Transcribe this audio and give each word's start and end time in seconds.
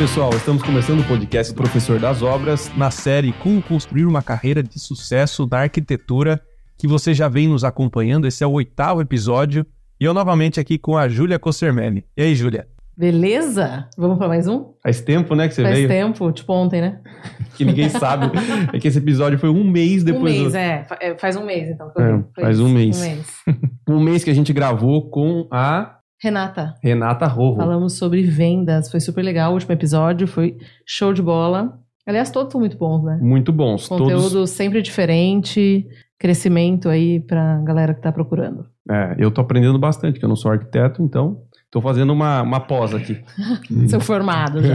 pessoal, 0.00 0.30
estamos 0.34 0.62
começando 0.62 1.00
o 1.00 1.04
podcast 1.04 1.52
Professor 1.52 1.98
das 1.98 2.22
Obras 2.22 2.74
na 2.74 2.90
série 2.90 3.34
Como 3.34 3.60
Construir 3.60 4.06
uma 4.06 4.22
Carreira 4.22 4.62
de 4.62 4.78
Sucesso 4.78 5.46
na 5.46 5.58
Arquitetura, 5.58 6.40
que 6.78 6.88
você 6.88 7.12
já 7.12 7.28
vem 7.28 7.46
nos 7.46 7.64
acompanhando. 7.64 8.26
Esse 8.26 8.42
é 8.42 8.46
o 8.46 8.52
oitavo 8.52 9.02
episódio 9.02 9.66
e 10.00 10.04
eu 10.06 10.14
novamente 10.14 10.58
aqui 10.58 10.78
com 10.78 10.96
a 10.96 11.06
Júlia 11.06 11.38
Cossermelli. 11.38 12.06
E 12.16 12.22
aí, 12.22 12.34
Júlia? 12.34 12.66
Beleza? 12.96 13.90
Vamos 13.94 14.16
para 14.16 14.26
mais 14.26 14.48
um? 14.48 14.72
Faz 14.82 15.02
tempo, 15.02 15.34
né, 15.34 15.48
que 15.48 15.54
você 15.54 15.62
Faz 15.62 15.74
veio? 15.74 15.88
tempo, 15.88 16.32
tipo 16.32 16.50
ontem, 16.50 16.80
né? 16.80 16.98
Que 17.54 17.64
ninguém 17.66 17.90
sabe. 17.90 18.30
É 18.72 18.78
que 18.78 18.88
esse 18.88 18.96
episódio 18.96 19.38
foi 19.38 19.50
um 19.50 19.62
mês 19.62 20.02
depois. 20.02 20.34
um 20.34 20.40
mês, 20.40 20.52
do... 20.52 20.56
é. 20.56 20.86
É, 20.98 21.18
Faz 21.18 21.36
um 21.36 21.44
mês, 21.44 21.68
então. 21.68 21.92
É, 21.98 22.40
faz 22.40 22.58
um 22.58 22.70
mês. 22.70 22.96
Um 22.96 23.02
mês. 23.02 23.26
um 23.86 24.00
mês 24.00 24.24
que 24.24 24.30
a 24.30 24.34
gente 24.34 24.50
gravou 24.50 25.10
com 25.10 25.46
a 25.50 25.99
Renata, 26.22 26.74
Renata 26.82 27.26
Rorro. 27.26 27.56
falamos 27.56 27.94
sobre 27.94 28.22
vendas. 28.22 28.90
Foi 28.90 29.00
super 29.00 29.22
legal. 29.22 29.50
O 29.50 29.54
último 29.54 29.72
episódio 29.72 30.26
foi 30.26 30.56
show 30.84 31.12
de 31.12 31.22
bola. 31.22 31.78
Aliás, 32.06 32.30
todos 32.30 32.52
são 32.52 32.60
muito 32.60 32.76
bons, 32.76 33.02
né? 33.04 33.18
Muito 33.22 33.52
bons. 33.52 33.88
Conteúdo 33.88 34.30
Todos. 34.30 34.50
sempre 34.50 34.82
diferente. 34.82 35.86
Crescimento 36.18 36.88
aí 36.88 37.20
pra 37.20 37.58
galera 37.62 37.94
que 37.94 38.02
tá 38.02 38.12
procurando. 38.12 38.66
É, 38.90 39.14
eu 39.18 39.30
tô 39.30 39.40
aprendendo 39.40 39.78
bastante, 39.78 40.18
que 40.18 40.24
eu 40.24 40.28
não 40.28 40.36
sou 40.36 40.50
arquiteto, 40.50 41.02
então 41.02 41.42
tô 41.70 41.80
fazendo 41.80 42.12
uma, 42.12 42.42
uma 42.42 42.60
pós 42.60 42.92
aqui. 42.92 43.22
Seu 43.88 44.00
formado 44.00 44.60
já. 44.62 44.74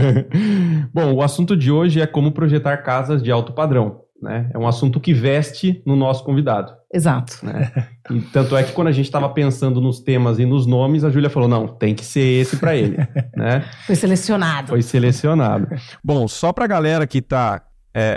Bom, 0.92 1.12
o 1.14 1.22
assunto 1.22 1.56
de 1.56 1.70
hoje 1.70 2.00
é 2.00 2.06
como 2.06 2.32
projetar 2.32 2.78
casas 2.78 3.22
de 3.22 3.30
alto 3.30 3.52
padrão. 3.52 4.00
Né? 4.20 4.50
É 4.54 4.58
um 4.58 4.66
assunto 4.66 4.98
que 4.98 5.12
veste 5.12 5.82
no 5.86 5.94
nosso 5.94 6.24
convidado. 6.24 6.72
Exato. 6.92 7.38
E 8.10 8.20
tanto 8.20 8.56
é 8.56 8.62
que 8.62 8.72
quando 8.72 8.88
a 8.88 8.92
gente 8.92 9.06
estava 9.06 9.28
pensando 9.28 9.80
nos 9.80 10.00
temas 10.00 10.38
e 10.38 10.46
nos 10.46 10.66
nomes, 10.66 11.04
a 11.04 11.10
Júlia 11.10 11.30
falou: 11.30 11.48
não, 11.48 11.66
tem 11.66 11.94
que 11.94 12.04
ser 12.04 12.40
esse 12.40 12.56
para 12.56 12.76
ele. 12.76 12.96
né? 13.36 13.64
Foi 13.86 13.94
selecionado. 13.94 14.68
Foi 14.68 14.82
selecionado. 14.82 15.68
Bom, 16.02 16.26
só 16.28 16.52
para 16.52 16.64
a 16.64 16.68
galera 16.68 17.06
que 17.06 17.18
está 17.18 17.62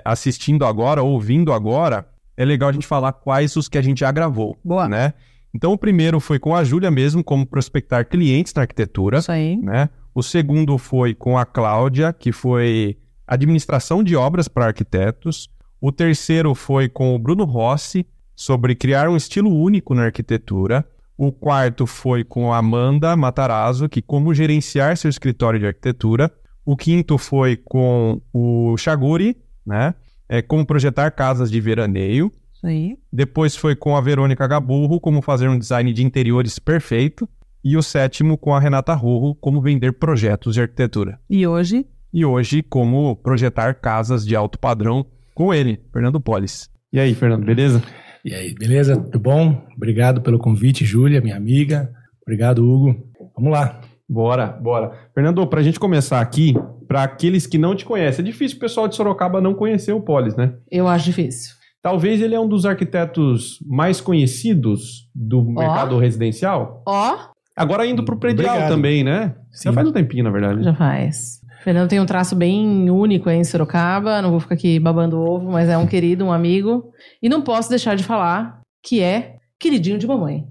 assistindo 0.03 0.65
agora, 0.65 1.01
ouvindo 1.01 1.53
agora, 1.53 2.05
é 2.35 2.43
legal 2.43 2.69
a 2.69 2.73
gente 2.73 2.85
falar 2.85 3.13
quais 3.13 3.55
os 3.55 3.69
que 3.69 3.77
a 3.77 3.81
gente 3.81 3.99
já 3.99 4.11
gravou. 4.11 4.57
Boa. 4.63 4.89
Né? 4.89 5.13
Então, 5.53 5.71
o 5.71 5.77
primeiro 5.77 6.19
foi 6.19 6.37
com 6.37 6.55
a 6.55 6.63
Júlia 6.63 6.91
mesmo, 6.91 7.23
como 7.23 7.45
prospectar 7.45 8.07
clientes 8.07 8.53
na 8.53 8.63
arquitetura. 8.63 9.19
Isso 9.19 9.31
aí. 9.31 9.57
né? 9.57 9.89
O 10.13 10.21
segundo 10.21 10.77
foi 10.77 11.13
com 11.13 11.37
a 11.37 11.45
Cláudia, 11.45 12.11
que 12.13 12.31
foi 12.31 12.97
administração 13.25 14.03
de 14.03 14.15
obras 14.15 14.47
para 14.47 14.65
arquitetos. 14.65 15.49
O 15.79 15.91
terceiro 15.91 16.53
foi 16.53 16.89
com 16.89 17.15
o 17.15 17.19
Bruno 17.19 17.45
Rossi, 17.45 18.05
sobre 18.39 18.73
criar 18.73 19.09
um 19.09 19.17
estilo 19.17 19.53
único 19.53 19.93
na 19.93 20.05
arquitetura. 20.05 20.85
O 21.17 21.29
quarto 21.29 21.85
foi 21.85 22.23
com 22.23 22.53
a 22.53 22.57
Amanda 22.59 23.13
Matarazzo, 23.17 23.89
que 23.89 24.01
como 24.01 24.33
gerenciar 24.33 24.95
seu 24.95 25.09
escritório 25.09 25.59
de 25.59 25.67
arquitetura. 25.67 26.31
O 26.65 26.77
quinto 26.77 27.17
foi 27.17 27.57
com 27.57 28.21
o 28.31 28.77
Chaguri, 28.77 29.35
né? 29.65 29.93
É, 30.29 30.41
como 30.41 30.65
projetar 30.65 31.11
casas 31.11 31.51
de 31.51 31.59
veraneio. 31.59 32.31
Isso 32.53 32.65
aí. 32.65 32.97
Depois 33.11 33.57
foi 33.57 33.75
com 33.75 33.97
a 33.97 33.99
Verônica 33.99 34.47
Gaburro, 34.47 35.01
como 35.01 35.21
fazer 35.21 35.49
um 35.49 35.59
design 35.59 35.91
de 35.91 36.05
interiores 36.05 36.59
perfeito. 36.59 37.27
E 37.61 37.75
o 37.75 37.83
sétimo 37.83 38.37
com 38.37 38.55
a 38.55 38.59
Renata 38.59 38.93
Rurro, 38.93 39.35
como 39.35 39.59
vender 39.59 39.91
projetos 39.91 40.53
de 40.53 40.61
arquitetura. 40.61 41.19
E 41.29 41.45
hoje, 41.45 41.85
E 42.13 42.23
hoje, 42.23 42.63
como 42.63 43.17
projetar 43.17 43.73
casas 43.75 44.25
de 44.25 44.33
alto 44.33 44.57
padrão 44.57 45.05
com 45.35 45.53
ele, 45.53 45.81
Fernando 45.91 46.21
Polis. 46.21 46.69
E 46.93 46.99
aí, 47.01 47.13
Fernando, 47.13 47.43
beleza? 47.43 47.83
E 48.29 48.35
aí, 48.35 48.53
beleza? 48.53 48.95
Tudo 48.95 49.19
bom? 49.19 49.59
Obrigado 49.75 50.21
pelo 50.21 50.37
convite, 50.37 50.85
Júlia, 50.85 51.19
minha 51.19 51.35
amiga. 51.35 51.91
Obrigado, 52.21 52.59
Hugo. 52.63 52.95
Vamos 53.35 53.51
lá. 53.51 53.81
Bora, 54.07 54.45
bora. 54.45 54.91
Fernando, 55.15 55.47
pra 55.47 55.63
gente 55.63 55.79
começar 55.79 56.21
aqui, 56.21 56.53
para 56.87 57.01
aqueles 57.01 57.47
que 57.47 57.57
não 57.57 57.75
te 57.75 57.83
conhecem, 57.85 58.21
é 58.23 58.27
difícil 58.27 58.57
o 58.57 58.59
pessoal 58.59 58.87
de 58.87 58.95
Sorocaba 58.95 59.41
não 59.41 59.55
conhecer 59.55 59.93
o 59.93 60.01
Polis, 60.01 60.35
né? 60.35 60.53
eu 60.69 60.87
acho 60.87 61.05
difícil. 61.05 61.55
Talvez 61.81 62.21
ele 62.21 62.35
é 62.35 62.39
um 62.39 62.47
dos 62.47 62.67
arquitetos 62.67 63.57
mais 63.65 63.99
conhecidos 63.99 65.09
do 65.15 65.43
mercado 65.43 65.97
residencial. 65.97 66.83
Ó, 66.87 67.17
Agora 67.57 67.83
indo 67.87 68.05
pro 68.05 68.19
predial 68.19 68.53
Obrigado. 68.53 68.69
também, 68.69 69.03
né? 69.03 69.33
Já 69.51 69.71
Sim. 69.71 69.73
faz 69.73 69.87
um 69.87 69.91
tempinho, 69.91 70.23
na 70.23 70.29
verdade. 70.29 70.63
Já 70.63 70.75
faz. 70.75 71.38
Fernando 71.63 71.89
tem 71.89 71.99
um 71.99 72.05
traço 72.05 72.35
bem 72.35 72.89
único 72.89 73.29
aí 73.29 73.37
em 73.37 73.43
Sorocaba, 73.43 74.21
não 74.21 74.31
vou 74.31 74.39
ficar 74.39 74.55
aqui 74.55 74.79
babando 74.79 75.19
ovo, 75.19 75.51
mas 75.51 75.67
é 75.69 75.77
um 75.77 75.85
querido, 75.85 76.25
um 76.25 76.31
amigo. 76.31 76.91
E 77.21 77.27
não 77.27 77.41
posso 77.41 77.69
deixar 77.69 77.95
de 77.95 78.03
falar 78.03 78.61
que 78.83 79.01
é 79.01 79.35
queridinho 79.59 79.97
de 79.99 80.07
mamãe. 80.07 80.45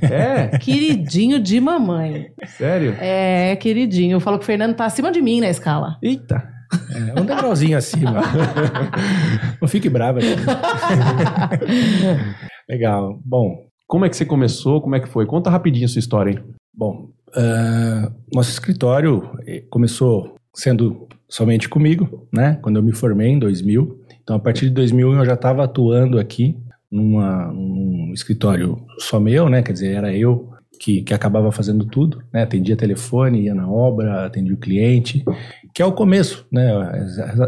É? 0.00 0.56
Queridinho 0.58 1.38
de 1.38 1.60
mamãe. 1.60 2.28
Sério? 2.46 2.96
É, 2.98 3.54
queridinho. 3.56 4.14
Eu 4.16 4.20
falo 4.20 4.38
que 4.38 4.44
o 4.44 4.46
Fernando 4.46 4.74
tá 4.74 4.86
acima 4.86 5.12
de 5.12 5.20
mim 5.20 5.40
na 5.40 5.50
escala. 5.50 5.98
Eita. 6.02 6.42
É, 6.90 7.20
um 7.20 7.26
degrauzinho 7.26 7.76
acima. 7.76 8.22
Não 9.60 9.68
fique 9.68 9.90
brava. 9.90 10.18
Legal. 12.68 13.20
Bom, 13.24 13.66
Como 13.86 14.06
é 14.06 14.08
que 14.08 14.16
você 14.16 14.24
começou? 14.24 14.80
Como 14.80 14.96
é 14.96 15.00
que 15.00 15.08
foi? 15.08 15.26
Conta 15.26 15.50
rapidinho 15.50 15.84
a 15.84 15.88
sua 15.88 15.98
história, 15.98 16.30
hein? 16.30 16.38
bom. 16.76 17.10
ah, 17.36 18.10
nosso 18.32 18.50
escritório 18.50 19.30
eh, 19.46 19.62
começou 19.70 20.33
sendo 20.54 21.08
somente 21.28 21.68
comigo, 21.68 22.28
né? 22.32 22.58
Quando 22.62 22.76
eu 22.76 22.82
me 22.82 22.92
formei 22.92 23.28
em 23.28 23.38
2000. 23.38 24.00
Então, 24.22 24.36
a 24.36 24.38
partir 24.38 24.66
de 24.66 24.74
2000 24.74 25.12
eu 25.12 25.24
já 25.24 25.34
estava 25.34 25.64
atuando 25.64 26.18
aqui 26.18 26.56
numa, 26.90 27.52
num 27.52 28.12
escritório 28.14 28.80
só 28.98 29.18
meu, 29.18 29.48
né? 29.48 29.62
Quer 29.62 29.72
dizer, 29.72 29.96
era 29.96 30.16
eu 30.16 30.50
que, 30.78 31.02
que 31.02 31.12
acabava 31.12 31.50
fazendo 31.50 31.84
tudo, 31.84 32.22
né? 32.32 32.42
Atendia 32.42 32.76
telefone, 32.76 33.42
ia 33.42 33.54
na 33.54 33.68
obra, 33.68 34.26
atendia 34.26 34.54
o 34.54 34.58
cliente, 34.58 35.24
que 35.74 35.82
é 35.82 35.86
o 35.86 35.92
começo, 35.92 36.46
né? 36.50 36.72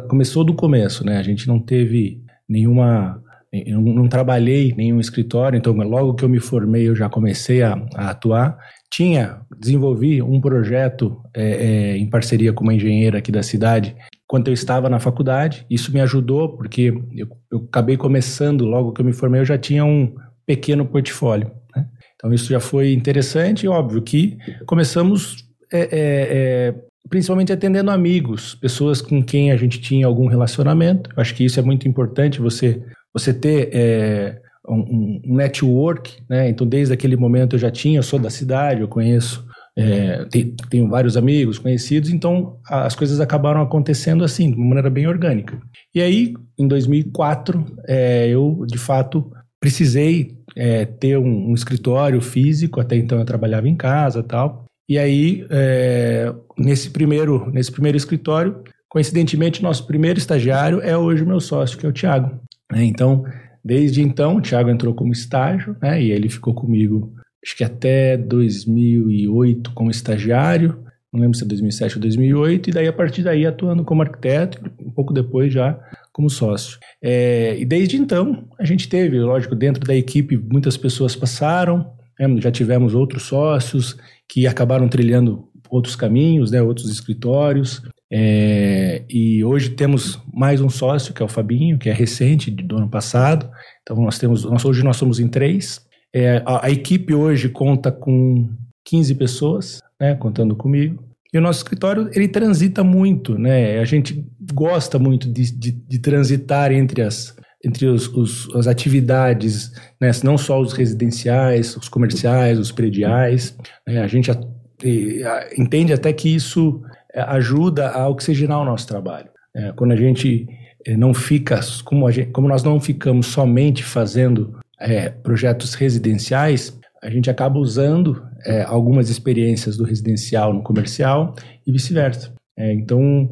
Começou 0.09 0.44
do 0.44 0.55
começo, 0.55 1.05
né? 1.05 1.19
A 1.19 1.23
gente 1.23 1.47
não 1.47 1.61
teve 1.61 2.21
nenhuma 2.49 3.23
eu 3.53 3.81
não 3.81 4.09
trabalhei 4.09 4.71
em 4.71 4.75
nenhum 4.75 5.00
escritório, 5.00 5.56
então 5.56 5.73
logo 5.73 6.15
que 6.15 6.25
eu 6.25 6.28
me 6.28 6.41
formei 6.41 6.88
eu 6.88 6.97
já 6.97 7.09
comecei 7.09 7.62
a, 7.62 7.81
a 7.94 8.11
atuar. 8.11 8.59
Tinha, 8.91 9.41
desenvolvi 9.58 10.22
um 10.22 10.41
projeto 10.41 11.20
é, 11.34 11.50
é, 11.50 11.97
em 11.97 12.08
parceria 12.08 12.52
com 12.52 12.62
uma 12.62 12.74
engenheira 12.74 13.19
aqui 13.19 13.30
da 13.30 13.42
cidade, 13.42 13.94
quando 14.26 14.48
eu 14.48 14.54
estava 14.54 14.88
na 14.88 14.98
faculdade. 14.98 15.66
Isso 15.69 15.92
me 15.92 16.00
ajudou, 16.00 16.56
porque 16.56 16.94
eu, 17.14 17.28
eu 17.50 17.58
acabei 17.69 17.96
começando, 17.96 18.64
logo 18.64 18.92
que 18.92 19.00
eu 19.00 19.04
me 19.04 19.12
formei, 19.12 19.41
eu 19.41 19.44
já 19.44 19.58
tinha 19.58 19.84
um 19.84 20.14
pequeno 20.46 20.86
portfólio. 20.86 21.50
né? 21.75 21.86
Então 22.14 22.32
isso 22.32 22.50
já 22.50 22.60
foi 22.60 22.92
interessante, 22.92 23.66
e 23.66 23.69
óbvio 23.69 24.00
que 24.02 24.38
começamos 24.66 25.44
é, 25.72 25.80
é, 25.80 25.88
é, 25.91 26.75
principalmente 27.08 27.52
atendendo 27.52 27.91
amigos, 27.91 28.54
pessoas 28.54 29.00
com 29.00 29.22
quem 29.22 29.50
a 29.50 29.56
gente 29.56 29.80
tinha 29.80 30.06
algum 30.06 30.26
relacionamento. 30.26 31.10
Eu 31.16 31.20
acho 31.20 31.34
que 31.34 31.44
isso 31.44 31.58
é 31.58 31.62
muito 31.62 31.88
importante, 31.88 32.41
você, 32.41 32.82
você 33.12 33.32
ter 33.32 33.70
é, 33.72 34.41
um, 34.69 35.21
um 35.27 35.34
network, 35.37 36.22
né? 36.28 36.49
Então, 36.49 36.66
desde 36.66 36.93
aquele 36.93 37.16
momento 37.16 37.54
eu 37.56 37.59
já 37.60 37.71
tinha, 37.71 37.99
eu 37.99 38.03
sou 38.03 38.19
da 38.19 38.31
cidade, 38.31 38.81
eu 38.81 38.88
conheço, 38.88 39.44
é, 39.77 40.25
te- 40.27 40.54
tenho 40.71 40.88
vários 40.88 41.16
amigos 41.16 41.59
conhecidos, 41.59 42.10
então 42.10 42.56
as 42.69 42.94
coisas 42.94 43.21
acabaram 43.21 43.60
acontecendo 43.60 44.25
assim, 44.25 44.50
de 44.50 44.56
uma 44.56 44.66
maneira 44.69 44.91
bem 44.91 45.06
orgânica. 45.06 45.59
E 45.94 46.00
aí, 46.00 46.34
em 46.59 46.66
2004, 46.66 47.65
é, 47.87 48.28
eu 48.28 48.65
de 48.66 48.78
fato 48.78 49.31
precisei 49.60 50.37
é, 50.56 50.84
ter 50.84 51.19
um, 51.19 51.50
um 51.50 51.55
escritório 51.55 52.21
físico, 52.21 52.81
até 52.81 52.97
então 52.97 53.19
eu 53.19 53.25
trabalhava 53.25 53.69
em 53.69 53.76
casa 53.76 54.22
tal. 54.22 54.65
E 54.88 54.99
aí, 54.99 55.44
é, 55.50 56.32
nesse, 56.56 56.91
primeiro, 56.91 57.50
nesse 57.50 57.72
primeiro 57.72 57.97
escritório, 57.99 58.62
coincidentemente, 58.88 59.62
nosso 59.62 59.87
primeiro 59.87 60.19
estagiário 60.19 60.81
é 60.81 60.97
hoje 60.97 61.22
o 61.22 61.26
meu 61.26 61.41
sócio, 61.41 61.76
que 61.76 61.84
é 61.84 61.88
o 61.88 61.93
Tiago. 61.93 62.38
né? 62.73 62.85
Então, 62.85 63.25
desde 63.66 64.00
então, 64.00 64.36
o 64.36 64.40
Tiago 64.40 64.70
entrou 64.70 64.94
como 64.94 65.12
estágio, 65.12 65.76
né, 65.82 66.00
e 66.00 66.12
ele 66.12 66.28
ficou 66.28 66.54
comigo, 66.54 67.12
acho 67.44 67.56
que 67.56 67.64
até 67.64 68.16
2008 68.16 69.72
como 69.72 69.90
estagiário, 69.90 70.78
não 71.12 71.20
lembro 71.20 71.36
se 71.36 71.42
é 71.42 71.46
2007 71.48 71.96
ou 71.96 72.00
2008, 72.00 72.70
e 72.70 72.72
daí 72.72 72.86
a 72.86 72.92
partir 72.92 73.24
daí 73.24 73.44
atuando 73.44 73.84
como 73.84 74.02
arquiteto, 74.02 74.60
um 74.80 74.90
pouco 74.90 75.12
depois 75.12 75.52
já 75.52 75.76
como 76.12 76.30
sócio. 76.30 76.78
É, 77.02 77.58
e 77.58 77.64
desde 77.64 77.96
então, 77.96 78.48
a 78.56 78.64
gente 78.64 78.88
teve, 78.88 79.18
lógico, 79.18 79.56
dentro 79.56 79.84
da 79.84 79.96
equipe, 79.96 80.36
muitas 80.36 80.76
pessoas 80.76 81.16
passaram, 81.16 81.90
né, 82.20 82.40
já 82.40 82.52
tivemos 82.52 82.94
outros 82.94 83.24
sócios 83.24 83.96
que 84.28 84.46
acabaram 84.46 84.88
trilhando 84.88 85.48
outros 85.68 85.96
caminhos, 85.96 86.52
né, 86.52 86.62
outros 86.62 86.88
escritórios. 86.88 87.82
É, 88.10 89.02
e 89.10 89.42
hoje 89.44 89.70
temos 89.70 90.20
mais 90.32 90.60
um 90.60 90.68
sócio, 90.68 91.12
que 91.12 91.22
é 91.22 91.24
o 91.24 91.28
Fabinho, 91.28 91.78
que 91.78 91.88
é 91.88 91.92
recente, 91.92 92.50
do 92.50 92.76
ano 92.76 92.88
passado. 92.88 93.50
Então 93.87 94.03
nós 94.03 94.19
temos, 94.19 94.44
nós, 94.44 94.65
hoje 94.65 94.83
nós 94.83 94.97
somos 94.97 95.21
em 95.21 95.29
três. 95.29 95.81
É, 96.12 96.43
a, 96.44 96.67
a 96.67 96.71
equipe 96.71 97.15
hoje 97.15 97.49
conta 97.49 97.93
com 97.93 98.50
15 98.85 99.15
pessoas, 99.15 99.81
né, 100.00 100.15
contando 100.15 100.56
comigo. 100.56 101.05
E 101.33 101.38
o 101.38 101.41
nosso 101.41 101.61
escritório, 101.61 102.09
ele 102.12 102.29
transita 102.29 102.83
muito, 102.83 103.38
né? 103.38 103.79
A 103.79 103.85
gente 103.85 104.25
gosta 104.53 104.99
muito 104.99 105.31
de, 105.31 105.53
de, 105.53 105.73
de 105.73 105.99
transitar 105.99 106.73
entre 106.73 107.03
as, 107.03 107.37
entre 107.65 107.87
os, 107.87 108.09
os, 108.09 108.55
as 108.55 108.67
atividades, 108.67 109.73
né? 110.00 110.11
não 110.23 110.38
só 110.38 110.61
os 110.61 110.73
residenciais, 110.73 111.77
os 111.77 111.88
comerciais, 111.88 112.59
os 112.59 112.71
prediais. 112.71 113.56
Né? 113.87 114.00
A 114.00 114.06
gente 114.06 114.31
a, 114.31 114.35
a, 114.35 115.49
entende 115.59 115.93
até 115.93 116.12
que 116.12 116.35
isso 116.35 116.81
é, 117.12 117.21
ajuda 117.23 117.91
a 117.91 118.09
oxigenar 118.09 118.61
o 118.61 118.65
nosso 118.65 118.87
trabalho. 118.87 119.29
É, 119.55 119.73
quando 119.73 119.93
a 119.93 119.97
gente 119.97 120.47
não 120.94 121.15
fica, 121.15 121.61
como, 121.85 122.11
gente, 122.11 122.31
como, 122.31 122.47
nós 122.47 122.62
não 122.62 122.79
ficamos 122.79 123.27
somente 123.27 123.83
fazendo 123.83 124.59
é, 124.79 125.09
projetos 125.09 125.75
residenciais, 125.75 126.79
a 127.03 127.09
gente 127.09 127.31
acaba 127.31 127.59
usando 127.59 128.23
é, 128.44 128.62
algumas 128.62 129.09
experiências 129.09 129.77
do 129.77 129.85
residencial 129.85 130.53
no 130.53 130.62
comercial 130.62 131.35
e 131.67 131.73
vice-versa. 131.73 132.35
É, 132.59 132.73
então, 132.73 133.31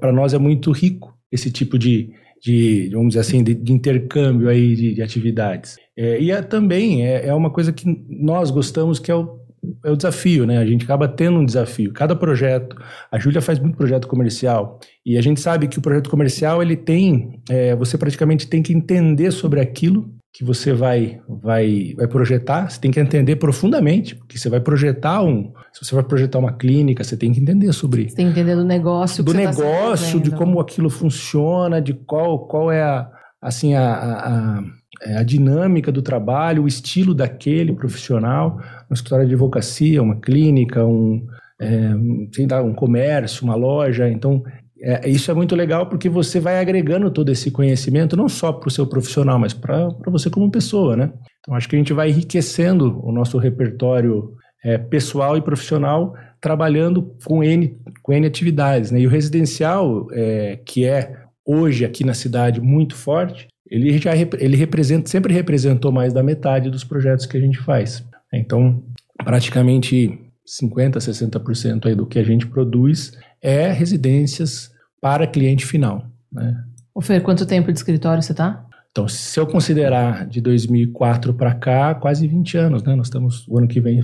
para 0.00 0.12
nós 0.12 0.34
é 0.34 0.38
muito 0.38 0.72
rico 0.72 1.16
esse 1.30 1.50
tipo 1.50 1.78
de, 1.78 2.10
de 2.42 2.90
vamos 2.92 3.08
dizer 3.08 3.20
assim, 3.20 3.42
de, 3.42 3.54
de 3.54 3.72
intercâmbio 3.72 4.48
aí 4.48 4.74
de, 4.74 4.94
de 4.94 5.02
atividades. 5.02 5.76
e 5.96 6.30
é, 6.30 6.42
também 6.42 7.06
é, 7.06 7.32
uma 7.34 7.50
coisa 7.50 7.72
que 7.72 7.86
nós 8.08 8.50
gostamos, 8.50 8.98
que 8.98 9.10
é 9.10 9.14
o 9.14 9.45
é 9.84 9.90
o 9.90 9.96
desafio, 9.96 10.46
né? 10.46 10.58
A 10.58 10.66
gente 10.66 10.84
acaba 10.84 11.08
tendo 11.08 11.38
um 11.38 11.44
desafio. 11.44 11.92
Cada 11.92 12.14
projeto, 12.14 12.76
a 13.10 13.18
Júlia 13.18 13.40
faz 13.40 13.58
muito 13.58 13.76
projeto 13.76 14.06
comercial 14.06 14.78
e 15.04 15.16
a 15.16 15.20
gente 15.20 15.40
sabe 15.40 15.68
que 15.68 15.78
o 15.78 15.82
projeto 15.82 16.10
comercial 16.10 16.62
ele 16.62 16.76
tem, 16.76 17.40
é, 17.48 17.74
você 17.74 17.96
praticamente 17.96 18.46
tem 18.48 18.62
que 18.62 18.72
entender 18.72 19.30
sobre 19.30 19.60
aquilo 19.60 20.10
que 20.32 20.44
você 20.44 20.72
vai, 20.72 21.18
vai, 21.26 21.94
vai 21.96 22.06
projetar. 22.06 22.68
Você 22.68 22.78
tem 22.78 22.90
que 22.90 23.00
entender 23.00 23.36
profundamente, 23.36 24.14
porque 24.14 24.38
você 24.38 24.50
vai 24.50 24.60
projetar 24.60 25.22
um, 25.22 25.52
se 25.72 25.84
você 25.84 25.94
vai 25.94 26.04
projetar 26.04 26.38
uma 26.38 26.52
clínica, 26.52 27.02
você 27.02 27.16
tem 27.16 27.32
que 27.32 27.40
entender 27.40 27.72
sobre. 27.72 28.10
Você 28.10 28.16
tem 28.16 28.26
que 28.26 28.32
entender 28.32 28.54
do 28.54 28.64
negócio, 28.64 29.24
do 29.24 29.32
tá 29.32 29.38
negócio, 29.38 30.18
tá 30.18 30.24
de 30.24 30.30
como 30.30 30.60
aquilo 30.60 30.90
funciona, 30.90 31.80
de 31.80 31.94
qual, 31.94 32.46
qual 32.46 32.70
é 32.70 32.82
a, 32.82 33.10
assim 33.40 33.74
a, 33.74 33.82
a, 33.82 34.58
a 34.58 34.62
é, 35.02 35.18
a 35.18 35.22
dinâmica 35.22 35.92
do 35.92 36.00
trabalho, 36.00 36.62
o 36.62 36.68
estilo 36.68 37.14
daquele 37.14 37.74
profissional, 37.74 38.60
uma 38.88 38.94
escritório 38.94 39.26
de 39.26 39.34
advocacia, 39.34 40.02
uma 40.02 40.16
clínica, 40.16 40.84
um, 40.84 41.26
é, 41.60 41.90
sei 42.32 42.46
lá, 42.46 42.62
um 42.62 42.74
comércio, 42.74 43.44
uma 43.44 43.54
loja. 43.54 44.08
Então, 44.08 44.42
é, 44.80 45.08
isso 45.08 45.30
é 45.30 45.34
muito 45.34 45.56
legal 45.56 45.88
porque 45.88 46.08
você 46.08 46.38
vai 46.38 46.58
agregando 46.58 47.10
todo 47.10 47.30
esse 47.30 47.50
conhecimento, 47.50 48.16
não 48.16 48.28
só 48.28 48.52
para 48.52 48.68
o 48.68 48.70
seu 48.70 48.86
profissional, 48.86 49.38
mas 49.38 49.52
para 49.52 49.88
você 50.06 50.28
como 50.28 50.50
pessoa, 50.50 50.96
né? 50.96 51.12
Então, 51.40 51.54
acho 51.54 51.68
que 51.68 51.76
a 51.76 51.78
gente 51.78 51.92
vai 51.92 52.10
enriquecendo 52.10 53.00
o 53.04 53.10
nosso 53.10 53.38
repertório 53.38 54.32
é, 54.64 54.76
pessoal 54.76 55.36
e 55.36 55.42
profissional 55.42 56.14
trabalhando 56.40 57.14
com 57.24 57.42
N, 57.42 57.76
com 58.02 58.12
N 58.12 58.26
atividades, 58.26 58.90
né? 58.90 59.00
E 59.00 59.06
o 59.06 59.10
residencial, 59.10 60.06
é, 60.12 60.60
que 60.64 60.84
é 60.84 61.12
hoje 61.44 61.84
aqui 61.84 62.04
na 62.04 62.14
cidade 62.14 62.60
muito 62.60 62.94
forte, 62.94 63.48
ele 63.68 63.98
já 63.98 64.12
ele 64.14 64.56
representa, 64.56 65.08
sempre 65.08 65.32
representou 65.32 65.90
mais 65.90 66.12
da 66.12 66.22
metade 66.22 66.70
dos 66.70 66.84
projetos 66.84 67.26
que 67.26 67.36
a 67.36 67.40
gente 67.40 67.58
faz. 67.58 68.04
Então, 68.32 68.82
praticamente 69.24 70.18
50, 70.44 70.98
60% 70.98 71.86
aí 71.86 71.94
do 71.94 72.06
que 72.06 72.18
a 72.18 72.24
gente 72.24 72.46
produz 72.46 73.12
é 73.42 73.70
residências 73.70 74.70
para 75.00 75.26
cliente 75.26 75.66
final. 75.66 76.04
Né? 76.32 76.62
Ô 76.94 77.00
Fer, 77.00 77.22
quanto 77.22 77.46
tempo 77.46 77.72
de 77.72 77.78
escritório 77.78 78.22
você 78.22 78.32
está? 78.32 78.64
Então, 78.90 79.06
se 79.06 79.38
eu 79.38 79.46
considerar 79.46 80.26
de 80.26 80.40
2004 80.40 81.34
para 81.34 81.54
cá, 81.54 81.94
quase 81.94 82.26
20 82.26 82.56
anos, 82.56 82.82
né? 82.82 82.94
Nós 82.94 83.08
estamos, 83.08 83.46
o 83.46 83.58
ano 83.58 83.68
que 83.68 83.78
vem, 83.78 84.00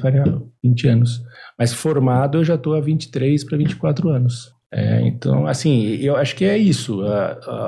20 0.62 0.86
anos. 0.86 1.22
Mas 1.58 1.72
formado 1.72 2.36
eu 2.36 2.44
já 2.44 2.56
estou 2.56 2.74
há 2.74 2.80
23 2.80 3.42
para 3.42 3.56
24 3.56 4.10
anos. 4.10 4.52
É, 4.70 5.00
então, 5.06 5.46
assim, 5.46 5.96
eu 5.96 6.14
acho 6.16 6.36
que 6.36 6.44
é 6.44 6.58
isso. 6.58 7.02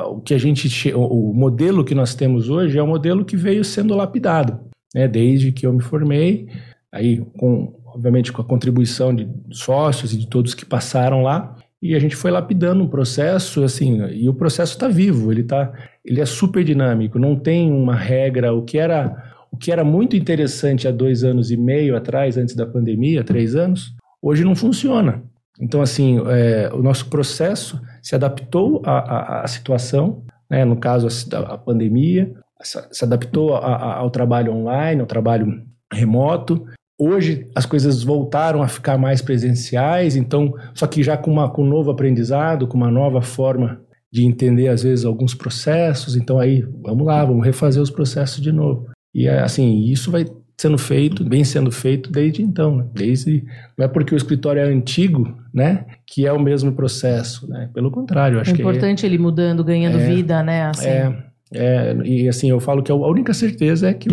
o 0.07 0.21
que 0.21 0.35
a 0.35 0.39
gente, 0.39 0.93
o, 0.95 1.33
modelo 1.33 1.85
que 1.85 1.95
nós 1.95 2.15
temos 2.15 2.51
hoje 2.51 2.79
é 2.79 2.83
um 2.83 2.89
modelo 2.89 3.25
que 3.25 3.39
veio 3.39 3.65
sendo 3.65 3.95
lapidado, 3.95 4.61
né? 4.95 5.09
Desde 5.09 5.51
que 5.51 5.67
eu 5.67 5.73
me 5.73 5.83
formei, 5.83 6.49
aí 6.93 7.19
com, 7.37 7.75
obviamente, 7.87 8.33
com 8.33 8.41
a 8.41 8.45
contribuição 8.45 9.15
de 9.15 9.29
sócios 9.51 10.13
e 10.13 10.19
de 10.19 10.29
todos 10.29 10.55
que 10.55 10.65
passaram 10.65 11.23
lá, 11.23 11.57
e 11.85 11.95
a 11.95 11.99
gente 11.99 12.17
foi 12.17 12.31
lapidando 12.31 12.83
um 12.83 12.89
processo, 12.89 13.63
assim, 13.63 14.03
e 14.07 14.27
o 14.27 14.33
processo 14.33 14.73
está 14.73 14.89
vivo. 14.89 15.31
Ele 15.31 15.43
tá, 15.43 15.71
ele 16.03 16.19
é 16.19 16.25
super 16.25 16.65
dinâmico. 16.65 17.19
Não 17.19 17.37
tem 17.37 17.71
uma 17.71 17.95
regra. 17.95 18.55
O 18.55 18.63
que 18.63 18.79
era, 18.79 19.35
o 19.53 19.57
que 19.59 19.71
era 19.71 19.85
muito 19.85 20.17
interessante 20.17 20.89
há 20.89 20.91
dois 20.91 21.25
anos 21.25 21.51
e 21.51 21.59
meio 21.59 21.95
atrás, 21.95 22.39
antes 22.39 22.55
da 22.55 22.65
pandemia, 22.65 23.23
três 23.23 23.55
anos, 23.55 23.95
hoje 24.23 24.45
não 24.45 24.57
funciona. 24.57 25.23
Então, 25.61 25.83
assim, 25.83 26.23
é, 26.27 26.71
o 26.73 26.83
nosso 26.83 27.11
processo 27.11 27.79
se 28.03 28.15
adaptou 28.15 28.81
à, 28.87 28.99
à, 28.99 29.45
à 29.45 29.47
situação, 29.47 30.25
né? 30.51 30.65
no 30.65 30.77
caso, 30.77 31.07
a, 31.07 31.39
a 31.53 31.59
pandemia, 31.59 32.33
se 32.69 33.05
adaptou 33.05 33.55
a, 33.55 33.59
a, 33.59 33.97
ao 33.99 34.11
trabalho 34.11 34.53
online, 34.53 35.01
ao 35.01 35.07
trabalho 35.07 35.63
remoto. 35.93 36.65
Hoje 36.99 37.49
as 37.55 37.67
coisas 37.67 38.03
voltaram 38.03 38.63
a 38.63 38.69
ficar 38.69 38.97
mais 38.97 39.21
presenciais, 39.21 40.17
então, 40.17 40.55
só 40.75 40.87
que 40.87 41.03
já 41.03 41.17
com, 41.17 41.33
uma, 41.33 41.51
com 41.51 41.63
um 41.63 41.69
novo 41.69 41.91
aprendizado, 41.91 42.67
com 42.67 42.77
uma 42.77 42.91
nova 42.91 43.21
forma 43.21 43.81
de 44.13 44.25
entender, 44.25 44.69
às 44.69 44.85
vezes, 44.85 45.05
alguns 45.05 45.35
processos. 45.35 46.15
Então, 46.15 46.39
aí, 46.39 46.65
vamos 46.83 47.05
lá, 47.05 47.25
vamos 47.25 47.45
refazer 47.45 47.83
os 47.83 47.91
processos 47.91 48.41
de 48.41 48.53
novo. 48.53 48.87
E, 49.13 49.29
assim, 49.29 49.81
isso 49.87 50.11
vai 50.11 50.25
sendo 50.57 50.79
feito, 50.79 51.25
bem 51.25 51.43
sendo 51.43 51.73
feito 51.73 52.13
desde 52.13 52.41
então, 52.43 52.77
né? 52.77 52.87
desde 52.95 53.45
não 53.77 53.85
é 53.85 53.89
porque 53.89 54.15
o 54.15 54.17
escritório 54.17 54.63
é 54.63 54.65
antigo, 54.65 55.37
né, 55.53 55.85
que 56.07 56.25
é 56.27 56.33
o 56.33 56.41
mesmo 56.41 56.73
processo, 56.73 57.49
né? 57.49 57.69
Pelo 57.75 57.91
contrário, 57.91 58.41
acho 58.41 58.53
é 58.53 58.55
que 58.55 58.63
é 58.63 58.65
importante 58.65 59.05
ele 59.05 59.19
mudando, 59.19 59.65
ganhando 59.65 59.99
é, 59.99 60.07
vida, 60.07 60.43
né? 60.43 60.67
Assim. 60.67 60.87
É, 60.87 61.25
é, 61.55 61.97
e 62.05 62.29
assim 62.29 62.51
eu 62.51 62.61
falo 62.61 62.83
que 62.83 62.91
a 62.91 62.95
única 62.95 63.33
certeza 63.33 63.89
é 63.89 63.95
que 63.95 64.09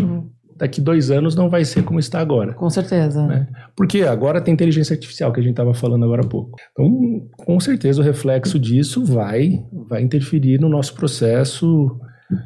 daqui 0.55 0.79
dois 0.79 1.09
anos 1.09 1.35
não 1.35 1.49
vai 1.49 1.65
ser 1.65 1.83
como 1.83 1.99
está 1.99 2.19
agora. 2.19 2.53
Com 2.53 2.69
certeza. 2.69 3.25
Né? 3.25 3.47
Porque 3.75 4.03
agora 4.03 4.39
tem 4.39 4.53
inteligência 4.53 4.93
artificial 4.93 5.33
que 5.33 5.39
a 5.39 5.43
gente 5.43 5.53
estava 5.53 5.73
falando 5.73 6.05
agora 6.05 6.21
há 6.21 6.27
pouco. 6.27 6.59
Então, 6.71 7.27
com 7.35 7.59
certeza 7.59 8.01
o 8.01 8.03
reflexo 8.03 8.59
disso 8.59 9.03
vai 9.03 9.63
vai 9.89 10.03
interferir 10.03 10.59
no 10.59 10.69
nosso 10.69 10.93
processo 10.93 11.99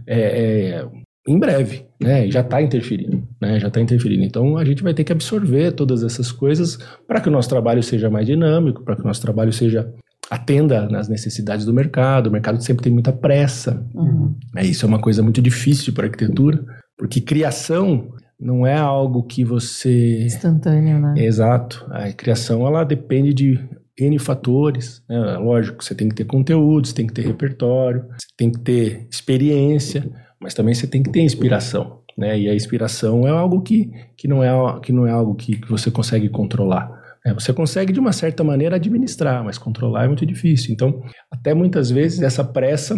é, 0.07 0.19
é, 0.19 0.87
em 1.27 1.37
breve, 1.37 1.85
né? 2.01 2.29
Já 2.31 2.39
está 2.39 2.61
interferindo, 2.61 3.27
né? 3.41 3.59
Já 3.59 3.67
está 3.67 3.81
interferindo. 3.81 4.23
Então 4.23 4.57
a 4.57 4.63
gente 4.63 4.81
vai 4.81 4.93
ter 4.93 5.03
que 5.03 5.11
absorver 5.11 5.73
todas 5.73 6.01
essas 6.01 6.31
coisas 6.31 6.77
para 7.05 7.19
que 7.19 7.27
o 7.27 7.31
nosso 7.31 7.49
trabalho 7.49 7.83
seja 7.83 8.09
mais 8.09 8.25
dinâmico, 8.25 8.83
para 8.83 8.95
que 8.95 9.01
o 9.01 9.05
nosso 9.05 9.21
trabalho 9.21 9.51
seja 9.51 9.91
atenda 10.29 10.87
nas 10.89 11.07
necessidades 11.07 11.65
do 11.65 11.73
mercado. 11.73 12.27
O 12.27 12.31
mercado 12.31 12.61
sempre 12.63 12.83
tem 12.83 12.93
muita 12.93 13.11
pressa. 13.11 13.85
Uhum. 13.93 14.35
É 14.55 14.65
isso 14.65 14.85
é 14.85 14.89
uma 14.89 14.99
coisa 14.99 15.21
muito 15.21 15.41
difícil 15.41 15.93
para 15.93 16.05
a 16.05 16.07
arquitetura, 16.07 16.63
porque 16.97 17.21
criação 17.21 18.09
não 18.39 18.65
é 18.65 18.77
algo 18.77 19.23
que 19.23 19.45
você 19.45 20.23
instantâneo, 20.25 20.99
né? 20.99 21.13
Exato. 21.17 21.85
A 21.89 22.11
criação 22.11 22.65
ela 22.67 22.83
depende 22.83 23.33
de 23.33 23.59
N 23.97 24.19
fatores. 24.19 25.01
Né? 25.07 25.37
Lógico, 25.37 25.83
você 25.83 25.95
tem 25.95 26.09
que 26.09 26.15
ter 26.15 26.25
conteúdo, 26.25 26.87
você 26.87 26.93
tem 26.93 27.07
que 27.07 27.13
ter 27.13 27.25
repertório, 27.25 28.05
você 28.09 28.27
tem 28.37 28.51
que 28.51 28.59
ter 28.59 29.07
experiência 29.09 30.11
mas 30.45 30.53
também 30.53 30.73
você 30.73 30.85
tem 30.85 31.01
que 31.01 31.09
ter 31.09 31.21
inspiração, 31.21 32.01
né? 32.17 32.37
E 32.39 32.49
a 32.49 32.53
inspiração 32.53 33.27
é 33.27 33.31
algo 33.31 33.61
que, 33.61 33.91
que, 34.15 34.27
não, 34.27 34.43
é, 34.43 34.79
que 34.79 34.91
não 34.91 35.07
é 35.07 35.11
algo 35.11 35.33
que, 35.33 35.57
que 35.57 35.69
você 35.69 35.89
consegue 35.89 36.29
controlar. 36.29 36.87
Né? 37.25 37.33
Você 37.33 37.51
consegue, 37.51 37.91
de 37.91 37.99
uma 37.99 38.13
certa 38.13 38.43
maneira, 38.43 38.75
administrar, 38.75 39.43
mas 39.43 39.57
controlar 39.57 40.05
é 40.05 40.07
muito 40.07 40.25
difícil. 40.25 40.71
Então, 40.71 41.01
até 41.31 41.53
muitas 41.53 41.89
vezes, 41.89 42.21
essa 42.21 42.43
pressa 42.43 42.95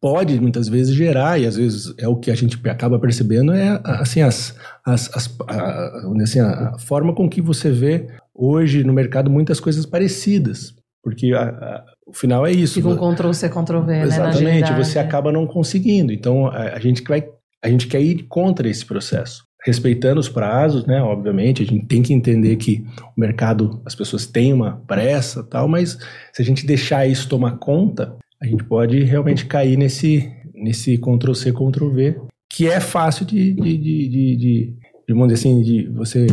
pode, 0.00 0.40
muitas 0.40 0.68
vezes, 0.68 0.94
gerar, 0.94 1.38
e 1.38 1.46
às 1.46 1.56
vezes 1.56 1.92
é 1.98 2.08
o 2.08 2.16
que 2.16 2.30
a 2.30 2.34
gente 2.34 2.58
acaba 2.68 2.98
percebendo, 2.98 3.52
é 3.52 3.80
assim, 3.84 4.22
as, 4.22 4.56
as, 4.84 5.14
as 5.14 5.36
a, 5.48 6.22
assim, 6.22 6.40
a 6.40 6.78
forma 6.78 7.14
com 7.14 7.28
que 7.28 7.42
você 7.42 7.70
vê 7.70 8.08
hoje 8.34 8.84
no 8.84 8.92
mercado 8.92 9.30
muitas 9.30 9.60
coisas 9.60 9.84
parecidas. 9.84 10.74
Porque 11.02 11.32
a, 11.32 11.42
a, 11.42 11.84
o 12.06 12.12
final 12.12 12.46
é 12.46 12.52
isso. 12.52 12.74
Fica 12.74 12.88
um 12.88 13.14
Ctrl-C, 13.14 13.48
Ctrl-V, 13.48 13.86
né? 13.86 14.02
Exatamente, 14.02 14.72
você 14.72 14.98
acaba 14.98 15.32
não 15.32 15.46
conseguindo. 15.46 16.12
Então, 16.12 16.46
a, 16.46 16.74
a, 16.74 16.78
gente 16.78 17.02
vai, 17.02 17.24
a 17.62 17.68
gente 17.68 17.86
quer 17.86 18.00
ir 18.00 18.24
contra 18.28 18.68
esse 18.68 18.84
processo. 18.84 19.47
Respeitando 19.64 20.20
os 20.20 20.28
prazos, 20.28 20.86
né? 20.86 21.02
Obviamente, 21.02 21.62
a 21.62 21.66
gente 21.66 21.86
tem 21.86 22.02
que 22.02 22.12
entender 22.12 22.56
que 22.56 22.84
o 23.16 23.20
mercado, 23.20 23.82
as 23.84 23.94
pessoas 23.94 24.26
têm 24.26 24.52
uma 24.52 24.82
pressa 24.86 25.42
tal, 25.42 25.68
mas 25.68 25.98
se 26.32 26.42
a 26.42 26.44
gente 26.44 26.66
deixar 26.66 27.06
isso 27.06 27.28
tomar 27.28 27.58
conta, 27.58 28.16
a 28.40 28.46
gente 28.46 28.62
pode 28.64 29.02
realmente 29.02 29.46
cair 29.46 29.76
nesse, 29.76 30.32
nesse 30.54 30.96
Ctrl-C, 30.96 31.52
Ctrl-V, 31.52 32.20
que 32.50 32.68
é 32.68 32.80
fácil 32.80 33.26
de, 33.26 33.52
de, 33.52 33.76
de, 33.76 34.08
de, 34.08 34.76
de, 35.06 35.32
assim, 35.32 35.62
de 35.62 35.88
você 35.88 36.26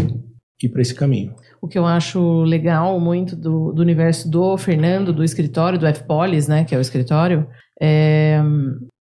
ir 0.62 0.70
para 0.70 0.82
esse 0.82 0.96
caminho 0.96 1.34
o 1.66 1.68
que 1.68 1.80
eu 1.80 1.86
acho 1.86 2.44
legal 2.44 3.00
muito 3.00 3.36
do, 3.36 3.74
do 3.74 3.82
universo 3.82 4.30
do 4.30 4.56
Fernando, 4.56 5.12
do 5.12 5.24
escritório, 5.24 5.80
do 5.80 5.88
F-Polis, 5.88 6.48
né, 6.48 6.64
que 6.64 6.76
é 6.76 6.78
o 6.78 6.82
escritório, 6.82 7.48
é 7.82 8.40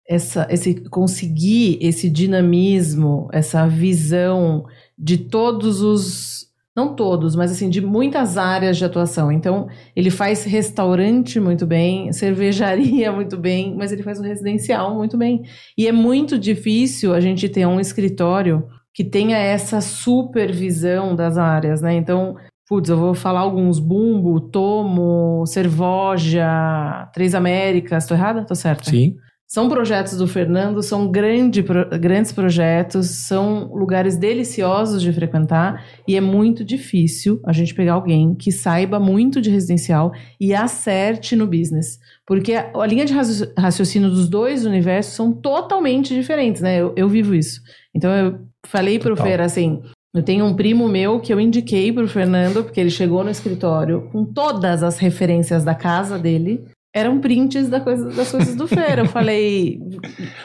essa, 0.08 0.46
esse 0.50 0.74
conseguir 0.88 1.78
esse 1.80 2.10
dinamismo, 2.10 3.28
essa 3.32 3.66
visão 3.66 4.66
de 4.98 5.18
todos 5.18 5.80
os 5.80 6.44
não 6.76 6.96
todos, 6.96 7.36
mas 7.36 7.52
assim, 7.52 7.70
de 7.70 7.80
muitas 7.80 8.36
áreas 8.36 8.76
de 8.76 8.84
atuação. 8.84 9.30
Então, 9.30 9.68
ele 9.94 10.10
faz 10.10 10.42
restaurante 10.42 11.38
muito 11.38 11.64
bem, 11.64 12.10
cervejaria 12.12 13.12
muito 13.12 13.36
bem, 13.36 13.74
mas 13.76 13.92
ele 13.92 14.02
faz 14.02 14.18
o 14.18 14.22
residencial 14.22 14.92
muito 14.94 15.16
bem. 15.16 15.44
E 15.78 15.86
é 15.86 15.92
muito 15.92 16.36
difícil 16.36 17.14
a 17.14 17.20
gente 17.20 17.48
ter 17.48 17.64
um 17.64 17.78
escritório 17.78 18.66
que 18.92 19.04
tenha 19.04 19.36
essa 19.36 19.80
supervisão 19.80 21.14
das 21.14 21.38
áreas, 21.38 21.80
né? 21.80 21.94
Então, 21.94 22.36
putz, 22.68 22.88
eu 22.88 22.96
vou 22.96 23.14
falar 23.14 23.40
alguns, 23.40 23.78
Bumbo, 23.78 24.40
Tomo, 24.40 25.44
Cervoja, 25.46 27.08
Três 27.12 27.34
Américas, 27.34 28.06
tô 28.06 28.14
errada? 28.14 28.44
Tô 28.44 28.54
certa? 28.54 28.90
Sim. 28.90 29.16
São 29.46 29.68
projetos 29.68 30.16
do 30.16 30.26
Fernando, 30.26 30.82
são 30.82 31.10
grande, 31.10 31.62
pro, 31.62 31.86
grandes 31.98 32.32
projetos, 32.32 33.06
são 33.10 33.72
lugares 33.74 34.16
deliciosos 34.16 35.02
de 35.02 35.12
frequentar 35.12 35.84
e 36.08 36.16
é 36.16 36.20
muito 36.20 36.64
difícil 36.64 37.40
a 37.44 37.52
gente 37.52 37.74
pegar 37.74 37.92
alguém 37.92 38.34
que 38.34 38.50
saiba 38.50 38.98
muito 38.98 39.40
de 39.40 39.50
residencial 39.50 40.12
e 40.40 40.54
acerte 40.54 41.36
no 41.36 41.46
business. 41.46 41.98
Porque 42.26 42.54
a, 42.54 42.72
a 42.74 42.86
linha 42.86 43.04
de 43.04 43.12
raciocínio 43.56 44.10
dos 44.10 44.28
dois 44.28 44.64
universos 44.64 45.14
são 45.14 45.32
totalmente 45.32 46.14
diferentes, 46.14 46.62
né? 46.62 46.78
Eu, 46.78 46.94
eu 46.96 47.08
vivo 47.08 47.34
isso. 47.34 47.60
Então 47.94 48.10
eu 48.10 48.40
falei 48.66 48.98
para 48.98 49.12
o 49.12 49.16
Fer 49.16 49.40
assim: 49.40 49.82
eu 50.14 50.22
tenho 50.22 50.44
um 50.46 50.54
primo 50.54 50.88
meu 50.88 51.20
que 51.20 51.32
eu 51.32 51.40
indiquei 51.40 51.92
para 51.92 52.04
o 52.04 52.08
Fernando, 52.08 52.64
porque 52.64 52.80
ele 52.80 52.90
chegou 52.90 53.22
no 53.22 53.30
escritório 53.30 54.08
com 54.10 54.24
todas 54.24 54.82
as 54.82 54.98
referências 54.98 55.64
da 55.64 55.74
casa 55.74 56.18
dele 56.18 56.64
eram 56.94 57.20
prints 57.20 57.68
da 57.68 57.80
coisa, 57.80 58.08
das 58.10 58.30
coisas 58.30 58.54
do 58.54 58.68
Fer. 58.68 59.00
Eu 59.00 59.06
falei. 59.06 59.80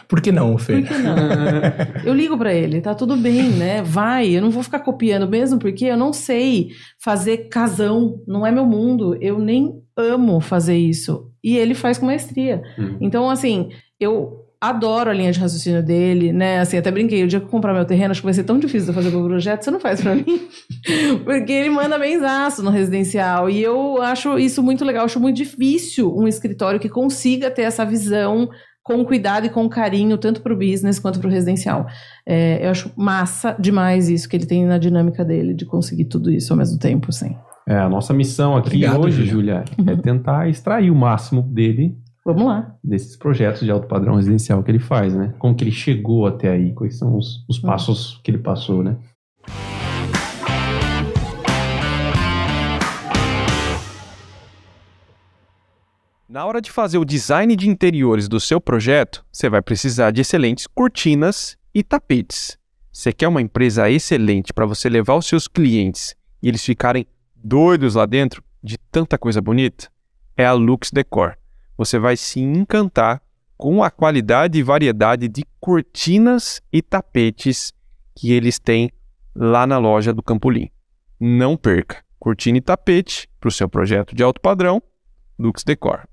Por 0.07 0.19
que 0.19 0.31
não, 0.31 0.57
Fer? 0.57 0.81
Por 0.81 0.87
que 0.87 0.97
não? 0.97 1.15
eu 2.03 2.13
ligo 2.13 2.35
para 2.35 2.51
ele, 2.51 2.81
tá 2.81 2.95
tudo 2.95 3.15
bem, 3.15 3.51
né? 3.51 3.83
Vai, 3.83 4.29
eu 4.29 4.41
não 4.41 4.49
vou 4.49 4.63
ficar 4.63 4.79
copiando 4.79 5.29
mesmo, 5.29 5.59
porque 5.59 5.85
eu 5.85 5.95
não 5.95 6.11
sei 6.11 6.69
fazer 6.97 7.49
casão, 7.49 8.23
não 8.27 8.45
é 8.45 8.51
meu 8.51 8.65
mundo. 8.65 9.15
Eu 9.21 9.37
nem 9.37 9.79
amo 9.95 10.41
fazer 10.41 10.75
isso. 10.75 11.31
E 11.43 11.55
ele 11.55 11.75
faz 11.75 11.99
com 11.99 12.07
maestria. 12.07 12.63
Hum. 12.77 12.97
Então, 12.99 13.29
assim, 13.29 13.69
eu 13.99 14.48
adoro 14.61 15.09
a 15.09 15.13
linha 15.13 15.31
de 15.31 15.39
raciocínio 15.39 15.81
dele, 15.81 16.33
né? 16.33 16.59
Assim, 16.59 16.77
até 16.77 16.91
brinquei, 16.91 17.23
o 17.23 17.27
dia 17.27 17.39
que 17.39 17.45
eu 17.45 17.49
comprar 17.49 17.73
meu 17.73 17.85
terreno, 17.85 18.11
acho 18.11 18.19
que 18.21 18.25
vai 18.25 18.33
ser 18.33 18.43
tão 18.43 18.59
difícil 18.59 18.89
de 18.89 18.93
fazer 18.93 19.15
o 19.15 19.23
projeto, 19.23 19.63
você 19.63 19.71
não 19.71 19.79
faz 19.79 20.01
para 20.01 20.15
mim. 20.15 20.47
Porque 21.23 21.51
ele 21.51 21.69
manda 21.69 21.97
benzaço 21.97 22.61
no 22.61 22.69
residencial. 22.69 23.49
E 23.49 23.61
eu 23.61 24.01
acho 24.01 24.37
isso 24.37 24.61
muito 24.61 24.83
legal, 24.83 25.05
acho 25.05 25.19
muito 25.19 25.37
difícil 25.37 26.13
um 26.13 26.27
escritório 26.27 26.79
que 26.79 26.89
consiga 26.89 27.49
ter 27.49 27.61
essa 27.61 27.85
visão 27.85 28.49
com 28.83 29.05
cuidado 29.05 29.45
e 29.45 29.49
com 29.49 29.69
carinho, 29.69 30.17
tanto 30.17 30.41
para 30.41 30.53
o 30.53 30.57
business 30.57 30.99
quanto 30.99 31.19
para 31.19 31.29
o 31.29 31.31
residencial. 31.31 31.85
É, 32.27 32.65
eu 32.65 32.71
acho 32.71 32.91
massa 32.97 33.55
demais 33.59 34.09
isso 34.09 34.27
que 34.27 34.35
ele 34.35 34.45
tem 34.45 34.65
na 34.65 34.77
dinâmica 34.77 35.23
dele, 35.23 35.53
de 35.53 35.65
conseguir 35.65 36.05
tudo 36.05 36.31
isso 36.31 36.51
ao 36.51 36.57
mesmo 36.57 36.79
tempo, 36.79 37.07
assim. 37.09 37.35
É, 37.67 37.77
a 37.77 37.87
nossa 37.87 38.13
missão 38.13 38.57
aqui 38.57 38.69
Obrigado, 38.69 39.01
hoje, 39.01 39.25
Júlia, 39.25 39.63
é 39.85 39.95
tentar 39.95 40.49
extrair 40.49 40.89
o 40.89 40.95
máximo 40.95 41.43
dele 41.43 41.95
Vamos 42.29 42.45
lá. 42.45 42.75
Desses 42.83 43.15
projetos 43.15 43.61
de 43.61 43.71
alto 43.71 43.87
padrão 43.87 44.13
residencial 44.13 44.61
que 44.61 44.69
ele 44.69 44.77
faz, 44.77 45.15
né? 45.15 45.33
Como 45.39 45.55
que 45.55 45.63
ele 45.63 45.71
chegou 45.71 46.27
até 46.27 46.51
aí, 46.51 46.73
quais 46.73 46.95
são 46.95 47.17
os, 47.17 47.43
os 47.49 47.57
passos 47.57 48.21
que 48.23 48.29
ele 48.29 48.37
passou, 48.37 48.83
né? 48.83 48.99
Na 56.29 56.45
hora 56.45 56.61
de 56.61 56.69
fazer 56.69 56.99
o 56.99 57.03
design 57.03 57.55
de 57.55 57.67
interiores 57.67 58.27
do 58.27 58.39
seu 58.39 58.61
projeto, 58.61 59.25
você 59.31 59.49
vai 59.49 59.63
precisar 59.63 60.11
de 60.11 60.21
excelentes 60.21 60.67
cortinas 60.67 61.57
e 61.73 61.81
tapetes. 61.81 62.59
Você 62.91 63.11
quer 63.11 63.27
uma 63.27 63.41
empresa 63.41 63.89
excelente 63.89 64.53
para 64.53 64.67
você 64.67 64.87
levar 64.87 65.15
os 65.15 65.25
seus 65.25 65.47
clientes 65.47 66.15
e 66.43 66.47
eles 66.47 66.63
ficarem 66.63 67.07
doidos 67.35 67.95
lá 67.95 68.05
dentro 68.05 68.43
de 68.63 68.77
tanta 68.91 69.17
coisa 69.17 69.41
bonita? 69.41 69.89
É 70.37 70.45
a 70.45 70.53
Lux 70.53 70.91
Decor 70.91 71.38
você 71.79 71.97
vai 71.97 72.17
se 72.17 72.41
encantar 72.41 73.21
com 73.55 73.81
a 73.81 73.89
qualidade 73.89 74.59
e 74.59 74.63
variedade 74.63 75.29
de 75.29 75.45
cortinas 75.61 76.61
e 76.73 76.81
tapetes 76.81 77.71
que 78.13 78.33
eles 78.33 78.59
têm 78.59 78.91
lá 79.33 79.65
na 79.65 79.77
loja 79.77 80.13
do 80.13 80.21
Campolim. 80.21 80.69
Não 81.17 81.55
perca! 81.55 82.03
Cortina 82.19 82.57
e 82.57 82.61
tapete 82.61 83.29
para 83.39 83.47
o 83.47 83.51
seu 83.51 83.69
projeto 83.69 84.13
de 84.13 84.21
alto 84.21 84.41
padrão, 84.41 84.83
Lux 85.39 85.63
Decor. 85.63 86.05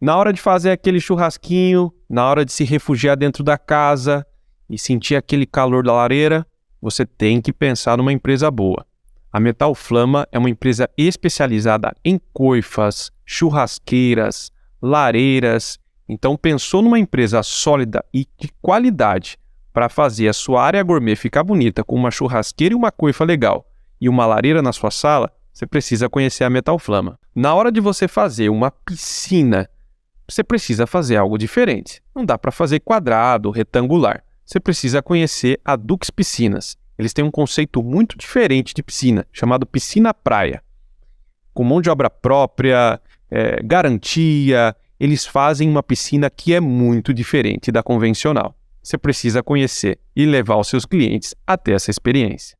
Na 0.00 0.16
hora 0.16 0.32
de 0.32 0.40
fazer 0.40 0.70
aquele 0.70 1.00
churrasquinho, 1.00 1.92
na 2.08 2.24
hora 2.24 2.44
de 2.44 2.52
se 2.52 2.62
refugiar 2.62 3.16
dentro 3.16 3.42
da 3.42 3.58
casa 3.58 4.24
e 4.68 4.78
sentir 4.78 5.16
aquele 5.16 5.44
calor 5.44 5.82
da 5.82 5.92
lareira, 5.92 6.46
você 6.80 7.04
tem 7.04 7.40
que 7.40 7.52
pensar 7.52 7.98
numa 7.98 8.12
empresa 8.12 8.48
boa. 8.48 8.86
A 9.32 9.40
Metal 9.40 9.74
Flama 9.74 10.24
é 10.30 10.38
uma 10.38 10.50
empresa 10.50 10.88
especializada 10.96 11.92
em 12.04 12.20
coifas, 12.32 13.10
churrasqueiras, 13.26 14.52
lareiras. 14.80 15.78
Então, 16.08 16.36
pensou 16.36 16.82
numa 16.82 16.98
empresa 16.98 17.42
sólida 17.42 18.04
e 18.12 18.26
de 18.38 18.48
qualidade 18.60 19.38
para 19.72 19.88
fazer 19.88 20.28
a 20.28 20.32
sua 20.32 20.62
área 20.62 20.82
gourmet 20.82 21.14
ficar 21.14 21.44
bonita 21.44 21.84
com 21.84 21.94
uma 21.94 22.10
churrasqueira 22.10 22.74
e 22.74 22.76
uma 22.76 22.90
coifa 22.90 23.24
legal 23.24 23.66
e 24.00 24.08
uma 24.08 24.26
lareira 24.26 24.62
na 24.62 24.72
sua 24.72 24.90
sala, 24.90 25.30
você 25.52 25.66
precisa 25.66 26.08
conhecer 26.08 26.44
a 26.44 26.50
Metal 26.50 26.78
Flama. 26.78 27.18
Na 27.34 27.54
hora 27.54 27.70
de 27.70 27.80
você 27.80 28.08
fazer 28.08 28.48
uma 28.48 28.70
piscina, 28.70 29.68
você 30.26 30.42
precisa 30.42 30.86
fazer 30.86 31.16
algo 31.16 31.36
diferente. 31.36 32.02
Não 32.14 32.24
dá 32.24 32.38
para 32.38 32.50
fazer 32.50 32.80
quadrado, 32.80 33.50
retangular. 33.50 34.24
Você 34.44 34.58
precisa 34.58 35.02
conhecer 35.02 35.60
a 35.64 35.76
Dux 35.76 36.08
Piscinas. 36.10 36.76
Eles 36.98 37.12
têm 37.12 37.24
um 37.24 37.30
conceito 37.30 37.82
muito 37.82 38.16
diferente 38.16 38.74
de 38.74 38.82
piscina, 38.82 39.26
chamado 39.32 39.66
piscina 39.66 40.14
praia. 40.14 40.62
Com 41.52 41.64
mão 41.64 41.80
de 41.80 41.90
obra 41.90 42.08
própria, 42.08 43.00
é, 43.30 43.62
garantia, 43.62 44.74
eles 44.98 45.24
fazem 45.24 45.68
uma 45.68 45.82
piscina 45.82 46.28
que 46.28 46.52
é 46.52 46.60
muito 46.60 47.14
diferente 47.14 47.70
da 47.70 47.82
convencional. 47.82 48.54
Você 48.82 48.98
precisa 48.98 49.42
conhecer 49.42 49.98
e 50.16 50.26
levar 50.26 50.56
os 50.56 50.68
seus 50.68 50.84
clientes 50.84 51.34
até 51.46 51.72
essa 51.72 51.90
experiência. 51.90 52.58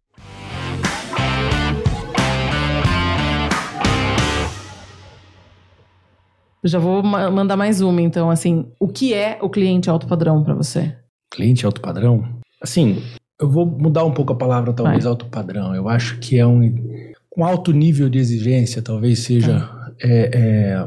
já 6.63 6.79
vou 6.79 7.03
ma 7.03 7.31
mandar 7.31 7.57
mais 7.57 7.81
uma, 7.81 8.03
então, 8.03 8.31
assim, 8.31 8.67
o 8.79 8.87
que 8.87 9.15
é 9.15 9.39
o 9.41 9.49
cliente 9.49 9.89
alto 9.89 10.07
padrão 10.07 10.43
para 10.43 10.55
você? 10.55 10.95
Cliente 11.33 11.65
alto 11.65 11.81
padrão? 11.81 12.25
Assim, 12.61 13.03
eu 13.41 13.49
vou 13.49 13.65
mudar 13.65 14.05
um 14.05 14.13
pouco 14.13 14.33
a 14.33 14.37
palavra, 14.37 14.73
talvez, 14.73 15.05
Vai. 15.05 15.11
alto 15.11 15.27
padrão. 15.27 15.75
Eu 15.75 15.89
acho 15.89 16.19
que 16.19 16.39
é 16.39 16.47
um, 16.47 16.61
um 17.37 17.45
alto 17.45 17.73
nível 17.73 18.11
de 18.11 18.19
exigência, 18.19 18.83
talvez 18.83 19.21
seja 19.21 19.61
tá 19.61 19.80
é, 20.03 20.31
é, 20.33 20.87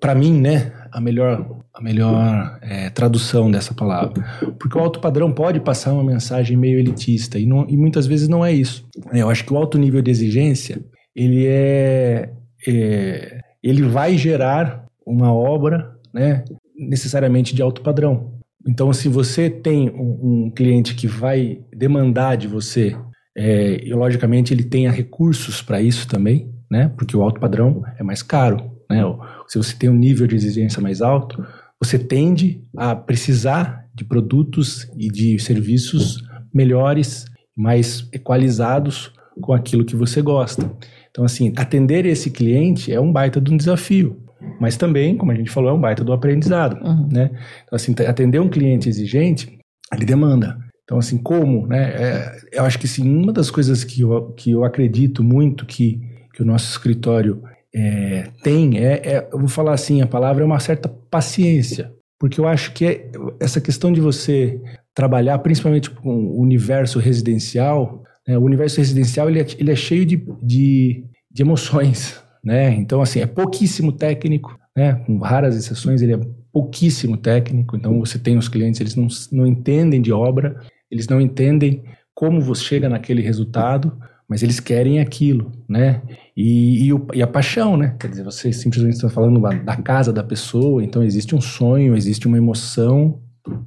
para 0.00 0.14
mim, 0.14 0.40
né, 0.40 0.72
a 0.92 1.00
melhor, 1.00 1.62
a 1.74 1.82
melhor 1.82 2.58
é, 2.62 2.90
tradução 2.90 3.50
dessa 3.50 3.74
palavra. 3.74 4.24
Porque 4.58 4.76
o 4.76 4.80
alto 4.80 5.00
padrão 5.00 5.32
pode 5.32 5.60
passar 5.60 5.92
uma 5.92 6.04
mensagem 6.04 6.56
meio 6.56 6.78
elitista 6.78 7.38
e, 7.38 7.46
não, 7.46 7.68
e 7.68 7.76
muitas 7.76 8.06
vezes 8.06 8.28
não 8.28 8.44
é 8.44 8.52
isso. 8.52 8.86
Eu 9.12 9.28
acho 9.30 9.44
que 9.44 9.52
o 9.52 9.56
alto 9.56 9.78
nível 9.78 10.02
de 10.02 10.10
exigência, 10.10 10.82
ele 11.14 11.46
é, 11.46 12.30
é 12.66 13.40
ele 13.62 13.82
vai 13.82 14.16
gerar 14.16 14.86
uma 15.06 15.32
obra, 15.32 15.94
né, 16.14 16.44
necessariamente 16.76 17.54
de 17.54 17.62
alto 17.62 17.82
padrão. 17.82 18.40
Então, 18.66 18.92
se 18.92 19.08
você 19.08 19.48
tem 19.48 19.90
um, 19.90 20.46
um 20.46 20.50
cliente 20.50 20.94
que 20.94 21.06
vai 21.06 21.60
demandar 21.74 22.36
de 22.36 22.46
você, 22.46 22.96
é, 23.36 23.84
e 23.84 23.92
logicamente 23.92 24.52
ele 24.52 24.64
tenha 24.64 24.90
recursos 24.90 25.62
para 25.62 25.80
isso 25.80 26.06
também, 26.08 26.49
né? 26.70 26.90
Porque 26.96 27.16
o 27.16 27.22
alto 27.22 27.40
padrão 27.40 27.82
é 27.98 28.02
mais 28.02 28.22
caro, 28.22 28.70
né? 28.88 29.02
Se 29.48 29.58
você 29.58 29.76
tem 29.76 29.90
um 29.90 29.94
nível 29.94 30.26
de 30.26 30.36
exigência 30.36 30.80
mais 30.80 31.02
alto, 31.02 31.44
você 31.82 31.98
tende 31.98 32.62
a 32.76 32.94
precisar 32.94 33.86
de 33.94 34.04
produtos 34.04 34.88
e 34.96 35.08
de 35.08 35.38
serviços 35.38 36.22
melhores, 36.52 37.24
mais 37.56 38.08
equalizados 38.12 39.12
com 39.40 39.52
aquilo 39.52 39.84
que 39.84 39.96
você 39.96 40.22
gosta. 40.22 40.70
Então, 41.10 41.24
assim, 41.24 41.52
atender 41.56 42.06
esse 42.06 42.30
cliente 42.30 42.92
é 42.92 43.00
um 43.00 43.12
baita 43.12 43.40
de 43.40 43.52
um 43.52 43.56
desafio, 43.56 44.22
mas 44.60 44.76
também, 44.76 45.16
como 45.16 45.32
a 45.32 45.34
gente 45.34 45.50
falou, 45.50 45.70
é 45.70 45.72
um 45.72 45.80
baita 45.80 46.04
do 46.04 46.12
aprendizado, 46.12 46.80
uhum. 46.82 47.08
né? 47.10 47.30
Então, 47.64 47.76
assim, 47.76 47.94
atender 48.06 48.40
um 48.40 48.48
cliente 48.48 48.88
exigente, 48.88 49.58
ele 49.92 50.04
demanda. 50.04 50.58
Então, 50.84 50.98
assim, 50.98 51.18
como, 51.18 51.66
né? 51.66 51.92
É, 51.94 52.36
eu 52.52 52.64
acho 52.64 52.78
que, 52.78 52.88
sim, 52.88 53.08
uma 53.08 53.32
das 53.32 53.50
coisas 53.50 53.84
que 53.84 54.02
eu, 54.02 54.32
que 54.32 54.50
eu 54.50 54.64
acredito 54.64 55.22
muito 55.22 55.66
que 55.66 56.00
que 56.40 56.42
o 56.42 56.46
nosso 56.46 56.70
escritório 56.70 57.42
é, 57.74 58.30
tem 58.42 58.78
é, 58.78 58.92
é, 59.04 59.28
eu 59.30 59.38
vou 59.38 59.48
falar 59.48 59.74
assim, 59.74 60.00
a 60.00 60.06
palavra 60.06 60.42
é 60.42 60.46
uma 60.46 60.58
certa 60.58 60.88
paciência, 60.88 61.92
porque 62.18 62.40
eu 62.40 62.48
acho 62.48 62.72
que 62.72 62.86
é, 62.86 63.10
essa 63.38 63.60
questão 63.60 63.92
de 63.92 64.00
você 64.00 64.58
trabalhar 64.94 65.38
principalmente 65.40 65.90
com 65.90 66.08
o 66.08 66.40
universo 66.40 66.98
residencial, 66.98 68.02
né, 68.26 68.38
o 68.38 68.42
universo 68.42 68.78
residencial 68.78 69.28
ele 69.28 69.40
é, 69.40 69.46
ele 69.58 69.70
é 69.70 69.76
cheio 69.76 70.06
de, 70.06 70.16
de, 70.42 71.04
de, 71.30 71.42
emoções, 71.42 72.18
né? 72.42 72.72
Então 72.72 73.02
assim 73.02 73.20
é 73.20 73.26
pouquíssimo 73.26 73.92
técnico, 73.92 74.58
né? 74.74 74.94
Com 75.06 75.18
raras 75.18 75.54
exceções 75.54 76.00
ele 76.00 76.14
é 76.14 76.20
pouquíssimo 76.50 77.18
técnico. 77.18 77.76
Então 77.76 78.00
você 78.00 78.18
tem 78.18 78.38
os 78.38 78.48
clientes 78.48 78.80
eles 78.80 78.96
não, 78.96 79.08
não 79.30 79.46
entendem 79.46 80.00
de 80.00 80.10
obra, 80.10 80.58
eles 80.90 81.06
não 81.06 81.20
entendem 81.20 81.84
como 82.14 82.40
você 82.40 82.64
chega 82.64 82.88
naquele 82.88 83.20
resultado 83.20 83.92
mas 84.30 84.44
eles 84.44 84.60
querem 84.60 85.00
aquilo, 85.00 85.50
né? 85.68 86.00
E, 86.36 86.84
e, 86.84 86.92
o, 86.92 87.04
e, 87.12 87.20
a 87.20 87.26
paixão, 87.26 87.76
né? 87.76 87.96
Quer 87.98 88.06
dizer, 88.06 88.22
você 88.22 88.52
simplesmente 88.52 88.94
está 88.94 89.08
falando 89.08 89.40
da 89.40 89.76
casa 89.76 90.12
da 90.12 90.22
pessoa, 90.22 90.84
então 90.84 91.02
existe 91.02 91.34
um 91.34 91.40
sonho, 91.40 91.96
existe 91.96 92.28
uma 92.28 92.38
emoção 92.38 93.20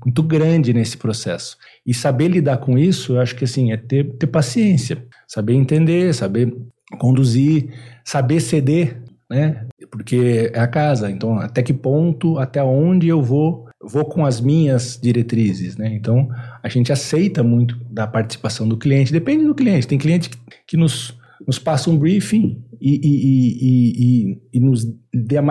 muito 0.05 0.23
grande 0.23 0.73
nesse 0.73 0.95
processo. 0.95 1.57
E 1.85 1.93
saber 1.93 2.29
lidar 2.29 2.59
com 2.59 2.77
isso, 2.77 3.15
eu 3.15 3.19
acho 3.19 3.35
que 3.35 3.43
assim, 3.43 3.73
é 3.73 3.77
ter, 3.77 4.13
ter 4.13 4.27
paciência, 4.27 5.05
saber 5.27 5.53
entender, 5.55 6.13
saber 6.13 6.55
conduzir, 6.97 7.73
saber 8.05 8.39
ceder, 8.39 9.03
né? 9.29 9.65
Porque 9.91 10.49
é 10.53 10.59
a 10.59 10.67
casa. 10.67 11.11
Então, 11.11 11.39
até 11.39 11.61
que 11.61 11.73
ponto, 11.73 12.37
até 12.37 12.63
onde 12.63 13.09
eu 13.09 13.21
vou, 13.21 13.67
vou 13.83 14.05
com 14.05 14.25
as 14.25 14.39
minhas 14.39 14.99
diretrizes, 15.01 15.77
né? 15.77 15.93
Então, 15.93 16.29
a 16.61 16.69
gente 16.69 16.91
aceita 16.91 17.43
muito 17.43 17.77
da 17.89 18.07
participação 18.07 18.67
do 18.67 18.77
cliente. 18.77 19.11
Depende 19.11 19.45
do 19.45 19.53
cliente. 19.53 19.87
Tem 19.87 19.97
cliente 19.97 20.29
que, 20.65 20.77
nos, 20.77 21.17
nos 21.45 21.59
passa 21.59 21.89
um 21.89 21.97
briefing 21.97 22.63
e, 22.79 22.99
e, 23.03 24.31
e, 24.31 24.41
e 24.53 24.59
nos 24.59 24.85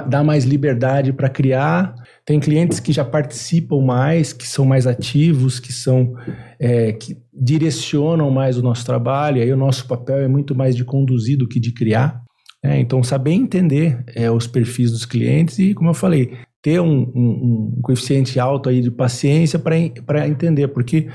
dá 0.08 0.24
mais 0.24 0.44
liberdade 0.44 1.12
para 1.12 1.28
criar. 1.28 1.94
Tem 2.24 2.40
clientes 2.40 2.80
que 2.80 2.92
já 2.92 3.04
participam 3.04 3.80
mais, 3.80 4.32
que 4.32 4.46
são 4.46 4.64
mais 4.64 4.86
ativos, 4.86 5.60
que 5.60 5.72
são 5.72 6.14
é, 6.58 6.92
que 6.92 7.16
direcionam 7.32 8.30
mais 8.30 8.56
o 8.56 8.62
nosso 8.62 8.84
trabalho. 8.84 9.42
Aí 9.42 9.52
o 9.52 9.56
nosso 9.56 9.86
papel 9.86 10.18
é 10.18 10.28
muito 10.28 10.54
mais 10.54 10.74
de 10.74 10.84
conduzir 10.84 11.36
do 11.36 11.48
que 11.48 11.60
de 11.60 11.72
criar. 11.72 12.22
É, 12.64 12.78
então, 12.78 13.02
saber 13.02 13.32
entender 13.32 14.04
é, 14.14 14.30
os 14.30 14.46
perfis 14.46 14.92
dos 14.92 15.04
clientes 15.04 15.58
e, 15.58 15.74
como 15.74 15.90
eu 15.90 15.94
falei, 15.94 16.30
ter 16.62 16.81
um, 16.81 17.11
um, 17.14 17.75
um 17.76 17.81
coeficiente 17.83 18.38
alto 18.38 18.69
aí 18.69 18.81
de 18.81 18.90
paciência 18.90 19.59
para 19.59 20.28
entender, 20.28 20.69
porque 20.69 21.09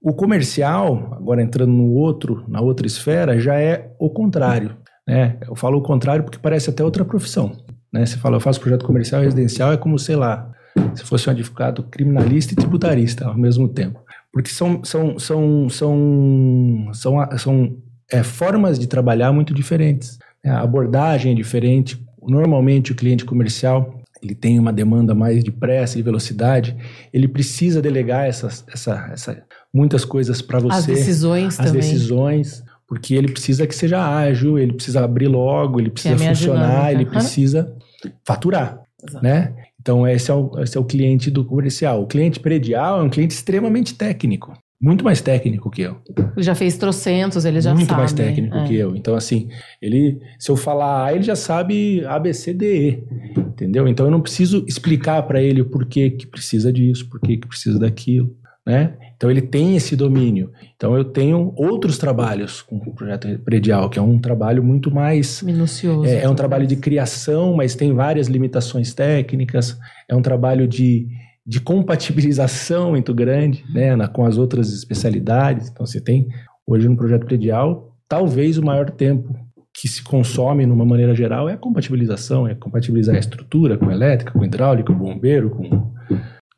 o 0.00 0.14
comercial, 0.14 1.16
agora 1.18 1.42
entrando 1.42 1.72
no 1.72 1.90
outro, 1.90 2.44
na 2.46 2.60
outra 2.60 2.86
esfera, 2.86 3.40
já 3.40 3.58
é 3.58 3.90
o 3.98 4.08
contrário. 4.08 4.76
Né? 5.06 5.36
Eu 5.46 5.56
falo 5.56 5.78
o 5.78 5.82
contrário 5.82 6.22
porque 6.22 6.38
parece 6.38 6.70
até 6.70 6.84
outra 6.84 7.04
profissão. 7.04 7.50
Né? 7.92 8.06
Você 8.06 8.16
fala, 8.16 8.36
eu 8.36 8.40
faço 8.40 8.60
projeto 8.60 8.84
comercial 8.84 9.22
e 9.22 9.24
residencial, 9.24 9.72
é 9.72 9.76
como, 9.76 9.98
sei 9.98 10.14
lá, 10.14 10.52
se 10.94 11.02
fosse 11.02 11.28
um 11.28 11.32
advogado 11.32 11.82
criminalista 11.82 12.52
e 12.52 12.56
tributarista 12.56 13.26
ao 13.26 13.36
mesmo 13.36 13.68
tempo. 13.68 14.00
Porque 14.32 14.50
são, 14.50 14.84
são, 14.84 15.18
são, 15.18 15.68
são, 15.68 16.90
são, 16.92 17.38
são 17.38 17.76
é, 18.12 18.22
formas 18.22 18.78
de 18.78 18.86
trabalhar 18.86 19.32
muito 19.32 19.52
diferentes. 19.52 20.18
Né? 20.44 20.52
A 20.52 20.60
abordagem 20.60 21.32
é 21.32 21.34
diferente. 21.34 22.00
Normalmente, 22.22 22.92
o 22.92 22.94
cliente 22.94 23.24
comercial 23.24 23.95
ele 24.22 24.34
tem 24.34 24.58
uma 24.58 24.72
demanda 24.72 25.14
mais 25.14 25.42
de 25.42 25.50
pressa 25.50 25.98
e 25.98 26.02
velocidade, 26.02 26.76
ele 27.12 27.28
precisa 27.28 27.82
delegar 27.82 28.26
essas, 28.26 28.64
essa, 28.72 29.08
essa, 29.12 29.42
muitas 29.72 30.04
coisas 30.04 30.40
para 30.40 30.58
você. 30.58 30.76
As 30.76 30.86
decisões 30.86 31.60
as 31.60 31.66
também. 31.66 31.80
decisões 31.80 32.64
porque 32.86 33.14
ele 33.14 33.28
precisa 33.28 33.66
que 33.66 33.74
seja 33.74 34.00
ágil, 34.00 34.58
ele 34.58 34.72
precisa 34.72 35.04
abrir 35.04 35.26
logo, 35.26 35.80
ele 35.80 35.90
precisa 35.90 36.14
é 36.24 36.28
funcionar, 36.28 36.68
dinâmica. 36.68 36.92
ele 36.92 37.06
precisa 37.06 37.76
faturar, 38.24 38.80
Exato. 39.02 39.24
né? 39.24 39.54
Então 39.80 40.06
esse 40.06 40.30
é, 40.30 40.34
o, 40.34 40.50
esse 40.60 40.76
é 40.76 40.80
o 40.80 40.84
cliente 40.84 41.30
do 41.30 41.44
comercial. 41.44 42.02
O 42.02 42.06
cliente 42.06 42.40
predial 42.40 43.00
é 43.00 43.02
um 43.02 43.10
cliente 43.10 43.34
extremamente 43.34 43.94
técnico. 43.94 44.56
Muito 44.80 45.04
mais 45.04 45.20
técnico 45.20 45.70
que 45.70 45.82
eu. 45.82 45.96
Ele 46.36 46.42
já 46.42 46.54
fez 46.54 46.76
trocentos, 46.76 47.44
ele 47.44 47.60
já 47.60 47.74
Muito 47.74 47.88
sabe. 47.88 48.00
mais 48.00 48.12
técnico 48.12 48.56
é. 48.56 48.64
que 48.66 48.74
eu. 48.74 48.94
Então, 48.94 49.14
assim, 49.14 49.48
ele, 49.80 50.20
se 50.38 50.50
eu 50.50 50.56
falar 50.56 51.06
A, 51.06 51.14
ele 51.14 51.22
já 51.22 51.34
sabe 51.34 52.04
A, 52.04 52.18
B, 52.18 52.34
C, 52.34 52.52
D, 52.52 52.88
E. 52.88 53.04
Entendeu? 53.38 53.88
Então, 53.88 54.06
eu 54.06 54.10
não 54.10 54.20
preciso 54.20 54.64
explicar 54.68 55.22
para 55.22 55.42
ele 55.42 55.62
o 55.62 55.66
porquê 55.66 56.10
que 56.10 56.26
precisa 56.26 56.72
disso, 56.72 57.08
porquê 57.08 57.38
que 57.38 57.48
precisa 57.48 57.78
daquilo 57.78 58.36
né? 58.66 58.94
Então 59.16 59.30
ele 59.30 59.40
tem 59.40 59.76
esse 59.76 59.94
domínio. 59.94 60.50
Então 60.74 60.96
eu 60.96 61.04
tenho 61.04 61.54
outros 61.56 61.96
trabalhos 61.96 62.60
com 62.60 62.76
o 62.76 62.92
projeto 62.92 63.28
predial, 63.44 63.88
que 63.88 63.98
é 63.98 64.02
um 64.02 64.18
trabalho 64.18 64.62
muito 64.62 64.90
mais 64.90 65.40
minucioso. 65.40 66.04
É, 66.04 66.24
é 66.24 66.28
um 66.28 66.34
trabalho 66.34 66.66
de 66.66 66.74
criação, 66.74 67.54
mas 67.54 67.76
tem 67.76 67.94
várias 67.94 68.26
limitações 68.26 68.92
técnicas. 68.92 69.78
É 70.08 70.16
um 70.16 70.20
trabalho 70.20 70.66
de, 70.66 71.06
de 71.46 71.60
compatibilização 71.60 72.90
muito 72.90 73.14
grande, 73.14 73.64
né, 73.72 73.94
na, 73.94 74.08
com 74.08 74.24
as 74.24 74.36
outras 74.36 74.72
especialidades. 74.72 75.68
Então 75.68 75.86
você 75.86 76.00
tem 76.00 76.26
hoje 76.66 76.88
no 76.88 76.96
projeto 76.96 77.24
predial 77.24 77.96
talvez 78.08 78.58
o 78.58 78.64
maior 78.64 78.90
tempo 78.90 79.34
que 79.74 79.88
se 79.88 80.02
consome 80.02 80.64
numa 80.64 80.86
maneira 80.86 81.14
geral 81.14 81.48
é 81.48 81.52
a 81.52 81.58
compatibilização, 81.58 82.48
é 82.48 82.54
compatibilizar 82.54 83.14
a 83.14 83.18
estrutura 83.18 83.76
com 83.76 83.90
elétrica, 83.90 84.32
com 84.32 84.44
hidráulica, 84.44 84.92
com 84.92 84.98
bombeiro, 84.98 85.50
com 85.50 85.92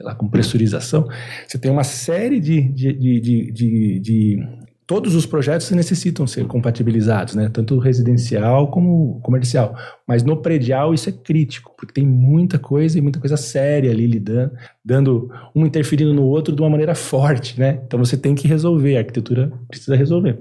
lá, 0.00 0.14
com 0.14 0.28
pressurização. 0.28 1.08
Você 1.46 1.58
tem 1.58 1.70
uma 1.70 1.82
série 1.82 2.38
de, 2.38 2.62
de, 2.62 2.92
de, 2.92 3.20
de, 3.50 4.00
de 4.00 4.48
todos 4.88 5.14
os 5.14 5.26
projetos 5.26 5.70
necessitam 5.72 6.26
ser 6.26 6.46
compatibilizados, 6.46 7.34
né? 7.34 7.50
Tanto 7.52 7.78
residencial 7.78 8.70
como 8.70 9.20
comercial. 9.20 9.76
Mas 10.06 10.22
no 10.22 10.38
predial 10.38 10.94
isso 10.94 11.10
é 11.10 11.12
crítico, 11.12 11.74
porque 11.76 11.92
tem 11.92 12.06
muita 12.06 12.58
coisa 12.58 12.98
e 12.98 13.02
muita 13.02 13.20
coisa 13.20 13.36
séria 13.36 13.90
ali 13.90 14.06
lidando, 14.06 14.50
dando 14.82 15.30
um 15.54 15.66
interferindo 15.66 16.14
no 16.14 16.24
outro 16.24 16.56
de 16.56 16.62
uma 16.62 16.70
maneira 16.70 16.94
forte, 16.94 17.60
né? 17.60 17.82
Então 17.86 18.02
você 18.02 18.16
tem 18.16 18.34
que 18.34 18.48
resolver, 18.48 18.96
a 18.96 19.00
arquitetura 19.00 19.52
precisa 19.68 19.94
resolver. 19.94 20.38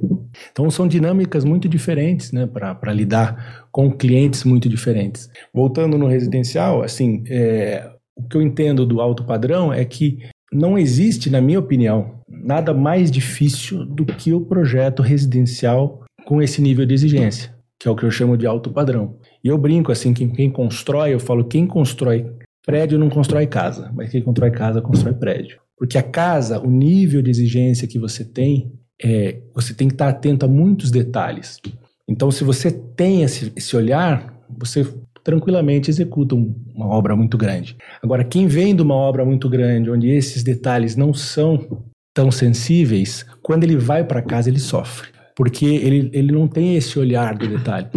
Então 0.50 0.72
são 0.72 0.88
dinâmicas 0.88 1.44
muito 1.44 1.68
diferentes, 1.68 2.32
né? 2.32 2.48
Para 2.48 2.94
lidar 2.94 3.68
com 3.70 3.92
clientes 3.92 4.46
muito 4.46 4.70
diferentes. 4.70 5.30
Voltando 5.54 5.98
no 5.98 6.08
residencial, 6.08 6.84
assim, 6.84 7.22
é, 7.28 7.92
o 8.16 8.24
que 8.24 8.38
eu 8.38 8.42
entendo 8.42 8.86
do 8.86 9.02
alto 9.02 9.26
padrão 9.26 9.74
é 9.74 9.84
que 9.84 10.20
não 10.52 10.78
existe, 10.78 11.30
na 11.30 11.42
minha 11.42 11.60
opinião, 11.60 12.22
nada 12.28 12.74
mais 12.74 13.12
difícil 13.12 13.86
do 13.86 14.06
que 14.06 14.34
o 14.34 14.42
projeto 14.42 15.02
residencial 15.02 16.04
com 16.26 16.42
esse 16.42 16.62
nível 16.62 16.86
de 16.86 16.94
exigência, 16.94 17.54
que 17.80 17.88
é 17.88 17.92
o 17.92 17.96
que 17.96 18.04
eu 18.04 18.12
chamo 18.12 18.38
de 18.38 18.46
alto 18.46 18.72
padrão. 18.72 19.18
E 19.44 19.48
eu 19.48 19.58
brinco 19.58 19.92
assim, 19.92 20.14
que 20.14 20.28
quem 20.28 20.50
constrói, 20.50 21.14
eu 21.14 21.20
falo, 21.20 21.46
quem 21.46 21.66
constrói 21.68 22.26
prédio 22.66 23.00
não 23.00 23.10
constrói 23.10 23.48
casa, 23.48 23.92
mas 23.96 24.10
quem 24.10 24.22
constrói 24.22 24.52
casa 24.52 24.82
constrói 24.82 25.14
prédio. 25.14 25.60
Porque 25.78 25.98
a 25.98 26.04
casa, 26.04 26.60
o 26.60 26.70
nível 26.70 27.22
de 27.22 27.30
exigência 27.30 27.88
que 27.88 28.00
você 28.00 28.26
tem, 28.26 28.72
é, 29.02 29.40
você 29.54 29.74
tem 29.74 29.88
que 29.88 29.94
estar 29.94 30.10
atento 30.10 30.46
a 30.46 30.50
muitos 30.50 30.92
detalhes. 30.92 31.60
Então, 32.08 32.32
se 32.32 32.44
você 32.44 32.72
tem 32.72 33.24
esse, 33.24 33.52
esse 33.56 33.76
olhar, 33.76 34.34
você 34.50 34.86
tranquilamente 35.28 35.90
executam 35.90 36.56
uma 36.74 36.88
obra 36.88 37.14
muito 37.14 37.38
grande. 37.38 37.76
Agora, 38.02 38.24
quem 38.24 38.48
vem 38.48 38.74
de 38.74 38.82
uma 38.82 38.96
obra 38.96 39.26
muito 39.26 39.50
grande, 39.50 39.92
onde 39.92 40.08
esses 40.08 40.42
detalhes 40.42 40.96
não 40.96 41.14
são 41.14 41.84
tão 42.14 42.32
sensíveis, 42.32 43.26
quando 43.44 43.66
ele 43.66 43.76
vai 43.76 44.06
para 44.06 44.22
casa, 44.22 44.50
ele 44.50 44.58
sofre. 44.58 45.10
Porque 45.36 45.66
ele, 45.66 46.10
ele 46.14 46.32
não 46.32 46.48
tem 46.48 46.78
esse 46.78 46.98
olhar 46.98 47.38
do 47.38 47.46
detalhe. 47.46 47.90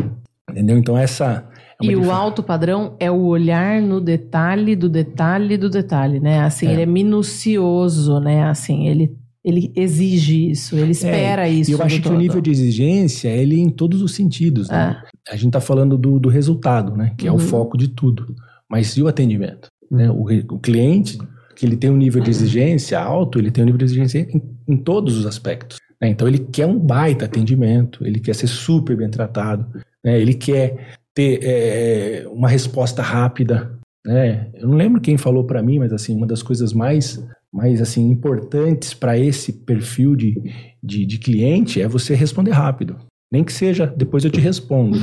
Entendeu? 0.50 0.76
Então, 0.76 0.98
essa. 0.98 1.48
É 1.80 1.86
e 1.86 1.94
o 1.94 2.10
alto 2.10 2.42
padrão 2.42 2.96
é 2.98 3.08
o 3.08 3.22
olhar 3.22 3.80
no 3.80 4.00
detalhe 4.00 4.74
do 4.74 4.88
detalhe 4.88 5.56
do 5.56 5.70
detalhe, 5.70 6.18
né? 6.18 6.40
Assim, 6.40 6.66
é. 6.66 6.72
ele 6.72 6.82
é 6.82 6.86
minucioso, 6.86 8.18
né? 8.18 8.42
Assim, 8.42 8.88
ele 8.88 9.16
ele 9.44 9.72
exige 9.74 10.50
isso, 10.50 10.76
ele 10.76 10.92
espera 10.92 11.48
é, 11.48 11.52
isso. 11.52 11.70
E 11.70 11.74
eu 11.74 11.82
acho 11.82 11.96
que 11.96 12.02
todo. 12.02 12.14
o 12.14 12.18
nível 12.18 12.40
de 12.40 12.50
exigência, 12.50 13.28
ele 13.28 13.56
é 13.56 13.62
em 13.62 13.70
todos 13.70 14.02
os 14.02 14.14
sentidos, 14.14 14.68
né? 14.68 15.02
É. 15.26 15.32
A 15.32 15.36
gente 15.36 15.48
está 15.48 15.60
falando 15.60 15.96
do, 15.96 16.18
do, 16.18 16.28
resultado, 16.28 16.96
né? 16.96 17.14
Que 17.16 17.28
uhum. 17.28 17.34
é 17.34 17.38
o 17.38 17.40
uhum. 17.40 17.48
foco 17.48 17.78
de 17.78 17.88
tudo. 17.88 18.34
Mas 18.68 18.96
e 18.96 19.02
o 19.02 19.08
atendimento? 19.08 19.68
Uhum. 19.90 19.98
Né? 19.98 20.10
O, 20.10 20.54
o, 20.54 20.58
cliente, 20.58 21.18
que 21.56 21.64
ele 21.64 21.76
tem 21.76 21.90
um 21.90 21.96
nível 21.96 22.22
de 22.22 22.30
exigência 22.30 23.00
alto, 23.00 23.38
ele 23.38 23.50
tem 23.50 23.62
um 23.62 23.66
nível 23.66 23.78
de 23.78 23.84
exigência 23.84 24.18
em, 24.18 24.42
em 24.68 24.76
todos 24.76 25.16
os 25.16 25.26
aspectos. 25.26 25.78
Né? 26.00 26.08
Então 26.08 26.28
ele 26.28 26.38
quer 26.38 26.66
um 26.66 26.78
baita 26.78 27.24
atendimento, 27.24 28.06
ele 28.06 28.20
quer 28.20 28.34
ser 28.34 28.46
super 28.46 28.96
bem 28.96 29.08
tratado, 29.08 29.66
né? 30.04 30.20
ele 30.20 30.34
quer 30.34 30.96
ter 31.14 31.40
é, 31.42 32.28
uma 32.28 32.48
resposta 32.48 33.02
rápida. 33.02 33.72
Né? 34.04 34.48
Eu 34.54 34.68
não 34.68 34.76
lembro 34.76 35.00
quem 35.00 35.16
falou 35.16 35.44
para 35.44 35.62
mim, 35.62 35.78
mas 35.78 35.92
assim, 35.92 36.14
uma 36.14 36.26
das 36.26 36.42
coisas 36.42 36.72
mais 36.72 37.22
mais 37.52 37.80
assim 37.80 38.08
importantes 38.08 38.94
para 38.94 39.18
esse 39.18 39.52
perfil 39.52 40.14
de, 40.14 40.34
de, 40.82 41.04
de, 41.04 41.18
cliente 41.18 41.80
é 41.80 41.88
você 41.88 42.14
responder 42.14 42.52
rápido. 42.52 42.96
Nem 43.32 43.44
que 43.44 43.52
seja, 43.52 43.86
depois 43.96 44.24
eu 44.24 44.30
te 44.30 44.40
respondo. 44.40 44.98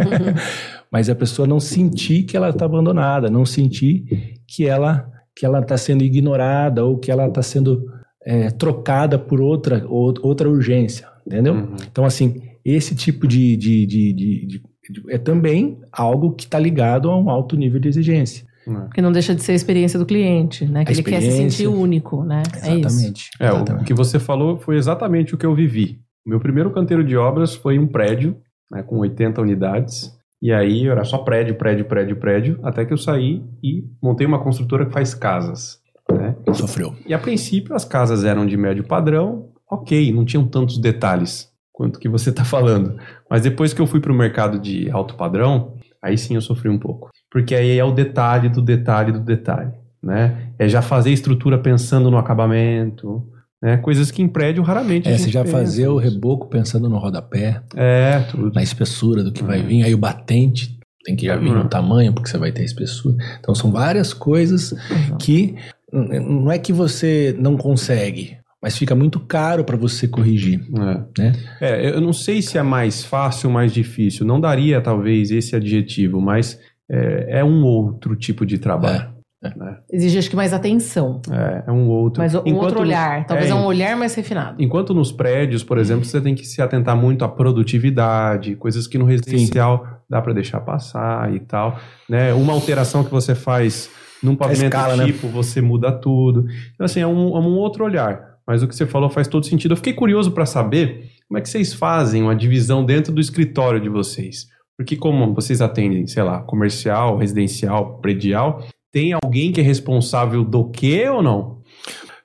Mas 0.90 1.08
a 1.08 1.14
pessoa 1.14 1.48
não 1.48 1.60
sentir 1.60 2.24
que 2.24 2.36
ela 2.36 2.50
está 2.50 2.66
abandonada, 2.66 3.30
não 3.30 3.46
sentir 3.46 4.36
que 4.46 4.66
ela 4.66 5.10
que 5.34 5.46
ela 5.46 5.60
está 5.60 5.78
sendo 5.78 6.04
ignorada 6.04 6.84
ou 6.84 6.98
que 6.98 7.10
ela 7.10 7.26
está 7.26 7.40
sendo 7.42 7.86
é, 8.22 8.50
trocada 8.50 9.18
por 9.18 9.40
outra 9.40 9.82
outra 9.88 10.48
urgência, 10.48 11.08
entendeu? 11.26 11.54
Uhum. 11.54 11.76
Então 11.90 12.04
assim 12.04 12.42
esse 12.64 12.94
tipo 12.94 13.26
de, 13.26 13.56
de, 13.56 13.86
de, 13.86 14.12
de 14.12 14.62
é 15.08 15.18
também 15.18 15.80
algo 15.90 16.32
que 16.32 16.44
está 16.44 16.58
ligado 16.58 17.10
a 17.10 17.18
um 17.18 17.30
alto 17.30 17.56
nível 17.56 17.80
de 17.80 17.88
exigência. 17.88 18.46
É. 18.66 18.80
Porque 18.86 19.02
não 19.02 19.12
deixa 19.12 19.34
de 19.34 19.42
ser 19.42 19.52
a 19.52 19.54
experiência 19.54 19.98
do 19.98 20.06
cliente, 20.06 20.64
né? 20.64 20.84
Que 20.84 20.92
ele 20.92 21.02
quer 21.02 21.20
se 21.20 21.32
sentir 21.32 21.66
único, 21.66 22.24
né? 22.24 22.42
Exatamente. 22.54 23.30
É, 23.40 23.46
isso. 23.48 23.56
é 23.70 23.74
o 23.74 23.84
que 23.84 23.94
você 23.94 24.18
falou 24.18 24.58
foi 24.58 24.76
exatamente 24.76 25.34
o 25.34 25.38
que 25.38 25.46
eu 25.46 25.54
vivi. 25.54 26.00
O 26.24 26.30
meu 26.30 26.38
primeiro 26.38 26.70
canteiro 26.70 27.02
de 27.04 27.16
obras 27.16 27.54
foi 27.54 27.78
um 27.78 27.86
prédio, 27.86 28.36
né, 28.70 28.82
com 28.82 28.98
80 28.98 29.40
unidades. 29.40 30.16
E 30.40 30.52
aí 30.52 30.88
era 30.88 31.04
só 31.04 31.18
prédio, 31.18 31.54
prédio, 31.54 31.84
prédio, 31.84 32.16
prédio, 32.16 32.60
até 32.62 32.84
que 32.84 32.92
eu 32.92 32.98
saí 32.98 33.42
e 33.62 33.84
montei 34.02 34.26
uma 34.26 34.40
construtora 34.40 34.86
que 34.86 34.92
faz 34.92 35.14
casas. 35.14 35.80
Né? 36.10 36.34
Sofreu. 36.52 36.94
E 37.06 37.14
a 37.14 37.18
princípio 37.18 37.74
as 37.74 37.84
casas 37.84 38.24
eram 38.24 38.44
de 38.44 38.56
médio 38.56 38.84
padrão, 38.84 39.50
ok, 39.70 40.12
não 40.12 40.24
tinham 40.24 40.46
tantos 40.46 40.78
detalhes 40.78 41.50
quanto 41.72 41.98
que 41.98 42.08
você 42.08 42.30
está 42.30 42.44
falando. 42.44 42.96
Mas 43.30 43.42
depois 43.42 43.72
que 43.72 43.80
eu 43.80 43.86
fui 43.86 44.00
para 44.00 44.12
o 44.12 44.14
mercado 44.14 44.58
de 44.58 44.90
alto 44.90 45.14
padrão, 45.14 45.74
aí 46.02 46.18
sim 46.18 46.34
eu 46.34 46.40
sofri 46.40 46.68
um 46.68 46.78
pouco 46.78 47.10
porque 47.30 47.54
aí 47.54 47.78
é 47.78 47.84
o 47.84 47.92
detalhe 47.92 48.48
do 48.50 48.60
detalhe 48.60 49.12
do 49.12 49.20
detalhe, 49.20 49.70
né? 50.02 50.48
É 50.58 50.68
já 50.68 50.82
fazer 50.82 51.10
estrutura 51.10 51.56
pensando 51.58 52.10
no 52.10 52.18
acabamento, 52.18 53.26
né? 53.62 53.76
Coisas 53.78 54.10
que 54.10 54.20
em 54.22 54.28
prédio 54.28 54.62
raramente. 54.62 55.08
É, 55.08 55.16
você 55.16 55.30
já 55.30 55.42
pensa 55.42 55.56
fazer 55.56 55.88
o 55.88 55.96
reboco 55.96 56.48
pensando 56.48 56.88
no 56.88 56.98
rodapé, 56.98 57.62
É, 57.74 58.18
tudo. 58.30 58.52
na 58.54 58.62
espessura 58.62 59.22
do 59.24 59.32
que 59.32 59.42
vai 59.42 59.62
vir, 59.62 59.84
aí 59.84 59.94
o 59.94 59.98
batente 59.98 60.78
tem 61.04 61.16
que 61.16 61.26
já 61.26 61.36
vir 61.36 61.50
Uhum. 61.50 61.62
no 61.64 61.68
tamanho, 61.68 62.12
porque 62.12 62.28
você 62.28 62.38
vai 62.38 62.52
ter 62.52 62.62
a 62.62 62.64
espessura. 62.64 63.16
Então 63.40 63.54
são 63.54 63.72
várias 63.72 64.12
coisas 64.12 64.74
que 65.18 65.56
n- 65.92 66.20
não 66.20 66.52
é 66.52 66.58
que 66.58 66.72
você 66.72 67.34
não 67.38 67.56
consegue, 67.56 68.36
mas 68.62 68.78
fica 68.78 68.94
muito 68.94 69.18
caro 69.18 69.64
para 69.64 69.76
você 69.76 70.06
corrigir, 70.06 70.60
É. 70.78 71.22
né? 71.22 71.32
É, 71.60 71.90
eu 71.90 72.00
não 72.00 72.12
sei 72.12 72.40
se 72.40 72.56
é 72.56 72.62
mais 72.62 73.04
fácil 73.04 73.48
ou 73.48 73.54
mais 73.54 73.72
difícil. 73.72 74.24
Não 74.24 74.40
daria, 74.40 74.80
talvez, 74.80 75.32
esse 75.32 75.56
adjetivo, 75.56 76.20
mas 76.20 76.60
é, 76.88 77.40
é 77.40 77.44
um 77.44 77.64
outro 77.64 78.14
tipo 78.14 78.46
de 78.46 78.58
trabalho. 78.58 79.10
Exige, 79.90 80.18
acho 80.18 80.30
que, 80.30 80.36
mais 80.36 80.52
atenção. 80.52 81.20
É, 81.28 81.64
é 81.66 81.72
um 81.72 81.88
outro. 81.88 82.22
Mas 82.22 82.32
um 82.32 82.42
Enquanto 82.44 82.64
outro 82.66 82.80
olhar. 82.80 83.26
Talvez 83.26 83.50
é, 83.50 83.52
é 83.52 83.54
um 83.56 83.64
olhar 83.64 83.96
mais 83.96 84.14
refinado. 84.14 84.62
Enquanto 84.62 84.94
nos 84.94 85.10
prédios, 85.10 85.64
por 85.64 85.78
exemplo, 85.78 86.04
você 86.04 86.20
tem 86.20 86.32
que 86.32 86.46
se 86.46 86.62
atentar 86.62 86.96
muito 86.96 87.24
à 87.24 87.28
produtividade, 87.28 88.54
coisas 88.54 88.86
que 88.86 88.96
no 88.96 89.04
residencial 89.04 89.84
dá 90.08 90.22
para 90.22 90.32
deixar 90.32 90.60
passar 90.60 91.34
e 91.34 91.40
tal. 91.40 91.76
Né? 92.08 92.32
Uma 92.32 92.52
alteração 92.52 93.02
que 93.02 93.10
você 93.10 93.34
faz 93.34 93.90
num 94.22 94.36
pavimento 94.36 94.76
escala, 94.76 94.96
né? 94.96 95.06
tipo, 95.06 95.26
você 95.26 95.60
muda 95.60 95.90
tudo. 95.90 96.46
Então, 96.74 96.84
assim, 96.84 97.00
é 97.00 97.06
um, 97.06 97.36
é 97.36 97.40
um 97.40 97.56
outro 97.56 97.84
olhar. 97.84 98.31
Mas 98.46 98.62
o 98.62 98.68
que 98.68 98.74
você 98.74 98.86
falou 98.86 99.08
faz 99.08 99.28
todo 99.28 99.46
sentido. 99.46 99.72
Eu 99.72 99.76
fiquei 99.76 99.92
curioso 99.92 100.32
para 100.32 100.46
saber 100.46 101.10
como 101.28 101.38
é 101.38 101.40
que 101.40 101.48
vocês 101.48 101.72
fazem 101.72 102.22
uma 102.22 102.34
divisão 102.34 102.84
dentro 102.84 103.12
do 103.12 103.20
escritório 103.20 103.80
de 103.80 103.88
vocês. 103.88 104.48
Porque 104.76 104.96
como 104.96 105.34
vocês 105.34 105.60
atendem, 105.60 106.06
sei 106.06 106.22
lá, 106.22 106.40
comercial, 106.40 107.16
residencial, 107.16 107.98
predial, 107.98 108.66
tem 108.90 109.12
alguém 109.12 109.52
que 109.52 109.60
é 109.60 109.64
responsável 109.64 110.44
do 110.44 110.70
quê 110.70 111.08
ou 111.08 111.22
não? 111.22 111.62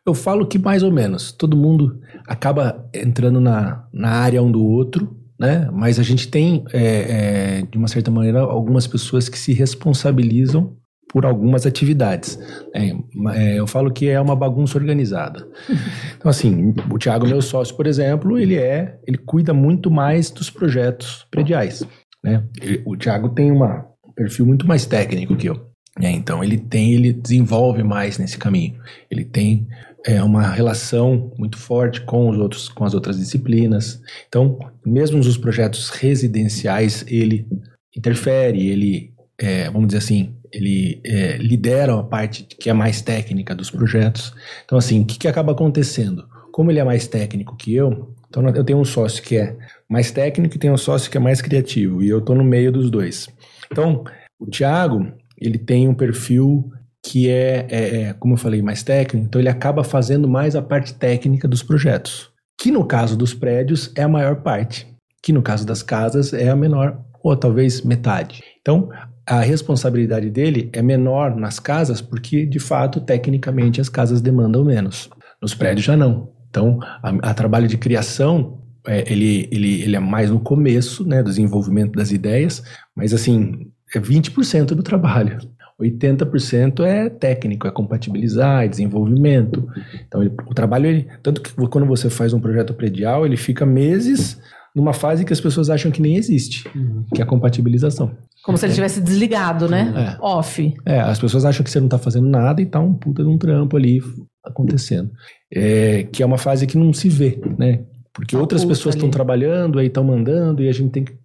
Eu 0.06 0.14
falo 0.14 0.48
que 0.48 0.58
mais 0.58 0.84
ou 0.84 0.92
menos. 0.92 1.32
Todo 1.32 1.58
mundo 1.58 2.00
acaba 2.28 2.90
entrando 2.94 3.40
na, 3.40 3.86
na 3.94 4.10
área 4.10 4.42
um 4.42 4.52
do 4.52 4.64
outro, 4.64 5.16
né? 5.40 5.70
Mas 5.72 6.00
a 6.00 6.04
gente 6.04 6.28
tem, 6.30 6.64
é, 6.74 6.82
é, 6.82 7.62
de 7.70 7.78
uma 7.78 7.88
certa 7.88 8.10
maneira, 8.10 8.40
algumas 8.40 8.88
pessoas 8.88 9.30
que 9.30 9.38
se 9.38 9.54
responsabilizam 9.54 10.76
por 11.10 11.26
algumas 11.26 11.66
atividades. 11.66 12.38
É, 12.76 12.90
é, 13.36 13.60
eu 13.60 13.66
falo 13.68 13.92
que 13.92 14.08
é 14.10 14.20
uma 14.20 14.36
bagunça 14.36 14.78
organizada. 14.78 15.48
Então, 16.18 16.30
assim, 16.32 16.74
o 16.92 16.98
Thiago, 16.98 17.28
meu 17.28 17.42
sócio, 17.42 17.76
por 17.76 17.86
exemplo, 17.86 18.38
ele 18.40 18.56
é, 18.56 18.98
ele 19.08 19.18
cuida 19.20 19.54
muito 19.54 19.90
mais 19.92 20.32
dos 20.32 20.50
projetos 20.50 21.26
prediais, 21.30 21.84
né? 22.24 22.44
Ele- 22.60 22.82
o 22.86 22.98
Thiago 22.98 23.30
tem 23.30 23.52
uma, 23.52 23.86
um 24.06 24.12
perfil 24.12 24.46
muito 24.46 24.68
mais 24.68 24.86
técnico 24.86 25.36
que 25.36 25.48
eu. 25.48 25.56
né? 26.00 26.12
então, 26.12 26.44
ele 26.44 26.58
tem, 26.58 26.94
ele 26.94 27.14
desenvolve 27.14 27.84
mais 27.84 28.18
nesse 28.18 28.38
caminho. 28.38 28.76
Ele 29.12 29.24
tem 29.24 29.68
é, 30.06 30.22
uma 30.24 30.48
relação 30.50 31.32
muito 31.38 31.58
forte 31.58 32.02
com 32.02 32.30
os 32.30 32.38
outros, 32.38 32.68
com 32.68 32.84
as 32.84 32.94
outras 32.96 33.18
disciplinas. 33.20 34.02
Então, 34.28 34.58
mesmo 34.86 35.18
nos 35.20 35.38
projetos 35.38 35.90
residenciais, 35.90 37.06
ele 37.08 37.48
interfere, 37.96 38.68
ele, 38.68 39.14
é, 39.40 39.70
vamos 39.70 39.88
dizer 39.88 40.00
assim, 40.00 40.34
ele 40.52 41.02
é, 41.06 41.38
lidera 41.38 42.00
a 42.00 42.04
parte 42.04 42.44
que 42.44 42.70
é 42.70 42.74
mais 42.74 43.02
técnica 43.02 43.56
dos 43.56 43.70
projetos. 43.70 44.34
Então, 44.66 44.78
assim, 44.78 45.02
o 45.02 45.06
que, 45.06 45.20
que 45.20 45.28
acaba 45.28 45.52
acontecendo? 45.52 46.28
Como 46.52 46.72
ele 46.72 46.80
é 46.80 46.84
mais 46.84 47.08
técnico 47.08 47.56
que 47.56 47.74
eu, 47.74 48.14
então 48.30 48.48
eu 48.50 48.64
tenho 48.64 48.80
um 48.80 48.86
sócio 48.86 49.24
que 49.24 49.38
é 49.38 49.56
mais 49.90 50.12
técnico 50.12 50.56
e 50.56 50.60
tenho 50.60 50.74
um 50.74 50.78
sócio 50.78 51.10
que 51.10 51.18
é 51.18 51.20
mais 51.20 51.42
criativo, 51.42 52.04
e 52.04 52.10
eu 52.10 52.20
estou 52.20 52.36
no 52.36 52.44
meio 52.44 52.72
dos 52.72 52.90
dois. 52.90 53.28
Então, 53.72 54.04
o 54.40 54.46
Thiago, 54.46 55.12
ele 55.38 55.58
tem 55.58 55.88
um 55.88 55.94
perfil 55.94 56.72
que 57.04 57.30
é, 57.30 57.66
é, 57.70 58.02
é, 58.02 58.14
como 58.14 58.34
eu 58.34 58.38
falei, 58.38 58.62
mais 58.62 58.84
técnico, 58.84 59.28
então 59.28 59.40
ele 59.40 59.50
acaba 59.50 59.84
fazendo 59.84 60.28
mais 60.28 60.56
a 60.56 60.62
parte 60.62 60.94
técnica 60.94 61.48
dos 61.48 61.64
projetos, 61.64 62.30
que 62.60 62.72
no 62.72 62.86
caso 62.86 63.16
dos 63.16 63.34
prédios 63.34 63.92
é 63.96 64.04
a 64.04 64.10
maior 64.10 64.38
parte, 64.38 64.88
que 65.24 65.32
no 65.32 65.42
caso 65.42 65.66
das 65.66 65.82
casas 65.82 66.34
é 66.34 66.50
a 66.50 66.56
menor, 66.56 67.00
ou 67.24 67.36
talvez 67.36 67.82
metade. 67.82 68.44
Então, 68.62 68.90
a 69.28 69.42
responsabilidade 69.42 70.30
dele 70.30 70.70
é 70.72 70.82
menor 70.82 71.36
nas 71.36 71.60
casas, 71.60 72.02
porque 72.02 72.46
de 72.46 72.60
fato, 72.60 73.02
tecnicamente, 73.02 73.82
as 73.82 73.90
casas 73.90 74.22
demandam 74.22 74.64
menos. 74.64 75.10
Nos 75.42 75.54
prédios 75.54 75.86
já 75.86 75.98
não. 75.98 76.30
Então, 76.50 76.80
a, 76.82 77.10
a 77.30 77.34
trabalho 77.34 77.68
de 77.68 77.78
criação, 77.78 78.60
é, 78.88 79.12
ele, 79.12 79.48
ele, 79.52 79.82
ele 79.82 79.96
é 79.96 80.00
mais 80.00 80.30
no 80.30 80.40
começo, 80.40 81.06
né, 81.06 81.22
do 81.22 81.30
desenvolvimento 81.30 81.92
das 81.94 82.12
ideias, 82.12 82.64
mas 82.96 83.14
assim, 83.14 83.70
é 83.94 84.00
20% 84.00 84.68
do 84.68 84.82
trabalho. 84.82 85.38
80% 85.80 86.84
é 86.84 87.08
técnico, 87.10 87.68
é 87.68 87.72
compatibilizar, 87.72 88.64
é 88.64 88.68
desenvolvimento. 88.68 89.68
Então, 90.08 90.24
ele- 90.24 90.34
o 90.48 90.54
trabalho, 90.54 90.88
ele, 90.88 91.08
tanto 91.22 91.42
que 91.42 91.52
quando 91.68 91.86
você 91.86 92.10
faz 92.10 92.34
um 92.34 92.40
projeto 92.40 92.74
predial, 92.74 93.26
ele 93.26 93.38
fica 93.38 93.66
meses 93.66 94.42
numa 94.78 94.94
fase 94.94 95.26
que 95.26 95.34
as 95.34 95.42
pessoas 95.42 95.72
acham 95.72 95.90
que 95.92 96.00
nem 96.00 96.18
existe, 96.18 96.70
que 97.12 97.20
é 97.20 97.24
a 97.24 97.28
compatibilização. 97.28 98.12
Como 98.44 98.60
se 98.60 98.68
ele 98.68 98.76
tivesse 98.76 99.02
desligado, 99.02 99.68
né? 99.68 100.16
É. 100.16 100.24
Off. 100.24 100.72
É, 100.86 101.00
as 101.00 101.20
pessoas 101.20 101.46
acham 101.46 101.64
que 101.64 101.72
você 101.72 101.80
não 101.80 101.88
está 101.88 101.98
fazendo 101.98 102.30
nada 102.30 102.62
e 102.62 102.66
tá 102.68 102.80
um 102.80 102.94
puta 102.94 103.24
de 103.24 103.28
um 103.28 103.40
trampo 103.40 103.76
ali 103.76 104.00
acontecendo. 104.46 105.10
É, 105.52 106.04
que 106.04 106.22
é 106.22 106.26
uma 106.26 106.38
fase 106.38 106.68
que 106.68 106.78
não 106.78 106.94
se 106.94 107.10
vê, 107.10 107.42
né? 107.58 107.86
Porque 108.14 108.36
Tá 108.36 108.40
outras 108.40 108.64
pessoas 108.64 108.94
estão 108.94 109.10
trabalhando, 109.10 109.80
aí 109.80 109.88
estão 109.88 110.04
mandando, 110.04 110.62
e 110.62 110.70
a 110.70 110.72
gente 110.72 110.92
tem 110.92 111.04
que 111.04 111.18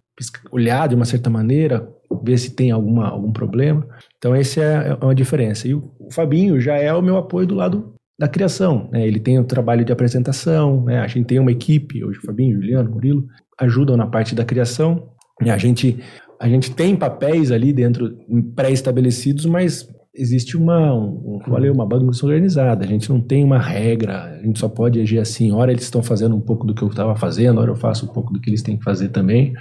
olhar 0.51 0.87
de 0.87 0.95
uma 0.95 1.05
certa 1.05 1.29
maneira, 1.29 1.87
ver 2.23 2.39
se 2.39 2.55
tem 2.55 2.71
alguma, 2.71 3.07
algum 3.07 3.31
problema. 3.31 3.85
Então, 4.17 4.33
essa 4.33 4.61
é 4.61 4.97
é 4.99 5.05
uma 5.05 5.13
diferença. 5.13 5.67
E 5.67 5.75
o, 5.75 5.91
o 5.99 6.11
Fabinho 6.11 6.59
já 6.59 6.75
é 6.75 6.91
o 6.91 7.03
meu 7.03 7.17
apoio 7.17 7.45
do 7.45 7.53
lado 7.53 7.93
da 8.19 8.27
criação. 8.27 8.89
Né? 8.91 9.07
Ele 9.07 9.19
tem 9.19 9.39
o 9.39 9.43
trabalho 9.43 9.83
de 9.83 9.91
apresentação, 9.91 10.83
né? 10.85 10.99
a 10.99 11.07
gente 11.07 11.25
tem 11.25 11.39
uma 11.39 11.51
equipe, 11.51 12.03
hoje 12.03 12.19
o 12.19 12.25
Fabinho, 12.25 12.55
Juliano, 12.55 12.89
Murilo, 12.89 13.27
ajudam 13.59 13.97
na 13.97 14.07
parte 14.07 14.35
da 14.35 14.45
criação. 14.45 15.09
E 15.41 15.49
a 15.49 15.57
gente, 15.57 15.99
a 16.39 16.47
gente 16.47 16.71
tem 16.71 16.95
papéis 16.95 17.51
ali 17.51 17.73
dentro 17.73 18.17
pré-estabelecidos, 18.55 19.45
mas 19.45 19.87
existe 20.15 20.55
uma, 20.55 20.93
um, 20.93 21.35
um, 21.35 21.39
falei, 21.45 21.69
uma 21.69 21.85
bagunça 21.85 22.25
organizada. 22.25 22.85
A 22.85 22.87
gente 22.87 23.09
não 23.09 23.19
tem 23.19 23.43
uma 23.43 23.59
regra, 23.59 24.23
a 24.23 24.45
gente 24.45 24.59
só 24.59 24.69
pode 24.69 24.99
agir 24.99 25.19
assim. 25.19 25.51
Ora 25.51 25.71
eles 25.71 25.83
estão 25.83 26.03
fazendo 26.03 26.35
um 26.35 26.41
pouco 26.41 26.65
do 26.65 26.75
que 26.75 26.83
eu 26.83 26.87
estava 26.87 27.15
fazendo, 27.15 27.59
ora 27.59 27.71
eu 27.71 27.75
faço 27.75 28.05
um 28.05 28.09
pouco 28.09 28.31
do 28.31 28.39
que 28.39 28.49
eles 28.49 28.61
têm 28.61 28.77
que 28.77 28.83
fazer 28.83 29.09
também. 29.09 29.53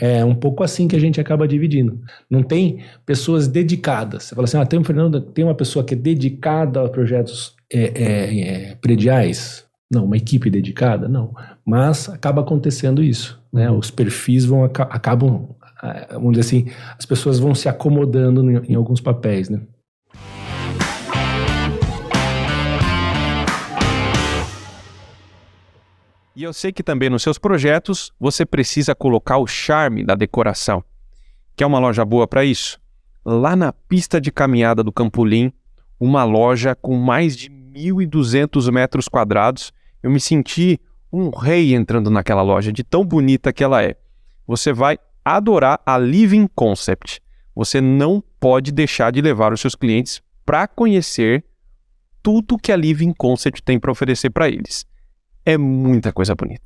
É 0.00 0.24
um 0.24 0.34
pouco 0.34 0.64
assim 0.64 0.88
que 0.88 0.96
a 0.96 0.98
gente 0.98 1.20
acaba 1.20 1.46
dividindo. 1.46 2.00
Não 2.28 2.42
tem 2.42 2.80
pessoas 3.04 3.46
dedicadas. 3.46 4.24
Você 4.24 4.34
fala 4.34 4.44
assim, 4.44 4.58
ah, 4.58 4.66
tem, 4.66 4.80
um 4.80 4.84
Fernando, 4.84 5.20
tem 5.20 5.44
uma 5.44 5.54
pessoa 5.54 5.84
que 5.84 5.94
é 5.94 5.96
dedicada 5.96 6.82
a 6.82 6.88
projetos 6.88 7.54
é, 7.72 7.92
é, 7.94 8.40
é, 8.40 8.74
prediais? 8.76 9.65
Não, 9.90 10.04
uma 10.04 10.16
equipe 10.16 10.50
dedicada? 10.50 11.08
Não. 11.08 11.32
Mas 11.64 12.08
acaba 12.08 12.40
acontecendo 12.40 13.02
isso. 13.02 13.40
Né? 13.52 13.70
Os 13.70 13.90
perfis 13.90 14.44
vão 14.44 14.64
acabam, 14.64 15.48
ah, 15.80 16.08
vamos 16.12 16.32
dizer 16.32 16.40
assim, 16.40 16.72
as 16.98 17.06
pessoas 17.06 17.38
vão 17.38 17.54
se 17.54 17.68
acomodando 17.68 18.50
em, 18.50 18.72
em 18.72 18.74
alguns 18.74 19.00
papéis, 19.00 19.48
né? 19.48 19.60
E 26.34 26.42
eu 26.42 26.52
sei 26.52 26.70
que 26.70 26.82
também 26.82 27.08
nos 27.08 27.22
seus 27.22 27.38
projetos 27.38 28.12
você 28.20 28.44
precisa 28.44 28.94
colocar 28.94 29.38
o 29.38 29.46
charme 29.46 30.04
da 30.04 30.14
decoração. 30.14 30.84
Quer 31.56 31.64
uma 31.64 31.78
loja 31.78 32.04
boa 32.04 32.26
para 32.26 32.44
isso? 32.44 32.78
Lá 33.24 33.56
na 33.56 33.72
pista 33.72 34.20
de 34.20 34.30
caminhada 34.30 34.82
do 34.82 34.92
Campolim, 34.92 35.50
uma 35.98 36.24
loja 36.24 36.74
com 36.74 36.94
mais 36.98 37.34
de 37.34 37.48
1.200 37.48 38.70
metros 38.70 39.08
quadrados, 39.08 39.72
eu 40.06 40.10
me 40.10 40.20
senti 40.20 40.80
um 41.12 41.30
rei 41.30 41.74
entrando 41.74 42.10
naquela 42.10 42.42
loja, 42.42 42.72
de 42.72 42.82
tão 42.84 43.04
bonita 43.04 43.52
que 43.52 43.64
ela 43.64 43.82
é. 43.82 43.96
Você 44.46 44.72
vai 44.72 44.98
adorar 45.24 45.80
a 45.84 45.98
Living 45.98 46.48
Concept. 46.54 47.20
Você 47.54 47.80
não 47.80 48.22
pode 48.38 48.70
deixar 48.72 49.10
de 49.10 49.20
levar 49.20 49.52
os 49.52 49.60
seus 49.60 49.74
clientes 49.74 50.22
para 50.44 50.68
conhecer 50.68 51.44
tudo 52.22 52.58
que 52.58 52.70
a 52.70 52.76
Living 52.76 53.12
Concept 53.12 53.62
tem 53.62 53.78
para 53.78 53.90
oferecer 53.90 54.30
para 54.30 54.48
eles 54.48 54.86
é 55.46 55.56
muita 55.56 56.12
coisa 56.12 56.34
bonita. 56.34 56.60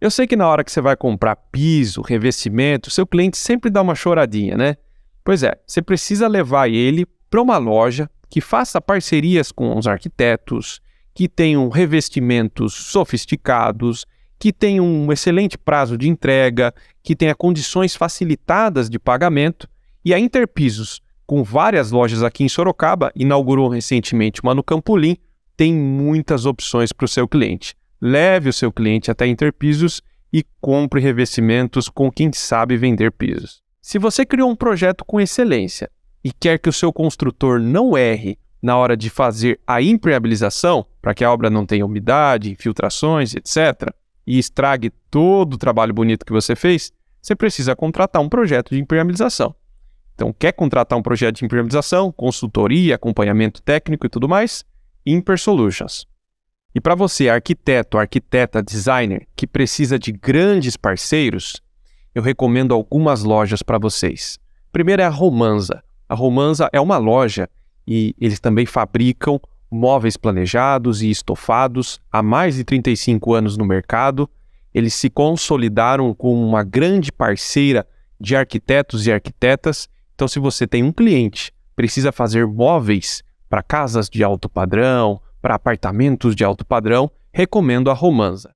Eu 0.00 0.10
sei 0.10 0.26
que 0.26 0.36
na 0.36 0.46
hora 0.46 0.62
que 0.62 0.70
você 0.70 0.80
vai 0.80 0.96
comprar 0.96 1.34
piso, 1.34 2.00
revestimento, 2.00 2.90
seu 2.90 3.06
cliente 3.06 3.36
sempre 3.36 3.70
dá 3.70 3.82
uma 3.82 3.96
choradinha, 3.96 4.56
né? 4.56 4.76
Pois 5.24 5.42
é, 5.42 5.58
você 5.66 5.82
precisa 5.82 6.28
levar 6.28 6.68
ele 6.68 7.04
para 7.28 7.42
uma 7.42 7.58
loja 7.58 8.08
que 8.30 8.40
faça 8.40 8.80
parcerias 8.80 9.50
com 9.50 9.76
os 9.76 9.86
arquitetos, 9.86 10.80
que 11.14 11.28
tenham 11.28 11.68
revestimentos 11.68 12.74
sofisticados, 12.74 14.04
que 14.38 14.52
tenham 14.52 14.84
um 14.84 15.12
excelente 15.12 15.56
prazo 15.56 15.96
de 15.96 16.08
entrega, 16.08 16.74
que 17.02 17.14
tenha 17.14 17.34
condições 17.34 17.94
facilitadas 17.94 18.90
de 18.90 18.98
pagamento. 18.98 19.68
E 20.04 20.12
a 20.12 20.18
Interpisos, 20.18 21.00
com 21.26 21.42
várias 21.42 21.90
lojas 21.90 22.22
aqui 22.22 22.44
em 22.44 22.48
Sorocaba, 22.48 23.12
inaugurou 23.14 23.68
recentemente 23.68 24.42
uma 24.42 24.54
no 24.54 24.62
Campolim, 24.62 25.16
tem 25.56 25.72
muitas 25.72 26.44
opções 26.44 26.92
para 26.92 27.04
o 27.04 27.08
seu 27.08 27.28
cliente. 27.28 27.76
Leve 28.00 28.48
o 28.48 28.52
seu 28.52 28.72
cliente 28.72 29.10
até 29.10 29.26
Interpisos 29.26 30.02
e 30.32 30.44
compre 30.60 31.00
revestimentos 31.00 31.88
com 31.88 32.10
quem 32.10 32.32
sabe 32.32 32.76
vender 32.76 33.12
pisos. 33.12 33.62
Se 33.80 33.98
você 33.98 34.26
criou 34.26 34.50
um 34.50 34.56
projeto 34.56 35.04
com 35.04 35.20
excelência 35.20 35.88
e 36.24 36.32
quer 36.32 36.58
que 36.58 36.68
o 36.68 36.72
seu 36.72 36.92
construtor 36.92 37.60
não 37.60 37.96
erre 37.96 38.36
na 38.64 38.78
hora 38.78 38.96
de 38.96 39.10
fazer 39.10 39.60
a 39.66 39.82
impermeabilização, 39.82 40.86
para 41.02 41.12
que 41.12 41.22
a 41.22 41.30
obra 41.30 41.50
não 41.50 41.66
tenha 41.66 41.84
umidade, 41.84 42.50
infiltrações, 42.50 43.34
etc., 43.34 43.92
e 44.26 44.38
estrague 44.38 44.90
todo 45.10 45.52
o 45.52 45.58
trabalho 45.58 45.92
bonito 45.92 46.24
que 46.24 46.32
você 46.32 46.56
fez, 46.56 46.90
você 47.20 47.36
precisa 47.36 47.76
contratar 47.76 48.22
um 48.22 48.28
projeto 48.28 48.70
de 48.70 48.80
impermeabilização. 48.80 49.54
Então, 50.14 50.32
quer 50.32 50.52
contratar 50.52 50.98
um 50.98 51.02
projeto 51.02 51.36
de 51.36 51.44
impermeabilização, 51.44 52.10
consultoria, 52.10 52.94
acompanhamento 52.94 53.60
técnico 53.60 54.06
e 54.06 54.08
tudo 54.08 54.26
mais? 54.26 54.64
Imper 55.04 55.38
Solutions. 55.38 56.06
E 56.74 56.80
para 56.80 56.94
você, 56.94 57.28
arquiteto, 57.28 57.98
arquiteta, 57.98 58.62
designer, 58.62 59.28
que 59.36 59.46
precisa 59.46 59.98
de 59.98 60.10
grandes 60.10 60.74
parceiros, 60.74 61.60
eu 62.14 62.22
recomendo 62.22 62.72
algumas 62.72 63.24
lojas 63.24 63.62
para 63.62 63.76
vocês. 63.76 64.38
Primeiro 64.72 65.02
é 65.02 65.04
a 65.04 65.10
Romanza. 65.10 65.84
A 66.08 66.14
Romanza 66.14 66.70
é 66.72 66.80
uma 66.80 66.96
loja 66.96 67.46
e 67.86 68.14
eles 68.20 68.40
também 68.40 68.66
fabricam 68.66 69.40
móveis 69.70 70.16
planejados 70.16 71.02
e 71.02 71.10
estofados 71.10 72.00
há 72.10 72.22
mais 72.22 72.54
de 72.54 72.64
35 72.64 73.34
anos 73.34 73.56
no 73.56 73.64
mercado. 73.64 74.30
Eles 74.72 74.94
se 74.94 75.10
consolidaram 75.10 76.14
como 76.14 76.46
uma 76.46 76.62
grande 76.62 77.10
parceira 77.10 77.86
de 78.20 78.36
arquitetos 78.36 79.06
e 79.06 79.12
arquitetas. 79.12 79.88
Então, 80.14 80.28
se 80.28 80.38
você 80.38 80.66
tem 80.66 80.82
um 80.82 80.92
cliente, 80.92 81.52
precisa 81.74 82.12
fazer 82.12 82.46
móveis 82.46 83.22
para 83.48 83.62
casas 83.62 84.08
de 84.08 84.22
alto 84.22 84.48
padrão, 84.48 85.20
para 85.42 85.56
apartamentos 85.56 86.34
de 86.34 86.44
alto 86.44 86.64
padrão, 86.64 87.10
recomendo 87.32 87.90
a 87.90 87.94
Romanza. 87.94 88.50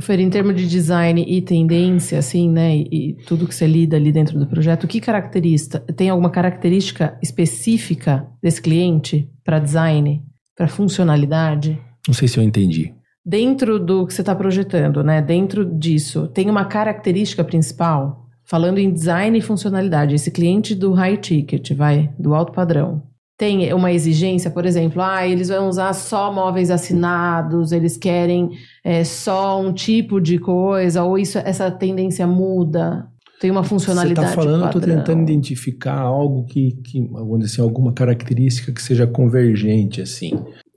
Ofer, 0.00 0.18
em 0.18 0.30
termos 0.30 0.56
de 0.56 0.66
design 0.66 1.22
e 1.28 1.42
tendência, 1.42 2.18
assim, 2.18 2.48
né, 2.48 2.74
e, 2.74 2.88
e, 2.90 3.12
tudo 3.26 3.46
que 3.46 3.54
você 3.54 3.66
lida 3.66 3.96
ali 3.96 4.10
dentro 4.10 4.38
do 4.38 4.46
projeto, 4.46 4.88
que 4.88 4.98
característica, 4.98 5.80
tem 5.94 6.08
alguma 6.08 6.30
característica 6.30 7.18
específica 7.22 8.26
desse 8.42 8.62
cliente 8.62 9.30
para 9.44 9.58
design, 9.58 10.22
para 10.56 10.68
funcionalidade? 10.68 11.78
Não 12.08 12.14
sei 12.14 12.28
se 12.28 12.38
eu 12.38 12.42
entendi. 12.42 12.94
Dentro 13.24 13.78
do 13.78 14.06
que 14.06 14.14
você 14.14 14.22
está 14.22 14.34
projetando, 14.34 15.04
né, 15.04 15.20
dentro 15.20 15.66
disso, 15.66 16.26
tem 16.28 16.48
uma 16.48 16.64
característica 16.64 17.44
principal? 17.44 18.26
Falando 18.42 18.78
em 18.78 18.90
design 18.90 19.36
e 19.36 19.42
funcionalidade, 19.42 20.14
esse 20.14 20.30
cliente 20.30 20.74
do 20.74 20.92
high 20.92 21.18
ticket, 21.18 21.72
vai, 21.74 22.10
do 22.18 22.34
alto 22.34 22.52
padrão, 22.52 23.02
tem 23.40 23.72
uma 23.72 23.90
exigência, 23.90 24.50
por 24.50 24.66
exemplo, 24.66 25.00
ah, 25.00 25.26
eles 25.26 25.48
vão 25.48 25.66
usar 25.66 25.94
só 25.94 26.30
móveis 26.30 26.70
assinados, 26.70 27.72
eles 27.72 27.96
querem 27.96 28.50
é, 28.84 29.02
só 29.02 29.58
um 29.58 29.72
tipo 29.72 30.20
de 30.20 30.38
coisa, 30.38 31.02
ou 31.02 31.16
isso, 31.16 31.38
essa 31.38 31.70
tendência 31.70 32.26
muda? 32.26 33.08
Tem 33.40 33.50
uma 33.50 33.64
funcionalidade. 33.64 34.28
Você 34.28 34.34
está 34.34 34.42
falando, 34.42 34.66
estou 34.66 34.82
tentando 34.82 35.22
identificar 35.22 35.98
algo 35.98 36.44
que, 36.44 36.72
que, 36.84 37.00
vamos 37.00 37.38
dizer 37.38 37.52
assim, 37.52 37.62
alguma 37.62 37.94
característica 37.94 38.72
que 38.72 38.82
seja 38.82 39.06
convergente, 39.06 40.02
assim. 40.02 40.32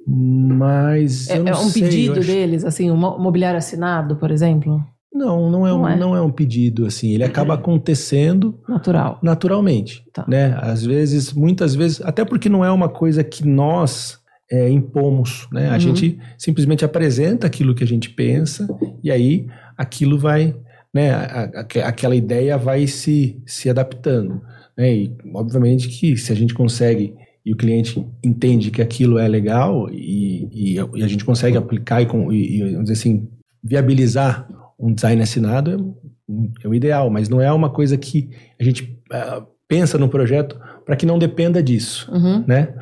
Mas. 0.07 1.29
É, 1.29 1.39
é 1.39 1.51
um 1.51 1.67
sei, 1.67 1.81
pedido 1.81 2.21
deles, 2.21 2.63
assim, 2.63 2.89
um 2.89 2.95
mobiliário 2.95 3.57
assinado, 3.57 4.15
por 4.15 4.31
exemplo? 4.31 4.81
Não, 5.13 5.49
não 5.49 5.67
é, 5.67 5.69
não, 5.69 5.81
um, 5.81 5.87
é. 5.87 5.95
não 5.95 6.15
é 6.15 6.21
um 6.21 6.31
pedido 6.31 6.85
assim. 6.87 7.11
Ele 7.11 7.23
acaba 7.23 7.53
acontecendo 7.53 8.59
natural, 8.67 9.19
naturalmente, 9.21 10.03
tá. 10.11 10.25
né? 10.27 10.57
Às 10.59 10.83
vezes, 10.83 11.31
muitas 11.33 11.75
vezes, 11.75 12.01
até 12.01 12.25
porque 12.25 12.49
não 12.49 12.65
é 12.65 12.71
uma 12.71 12.89
coisa 12.89 13.23
que 13.23 13.45
nós 13.47 14.19
é, 14.51 14.69
impomos, 14.69 15.47
né? 15.51 15.67
Uhum. 15.67 15.73
A 15.73 15.79
gente 15.79 16.19
simplesmente 16.37 16.83
apresenta 16.83 17.45
aquilo 17.45 17.75
que 17.75 17.83
a 17.83 17.87
gente 17.87 18.09
pensa 18.09 18.67
e 19.03 19.11
aí 19.11 19.47
aquilo 19.77 20.17
vai, 20.17 20.55
né? 20.93 21.11
A, 21.11 21.43
a, 21.43 21.87
aquela 21.87 22.15
ideia 22.15 22.57
vai 22.57 22.87
se 22.87 23.41
se 23.45 23.69
adaptando, 23.69 24.41
né? 24.75 24.93
E 24.95 25.15
obviamente 25.33 25.89
que 25.89 26.17
se 26.17 26.31
a 26.31 26.35
gente 26.35 26.55
consegue 26.55 27.13
e 27.45 27.53
o 27.53 27.57
cliente 27.57 28.03
entende 28.23 28.71
que 28.71 28.81
aquilo 28.81 29.19
é 29.19 29.27
legal 29.27 29.89
e, 29.91 30.47
e, 30.51 30.75
e 30.75 31.03
a 31.03 31.07
gente 31.07 31.25
consegue 31.25 31.57
aplicar 31.57 32.01
e, 32.01 32.05
e, 32.05 32.57
e 32.57 32.71
vamos 32.71 32.83
dizer 32.83 32.93
assim 32.93 33.27
viabilizar 33.63 34.47
um 34.79 34.93
design 34.93 35.21
assinado 35.21 35.95
é, 36.29 36.65
é, 36.65 36.67
o 36.67 36.73
ideal, 36.73 37.09
mas 37.09 37.29
não 37.29 37.41
é 37.41 37.51
uma 37.51 37.69
coisa 37.69 37.97
que 37.97 38.29
a 38.59 38.63
gente 38.63 38.99
uh, 39.11 39.45
pensa 39.67 39.97
no 39.97 40.09
projeto 40.09 40.59
para 40.85 40.95
que 40.95 41.05
não 41.05 41.17
dependa 41.17 41.61
disso, 41.61 42.11
uhum. 42.11 42.43
né? 42.47 42.73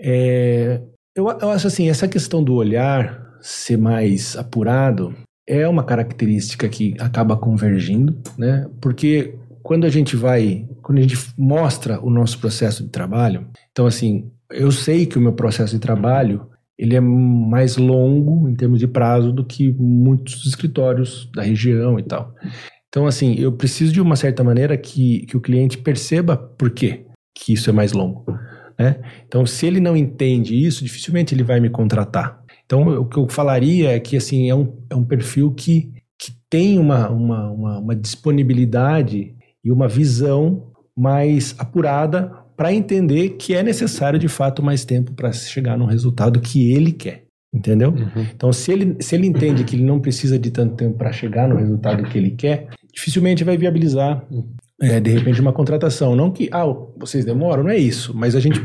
É, 0.00 0.80
eu, 1.14 1.28
eu 1.28 1.50
acho 1.50 1.66
assim, 1.66 1.88
essa 1.88 2.08
questão 2.08 2.42
do 2.42 2.54
olhar 2.54 3.36
ser 3.40 3.76
mais 3.76 4.36
apurado 4.36 5.14
é 5.46 5.66
uma 5.66 5.82
característica 5.82 6.68
que 6.68 6.94
acaba 6.98 7.36
convergindo, 7.36 8.16
né? 8.38 8.66
Porque 8.80 9.34
quando 9.62 9.84
a 9.84 9.88
gente 9.88 10.16
vai, 10.16 10.66
quando 10.82 10.98
a 10.98 11.02
gente 11.02 11.16
mostra 11.36 12.00
o 12.00 12.10
nosso 12.10 12.38
processo 12.38 12.82
de 12.84 12.88
trabalho, 12.88 13.46
então 13.70 13.86
assim, 13.86 14.30
eu 14.50 14.70
sei 14.70 15.06
que 15.06 15.18
o 15.18 15.20
meu 15.20 15.32
processo 15.32 15.74
de 15.74 15.80
trabalho 15.80 16.48
ele 16.78 16.96
é 16.96 17.00
mais 17.00 17.76
longo 17.76 18.48
em 18.48 18.54
termos 18.54 18.78
de 18.78 18.86
prazo 18.86 19.32
do 19.32 19.44
que 19.44 19.72
muitos 19.72 20.46
escritórios 20.46 21.30
da 21.34 21.42
região 21.42 21.98
e 21.98 22.02
tal. 22.02 22.34
Então, 22.88 23.06
assim, 23.06 23.34
eu 23.38 23.52
preciso 23.52 23.92
de 23.92 24.00
uma 24.00 24.16
certa 24.16 24.44
maneira 24.44 24.76
que, 24.76 25.24
que 25.26 25.36
o 25.36 25.40
cliente 25.40 25.78
perceba 25.78 26.36
por 26.36 26.70
quê 26.70 27.06
que 27.34 27.52
isso 27.54 27.70
é 27.70 27.72
mais 27.72 27.92
longo. 27.92 28.24
Né? 28.78 29.00
Então, 29.26 29.46
se 29.46 29.66
ele 29.66 29.80
não 29.80 29.96
entende 29.96 30.54
isso, 30.54 30.84
dificilmente 30.84 31.34
ele 31.34 31.42
vai 31.42 31.60
me 31.60 31.70
contratar. 31.70 32.42
Então, 32.64 32.82
o 33.00 33.06
que 33.06 33.16
eu 33.16 33.28
falaria 33.28 33.92
é 33.92 34.00
que 34.00 34.16
assim, 34.16 34.48
é 34.50 34.54
um, 34.54 34.76
é 34.90 34.94
um 34.94 35.04
perfil 35.04 35.52
que, 35.52 35.92
que 36.18 36.32
tem 36.50 36.78
uma, 36.78 37.08
uma, 37.08 37.50
uma, 37.50 37.78
uma 37.78 37.96
disponibilidade 37.96 39.34
e 39.64 39.70
uma 39.70 39.88
visão 39.88 40.72
mais 40.96 41.54
apurada 41.58 42.41
para 42.62 42.72
entender 42.72 43.30
que 43.30 43.56
é 43.56 43.60
necessário 43.60 44.20
de 44.20 44.28
fato 44.28 44.62
mais 44.62 44.84
tempo 44.84 45.12
para 45.14 45.32
chegar 45.32 45.76
no 45.76 45.84
resultado 45.84 46.38
que 46.40 46.72
ele 46.72 46.92
quer. 46.92 47.24
Entendeu? 47.52 47.90
Uhum. 47.90 48.24
Então, 48.32 48.52
se 48.52 48.70
ele, 48.70 48.96
se 49.00 49.16
ele 49.16 49.26
entende 49.26 49.64
que 49.64 49.74
ele 49.74 49.82
não 49.82 49.98
precisa 49.98 50.38
de 50.38 50.48
tanto 50.52 50.76
tempo 50.76 50.96
para 50.96 51.10
chegar 51.10 51.48
no 51.48 51.56
resultado 51.56 52.04
que 52.04 52.16
ele 52.16 52.30
quer, 52.30 52.68
dificilmente 52.94 53.42
vai 53.42 53.56
viabilizar, 53.56 54.24
é, 54.80 55.00
de 55.00 55.10
repente, 55.10 55.40
uma 55.40 55.52
contratação. 55.52 56.14
Não 56.14 56.30
que, 56.30 56.48
ah, 56.52 56.64
vocês 56.96 57.24
demoram, 57.24 57.64
não 57.64 57.70
é 57.70 57.78
isso. 57.78 58.16
Mas 58.16 58.36
a 58.36 58.40
gente, 58.40 58.60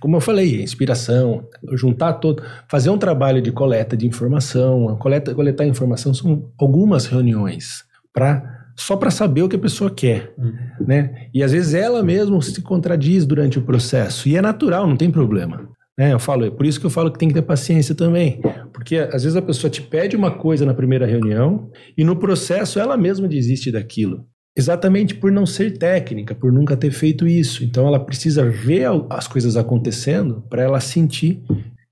como 0.00 0.16
eu 0.16 0.20
falei, 0.20 0.60
inspiração, 0.60 1.48
juntar 1.74 2.14
todo, 2.14 2.42
fazer 2.68 2.90
um 2.90 2.98
trabalho 2.98 3.40
de 3.40 3.52
coleta 3.52 3.96
de 3.96 4.08
informação, 4.08 4.96
coleta, 4.96 5.32
coletar 5.36 5.64
informação 5.64 6.12
são 6.12 6.50
algumas 6.58 7.06
reuniões 7.06 7.84
para 8.12 8.55
só 8.76 8.96
para 8.96 9.10
saber 9.10 9.42
o 9.42 9.48
que 9.48 9.56
a 9.56 9.60
pessoa 9.60 9.90
quer, 9.90 10.34
uhum. 10.36 10.54
né? 10.86 11.28
E 11.32 11.42
às 11.42 11.52
vezes 11.52 11.74
ela 11.74 12.02
mesma 12.02 12.40
se 12.42 12.60
contradiz 12.60 13.24
durante 13.24 13.58
o 13.58 13.62
processo 13.62 14.28
e 14.28 14.36
é 14.36 14.42
natural, 14.42 14.86
não 14.86 14.96
tem 14.96 15.10
problema. 15.10 15.68
Né? 15.98 16.12
Eu 16.12 16.18
falo, 16.18 16.44
é 16.44 16.50
por 16.50 16.66
isso 16.66 16.78
que 16.78 16.84
eu 16.84 16.90
falo 16.90 17.10
que 17.10 17.18
tem 17.18 17.28
que 17.28 17.34
ter 17.34 17.42
paciência 17.42 17.94
também, 17.94 18.40
porque 18.72 18.96
às 18.96 19.22
vezes 19.22 19.34
a 19.34 19.42
pessoa 19.42 19.70
te 19.70 19.80
pede 19.80 20.14
uma 20.14 20.30
coisa 20.30 20.66
na 20.66 20.74
primeira 20.74 21.06
reunião 21.06 21.70
e 21.96 22.04
no 22.04 22.16
processo 22.16 22.78
ela 22.78 22.96
mesma 22.96 23.26
desiste 23.26 23.72
daquilo. 23.72 24.26
Exatamente 24.54 25.14
por 25.14 25.30
não 25.30 25.44
ser 25.44 25.76
técnica, 25.76 26.34
por 26.34 26.50
nunca 26.50 26.76
ter 26.76 26.90
feito 26.90 27.26
isso. 27.26 27.62
Então 27.62 27.86
ela 27.86 28.00
precisa 28.00 28.48
ver 28.48 28.88
as 29.10 29.28
coisas 29.28 29.54
acontecendo 29.54 30.42
para 30.48 30.62
ela 30.62 30.80
sentir 30.80 31.42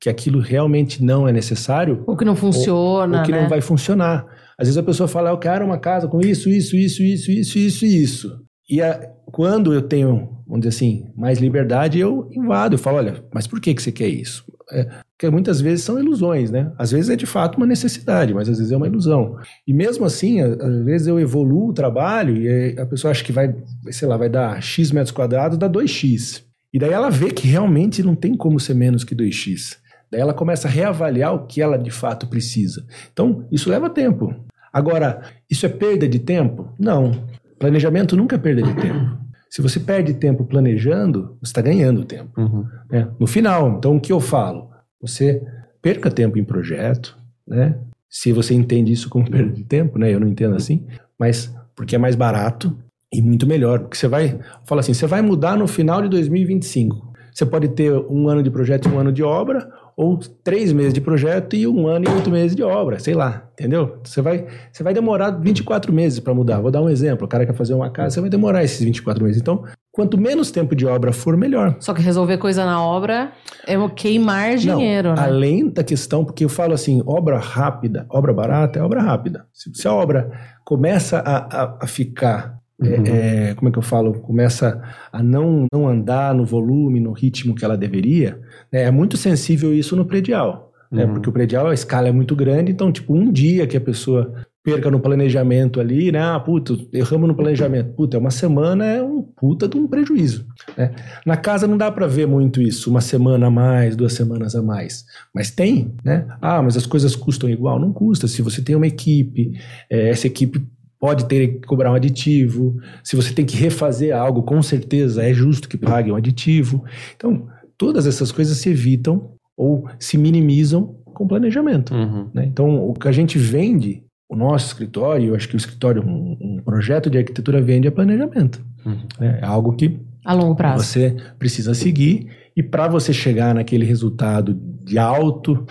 que 0.01 0.09
aquilo 0.09 0.40
realmente 0.40 1.05
não 1.05 1.29
é 1.29 1.33
necessário. 1.33 2.03
Ou 2.07 2.16
que 2.16 2.25
não 2.25 2.35
funciona. 2.35 3.16
Ou, 3.16 3.20
ou 3.20 3.27
que 3.27 3.33
né? 3.33 3.42
não 3.42 3.49
vai 3.51 3.61
funcionar. 3.61 4.27
Às 4.58 4.68
vezes 4.68 4.78
a 4.78 4.82
pessoa 4.82 5.08
fala, 5.08 5.30
eu 5.30 5.38
quero 5.38 5.64
uma 5.64 5.78
casa 5.78 6.08
com 6.08 6.20
isso, 6.20 6.48
isso, 6.48 6.76
isso, 6.76 7.02
isso, 7.02 7.30
isso, 7.30 7.58
isso 7.58 7.86
e 7.86 8.02
isso. 8.02 8.44
E 8.68 8.80
a, 8.80 8.98
quando 9.26 9.74
eu 9.74 9.82
tenho, 9.82 10.28
vamos 10.46 10.64
dizer 10.64 10.68
assim, 10.68 11.04
mais 11.16 11.38
liberdade, 11.38 11.98
eu 11.98 12.28
invado, 12.32 12.74
eu 12.74 12.78
falo, 12.78 12.98
olha, 12.98 13.24
mas 13.32 13.46
por 13.46 13.60
que, 13.60 13.74
que 13.74 13.82
você 13.82 13.92
quer 13.92 14.08
isso? 14.08 14.44
É, 14.72 14.88
porque 15.16 15.28
muitas 15.28 15.60
vezes 15.60 15.84
são 15.84 15.98
ilusões, 15.98 16.50
né? 16.50 16.72
Às 16.78 16.92
vezes 16.92 17.10
é 17.10 17.16
de 17.16 17.26
fato 17.26 17.56
uma 17.56 17.66
necessidade, 17.66 18.32
mas 18.32 18.48
às 18.48 18.58
vezes 18.58 18.72
é 18.72 18.76
uma 18.76 18.86
ilusão. 18.86 19.36
E 19.66 19.74
mesmo 19.74 20.04
assim, 20.04 20.40
às 20.40 20.84
vezes 20.84 21.06
eu 21.06 21.20
evoluo 21.20 21.68
o 21.68 21.74
trabalho 21.74 22.36
e 22.36 22.78
a 22.78 22.86
pessoa 22.86 23.10
acha 23.10 23.22
que 23.22 23.32
vai, 23.32 23.54
sei 23.90 24.08
lá, 24.08 24.16
vai 24.16 24.28
dar 24.28 24.62
X 24.62 24.90
metros 24.90 25.12
quadrados, 25.12 25.58
dá 25.58 25.68
2X. 25.68 26.42
E 26.72 26.78
daí 26.78 26.92
ela 26.92 27.10
vê 27.10 27.30
que 27.30 27.46
realmente 27.46 28.02
não 28.02 28.16
tem 28.16 28.36
como 28.36 28.58
ser 28.58 28.74
menos 28.74 29.04
que 29.04 29.14
2X. 29.14 29.76
Daí 30.14 30.20
ela 30.20 30.33
começa 30.33 30.68
a 30.68 30.70
reavaliar 30.70 31.35
o 31.35 31.44
que 31.44 31.61
ela 31.61 31.77
de 31.77 31.90
fato 31.90 32.29
precisa. 32.29 32.87
Então, 33.12 33.44
isso 33.50 33.68
leva 33.68 33.90
tempo. 33.90 34.33
Agora, 34.72 35.22
isso 35.50 35.66
é 35.66 35.68
perda 35.68 36.07
de 36.07 36.20
tempo? 36.20 36.72
Não. 36.79 37.27
Planejamento 37.59 38.16
nunca 38.16 38.37
é 38.37 38.38
perda 38.38 38.62
de 38.62 38.74
tempo. 38.77 39.18
Se 39.50 39.61
você 39.61 39.81
perde 39.81 40.14
tempo 40.14 40.44
planejando, 40.44 41.37
você 41.42 41.50
está 41.50 41.61
ganhando 41.61 42.05
tempo. 42.05 42.40
Uhum. 42.40 42.64
Né? 42.88 43.09
No 43.18 43.27
final, 43.27 43.77
então 43.77 43.96
o 43.96 44.00
que 44.00 44.12
eu 44.12 44.20
falo? 44.20 44.70
Você 45.03 45.42
perca 45.83 46.09
tempo 46.12 46.38
em 46.38 46.44
projeto, 46.44 47.18
né? 47.44 47.77
Se 48.09 48.33
você 48.33 48.55
entende 48.55 48.92
isso 48.92 49.09
como 49.09 49.27
perda 49.29 49.50
de 49.50 49.64
tempo, 49.64 49.98
né? 49.98 50.14
Eu 50.14 50.20
não 50.20 50.29
entendo 50.29 50.55
assim, 50.55 50.87
mas 51.18 51.53
porque 51.74 51.96
é 51.96 51.98
mais 51.98 52.14
barato 52.14 52.79
e 53.12 53.20
muito 53.20 53.48
melhor. 53.48 53.81
Porque 53.81 53.96
você 53.96 54.07
vai, 54.07 54.38
fala 54.64 54.81
assim, 54.81 54.94
você 54.94 55.09
vai 55.09 55.22
mudar 55.22 55.57
no 55.57 55.66
final 55.66 56.00
de 56.03 56.09
2025. 56.09 57.14
Você 57.35 57.44
pode 57.44 57.66
ter 57.70 57.92
um 57.92 58.29
ano 58.29 58.44
de 58.44 58.50
projeto 58.50 58.88
e 58.88 58.92
um 58.92 58.98
ano 59.00 59.11
de 59.11 59.24
obra, 59.24 59.68
ou 59.96 60.18
três 60.42 60.72
meses 60.72 60.92
de 60.92 61.00
projeto 61.00 61.54
e 61.54 61.66
um 61.66 61.87
ano 61.87 62.07
e 62.09 62.12
oito 62.12 62.30
meses 62.30 62.57
de 62.57 62.62
obra, 62.62 62.98
sei 62.98 63.14
lá, 63.14 63.48
entendeu? 63.52 63.98
Você 64.02 64.20
vai, 64.20 64.46
você 64.72 64.83
vai 64.83 64.92
demorar 64.92 65.30
24 65.30 65.92
meses 65.92 66.18
para 66.18 66.35
mudar. 66.35 66.61
Vou 66.61 66.70
dar 66.70 66.83
um 66.83 66.88
exemplo: 66.88 67.26
o 67.26 67.28
cara 67.28 67.46
quer 67.46 67.54
fazer 67.54 67.74
uma 67.74 67.90
casa, 67.90 68.14
você 68.14 68.20
vai 68.20 68.30
demorar 68.30 68.64
esses 68.64 68.80
24 68.80 69.22
meses. 69.24 69.40
Então, 69.40 69.64
quanto 69.92 70.18
menos 70.18 70.50
tempo 70.50 70.74
de 70.74 70.87
obra 70.87 71.12
for, 71.12 71.37
melhor. 71.37 71.76
Só 71.78 71.94
que 71.94 72.02
resolver 72.02 72.38
coisa 72.38 72.64
na 72.64 72.83
obra 72.85 73.33
é 73.66 73.76
queimar 73.94 74.57
dinheiro, 74.57 75.11
Não, 75.11 75.16
né? 75.16 75.22
Além 75.22 75.68
da 75.68 75.85
questão, 75.85 76.24
porque 76.24 76.44
eu 76.44 76.48
falo 76.48 76.74
assim: 76.74 77.02
obra 77.07 77.38
rápida, 77.38 78.07
obra 78.11 78.33
barata 78.33 78.78
é 78.78 78.83
obra 78.83 79.00
rápida. 79.00 79.46
Se, 79.52 79.72
se 79.74 79.87
a 79.87 79.92
obra 79.92 80.30
começa 80.64 81.18
a, 81.18 81.62
a, 81.62 81.78
a 81.83 81.87
ficar 81.87 82.63
Uhum. 82.80 83.06
é, 83.06 83.50
é, 83.50 83.54
como 83.54 83.68
é 83.68 83.72
que 83.72 83.78
eu 83.78 83.82
falo? 83.82 84.14
Começa 84.14 84.82
a 85.12 85.22
não, 85.22 85.66
não 85.72 85.88
andar 85.88 86.34
no 86.34 86.44
volume, 86.44 87.00
no 87.00 87.12
ritmo 87.12 87.54
que 87.54 87.64
ela 87.64 87.76
deveria, 87.76 88.40
né? 88.72 88.82
é 88.82 88.90
muito 88.90 89.16
sensível 89.16 89.72
isso 89.72 89.94
no 89.94 90.04
predial. 90.04 90.72
Né? 90.90 91.04
Uhum. 91.04 91.14
Porque 91.14 91.28
o 91.28 91.32
predial, 91.32 91.68
a 91.68 91.74
escala 91.74 92.08
é 92.08 92.12
muito 92.12 92.34
grande, 92.37 92.72
então, 92.72 92.90
tipo, 92.90 93.14
um 93.14 93.30
dia 93.30 93.66
que 93.66 93.76
a 93.76 93.80
pessoa 93.80 94.34
perca 94.64 94.90
no 94.90 94.98
planejamento 94.98 95.78
ali, 95.78 96.10
né? 96.10 96.22
Ah, 96.22 96.40
puta, 96.40 96.74
erramos 96.90 97.28
no 97.28 97.34
planejamento. 97.34 97.92
Puta, 97.92 98.18
uma 98.18 98.30
semana 98.30 98.87
é 98.87 99.02
um 99.02 99.20
puta 99.20 99.68
de 99.68 99.76
um 99.76 99.87
prejuízo. 99.87 100.46
Né? 100.74 100.90
Na 101.26 101.37
casa 101.37 101.66
não 101.66 101.76
dá 101.76 101.92
para 101.92 102.06
ver 102.06 102.26
muito 102.26 102.62
isso, 102.62 102.88
uma 102.88 103.02
semana 103.02 103.48
a 103.48 103.50
mais, 103.50 103.94
duas 103.94 104.14
semanas 104.14 104.56
a 104.56 104.62
mais. 104.62 105.04
Mas 105.34 105.50
tem, 105.50 105.94
né? 106.02 106.26
Ah, 106.40 106.62
mas 106.62 106.78
as 106.78 106.87
coisas 106.87 107.14
custam 107.14 107.50
igual? 107.50 107.78
Não 107.78 107.92
custa. 107.92 108.26
Se 108.26 108.40
você 108.40 108.62
tem 108.62 108.74
uma 108.74 108.87
equipe, 108.87 109.52
é, 109.90 110.08
essa 110.08 110.26
equipe 110.26 110.66
pode 110.98 111.26
ter 111.26 111.48
que 111.61 111.66
cobrar 111.66 111.90
um 111.92 111.94
aditivo. 111.94 112.76
Se 113.02 113.16
você 113.16 113.33
tem 113.33 113.44
que 113.44 113.57
refazer 113.57 114.16
algo, 114.16 114.42
com 114.42 114.62
certeza 114.62 115.22
é 115.22 115.33
justo 115.35 115.68
que 115.68 115.76
pague 115.76 116.11
um 116.11 116.16
aditivo. 116.16 116.85
Então, 117.16 117.46
todas 117.76 118.07
essas 118.07 118.33
coisas 118.33 118.57
se 118.59 118.70
evitam 118.70 119.33
ou 119.57 119.88
se 119.98 120.16
minimizam 120.18 120.96
com 121.04 121.26
planejamento. 121.26 121.94
Uhum. 121.94 122.28
Né? 122.35 122.44
Então, 122.46 122.88
o 122.88 122.92
que 122.94 123.09
a 123.09 123.12
gente 123.12 123.38
vende, 123.38 124.02
o 124.28 124.35
nosso 124.35 124.66
escritório, 124.66 125.28
eu 125.28 125.35
acho 125.35 125.48
que 125.48 125.54
o 125.54 125.57
escritório, 125.57 126.02
um, 126.04 126.37
um 126.40 126.62
projeto 126.64 127.09
de 127.09 127.18
arquitetura 127.18 127.62
vende 127.62 127.87
é 127.87 127.90
planejamento. 127.90 128.64
Uhum. 128.85 128.98
né? 129.20 129.38
É 129.42 129.46
algo 129.46 129.74
que 129.74 130.00
A 130.24 130.33
longo 130.33 130.57
prazo. 130.57 130.85
você 130.85 131.16
precisa 131.38 131.74
seguir 131.74 132.28
e 132.57 132.62
para 132.62 132.88
você 132.88 133.12
chegar 133.12 133.54
naquele 133.54 133.85
resultado 133.85 134.54
de 134.85 134.98
alto, 134.98 135.66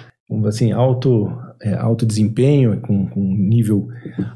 assim, 0.45 0.71
alto, 0.71 1.31
é, 1.63 1.73
alto 1.73 2.05
desempenho, 2.05 2.79
com, 2.81 3.07
com 3.07 3.21
nível 3.21 3.87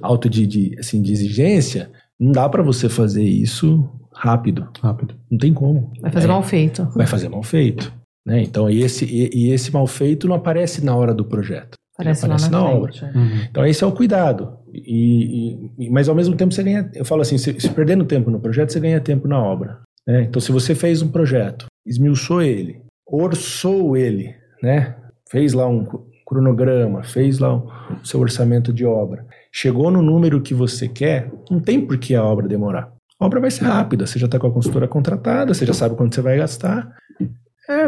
alto 0.01 0.29
de, 0.29 0.47
de, 0.47 0.75
assim, 0.79 1.01
de 1.01 1.11
exigência, 1.11 1.89
não 2.19 2.31
dá 2.31 2.47
para 2.49 2.63
você 2.63 2.87
fazer 2.89 3.23
isso 3.23 3.89
rápido. 4.13 4.67
Rápido. 4.81 5.15
Não 5.29 5.37
tem 5.37 5.53
como. 5.53 5.91
Vai 6.01 6.11
fazer 6.11 6.25
É, 6.25 6.29
mal 6.29 6.43
feito. 6.43 6.85
Vai 6.95 7.05
fazer 7.07 7.29
mal 7.29 7.43
feito. 7.43 7.93
Né? 8.25 8.41
Então, 8.41 8.69
e 8.69 8.81
esse, 8.81 9.05
e, 9.05 9.29
e 9.33 9.51
esse 9.51 9.71
mal 9.71 9.85
feito 9.87 10.27
não 10.27 10.35
aparece 10.35 10.83
na 10.83 10.95
hora 10.95 11.13
do 11.13 11.23
projeto. 11.25 11.75
Parece 11.97 12.25
Ele 12.25 12.29
lá 12.29 12.35
aparece 12.35 12.51
na 12.51 12.59
na 12.59 12.69
obra. 12.69 12.91
é. 13.01 13.17
Uhum. 13.17 13.41
Então, 13.49 13.65
esse 13.65 13.83
é 13.83 13.87
o 13.87 13.91
cuidado. 13.91 14.57
E, 14.73 15.57
e- 15.79 15.89
mas, 15.89 16.07
ao 16.09 16.15
mesmo 16.15 16.35
tempo, 16.35 16.53
você 16.53 16.61
ganha. 16.63 16.89
Eu 16.93 17.05
falo 17.05 17.21
assim: 17.21 17.37
se, 17.37 17.59
se 17.59 17.69
perdendo 17.69 18.05
tempo 18.05 18.29
no 18.29 18.39
projeto, 18.39 18.71
você 18.71 18.79
ganha 18.79 18.99
tempo 19.01 19.27
na 19.27 19.41
obra. 19.41 19.79
né? 20.05 20.23
Então, 20.23 20.39
se 20.41 20.51
você 20.51 20.75
fez 20.75 21.01
um 21.01 21.07
projeto, 21.09 21.65
esmiuçou 21.85 22.41
ele, 22.41 22.81
orçou 23.09 23.95
ele, 23.97 24.35
né? 24.61 24.95
fez 25.29 25.53
lá 25.53 25.67
um 25.67 25.85
cronograma, 26.27 27.03
fez 27.03 27.39
lá 27.39 27.55
o 27.55 27.65
seu 28.03 28.19
orçamento 28.19 28.73
de 28.73 28.85
obra, 28.85 29.25
chegou 29.51 29.89
no 29.89 30.01
número 30.01 30.41
que 30.41 30.53
você 30.53 30.87
quer, 30.87 31.31
não 31.49 31.59
tem 31.61 31.79
por 31.79 31.97
que 31.97 32.13
a 32.13 32.23
obra 32.23 32.47
demorar. 32.47 32.91
A 33.19 33.25
obra 33.25 33.39
vai 33.39 33.49
ser 33.49 33.63
rápida, 33.63 34.05
você 34.05 34.19
já 34.19 34.25
está 34.25 34.37
com 34.37 34.45
a 34.47 34.51
consultora 34.51 34.87
contratada, 34.87 35.53
você 35.53 35.65
já 35.65 35.73
sabe 35.73 35.95
quanto 35.95 36.13
você 36.13 36.21
vai 36.21 36.37
gastar. 36.37 36.91
É 37.69 37.87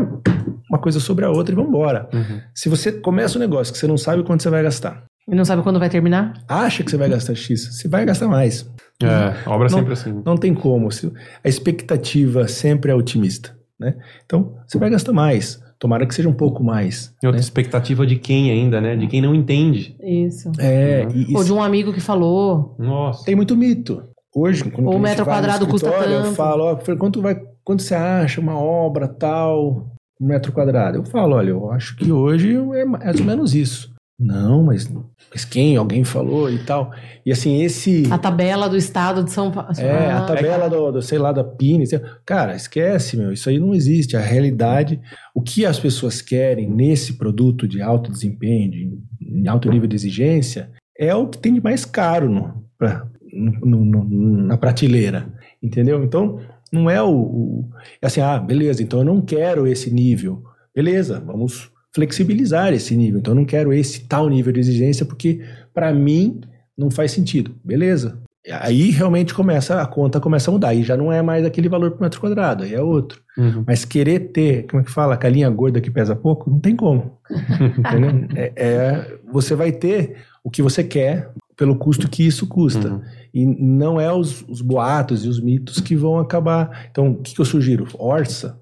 uma 0.69 0.80
coisa 0.80 0.99
sobre 0.99 1.23
a 1.25 1.30
outra 1.30 1.54
e 1.54 1.56
vamos 1.56 1.69
embora. 1.69 2.10
Uhum. 2.13 2.39
Se 2.56 2.67
você 2.69 2.91
começa 2.91 3.38
um 3.38 3.41
negócio 3.41 3.71
que 3.73 3.80
você 3.80 3.88
não 3.88 3.97
sabe 3.97 4.23
quanto 4.23 4.41
você 4.41 4.49
vai 4.49 4.63
gastar, 4.63 5.04
E 5.28 5.36
não 5.36 5.45
sabe 5.45 5.62
quando 5.62 5.78
vai 5.80 5.89
terminar? 5.89 6.34
acha 6.47 6.84
que 6.84 6.89
você 6.89 6.97
vai 6.97 7.10
gastar 7.10 7.36
X, 7.36 7.75
você 7.78 7.88
vai 7.88 8.06
gastar 8.06 8.28
mais. 8.28 8.69
É, 9.04 9.08
a 9.45 9.52
obra 9.52 9.67
é 9.67 9.71
Não- 9.71 9.78
sempre 9.80 9.93
assim. 9.93 10.21
Não 10.25 10.36
tem 10.38 10.54
como. 10.54 10.91
Se- 10.91 11.12
A 11.43 11.47
expectativa 11.47 12.47
sempre 12.47 12.91
é 12.91 12.95
otimista. 12.95 13.56
Né? 13.80 13.95
Então, 14.25 14.58
você 14.67 14.78
vai 14.78 14.89
gastar 14.89 15.13
mais. 15.13 15.62
Tomara 15.79 16.05
que 16.05 16.13
seja 16.13 16.27
um 16.27 16.33
pouco 16.33 16.61
mais. 16.61 17.15
E 17.23 17.25
outra 17.25 17.39
né? 17.39 17.43
expectativa 17.43 18.05
de 18.05 18.17
quem 18.17 18.51
ainda, 18.51 18.81
né? 18.81 18.97
De 18.97 19.07
quem 19.07 19.21
não 19.21 19.33
entende. 19.33 19.95
Isso. 20.01 20.51
É, 20.59 21.07
e, 21.13 21.31
e 21.31 21.35
Ou 21.35 21.43
de 21.43 21.53
um 21.53 21.63
amigo 21.63 21.93
que 21.93 22.01
falou. 22.01 22.75
Nossa. 22.77 23.23
tem 23.23 23.33
muito 23.35 23.55
mito. 23.55 24.03
Hoje, 24.35 24.69
quando 24.69 24.87
Ou 24.87 24.97
o 24.97 24.99
metro 24.99 25.25
quadrado 25.25 25.65
custa 25.65 25.87
escritório, 25.87 26.17
Eu 26.17 26.23
tanto. 26.23 26.35
falo, 26.35 26.63
ó, 26.65 26.95
quanto, 26.97 27.21
vai, 27.21 27.41
quanto 27.63 27.81
você 27.81 27.95
acha 27.95 28.41
uma 28.41 28.59
obra 28.59 29.07
tal, 29.07 29.87
um 30.21 30.27
metro 30.27 30.51
quadrado? 30.51 30.97
Eu 30.97 31.05
falo, 31.05 31.35
olha, 31.35 31.49
eu 31.49 31.71
acho 31.71 31.95
que 31.95 32.11
hoje 32.11 32.55
é 32.55 32.85
mais 32.85 33.19
ou 33.19 33.25
menos 33.25 33.55
isso. 33.55 33.91
Não, 34.19 34.63
mas, 34.63 34.91
mas 35.32 35.45
quem? 35.45 35.77
Alguém 35.77 36.03
falou 36.03 36.51
e 36.51 36.60
tal. 36.60 36.91
E 37.25 37.32
assim, 37.32 37.62
esse... 37.62 38.03
A 38.12 38.17
tabela 38.17 38.67
do 38.67 38.75
estado 38.75 39.23
de 39.23 39.32
São 39.32 39.49
Paulo. 39.49 39.69
É, 39.77 40.12
a 40.12 40.21
tabela 40.25 40.69
do, 40.69 40.91
do, 40.91 41.01
sei 41.01 41.17
lá, 41.17 41.32
da 41.32 41.43
PIN. 41.43 41.86
sei- 41.86 42.01
Cara, 42.25 42.53
esquece, 42.55 43.15
meu. 43.15 43.32
Isso 43.32 43.47
aí 43.49 43.58
não 43.60 43.73
existe. 43.73 44.17
A 44.17 44.19
realidade, 44.19 44.99
o 45.34 45.41
que 45.41 45.65
as 45.65 45.79
pessoas 45.79 46.21
querem 46.21 46.69
nesse 46.69 47.13
produto 47.13 47.65
de 47.65 47.82
alto 47.82 48.12
desempenho, 48.12 48.69
de, 48.71 48.91
em 49.21 49.47
alto 49.47 49.69
nível 49.71 49.88
de 49.88 49.95
exigência, 49.95 50.69
é 50.97 51.15
o 51.15 51.27
que 51.27 51.38
tem 51.38 51.53
de 51.53 51.63
mais 51.63 51.86
caro 51.86 52.29
no, 52.29 52.62
pra- 52.77 53.08
no- 53.32 53.86
no- 53.86 54.03
na 54.43 54.58
prateleira. 54.58 55.27
Entendeu? 55.63 56.03
Então, 56.03 56.39
não 56.73 56.89
é 56.89 57.01
o, 57.01 57.10
o. 57.12 57.69
Assim, 58.01 58.19
ah, 58.19 58.38
beleza, 58.38 58.84
então 58.84 58.99
eu 58.99 59.05
não 59.05 59.21
quero 59.21 59.65
esse 59.65 59.89
nível. 59.89 60.43
Beleza, 60.75 61.21
vamos 61.25 61.71
flexibilizar 61.93 62.73
esse 62.73 62.95
nível. 62.95 63.19
Então, 63.19 63.34
eu 63.34 63.36
não 63.36 63.45
quero 63.45 63.73
esse 63.73 64.02
tal 64.02 64.30
nível 64.30 64.54
de 64.54 64.60
exigência, 64.60 65.06
porque 65.06 65.41
para 65.73 65.93
mim 65.93 66.41
não 66.78 66.89
faz 66.89 67.12
sentido. 67.12 67.56
Beleza. 67.63 68.21
Aí 68.52 68.89
realmente 68.89 69.34
começa, 69.34 69.82
a 69.82 69.86
conta 69.86 70.19
começa 70.19 70.49
a 70.49 70.54
mudar. 70.54 70.69
Aí 70.69 70.82
já 70.82 70.95
não 70.95 71.12
é 71.12 71.21
mais 71.21 71.45
aquele 71.45 71.67
valor 71.67 71.91
por 71.91 72.02
metro 72.02 72.21
quadrado, 72.21 72.63
aí 72.63 72.73
é 72.73 72.82
outro. 72.82 73.21
Uhum. 73.38 73.63
Mas 73.67 73.84
querer 73.86 74.32
ter, 74.32 74.65
como 74.67 74.82
é 74.82 74.86
que 74.86 74.91
fala, 74.91 75.13
a 75.13 75.17
calinha 75.17 75.49
gorda 75.49 75.82
que 75.82 75.91
pesa 75.91 76.15
pouco, 76.15 76.49
não 76.49 76.60
tem 76.60 76.75
como. 76.75 77.19
Entendeu? 77.78 78.28
É, 78.36 78.54
é- 78.56 79.19
você 79.32 79.56
vai 79.56 79.71
ter 79.71 80.17
o 80.43 80.49
que 80.49 80.62
você 80.62 80.84
quer 80.84 81.32
pelo 81.56 81.75
custo 81.75 82.10
que 82.10 82.25
isso 82.25 82.47
custa. 82.47 82.93
Uhum. 82.93 83.02
E 83.34 83.45
não 83.45 83.99
é 83.99 84.12
os, 84.12 84.43
os 84.47 84.62
boatos 84.62 85.25
e 85.25 85.28
os 85.28 85.41
mitos 85.41 85.82
que 85.82 85.95
vão 85.95 86.17
acabar. 86.17 86.88
Então, 86.89 87.12
o 87.12 87.21
que, 87.21 87.36
que 87.36 87.41
eu 87.41 87.45
sugiro? 87.45 87.86
Orça, 87.99 88.58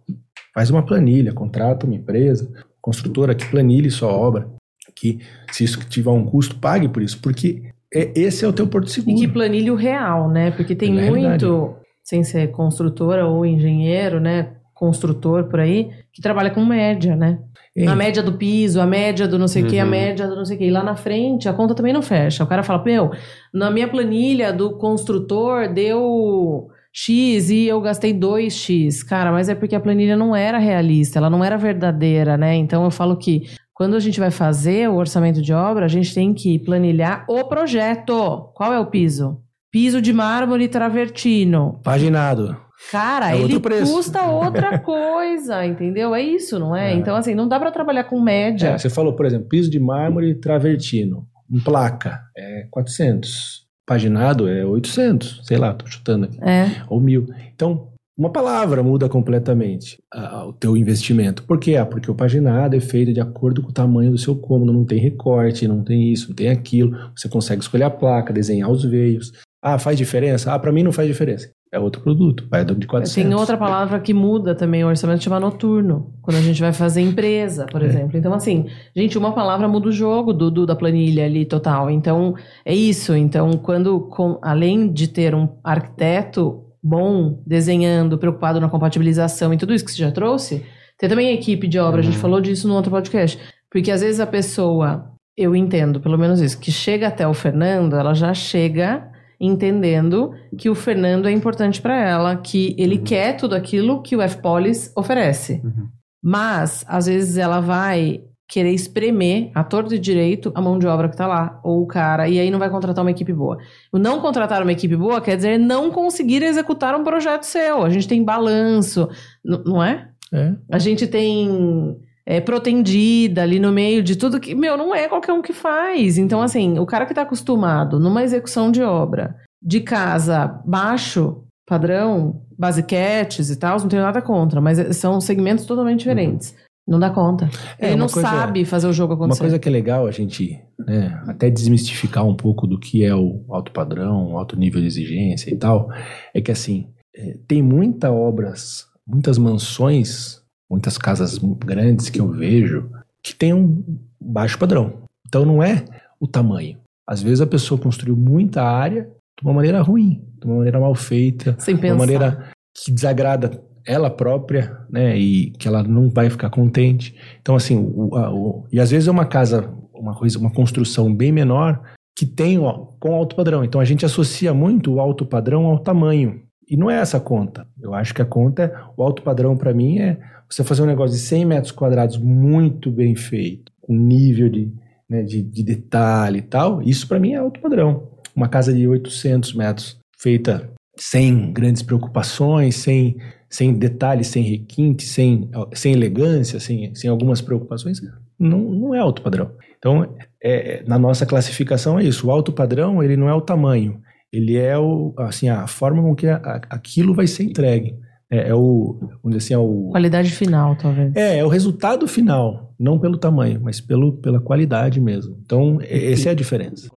faz 0.54 0.72
uma 0.72 0.84
planilha, 0.84 1.32
contrata 1.32 1.86
uma 1.86 1.96
empresa, 1.96 2.52
construtora 2.92 3.36
que 3.36 3.46
planilhe 3.52 3.92
sua 3.92 4.08
obra, 4.08 4.48
que 4.96 5.20
se 5.52 5.66
isso 5.66 5.78
tiver 5.90 6.10
um 6.10 6.24
custo, 6.26 6.56
pague 6.56 6.88
por 6.88 7.02
isso, 7.04 7.20
porque 7.22 7.64
é- 7.94 8.12
esse 8.16 8.46
é 8.46 8.48
o 8.48 8.54
teu 8.54 8.66
porto 8.66 8.88
E 8.88 8.92
seguro. 8.92 9.18
que 9.18 9.28
planilha 9.28 9.74
o 9.74 9.76
real, 9.76 10.30
né? 10.30 10.52
Porque 10.52 10.74
tem 10.74 10.96
realidade. 10.96 11.46
muito, 11.46 11.76
sem 12.02 12.24
ser 12.24 12.48
construtora 12.52 13.26
ou 13.28 13.46
engenheiro, 13.46 14.22
né? 14.22 14.54
Construtor 14.74 15.44
por 15.50 15.60
aí, 15.60 15.90
que 16.14 16.22
trabalha 16.22 16.50
com 16.50 16.64
média, 16.66 17.14
né? 17.16 17.40
A 17.88 17.96
média 17.96 18.24
do 18.24 18.34
piso, 18.38 18.80
a 18.82 18.88
média 18.88 19.28
do 19.28 19.38
não 19.38 19.48
sei 19.50 19.64
o 19.64 19.68
que, 19.68 19.78
a 19.78 19.84
Uhum. 19.84 19.90
média 19.92 20.26
do 20.28 20.36
não 20.36 20.46
sei 20.46 20.56
o 20.56 20.60
que. 20.60 20.66
E 20.66 20.72
lá 20.72 20.82
na 20.82 20.96
frente, 20.96 21.48
a 21.50 21.54
conta 21.54 21.76
também 21.76 21.92
não 21.94 22.02
fecha. 22.02 22.44
O 22.44 22.48
cara 22.48 22.64
fala, 22.64 22.84
meu, 22.84 23.12
na 23.54 23.70
minha 23.70 23.88
planilha 23.88 24.52
do 24.54 24.78
construtor 24.78 25.72
deu 25.74 26.70
X 26.94 27.50
e 27.50 27.66
eu 27.68 27.80
gastei 27.82 28.14
2X. 28.14 29.04
Cara, 29.04 29.32
mas 29.32 29.50
é 29.50 29.56
porque 29.56 29.76
a 29.76 29.80
planilha 29.80 30.16
não 30.16 30.36
era 30.36 30.58
realista, 30.58 31.20
ela 31.20 31.30
não 31.30 31.44
era 31.44 31.58
verdadeira, 31.58 32.38
né? 32.38 32.56
Então 32.56 32.84
eu 32.84 32.92
falo 32.92 33.18
que 33.18 33.44
quando 33.74 33.96
a 33.96 34.00
gente 34.00 34.20
vai 34.20 34.32
fazer 34.32 34.90
o 34.90 34.96
orçamento 34.96 35.42
de 35.42 35.54
obra, 35.54 35.86
a 35.86 35.90
gente 35.90 36.14
tem 36.14 36.34
que 36.34 36.58
planilhar 36.60 37.26
o 37.30 37.44
projeto. 37.46 38.50
Qual 38.56 38.74
é 38.74 38.80
o 38.80 38.88
piso? 38.88 39.40
Piso 39.72 40.02
de 40.02 40.12
mármore 40.12 40.68
travertino. 40.68 41.80
Paginado. 41.84 42.58
Cara, 42.92 43.32
É 43.36 43.40
ele 43.40 43.60
preço. 43.60 43.92
custa 43.94 44.24
outra 44.24 44.78
coisa, 44.82 45.66
entendeu? 45.66 46.14
É 46.16 46.22
isso, 46.22 46.58
não 46.60 46.76
é? 46.76 46.92
É. 46.92 46.96
Então, 46.96 47.16
assim, 47.16 47.36
não 47.36 47.48
dá 47.48 47.60
pra 47.60 47.72
trabalhar 47.72 48.04
com 48.06 48.20
média. 48.22 48.70
É, 48.70 48.78
você 48.78 48.90
falou, 48.90 49.16
por 49.16 49.26
exemplo, 49.26 49.48
piso 49.48 49.70
de 49.70 49.80
mármore 49.80 50.36
travertino, 50.40 51.28
em 51.52 51.60
placa, 51.60 52.20
é 52.36 52.68
400. 52.72 53.67
Paginado 53.88 54.50
é 54.50 54.66
800, 54.66 55.42
sei 55.46 55.58
lá, 55.58 55.74
tô 55.74 55.88
chutando 55.88 56.26
aqui, 56.26 56.38
É. 56.44 56.84
ou 56.90 57.00
mil. 57.00 57.26
Então, 57.56 57.88
uma 58.18 58.30
palavra 58.30 58.84
muda 58.84 59.08
completamente 59.08 59.98
o 60.46 60.52
teu 60.52 60.76
investimento. 60.76 61.44
Por 61.44 61.58
quê? 61.58 61.76
Ah, 61.78 61.86
porque 61.86 62.12
o 62.12 62.16
paginado 62.16 62.76
é 62.76 62.80
feito 62.82 63.14
de 63.14 63.22
acordo 63.22 63.62
com 63.62 63.70
o 63.70 63.74
tamanho 63.74 64.12
do 64.12 64.18
seu 64.18 64.36
cômodo, 64.36 64.74
não 64.74 64.84
tem 64.84 65.00
recorte, 65.00 65.68
não 65.68 65.84
tem 65.84 66.12
isso, 66.12 66.30
não 66.30 66.36
tem 66.36 66.50
aquilo. 66.50 66.98
Você 67.16 67.30
consegue 67.30 67.62
escolher 67.62 67.84
a 67.86 67.90
placa, 67.90 68.34
desenhar 68.34 68.70
os 68.70 68.84
veios. 68.84 69.32
Ah, 69.62 69.80
faz 69.80 69.98
diferença? 69.98 70.54
Ah, 70.54 70.60
para 70.60 70.72
mim 70.72 70.84
não 70.84 70.92
faz 70.92 71.08
diferença. 71.08 71.50
É 71.72 71.78
outro 71.80 72.02
produto, 72.02 72.48
vai 72.50 72.64
de 72.64 72.88
400. 72.88 73.14
Tem 73.30 73.34
outra 73.38 73.58
palavra 73.58 74.00
que 74.00 74.14
muda 74.14 74.56
também 74.56 74.86
o 74.86 74.88
orçamento, 74.88 75.22
chama 75.24 75.40
noturno. 75.40 76.14
Quando 76.22 76.38
a 76.38 76.42
gente 76.42 76.62
vai 76.62 76.72
fazer 76.72 77.02
empresa, 77.02 77.66
por 77.66 77.82
É. 77.82 77.86
exemplo. 77.86 78.18
Então, 78.18 78.34
assim, 78.34 78.68
gente, 78.96 79.18
uma 79.18 79.34
palavra 79.34 79.68
muda 79.68 79.90
o 79.90 79.92
jogo 79.92 80.32
do, 80.32 80.50
do- 80.50 80.66
da 80.66 80.76
planilha 80.76 81.26
ali 81.26 81.44
total. 81.44 81.90
Então, 81.90 82.36
é 82.64 82.74
isso. 82.74 83.14
Então, 83.16 83.52
quando, 83.58 84.00
com- 84.02 84.40
além 84.42 84.92
de 84.94 85.08
ter 85.10 85.36
um 85.36 85.50
arquiteto 85.64 86.64
bom, 86.82 87.42
desenhando, 87.46 88.18
preocupado 88.18 88.62
na 88.62 88.70
compatibilização 88.70 89.54
e 89.54 89.58
tudo 89.58 89.74
isso 89.74 89.84
que 89.84 89.92
você 89.92 89.98
já 89.98 90.12
trouxe, 90.12 90.64
Tem 91.00 91.08
também 91.08 91.32
equipe 91.32 91.68
de 91.68 91.78
obra, 91.78 92.00
a 92.00 92.04
gente 92.04 92.16
Uhum. 92.16 92.22
falou 92.22 92.42
disso 92.42 92.68
no 92.68 92.74
outro 92.74 92.90
podcast. 92.90 93.38
Porque 93.70 93.92
às 93.92 94.02
vezes 94.02 94.20
a 94.20 94.26
pessoa, 94.26 95.12
eu 95.38 95.56
entendo, 95.56 96.00
pelo 96.00 96.18
menos 96.18 96.42
isso, 96.42 96.60
que 96.60 96.72
chega 96.72 97.08
até 97.08 97.28
o 97.28 97.36
Fernando, 97.36 97.96
ela 97.96 98.16
já 98.16 98.34
chega 98.34 99.08
entendendo 99.40 100.32
que 100.58 100.70
o 100.70 100.76
Fernando 100.76 101.28
é 101.28 101.32
importante 101.32 101.82
para 101.82 101.96
ela, 101.96 102.36
que 102.36 102.76
ele 102.78 102.98
quer 102.98 103.38
tudo 103.38 103.56
aquilo 103.56 104.02
que 104.02 104.16
o 104.16 104.22
F-Polis 104.22 104.92
oferece. 104.96 105.62
Uhum. 105.64 105.88
Mas, 106.24 106.84
às 106.88 107.06
vezes, 107.06 107.38
ela 107.38 107.60
vai 107.60 108.22
querer 108.50 108.72
espremer 108.72 109.52
a 109.54 109.64
torto 109.64 109.94
e 109.94 110.00
direito 110.00 110.52
a 110.56 110.62
mão 110.62 110.80
de 110.80 110.88
obra 110.88 111.10
que 111.10 111.18
tá 111.18 111.28
lá, 111.28 111.60
ou 111.64 111.84
o 111.84 111.88
cara, 111.88 112.30
e 112.30 112.40
aí 112.40 112.50
não 112.50 112.60
vai 112.60 112.70
contratar 112.70 113.04
uma 113.04 113.12
equipe 113.12 113.34
boa. 113.34 113.58
O 113.92 114.00
não 114.00 114.22
contratar 114.22 114.62
uma 114.62 114.72
equipe 114.72 114.96
boa 114.96 115.20
quer 115.20 115.36
dizer 115.36 115.58
não 115.58 115.92
conseguir 115.92 116.42
executar 116.44 116.96
um 116.96 117.04
projeto 117.04 117.44
seu. 117.44 117.84
A 117.84 117.90
gente 117.90 118.08
tem 118.08 118.24
balanço, 118.24 119.10
não 119.44 119.84
é? 119.84 120.10
É. 120.34 120.54
A 120.72 120.80
gente 120.80 121.08
tem 121.08 121.98
é, 122.30 122.42
protendida 122.42 123.42
ali 123.42 123.58
no 123.58 123.72
meio 123.72 124.04
de 124.04 124.18
tudo 124.18 124.38
que, 124.40 124.54
meu, 124.54 124.76
não 124.76 124.94
é 124.94 125.08
qualquer 125.08 125.32
um 125.32 125.42
que 125.42 125.54
faz. 125.54 126.18
Então, 126.18 126.42
assim, 126.42 126.78
o 126.78 126.86
cara 126.86 127.06
que 127.06 127.14
tá 127.14 127.22
acostumado 127.22 128.00
numa 128.02 128.22
execução 128.22 128.70
de 128.70 128.82
obra 128.84 129.38
de 129.64 129.80
casa 129.80 130.62
baixo, 130.66 131.44
padrão, 131.66 132.42
basiquetes 132.58 133.50
e 133.50 133.56
tal, 133.56 133.80
não 133.80 133.88
tenho 133.88 134.02
nada 134.04 134.22
contra, 134.22 134.60
mas 134.60 134.98
são 134.98 135.22
segmentos 135.22 135.66
totalmente 135.66 136.00
diferentes. 136.00 136.54
Não 136.88 137.00
dá 137.00 137.10
conta. 137.10 137.50
É, 137.80 137.88
Ele 137.88 137.96
uma 137.96 138.00
não 138.06 138.08
coisa- 138.10 138.30
sabe 138.30 138.64
fazer 138.66 138.88
o 138.88 138.94
jogo 138.94 139.14
Uma 139.14 139.26
acontecer. 139.26 139.42
coisa 139.42 139.60
que 139.60 139.68
é 139.68 139.72
legal 139.72 140.06
a 140.08 140.12
gente 140.12 140.58
né, 140.80 141.22
até 141.28 141.50
desmistificar 141.50 142.26
um 142.26 142.36
pouco 142.36 142.66
do 142.68 142.80
que 142.80 143.04
é 143.04 143.14
o 143.16 143.44
alto 143.50 143.72
padrão, 143.74 144.38
alto 144.38 144.58
nível 144.58 144.80
de 144.82 144.88
exigência 144.88 145.50
e 145.54 145.58
tal, 145.58 145.90
é 146.34 146.40
que 146.42 146.52
assim, 146.52 146.88
é, 147.16 147.38
tem 147.48 147.62
muita 147.62 148.12
obras, 148.12 148.86
muitas 149.06 149.38
mansões, 149.38 150.42
muitas 150.70 150.98
casas 150.98 151.38
grandes 151.66 152.10
que 152.10 152.20
eu 152.20 152.28
vejo 152.30 152.90
que 153.24 153.34
tem 153.36 153.54
um 153.54 153.84
baixo 154.20 154.58
padrão. 154.58 155.02
Então 155.28 155.46
não 155.46 155.62
é 155.62 155.84
o 156.20 156.28
tamanho. 156.28 156.78
Às 157.08 157.22
vezes 157.22 157.42
a 157.42 157.48
pessoa 157.48 157.80
construiu 157.80 158.16
muita 158.16 158.62
área 158.64 159.04
de 159.40 159.46
uma 159.46 159.54
maneira 159.54 159.82
ruim, 159.82 160.22
de 160.40 160.46
uma 160.46 160.58
maneira 160.58 160.80
mal 160.80 160.96
feita, 160.96 161.56
Sem 161.60 161.76
de 161.76 161.82
pensar. 161.82 161.94
uma 161.96 162.00
maneira 162.00 162.50
que 162.76 162.92
desagrada 162.92 163.62
ela 163.86 164.10
própria, 164.10 164.78
né, 164.90 165.18
e 165.18 165.52
que 165.52 165.68
ela 165.68 165.82
não 165.82 166.10
vai 166.10 166.30
ficar 166.30 166.50
contente. 166.50 167.16
Então, 167.42 167.56
assim, 167.56 167.78
o, 167.78 168.16
a- 168.16 168.34
o- 168.34 168.66
e 168.72 168.80
às 168.82 168.92
vezes 168.92 169.08
é 169.08 169.12
uma 169.12 169.26
casa, 169.26 169.74
uma 169.94 170.14
coisa, 170.14 170.38
uma 170.38 170.52
construção 170.52 171.14
bem 171.14 171.32
menor 171.32 171.82
que 172.18 172.26
tem 172.26 172.60
ó, 172.60 172.74
com 173.00 173.14
alto 173.16 173.36
padrão. 173.36 173.64
Então 173.64 173.80
a 173.80 173.86
gente 173.86 174.06
associa 174.06 174.54
muito 174.54 174.94
o 174.96 175.00
alto 175.00 175.26
padrão 175.26 175.66
ao 175.68 175.80
tamanho. 175.80 176.42
E 176.68 176.76
não 176.76 176.92
é 176.92 177.00
essa 177.00 177.18
a 177.18 177.22
conta. 177.22 177.68
Eu 177.82 177.94
acho 177.94 178.14
que 178.14 178.22
a 178.22 178.26
conta 178.26 178.64
é, 178.64 178.76
o 178.96 179.04
alto 179.04 179.22
padrão 179.22 179.56
para 179.56 179.74
mim 179.74 180.00
é 180.00 180.20
você 180.50 180.64
fazer 180.64 180.82
um 180.82 180.88
negócio 180.88 181.16
de 181.16 181.22
100 181.22 181.46
metros 181.46 181.72
quadrados 181.72 182.18
muito 182.18 182.92
bem 182.92 183.16
feito, 183.16 183.72
com 183.82 183.94
nível 183.94 184.50
de, 184.50 184.72
né, 185.10 185.24
de, 185.24 185.42
de 185.42 185.64
detalhe 185.64 186.40
e 186.40 186.44
tal. 186.44 186.82
Isso 186.82 187.08
para 187.08 187.20
mim 187.20 187.34
é 187.34 187.38
alto 187.38 187.60
padrão. 187.60 188.10
Uma 188.36 188.48
casa 188.48 188.74
de 188.74 188.88
800 188.88 189.54
metros 189.54 189.98
feita 190.18 190.70
sem 190.98 191.52
grandes 191.54 191.82
preocupações, 191.82 192.76
sem, 192.76 193.18
sem 193.50 193.74
detalhes, 193.74 194.28
sem 194.28 194.44
requinte, 194.44 195.06
sem, 195.06 195.50
sem 195.74 195.94
elegância, 195.94 196.60
sem, 196.60 196.94
sem 196.96 197.10
algumas 197.10 197.40
preocupações, 197.40 198.02
não, 198.38 198.60
não 198.60 198.96
é 198.96 199.00
alto 199.00 199.22
padrão. 199.22 199.52
Então, 199.78 200.16
é, 200.42 200.84
na 200.88 200.98
nossa 200.98 201.26
classificação 201.26 202.00
é 202.00 202.04
isso. 202.04 202.28
O 202.28 202.32
alto 202.32 202.52
padrão, 202.52 203.04
ele 203.04 203.16
não 203.16 203.30
é 203.30 203.34
o 203.34 203.42
tamanho, 203.42 204.02
ele 204.38 204.56
é 204.56 204.78
o, 204.78 205.14
assim, 205.18 205.50
a 205.50 205.66
forma 205.68 206.02
com 206.02 206.16
que 206.16 206.28
a- 206.28 206.38
a- 206.38 206.62
aquilo 206.76 207.14
vai 207.14 207.28
ser 207.28 207.44
entregue. 207.44 207.96
É, 208.30 208.50
é 208.50 208.54
o, 208.56 208.98
vamos 209.00 209.20
dizer 209.26 209.38
assim, 209.38 209.54
é 209.54 209.58
o, 209.58 209.90
Qualidade 209.92 210.30
final, 210.32 210.76
talvez. 210.76 211.16
é, 211.16 211.40
é 211.40 211.46
o 211.46 211.48
resultado 211.48 212.08
final, 212.08 212.74
não 212.80 213.00
pelo 213.00 213.18
tamanho, 213.18 213.60
mas 213.64 213.80
pelo, 213.80 214.14
pela 214.18 214.40
qualidade 214.42 215.00
mesmo. 215.00 215.38
Então, 215.44 215.80
e- 215.82 216.12
essa 216.14 216.30
é 216.30 216.32
a 216.34 216.36
diferença. 216.36 216.90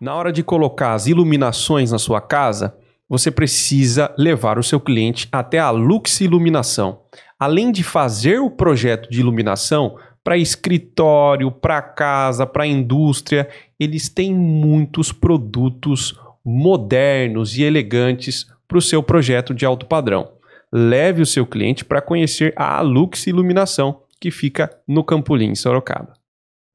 Na 0.00 0.14
hora 0.14 0.32
de 0.32 0.42
colocar 0.42 0.94
as 0.94 1.06
iluminações 1.06 1.90
na 1.90 1.98
sua 1.98 2.20
casa, 2.20 2.76
você 3.08 3.30
precisa 3.30 4.14
levar 4.16 4.58
o 4.58 4.62
seu 4.62 4.78
cliente 4.78 5.28
até 5.32 5.58
a 5.58 5.70
Lux 5.70 6.20
Iluminação. 6.20 7.00
Além 7.38 7.72
de 7.72 7.82
fazer 7.82 8.38
o 8.38 8.50
projeto 8.50 9.10
de 9.10 9.20
iluminação 9.20 9.96
para 10.22 10.36
escritório, 10.36 11.50
para 11.50 11.80
casa, 11.80 12.46
para 12.46 12.66
indústria, 12.66 13.48
eles 13.78 14.08
têm 14.08 14.34
muitos 14.34 15.12
produtos 15.12 16.18
modernos 16.44 17.56
e 17.56 17.62
elegantes 17.62 18.46
para 18.66 18.78
o 18.78 18.82
seu 18.82 19.02
projeto 19.02 19.54
de 19.54 19.64
alto 19.64 19.86
padrão. 19.86 20.32
Leve 20.72 21.22
o 21.22 21.26
seu 21.26 21.46
cliente 21.46 21.84
para 21.84 22.02
conhecer 22.02 22.52
a 22.56 22.80
Lux 22.80 23.26
Iluminação, 23.26 24.02
que 24.20 24.30
fica 24.30 24.70
no 24.86 25.02
Campolim, 25.02 25.54
Sorocaba. 25.54 26.12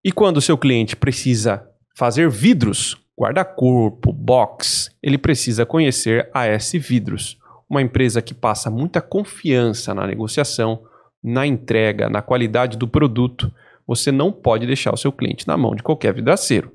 E 0.03 0.11
quando 0.11 0.37
o 0.37 0.41
seu 0.41 0.57
cliente 0.57 0.95
precisa 0.95 1.67
fazer 1.95 2.29
vidros, 2.29 2.97
guarda-corpo, 3.17 4.11
box, 4.11 4.89
ele 5.01 5.17
precisa 5.17 5.65
conhecer 5.65 6.29
a 6.33 6.45
S 6.47 6.77
Vidros, 6.79 7.37
uma 7.69 7.81
empresa 7.81 8.21
que 8.21 8.33
passa 8.33 8.69
muita 8.69 9.01
confiança 9.01 9.93
na 9.93 10.05
negociação, 10.05 10.83
na 11.23 11.47
entrega, 11.47 12.09
na 12.09 12.21
qualidade 12.21 12.77
do 12.77 12.87
produto. 12.87 13.51
Você 13.87 14.11
não 14.11 14.31
pode 14.31 14.65
deixar 14.67 14.93
o 14.93 14.97
seu 14.97 15.11
cliente 15.11 15.47
na 15.47 15.57
mão 15.57 15.75
de 15.75 15.83
qualquer 15.83 16.13
vidraceiro. 16.13 16.71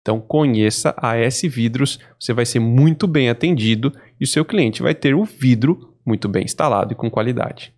Então 0.00 0.20
conheça 0.20 0.94
a 0.96 1.16
S 1.16 1.46
Vidros, 1.48 1.98
você 2.18 2.32
vai 2.32 2.46
ser 2.46 2.60
muito 2.60 3.06
bem 3.06 3.28
atendido 3.28 3.92
e 4.18 4.24
o 4.24 4.26
seu 4.26 4.44
cliente 4.44 4.82
vai 4.82 4.94
ter 4.94 5.14
o 5.14 5.24
vidro 5.24 5.94
muito 6.06 6.28
bem 6.28 6.44
instalado 6.44 6.92
e 6.92 6.96
com 6.96 7.10
qualidade. 7.10 7.74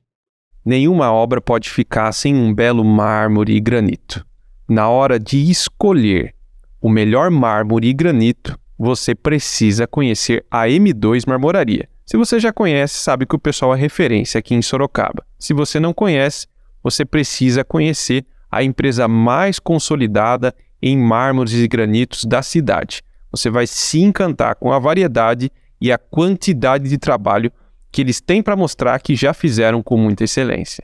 Nenhuma 0.64 1.12
obra 1.12 1.40
pode 1.40 1.68
ficar 1.68 2.12
sem 2.12 2.34
um 2.34 2.54
belo 2.54 2.84
mármore 2.84 3.56
e 3.56 3.60
granito. 3.60 4.24
Na 4.68 4.88
hora 4.88 5.18
de 5.18 5.50
escolher 5.50 6.32
o 6.80 6.88
melhor 6.88 7.30
mármore 7.30 7.88
e 7.88 7.92
granito, 7.92 8.56
você 8.78 9.14
precisa 9.14 9.86
conhecer 9.86 10.46
a 10.50 10.66
M2 10.66 11.24
Marmoraria. 11.26 11.88
Se 12.10 12.16
você 12.16 12.40
já 12.40 12.52
conhece, 12.52 12.94
sabe 12.94 13.24
que 13.24 13.36
o 13.36 13.38
pessoal 13.38 13.72
é 13.72 13.78
referência 13.78 14.40
aqui 14.40 14.52
em 14.52 14.60
Sorocaba. 14.60 15.24
Se 15.38 15.54
você 15.54 15.78
não 15.78 15.94
conhece, 15.94 16.48
você 16.82 17.04
precisa 17.04 17.62
conhecer 17.62 18.26
a 18.50 18.64
empresa 18.64 19.06
mais 19.06 19.60
consolidada 19.60 20.52
em 20.82 20.98
mármores 20.98 21.52
e 21.52 21.68
granitos 21.68 22.24
da 22.24 22.42
cidade. 22.42 23.04
Você 23.30 23.48
vai 23.48 23.64
se 23.64 24.00
encantar 24.00 24.56
com 24.56 24.72
a 24.72 24.78
variedade 24.80 25.52
e 25.80 25.92
a 25.92 25.98
quantidade 25.98 26.88
de 26.88 26.98
trabalho 26.98 27.52
que 27.92 28.00
eles 28.00 28.20
têm 28.20 28.42
para 28.42 28.56
mostrar 28.56 28.98
que 28.98 29.14
já 29.14 29.32
fizeram 29.32 29.80
com 29.80 29.96
muita 29.96 30.24
excelência. 30.24 30.82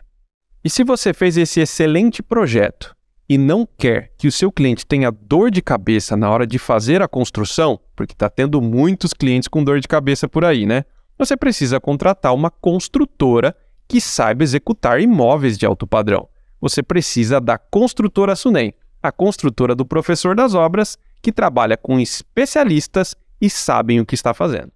E 0.62 0.70
se 0.70 0.85
você 0.85 1.12
fez 1.12 1.37
esse 1.37 1.59
excelente 1.59 2.22
projeto 2.22 2.95
e 3.29 3.37
não 3.37 3.68
quer 3.77 4.12
que 4.16 4.29
o 4.29 4.33
seu 4.33 4.53
cliente 4.53 4.87
tenha 4.87 5.11
dor 5.11 5.51
de 5.51 5.61
cabeça 5.61 6.16
na 6.16 6.31
hora 6.31 6.47
de 6.47 6.57
fazer 6.57 7.03
a 7.03 7.09
construção, 7.09 7.81
porque 7.97 8.12
está 8.12 8.31
tendo 8.31 8.62
muitos 8.62 9.12
clientes 9.12 9.49
com 9.49 9.64
dor 9.64 9.81
de 9.81 9.89
cabeça 9.89 10.29
por 10.29 10.45
aí, 10.45 10.64
né? 10.64 10.85
Você 11.19 11.35
precisa 11.35 11.81
contratar 11.81 12.35
uma 12.35 12.51
construtora 12.51 13.57
que 13.89 14.03
saiba 14.03 14.43
executar 14.43 15.01
imóveis 15.01 15.57
de 15.57 15.64
alto 15.64 15.87
padrão. 15.87 16.29
Você 16.61 16.83
precisa 16.83 17.41
da 17.41 17.57
Construtora 17.57 18.37
Sunem, 18.37 18.75
a 19.03 19.11
construtora 19.11 19.75
do 19.75 19.87
professor 19.87 20.37
das 20.37 20.53
obras, 20.53 20.99
que 21.23 21.33
trabalha 21.33 21.77
com 21.77 21.99
especialistas 21.99 23.14
e 23.41 23.49
sabem 23.49 23.99
o 23.99 24.05
que 24.05 24.14
está 24.14 24.35
fazendo. 24.35 24.71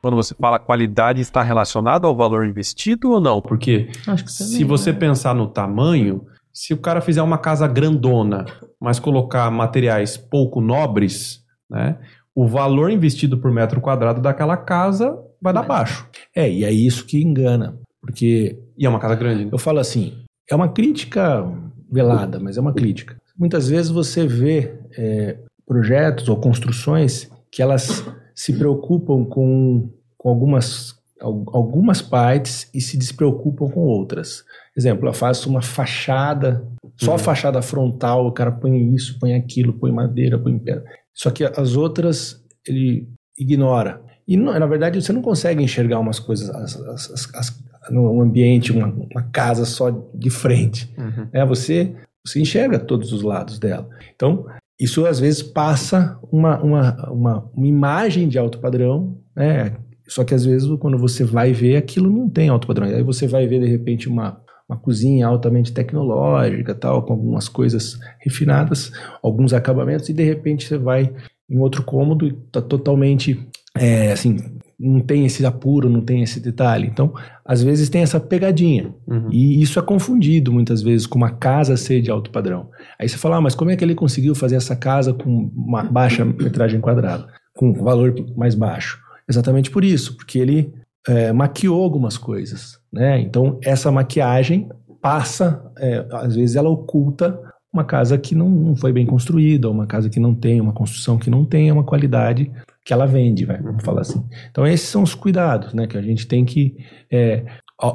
Quando 0.00 0.16
você 0.16 0.34
fala 0.34 0.58
qualidade, 0.58 1.20
está 1.20 1.42
relacionado 1.42 2.06
ao 2.06 2.16
valor 2.16 2.46
investido 2.46 3.10
ou 3.10 3.20
não? 3.20 3.42
Porque 3.42 3.90
Acho 4.06 4.24
que 4.24 4.32
Se 4.32 4.64
você 4.64 4.94
pensar 4.94 5.34
no 5.34 5.46
tamanho, 5.46 6.24
se 6.52 6.72
o 6.74 6.78
cara 6.78 7.00
fizer 7.00 7.22
uma 7.22 7.38
casa 7.38 7.66
grandona, 7.66 8.44
mas 8.80 8.98
colocar 8.98 9.50
materiais 9.50 10.16
pouco 10.16 10.60
nobres, 10.60 11.42
né? 11.70 11.98
O 12.34 12.46
valor 12.46 12.90
investido 12.90 13.38
por 13.38 13.50
metro 13.52 13.80
quadrado 13.80 14.20
daquela 14.20 14.56
casa 14.56 15.18
vai 15.42 15.52
dar 15.52 15.62
baixo. 15.62 16.08
É, 16.34 16.50
e 16.50 16.64
é 16.64 16.70
isso 16.72 17.04
que 17.06 17.22
engana. 17.22 17.76
Porque 18.00 18.58
E 18.78 18.86
é 18.86 18.88
uma 18.88 18.98
casa 19.00 19.14
grande. 19.14 19.44
né? 19.44 19.50
eu 19.52 19.58
falo 19.58 19.78
assim, 19.78 20.14
é 20.50 20.54
uma 20.54 20.68
crítica 20.68 21.44
velada, 21.90 22.38
mas 22.40 22.56
é 22.56 22.60
uma 22.60 22.72
crítica. 22.72 23.16
Muitas 23.36 23.68
vezes 23.68 23.90
você 23.90 24.26
vê 24.26 24.78
é, 24.96 25.38
projetos 25.66 26.28
ou 26.28 26.36
construções 26.36 27.30
que 27.52 27.60
elas 27.62 28.04
se 28.34 28.52
preocupam 28.56 29.24
com, 29.24 29.90
com 30.16 30.28
algumas, 30.28 30.94
al- 30.94 30.99
algumas 31.20 32.00
partes 32.00 32.68
e 32.74 32.80
se 32.80 32.96
despreocupam 32.96 33.68
com 33.68 33.80
outras. 33.80 34.44
Exemplo, 34.76 35.08
eu 35.08 35.12
faço 35.12 35.48
uma 35.50 35.62
fachada, 35.62 36.64
só 36.96 37.10
a 37.12 37.14
Uhum. 37.14 37.18
fachada 37.18 37.60
frontal, 37.62 38.26
o 38.26 38.32
cara 38.32 38.50
põe 38.52 38.94
isso, 38.94 39.18
põe 39.18 39.34
aquilo, 39.34 39.72
põe 39.74 39.92
madeira, 39.92 40.38
põe 40.38 40.58
pedra. 40.58 40.84
Só 41.14 41.30
que 41.30 41.44
as 41.44 41.76
outras 41.76 42.42
ele 42.66 43.08
ignora. 43.38 44.00
E 44.26 44.36
não- 44.36 44.58
na 44.58 44.66
verdade 44.66 45.00
você 45.00 45.12
não 45.12 45.22
consegue 45.22 45.62
enxergar 45.62 45.98
umas 45.98 46.18
coisas, 46.18 46.48
as, 46.50 46.76
as, 46.76 47.10
as, 47.10 47.34
as, 47.34 47.62
num 47.90 48.20
ambiente, 48.20 48.72
uma, 48.72 48.86
uma 48.86 49.22
casa 49.32 49.64
só 49.64 49.90
de 50.14 50.30
frente. 50.30 50.92
Uhum. 50.96 51.26
É, 51.32 51.44
você 51.44 51.94
você 52.24 52.38
enxerga 52.38 52.78
todos 52.78 53.14
os 53.14 53.22
lados 53.22 53.58
dela. 53.58 53.88
Então, 54.14 54.44
isso 54.78 55.06
às 55.06 55.18
vezes 55.18 55.42
passa 55.42 56.18
uma, 56.30 56.60
uma, 56.62 57.10
uma, 57.10 57.50
uma 57.54 57.66
imagem 57.66 58.28
de 58.28 58.38
alto 58.38 58.58
padrão, 58.60 59.16
né? 59.34 59.74
Só 60.10 60.24
que 60.24 60.34
às 60.34 60.44
vezes 60.44 60.68
quando 60.80 60.98
você 60.98 61.22
vai 61.22 61.52
ver, 61.52 61.76
aquilo 61.76 62.10
não 62.10 62.28
tem 62.28 62.48
alto 62.48 62.66
padrão. 62.66 62.88
Aí 62.88 63.02
você 63.02 63.28
vai 63.28 63.46
ver 63.46 63.60
de 63.60 63.66
repente 63.66 64.08
uma, 64.08 64.40
uma 64.68 64.76
cozinha 64.76 65.28
altamente 65.28 65.72
tecnológica, 65.72 66.74
tal, 66.74 67.04
com 67.04 67.12
algumas 67.12 67.48
coisas 67.48 67.96
refinadas, 68.18 68.90
alguns 69.22 69.52
acabamentos, 69.52 70.08
e 70.08 70.12
de 70.12 70.24
repente 70.24 70.66
você 70.66 70.76
vai 70.76 71.14
em 71.48 71.58
outro 71.58 71.84
cômodo 71.84 72.26
e 72.26 72.30
está 72.30 72.60
totalmente 72.60 73.48
é, 73.78 74.10
assim, 74.10 74.36
não 74.78 74.98
tem 74.98 75.26
esse 75.26 75.46
apuro, 75.46 75.88
não 75.88 76.00
tem 76.00 76.22
esse 76.22 76.40
detalhe. 76.40 76.88
Então, 76.88 77.14
às 77.44 77.62
vezes 77.62 77.88
tem 77.88 78.02
essa 78.02 78.18
pegadinha. 78.18 78.92
Uhum. 79.06 79.28
E 79.30 79.62
isso 79.62 79.78
é 79.78 79.82
confundido 79.82 80.52
muitas 80.52 80.82
vezes 80.82 81.06
com 81.06 81.18
uma 81.18 81.30
casa 81.30 81.76
ser 81.76 82.00
de 82.00 82.10
alto 82.10 82.30
padrão. 82.30 82.68
Aí 82.98 83.08
você 83.08 83.16
fala, 83.16 83.36
ah, 83.36 83.40
mas 83.40 83.54
como 83.54 83.70
é 83.70 83.76
que 83.76 83.84
ele 83.84 83.94
conseguiu 83.94 84.34
fazer 84.34 84.56
essa 84.56 84.74
casa 84.74 85.14
com 85.14 85.52
uma 85.54 85.84
baixa 85.84 86.24
metragem 86.24 86.80
quadrada, 86.80 87.28
com 87.54 87.72
valor 87.72 88.12
mais 88.36 88.56
baixo? 88.56 88.98
Exatamente 89.30 89.70
por 89.70 89.84
isso, 89.84 90.16
porque 90.16 90.38
ele 90.38 90.72
é, 91.06 91.32
maquiou 91.32 91.82
algumas 91.82 92.18
coisas. 92.18 92.80
Né? 92.92 93.20
Então, 93.20 93.58
essa 93.62 93.90
maquiagem 93.90 94.68
passa, 95.00 95.72
é, 95.78 96.04
às 96.10 96.34
vezes 96.34 96.56
ela 96.56 96.68
oculta 96.68 97.40
uma 97.72 97.84
casa 97.84 98.18
que 98.18 98.34
não, 98.34 98.50
não 98.50 98.74
foi 98.74 98.92
bem 98.92 99.06
construída, 99.06 99.70
uma 99.70 99.86
casa 99.86 100.10
que 100.10 100.18
não 100.18 100.34
tem, 100.34 100.60
uma 100.60 100.72
construção 100.72 101.16
que 101.16 101.30
não 101.30 101.44
tem 101.44 101.70
uma 101.70 101.84
qualidade 101.84 102.50
que 102.84 102.92
ela 102.92 103.06
vende, 103.06 103.44
vai, 103.44 103.62
vamos 103.62 103.84
falar 103.84 104.00
assim. 104.00 104.24
Então 104.50 104.66
esses 104.66 104.88
são 104.88 105.04
os 105.04 105.14
cuidados, 105.14 105.72
né, 105.72 105.86
que 105.86 105.96
a 105.96 106.02
gente 106.02 106.26
tem 106.26 106.44
que 106.44 106.76
é, 107.10 107.44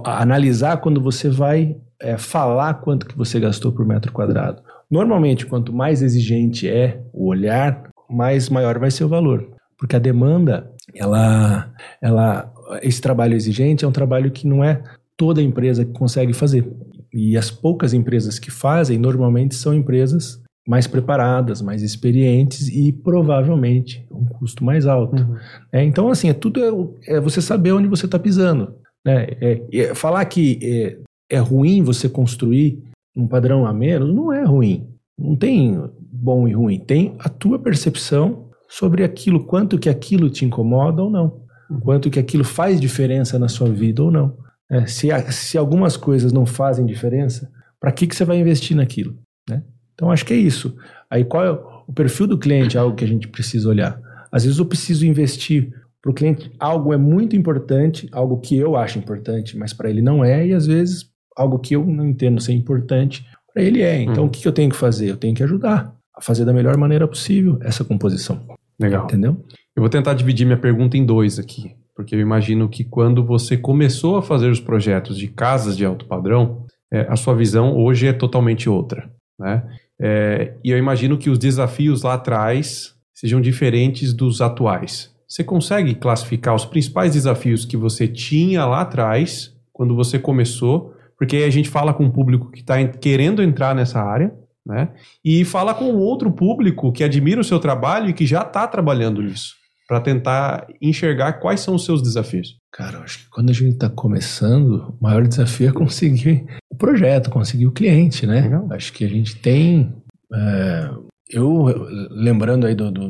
analisar 0.05 0.77
quando 0.77 1.01
você 1.01 1.29
vai 1.29 1.75
é, 1.99 2.17
falar 2.17 2.75
quanto 2.75 3.05
que 3.05 3.17
você 3.17 3.39
gastou 3.39 3.73
por 3.73 3.85
metro 3.85 4.13
quadrado. 4.13 4.61
Normalmente, 4.89 5.45
quanto 5.45 5.73
mais 5.73 6.01
exigente 6.01 6.69
é 6.69 7.01
o 7.11 7.27
olhar, 7.27 7.89
mais 8.09 8.49
maior 8.49 8.79
vai 8.79 8.91
ser 8.91 9.03
o 9.03 9.09
valor, 9.09 9.49
porque 9.77 9.95
a 9.95 9.99
demanda, 9.99 10.71
ela, 10.95 11.71
ela, 12.01 12.51
esse 12.81 13.01
trabalho 13.01 13.35
exigente 13.35 13.85
é 13.85 13.87
um 13.87 13.91
trabalho 13.91 14.31
que 14.31 14.47
não 14.47 14.63
é 14.63 14.81
toda 15.17 15.41
empresa 15.41 15.85
que 15.85 15.91
consegue 15.91 16.33
fazer. 16.33 16.67
E 17.13 17.37
as 17.37 17.49
poucas 17.49 17.93
empresas 17.93 18.39
que 18.39 18.51
fazem, 18.51 18.97
normalmente 18.97 19.55
são 19.55 19.73
empresas 19.73 20.41
mais 20.67 20.87
preparadas, 20.87 21.61
mais 21.61 21.83
experientes 21.83 22.67
e 22.67 22.91
provavelmente 22.91 24.05
um 24.11 24.25
custo 24.25 24.65
mais 24.65 24.87
alto. 24.87 25.21
Uhum. 25.21 25.37
É, 25.71 25.83
então, 25.83 26.09
assim, 26.09 26.29
é 26.29 26.33
tudo 26.33 26.97
é, 27.07 27.15
é, 27.15 27.19
você 27.19 27.41
saber 27.41 27.71
onde 27.71 27.87
você 27.87 28.05
está 28.05 28.17
pisando. 28.17 28.75
Né? 29.05 29.27
É, 29.39 29.61
é, 29.71 29.95
falar 29.95 30.25
que 30.25 30.59
é, 30.63 31.37
é 31.37 31.39
ruim 31.39 31.83
você 31.83 32.09
construir 32.09 32.83
um 33.15 33.27
padrão 33.27 33.65
a 33.65 33.73
menos 33.73 34.13
não 34.13 34.33
é 34.33 34.43
ruim. 34.43 34.87
Não 35.17 35.35
tem 35.35 35.81
bom 35.99 36.47
e 36.47 36.51
ruim. 36.51 36.79
Tem 36.79 37.15
a 37.19 37.29
tua 37.29 37.59
percepção 37.59 38.44
sobre 38.67 39.03
aquilo, 39.03 39.45
quanto 39.45 39.77
que 39.77 39.89
aquilo 39.89 40.29
te 40.29 40.45
incomoda 40.45 41.01
ou 41.01 41.09
não. 41.09 41.41
Uhum. 41.69 41.79
Quanto 41.79 42.09
que 42.09 42.19
aquilo 42.19 42.43
faz 42.43 42.79
diferença 42.79 43.39
na 43.39 43.47
sua 43.47 43.69
vida 43.69 44.03
ou 44.03 44.11
não. 44.11 44.37
É, 44.69 44.85
se, 44.85 45.09
se 45.31 45.57
algumas 45.57 45.95
coisas 45.95 46.31
não 46.31 46.45
fazem 46.45 46.85
diferença, 46.85 47.51
para 47.79 47.91
que, 47.91 48.07
que 48.07 48.15
você 48.15 48.25
vai 48.25 48.37
investir 48.37 48.75
naquilo? 48.75 49.15
Né? 49.49 49.63
Então, 49.93 50.11
acho 50.11 50.25
que 50.25 50.33
é 50.33 50.37
isso. 50.37 50.75
Aí, 51.09 51.23
qual 51.23 51.45
é 51.45 51.51
o 51.51 51.93
perfil 51.93 52.27
do 52.27 52.37
cliente? 52.37 52.77
É 52.77 52.79
algo 52.79 52.95
que 52.95 53.05
a 53.05 53.07
gente 53.07 53.27
precisa 53.27 53.69
olhar. 53.69 53.99
Às 54.31 54.43
vezes, 54.43 54.59
eu 54.59 54.65
preciso 54.65 55.05
investir 55.05 55.71
para 56.01 56.11
o 56.11 56.13
cliente 56.13 56.51
algo 56.59 56.93
é 56.93 56.97
muito 56.97 57.35
importante, 57.35 58.07
algo 58.11 58.39
que 58.39 58.55
eu 58.55 58.75
acho 58.75 58.99
importante, 58.99 59.57
mas 59.57 59.73
para 59.73 59.89
ele 59.89 60.01
não 60.01 60.23
é, 60.23 60.45
e 60.47 60.53
às 60.53 60.67
vezes 60.67 61.09
algo 61.35 61.57
que 61.57 61.75
eu 61.75 61.83
não 61.83 62.07
entendo 62.07 62.39
ser 62.39 62.53
importante, 62.53 63.25
para 63.51 63.63
ele 63.63 63.81
é. 63.81 64.01
Então, 64.01 64.23
hum. 64.23 64.27
o 64.27 64.29
que, 64.29 64.41
que 64.41 64.47
eu 64.47 64.51
tenho 64.51 64.69
que 64.69 64.75
fazer? 64.75 65.09
Eu 65.09 65.17
tenho 65.17 65.33
que 65.33 65.43
ajudar 65.43 65.95
a 66.15 66.21
fazer 66.21 66.45
da 66.45 66.53
melhor 66.53 66.77
maneira 66.77 67.07
possível 67.07 67.57
essa 67.61 67.83
composição. 67.83 68.41
Legal. 68.79 69.05
Entendeu? 69.05 69.43
Eu 69.75 69.81
vou 69.81 69.89
tentar 69.89 70.13
dividir 70.13 70.45
minha 70.45 70.57
pergunta 70.57 70.97
em 70.97 71.05
dois 71.05 71.39
aqui, 71.39 71.75
porque 71.95 72.15
eu 72.15 72.19
imagino 72.19 72.69
que 72.69 72.83
quando 72.83 73.23
você 73.23 73.57
começou 73.57 74.17
a 74.17 74.21
fazer 74.21 74.49
os 74.49 74.59
projetos 74.59 75.17
de 75.17 75.27
casas 75.27 75.75
de 75.75 75.85
alto 75.85 76.05
padrão, 76.05 76.65
é, 76.91 77.01
a 77.09 77.15
sua 77.15 77.35
visão 77.35 77.75
hoje 77.75 78.07
é 78.07 78.13
totalmente 78.13 78.69
outra, 78.69 79.09
né? 79.39 79.63
É, 79.99 80.53
e 80.63 80.69
eu 80.69 80.77
imagino 80.77 81.17
que 81.17 81.29
os 81.29 81.39
desafios 81.39 82.03
lá 82.03 82.15
atrás 82.15 82.95
sejam 83.13 83.39
diferentes 83.39 84.13
dos 84.13 84.41
atuais. 84.41 85.13
Você 85.27 85.43
consegue 85.43 85.95
classificar 85.95 86.53
os 86.53 86.65
principais 86.65 87.13
desafios 87.13 87.65
que 87.65 87.77
você 87.77 88.07
tinha 88.07 88.65
lá 88.65 88.81
atrás, 88.81 89.53
quando 89.73 89.95
você 89.95 90.19
começou? 90.19 90.93
Porque 91.17 91.37
aí 91.37 91.43
a 91.45 91.49
gente 91.49 91.69
fala 91.69 91.93
com 91.93 92.03
um 92.03 92.11
público 92.11 92.51
que 92.51 92.59
está 92.59 92.85
querendo 92.85 93.41
entrar 93.41 93.73
nessa 93.73 94.01
área, 94.01 94.33
né? 94.65 94.89
E 95.23 95.45
fala 95.45 95.73
com 95.73 95.95
outro 95.95 96.31
público 96.31 96.91
que 96.91 97.03
admira 97.03 97.39
o 97.39 97.43
seu 97.43 97.59
trabalho 97.59 98.09
e 98.09 98.13
que 98.13 98.25
já 98.25 98.41
está 98.41 98.67
trabalhando 98.67 99.21
nisso, 99.21 99.53
para 99.87 100.01
tentar 100.01 100.67
enxergar 100.81 101.33
quais 101.33 101.59
são 101.59 101.75
os 101.75 101.85
seus 101.85 102.01
desafios. 102.01 102.57
Cara, 102.71 102.97
eu 102.97 103.03
acho 103.03 103.19
que 103.19 103.29
quando 103.29 103.49
a 103.51 103.53
gente 103.53 103.73
está 103.73 103.89
começando, 103.89 104.95
o 104.99 105.03
maior 105.03 105.25
desafio 105.27 105.69
é 105.69 105.71
conseguir 105.71 106.45
o 106.69 106.75
projeto, 106.75 107.29
conseguir 107.29 107.67
o 107.67 107.71
cliente, 107.71 108.25
né? 108.25 108.41
Legal. 108.41 108.67
Acho 108.71 108.91
que 108.91 109.05
a 109.05 109.09
gente 109.09 109.37
tem. 109.37 109.93
É, 110.33 110.89
eu, 111.29 111.65
lembrando 112.11 112.67
aí 112.67 112.75
do, 112.75 112.91
do, 112.91 113.07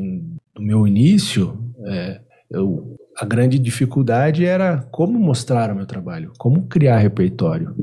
do 0.54 0.62
meu 0.62 0.86
início, 0.86 1.58
é, 1.86 2.20
eu, 2.50 2.96
a 3.18 3.24
grande 3.24 3.58
dificuldade 3.58 4.44
era 4.44 4.82
como 4.90 5.18
mostrar 5.18 5.72
o 5.72 5.76
meu 5.76 5.86
trabalho, 5.86 6.32
como 6.38 6.66
criar 6.66 6.98
repertório. 6.98 7.74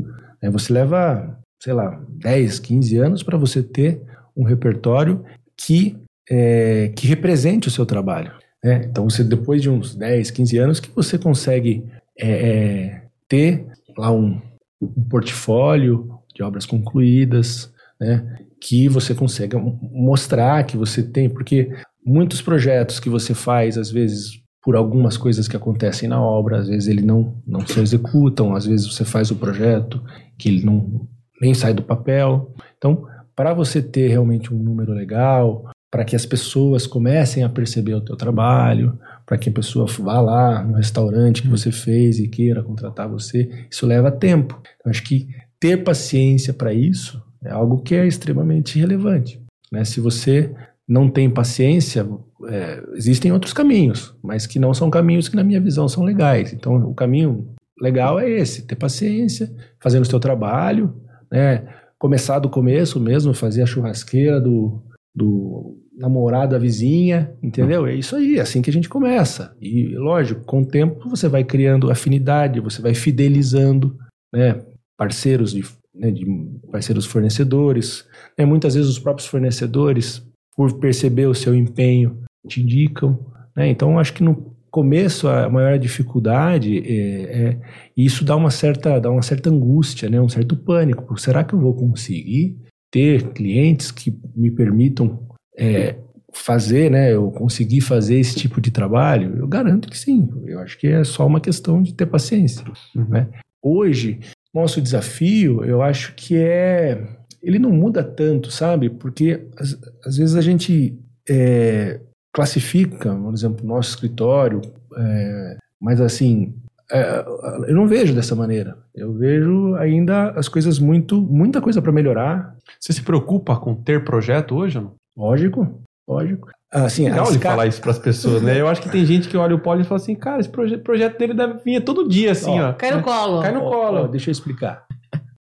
É, 0.41 0.49
você 0.49 0.71
leva, 0.71 1.39
sei 1.63 1.71
lá, 1.71 1.97
10, 2.09 2.59
15 2.59 2.97
anos 2.97 3.23
para 3.23 3.37
você 3.37 3.63
ter 3.63 4.01
um 4.35 4.43
repertório 4.43 5.23
que, 5.55 5.95
é, 6.29 6.91
que 6.93 7.07
represente 7.07 7.69
o 7.69 7.71
seu 7.71 7.85
trabalho. 7.85 8.33
Né? 8.61 8.83
Então, 8.83 9.09
você, 9.09 9.23
depois 9.23 9.61
de 9.61 9.69
uns 9.69 9.95
10, 9.95 10.29
15 10.29 10.57
anos, 10.57 10.79
que 10.81 10.93
você 10.93 11.17
consegue 11.17 11.85
é, 12.19 12.31
é, 12.31 13.01
ter 13.29 13.65
lá 13.97 14.11
um, 14.11 14.41
um 14.81 15.03
portfólio 15.05 16.19
de 16.35 16.43
obras 16.43 16.65
concluídas, 16.65 17.71
né? 17.97 18.39
que 18.59 18.89
você 18.89 19.15
consiga 19.15 19.57
mostrar 19.57 20.65
que 20.65 20.75
você 20.75 21.01
tem, 21.01 21.29
porque 21.29 21.69
muitos 22.05 22.41
projetos 22.41 22.99
que 22.99 23.07
você 23.07 23.33
faz, 23.33 23.77
às 23.77 23.89
vezes, 23.89 24.31
por 24.61 24.75
algumas 24.75 25.15
coisas 25.15 25.47
que 25.47 25.55
acontecem 25.55 26.09
na 26.09 26.21
obra, 26.21 26.59
às 26.59 26.67
vezes 26.67 26.89
ele 26.89 27.01
não, 27.01 27.41
não 27.47 27.65
se 27.65 27.79
executam, 27.79 28.53
às 28.53 28.65
vezes 28.65 28.85
você 28.85 29.05
faz 29.05 29.31
o 29.31 29.35
projeto 29.37 30.03
que 30.37 30.49
ele 30.49 30.65
não 30.65 31.07
nem 31.43 31.53
sai 31.53 31.73
do 31.73 31.83
papel. 31.83 32.53
Então, 32.77 33.05
para 33.35 33.53
você 33.53 33.81
ter 33.81 34.07
realmente 34.07 34.53
um 34.53 34.57
número 34.57 34.93
legal, 34.93 35.69
para 35.91 36.05
que 36.05 36.15
as 36.15 36.25
pessoas 36.25 36.87
comecem 36.87 37.43
a 37.43 37.49
perceber 37.49 37.93
o 37.93 38.01
teu 38.01 38.15
trabalho, 38.15 38.97
para 39.25 39.37
que 39.37 39.49
a 39.49 39.53
pessoa 39.53 39.85
vá 39.99 40.21
lá 40.21 40.63
no 40.63 40.75
restaurante 40.75 41.41
que 41.41 41.47
você 41.49 41.71
fez 41.71 42.17
e 42.17 42.29
queira 42.29 42.63
contratar 42.63 43.09
você, 43.09 43.49
isso 43.69 43.85
leva 43.85 44.09
tempo. 44.09 44.59
Eu 44.83 44.89
acho 44.89 45.03
que 45.03 45.27
ter 45.59 45.83
paciência 45.83 46.53
para 46.53 46.73
isso 46.73 47.21
é 47.43 47.51
algo 47.51 47.81
que 47.81 47.93
é 47.93 48.07
extremamente 48.07 48.79
relevante. 48.79 49.41
Né? 49.71 49.83
Se 49.83 49.99
você 49.99 50.53
não 50.87 51.09
tem 51.09 51.29
paciência, 51.29 52.07
é, 52.47 52.81
existem 52.95 53.31
outros 53.31 53.53
caminhos, 53.53 54.15
mas 54.23 54.47
que 54.47 54.59
não 54.59 54.73
são 54.73 54.89
caminhos 54.89 55.27
que, 55.27 55.35
na 55.35 55.43
minha 55.43 55.59
visão, 55.59 55.87
são 55.89 56.03
legais. 56.03 56.53
Então, 56.53 56.75
o 56.89 56.93
caminho 56.93 57.49
legal 57.79 58.19
é 58.19 58.29
esse: 58.29 58.65
ter 58.65 58.75
paciência, 58.75 59.53
fazendo 59.79 60.03
o 60.03 60.09
seu 60.09 60.19
trabalho, 60.19 61.02
né? 61.33 61.67
começar 61.97 62.37
do 62.37 62.49
começo 62.49 62.99
mesmo, 62.99 63.33
fazer 63.33 63.63
a 63.63 63.65
churrasqueira 63.65 64.39
do, 64.39 64.83
do 65.15 65.79
namorado, 65.97 66.55
a 66.55 66.59
vizinha, 66.59 67.33
entendeu? 67.41 67.87
É 67.87 67.95
isso 67.95 68.15
aí, 68.15 68.37
é 68.37 68.41
assim 68.41 68.61
que 68.61 68.69
a 68.69 68.73
gente 68.73 68.89
começa. 68.89 69.55
E, 69.59 69.95
lógico, 69.95 70.43
com 70.45 70.61
o 70.61 70.65
tempo 70.65 71.09
você 71.09 71.27
vai 71.27 71.43
criando 71.43 71.89
afinidade, 71.89 72.59
você 72.59 72.81
vai 72.81 72.93
fidelizando, 72.93 73.97
né? 74.33 74.61
Parceiros 74.97 75.53
de, 75.53 75.63
né, 75.95 76.11
de 76.11 76.25
parceiros 76.71 77.05
fornecedores. 77.05 78.05
Né? 78.37 78.45
Muitas 78.45 78.75
vezes 78.75 78.89
os 78.89 78.99
próprios 78.99 79.27
fornecedores, 79.27 80.21
por 80.55 80.77
perceber 80.79 81.27
o 81.27 81.33
seu 81.33 81.55
empenho, 81.55 82.21
te 82.47 82.61
indicam. 82.61 83.17
Né? 83.55 83.69
Então, 83.69 83.97
acho 83.97 84.13
que 84.13 84.23
no 84.23 84.52
começo 84.73 85.27
a 85.27 85.47
maior 85.47 85.77
dificuldade 85.77 86.79
é, 86.79 87.21
é 87.21 87.59
isso 87.95 88.25
dá 88.25 88.35
uma 88.35 88.49
certa 88.49 88.99
dá 88.99 89.11
uma 89.11 89.21
certa 89.21 89.51
angústia, 89.51 90.09
né? 90.09 90.19
Um 90.19 90.27
certo 90.27 90.57
pânico. 90.57 91.15
Será 91.19 91.43
que 91.43 91.53
eu 91.53 91.59
vou 91.59 91.75
conseguir 91.75 92.57
ter 92.91 93.33
clientes 93.33 93.91
que 93.91 94.11
me 94.35 94.49
permitam 94.49 95.27
é, 95.55 95.95
fazer, 96.33 96.89
né, 96.89 97.13
eu 97.13 97.29
conseguir 97.31 97.81
fazer 97.81 98.19
esse 98.19 98.35
tipo 98.35 98.59
de 98.59 98.71
trabalho, 98.71 99.37
eu 99.37 99.47
garanto 99.47 99.87
que 99.87 99.97
sim. 99.97 100.27
Eu 100.47 100.59
acho 100.59 100.77
que 100.79 100.87
é 100.87 101.03
só 101.03 101.25
uma 101.27 101.39
questão 101.39 101.81
de 101.83 101.93
ter 101.93 102.07
paciência. 102.07 102.65
Uhum. 102.95 103.05
Né? 103.09 103.29
Hoje, 103.61 104.19
nosso 104.51 104.81
desafio, 104.81 105.63
eu 105.63 105.83
acho 105.83 106.15
que 106.15 106.35
é. 106.35 106.99
Ele 107.43 107.59
não 107.59 107.71
muda 107.71 108.03
tanto, 108.03 108.49
sabe? 108.49 108.89
Porque 108.89 109.47
às, 109.55 109.77
às 110.03 110.17
vezes 110.17 110.35
a 110.35 110.41
gente 110.41 110.97
é, 111.29 111.99
classifica, 112.33 113.13
por 113.15 113.33
exemplo, 113.33 113.65
nosso 113.65 113.89
escritório, 113.91 114.61
é, 114.97 115.57
mas 115.79 116.01
assim, 116.01 116.53
é, 116.91 117.23
eu 117.67 117.75
não 117.75 117.87
vejo 117.87 118.13
dessa 118.13 118.35
maneira. 118.35 118.77
Eu 118.93 119.13
vejo 119.13 119.75
ainda 119.75 120.31
as 120.31 120.47
coisas 120.47 120.79
muito, 120.79 121.21
muita 121.21 121.61
coisa 121.61 121.81
para 121.81 121.91
melhorar. 121.91 122.55
Você 122.79 122.91
se 122.93 123.01
preocupa 123.01 123.55
com 123.55 123.75
ter 123.75 124.03
projeto 124.03 124.55
hoje 124.55 124.79
não? 124.79 124.93
Lógico, 125.15 125.79
lógico. 126.07 126.49
Assim, 126.71 127.05
É 127.05 127.09
legal 127.09 127.25
as 127.25 127.29
ele 127.35 127.39
falar 127.39 127.67
isso 127.67 127.81
pras 127.81 127.99
pessoas, 127.99 128.41
né? 128.41 128.59
Eu 128.59 128.67
acho 128.67 128.81
que 128.81 128.89
tem 128.89 129.05
gente 129.05 129.27
que 129.29 129.37
olha 129.37 129.53
o 129.55 129.59
Poli 129.59 129.81
e 129.81 129.85
fala 129.85 130.01
assim, 130.01 130.15
cara, 130.15 130.39
esse 130.39 130.49
proje- 130.49 130.77
projeto 130.79 131.19
dele 131.19 131.35
deve 131.35 131.59
vir 131.63 131.83
todo 131.83 132.07
dia, 132.09 132.31
assim, 132.31 132.59
ó. 132.59 132.73
Cai 132.73 132.95
no 132.95 133.03
colo. 133.03 133.41
Cai 133.43 133.51
no 133.53 133.61
Ó, 133.61 133.69
colo. 133.69 133.97
ó, 133.99 134.07
deixa 134.07 134.29
eu 134.29 134.31
explicar. 134.31 134.83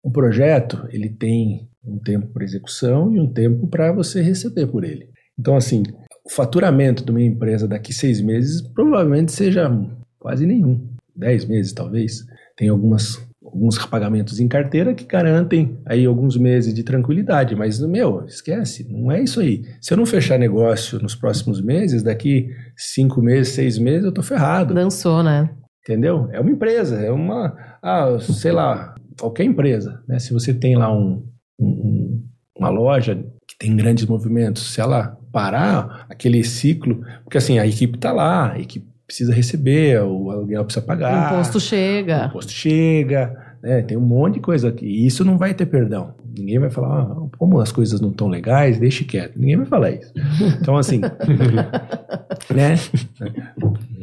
Um 0.05 0.11
projeto, 0.11 0.85
ele 0.91 1.09
tem 1.09 1.68
um 1.85 1.97
tempo 1.97 2.26
para 2.26 2.43
execução 2.43 3.14
e 3.14 3.20
um 3.20 3.33
tempo 3.33 3.68
para 3.68 3.93
você 3.93 4.20
receber 4.20 4.66
por 4.66 4.83
ele. 4.83 5.09
Então, 5.39 5.55
assim, 5.57 5.85
o 6.25 6.31
faturamento 6.31 7.05
de 7.05 7.11
uma 7.11 7.23
empresa 7.23 7.66
daqui 7.66 7.93
seis 7.93 8.20
meses 8.20 8.61
provavelmente 8.61 9.33
seja 9.33 9.70
quase 10.18 10.47
nenhum. 10.47 10.89
Dez 11.14 11.45
meses, 11.45 11.73
talvez. 11.73 12.25
Tem 12.57 12.68
algumas, 12.68 13.20
alguns 13.45 13.77
pagamentos 13.87 14.39
em 14.41 14.47
carteira 14.49 14.95
que 14.95 15.05
garantem 15.05 15.79
aí 15.85 16.07
alguns 16.07 16.37
meses 16.37 16.73
de 16.73 16.83
tranquilidade. 16.83 17.57
Mas, 17.57 17.81
meu, 17.81 18.25
esquece, 18.25 18.87
não 18.91 19.11
é 19.11 19.23
isso 19.23 19.41
aí. 19.41 19.62
Se 19.81 19.93
eu 19.93 19.97
não 19.99 20.07
fechar 20.07 20.39
negócio 20.39 20.99
nos 21.01 21.14
próximos 21.14 21.61
meses, 21.61 22.03
daqui 22.03 22.49
cinco 22.77 23.20
meses, 23.20 23.53
seis 23.53 23.79
meses, 23.79 24.05
eu 24.05 24.12
tô 24.12 24.23
ferrado. 24.23 24.75
Dançou, 24.75 25.23
né? 25.23 25.51
Entendeu? 25.85 26.29
É 26.31 26.39
uma 26.41 26.51
empresa, 26.51 27.01
é 27.01 27.11
uma, 27.11 27.57
ah, 27.83 28.16
sei 28.20 28.53
lá, 28.53 28.95
qualquer 29.18 29.45
empresa, 29.45 30.01
né? 30.09 30.18
Se 30.20 30.33
você 30.33 30.55
tem 30.55 30.77
lá 30.77 30.93
um, 30.97 31.27
um- 31.59 31.66
um- 31.66 32.25
uma 32.57 32.68
loja 32.68 33.16
que 33.49 33.59
tem 33.59 33.77
grandes 33.77 34.07
movimentos, 34.07 34.73
se 34.73 34.81
ela 34.81 35.18
parar 35.33 36.07
aquele 36.09 36.45
ciclo, 36.45 37.05
porque 37.24 37.39
assim, 37.39 37.59
a 37.59 37.66
equipe 37.66 37.99
tá 37.99 38.12
lá, 38.12 38.53
a 38.53 38.61
equipe 38.61 38.87
precisa 39.07 39.33
receber, 39.35 40.01
o 40.03 40.30
aluguel 40.30 40.64
precisa 40.64 40.85
O 40.85 40.87
pagar, 40.87 41.33
imposto 41.33 41.59
o 41.59 41.61
chega. 41.61 42.26
imposto 42.26 42.53
chega, 42.53 43.51
né? 43.62 43.82
Tem 43.82 43.96
um 43.96 44.00
monte 44.00 44.34
de 44.34 44.40
coisa 44.40 44.68
aqui, 44.68 44.84
e 44.86 45.06
isso 45.06 45.24
não 45.24 45.38
vai 45.38 45.54
ter 45.54 45.66
perdão. 45.66 46.14
Ninguém 46.36 46.58
vai 46.58 46.70
falar, 46.70 47.02
ah, 47.02 47.16
como 47.36 47.60
as 47.60 47.70
coisas 47.70 48.00
não 48.00 48.10
estão 48.10 48.26
legais, 48.28 48.78
deixe 48.78 49.04
quieto. 49.04 49.38
Ninguém 49.38 49.56
vai 49.58 49.66
falar 49.66 49.90
isso. 49.90 50.12
Então, 50.60 50.76
assim, 50.78 51.00
né? 52.54 52.74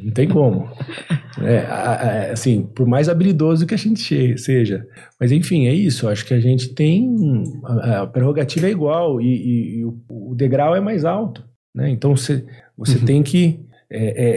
Não 0.03 0.11
tem 0.13 0.27
como. 0.27 0.67
É, 1.41 2.29
assim, 2.31 2.63
por 2.75 2.85
mais 2.87 3.09
habilidoso 3.09 3.65
que 3.65 3.73
a 3.73 3.77
gente 3.77 4.37
seja. 4.37 4.85
Mas, 5.19 5.31
enfim, 5.31 5.67
é 5.67 5.73
isso. 5.73 6.07
Acho 6.07 6.25
que 6.25 6.33
a 6.33 6.39
gente 6.39 6.69
tem. 6.73 7.43
A, 7.63 8.01
a 8.01 8.07
prerrogativa 8.07 8.67
é 8.67 8.71
igual 8.71 9.19
e, 9.19 9.25
e- 9.25 9.79
e 9.79 9.85
o, 9.85 9.97
o 10.09 10.35
degrau 10.35 10.75
é 10.75 10.79
mais 10.79 11.05
alto. 11.05 11.43
Né? 11.73 11.89
Então, 11.89 12.15
você, 12.15 12.45
você 12.77 12.97
Uhum. 12.97 13.05
tem 13.05 13.23
que 13.23 13.59
é, 13.89 14.05
é, 14.05 14.29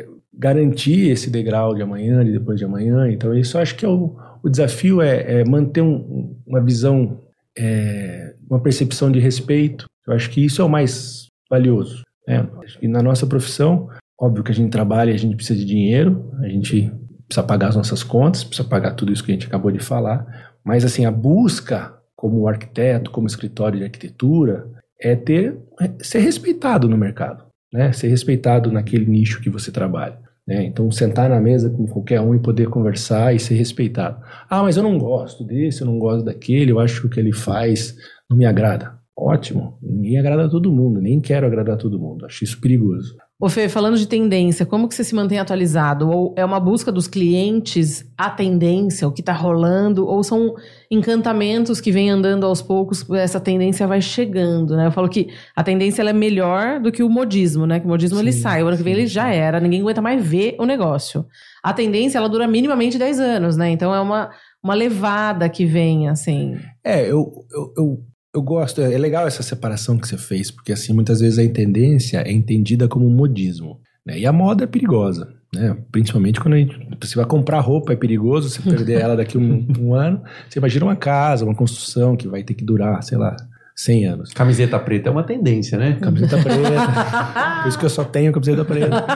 é, 0.00 0.06
garantir 0.32 1.10
esse 1.10 1.30
degrau 1.30 1.74
de 1.74 1.82
amanhã, 1.82 2.24
de 2.24 2.32
depois 2.32 2.58
de 2.58 2.64
amanhã. 2.64 3.10
Então, 3.10 3.34
isso 3.34 3.58
acho 3.58 3.74
que 3.76 3.84
é 3.84 3.88
o, 3.88 4.16
o 4.44 4.48
desafio 4.50 5.00
é, 5.00 5.40
é 5.40 5.44
manter 5.44 5.80
um- 5.80 6.36
uma 6.46 6.60
visão, 6.62 7.22
é, 7.58 8.34
uma 8.48 8.60
percepção 8.60 9.10
de 9.10 9.18
respeito. 9.18 9.86
Eu 10.06 10.12
acho 10.14 10.30
que 10.30 10.44
isso 10.44 10.60
é 10.60 10.64
o 10.64 10.68
mais 10.68 11.26
valioso. 11.50 12.02
né? 12.26 12.48
Que 12.80 12.88
na 12.88 13.02
nossa 13.02 13.26
profissão, 13.26 13.88
óbvio 14.18 14.42
que 14.42 14.50
a 14.50 14.54
gente 14.54 14.70
trabalha 14.70 15.10
e 15.10 15.14
a 15.14 15.18
gente 15.18 15.36
precisa 15.36 15.58
de 15.58 15.66
dinheiro, 15.66 16.30
a 16.40 16.48
gente 16.48 16.90
precisa 17.26 17.46
pagar 17.46 17.68
as 17.68 17.76
nossas 17.76 18.02
contas, 18.02 18.42
precisa 18.44 18.66
pagar 18.66 18.94
tudo 18.94 19.12
isso 19.12 19.22
que 19.22 19.30
a 19.30 19.34
gente 19.34 19.46
acabou 19.46 19.70
de 19.70 19.78
falar, 19.78 20.26
mas 20.64 20.86
assim, 20.86 21.04
a 21.04 21.10
busca 21.10 21.92
como 22.16 22.48
arquiteto, 22.48 23.10
como 23.10 23.26
escritório 23.26 23.78
de 23.78 23.84
arquitetura, 23.84 24.66
é 24.98 25.14
ter 25.14 25.58
é 25.80 25.90
ser 26.02 26.20
respeitado 26.20 26.88
no 26.88 26.96
mercado, 26.96 27.44
né? 27.70 27.92
Ser 27.92 28.08
respeitado 28.08 28.72
naquele 28.72 29.04
nicho 29.04 29.42
que 29.42 29.50
você 29.50 29.70
trabalha. 29.70 30.18
Né? 30.46 30.64
Então, 30.64 30.90
sentar 30.90 31.30
na 31.30 31.40
mesa 31.40 31.70
com 31.70 31.86
qualquer 31.86 32.20
um 32.20 32.34
e 32.34 32.38
poder 32.38 32.68
conversar 32.68 33.34
e 33.34 33.38
ser 33.38 33.54
respeitado. 33.54 34.22
Ah, 34.48 34.62
mas 34.62 34.76
eu 34.76 34.82
não 34.82 34.98
gosto 34.98 35.42
desse, 35.42 35.80
eu 35.80 35.86
não 35.86 35.98
gosto 35.98 36.24
daquele, 36.24 36.70
eu 36.70 36.78
acho 36.78 37.00
que 37.00 37.06
o 37.06 37.10
que 37.10 37.18
ele 37.20 37.32
faz 37.32 37.96
não 38.28 38.36
me 38.36 38.44
agrada. 38.44 38.98
Ótimo, 39.16 39.78
ninguém 39.80 40.18
agrada 40.18 40.46
a 40.46 40.48
todo 40.48 40.72
mundo, 40.72 41.00
nem 41.00 41.20
quero 41.20 41.46
agradar 41.46 41.76
a 41.76 41.78
todo 41.78 41.98
mundo, 41.98 42.26
acho 42.26 42.44
isso 42.44 42.60
perigoso. 42.60 43.16
Ô 43.40 43.48
Fê, 43.48 43.68
falando 43.68 43.98
de 43.98 44.06
tendência, 44.06 44.64
como 44.64 44.88
que 44.88 44.94
você 44.94 45.02
se 45.02 45.12
mantém 45.12 45.40
atualizado? 45.40 46.08
Ou 46.08 46.32
é 46.36 46.44
uma 46.44 46.60
busca 46.60 46.92
dos 46.92 47.08
clientes 47.08 48.08
a 48.16 48.30
tendência, 48.30 49.08
o 49.08 49.12
que 49.12 49.22
está 49.22 49.32
rolando? 49.32 50.06
Ou 50.06 50.22
são 50.22 50.54
encantamentos 50.88 51.80
que 51.80 51.90
vêm 51.90 52.10
andando 52.10 52.46
aos 52.46 52.62
poucos, 52.62 53.04
essa 53.10 53.40
tendência 53.40 53.88
vai 53.88 54.00
chegando, 54.00 54.76
né? 54.76 54.86
Eu 54.86 54.92
falo 54.92 55.08
que 55.08 55.30
a 55.54 55.64
tendência 55.64 56.00
é 56.02 56.12
melhor 56.12 56.78
do 56.78 56.92
que 56.92 57.02
o 57.02 57.10
modismo, 57.10 57.66
né? 57.66 57.80
Que 57.80 57.86
o 57.86 57.88
modismo 57.88 58.20
ele 58.20 58.30
Sim, 58.32 58.40
sai, 58.40 58.62
o 58.62 58.68
ano 58.68 58.76
que 58.76 58.84
vem 58.84 58.94
sim, 58.94 59.00
ele 59.00 59.08
já 59.08 59.28
era, 59.28 59.58
ninguém 59.58 59.80
aguenta 59.80 60.00
mais 60.00 60.24
ver 60.24 60.54
o 60.60 60.64
negócio. 60.64 61.26
A 61.60 61.72
tendência, 61.72 62.18
ela 62.18 62.28
dura 62.28 62.46
minimamente 62.46 62.96
10 62.96 63.18
anos, 63.18 63.56
né? 63.56 63.68
Então 63.68 63.92
é 63.92 64.00
uma, 64.00 64.30
uma 64.62 64.74
levada 64.74 65.48
que 65.48 65.66
vem, 65.66 66.08
assim. 66.08 66.56
É, 66.84 67.02
eu, 67.10 67.32
eu, 67.52 67.74
eu, 67.76 68.04
eu 68.34 68.42
gosto, 68.42 68.80
é 68.80 68.98
legal 68.98 69.26
essa 69.26 69.42
separação 69.42 69.96
que 69.96 70.08
você 70.08 70.18
fez, 70.18 70.50
porque 70.50 70.72
assim, 70.72 70.92
muitas 70.92 71.20
vezes 71.20 71.38
a 71.38 71.52
tendência 71.52 72.18
é 72.18 72.32
entendida 72.32 72.88
como 72.88 73.08
modismo, 73.08 73.80
né? 74.04 74.18
E 74.18 74.26
a 74.26 74.32
moda 74.32 74.64
é 74.64 74.66
perigosa, 74.66 75.32
né? 75.54 75.76
Principalmente 75.92 76.40
quando 76.40 76.54
a 76.54 76.58
gente, 76.58 76.76
você 77.00 77.14
vai 77.14 77.24
comprar 77.24 77.60
roupa, 77.60 77.92
é 77.92 77.96
perigoso, 77.96 78.50
você 78.50 78.60
perder 78.60 79.00
ela 79.00 79.16
daqui 79.16 79.38
um, 79.38 79.66
um 79.78 79.94
ano, 79.94 80.20
você 80.48 80.58
imagina 80.58 80.84
uma 80.84 80.96
casa, 80.96 81.44
uma 81.44 81.54
construção 81.54 82.16
que 82.16 82.26
vai 82.26 82.42
ter 82.42 82.54
que 82.54 82.64
durar, 82.64 83.00
sei 83.04 83.16
lá, 83.16 83.36
100 83.76 84.06
anos. 84.06 84.32
Camiseta 84.32 84.78
preta 84.80 85.08
é 85.08 85.12
uma 85.12 85.24
tendência, 85.24 85.78
né? 85.78 85.96
Camiseta 86.00 86.36
preta. 86.42 87.62
Por 87.62 87.68
isso 87.68 87.78
que 87.78 87.84
eu 87.84 87.90
só 87.90 88.04
tenho 88.04 88.32
camiseta 88.32 88.64
preta. 88.64 89.06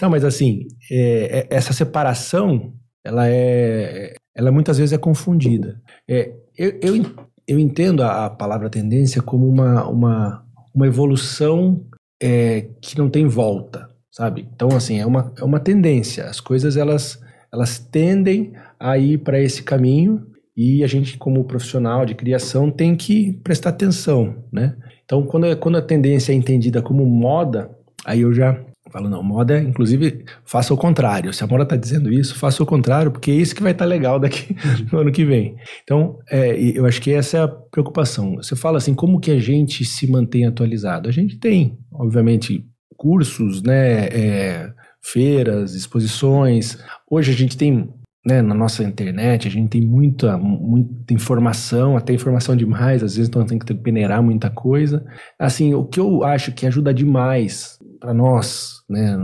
Não, 0.00 0.08
mas 0.08 0.24
assim, 0.24 0.66
é, 0.90 1.46
é- 1.50 1.56
essa 1.56 1.74
separação, 1.74 2.72
ela 3.04 3.28
é, 3.28 4.14
ela 4.34 4.50
muitas 4.50 4.78
vezes 4.78 4.94
é 4.94 4.98
confundida. 4.98 5.80
É, 6.08 6.32
eu, 6.56 6.78
eu, 6.82 7.14
eu 7.46 7.58
entendo 7.58 8.02
a, 8.02 8.26
a 8.26 8.30
palavra 8.30 8.70
tendência 8.70 9.22
como 9.22 9.48
uma, 9.48 9.86
uma, 9.88 10.44
uma 10.74 10.86
evolução 10.86 11.84
é, 12.22 12.68
que 12.80 12.96
não 12.98 13.08
tem 13.08 13.26
volta, 13.26 13.88
sabe? 14.10 14.48
Então, 14.54 14.68
assim, 14.76 14.98
é 14.98 15.06
uma, 15.06 15.32
é 15.38 15.44
uma 15.44 15.60
tendência. 15.60 16.24
As 16.24 16.40
coisas, 16.40 16.76
elas, 16.76 17.20
elas 17.52 17.78
tendem 17.78 18.52
a 18.78 18.96
ir 18.98 19.18
para 19.18 19.40
esse 19.40 19.62
caminho 19.62 20.26
e 20.56 20.84
a 20.84 20.86
gente, 20.86 21.18
como 21.18 21.44
profissional 21.44 22.06
de 22.06 22.14
criação, 22.14 22.70
tem 22.70 22.96
que 22.96 23.32
prestar 23.42 23.70
atenção, 23.70 24.44
né? 24.52 24.76
Então, 25.04 25.24
quando, 25.26 25.54
quando 25.58 25.76
a 25.76 25.82
tendência 25.82 26.32
é 26.32 26.34
entendida 26.34 26.80
como 26.80 27.04
moda, 27.04 27.70
aí 28.04 28.20
eu 28.20 28.32
já 28.32 28.58
falo, 28.94 29.10
não, 29.10 29.24
moda, 29.24 29.58
inclusive, 29.58 30.24
faça 30.44 30.72
o 30.72 30.76
contrário. 30.76 31.32
Se 31.32 31.42
a 31.42 31.46
moda 31.48 31.64
está 31.64 31.74
dizendo 31.74 32.12
isso, 32.12 32.38
faça 32.38 32.62
o 32.62 32.66
contrário, 32.66 33.10
porque 33.10 33.32
é 33.32 33.34
isso 33.34 33.52
que 33.52 33.62
vai 33.62 33.72
estar 33.72 33.84
legal 33.84 34.20
daqui 34.20 34.54
no 34.92 35.00
ano 35.00 35.10
que 35.10 35.24
vem. 35.24 35.56
Então, 35.82 36.20
é, 36.30 36.56
eu 36.56 36.86
acho 36.86 37.02
que 37.02 37.12
essa 37.12 37.38
é 37.38 37.40
a 37.42 37.48
preocupação. 37.48 38.36
Você 38.36 38.54
fala 38.54 38.78
assim, 38.78 38.94
como 38.94 39.18
que 39.18 39.32
a 39.32 39.40
gente 39.40 39.84
se 39.84 40.08
mantém 40.08 40.46
atualizado? 40.46 41.08
A 41.08 41.12
gente 41.12 41.40
tem, 41.40 41.76
obviamente, 41.92 42.64
cursos, 42.96 43.64
né, 43.64 44.06
é, 44.06 44.72
feiras, 45.02 45.74
exposições. 45.74 46.78
Hoje 47.10 47.32
a 47.32 47.34
gente 47.34 47.56
tem 47.56 47.88
né, 48.24 48.40
na 48.40 48.54
nossa 48.54 48.84
internet, 48.84 49.48
a 49.48 49.50
gente 49.50 49.70
tem 49.70 49.82
muita, 49.82 50.38
muita 50.38 51.12
informação, 51.12 51.96
até 51.96 52.14
informação 52.14 52.56
demais, 52.56 53.02
às 53.02 53.16
vezes 53.16 53.28
então 53.28 53.44
tem 53.44 53.58
que 53.58 53.74
peneirar 53.74 54.22
muita 54.22 54.48
coisa. 54.48 55.04
Assim, 55.36 55.74
o 55.74 55.84
que 55.84 55.98
eu 55.98 56.22
acho 56.22 56.52
que 56.52 56.64
ajuda 56.64 56.94
demais 56.94 57.76
para 58.04 58.12
nós, 58.12 58.82
né, 58.86 59.16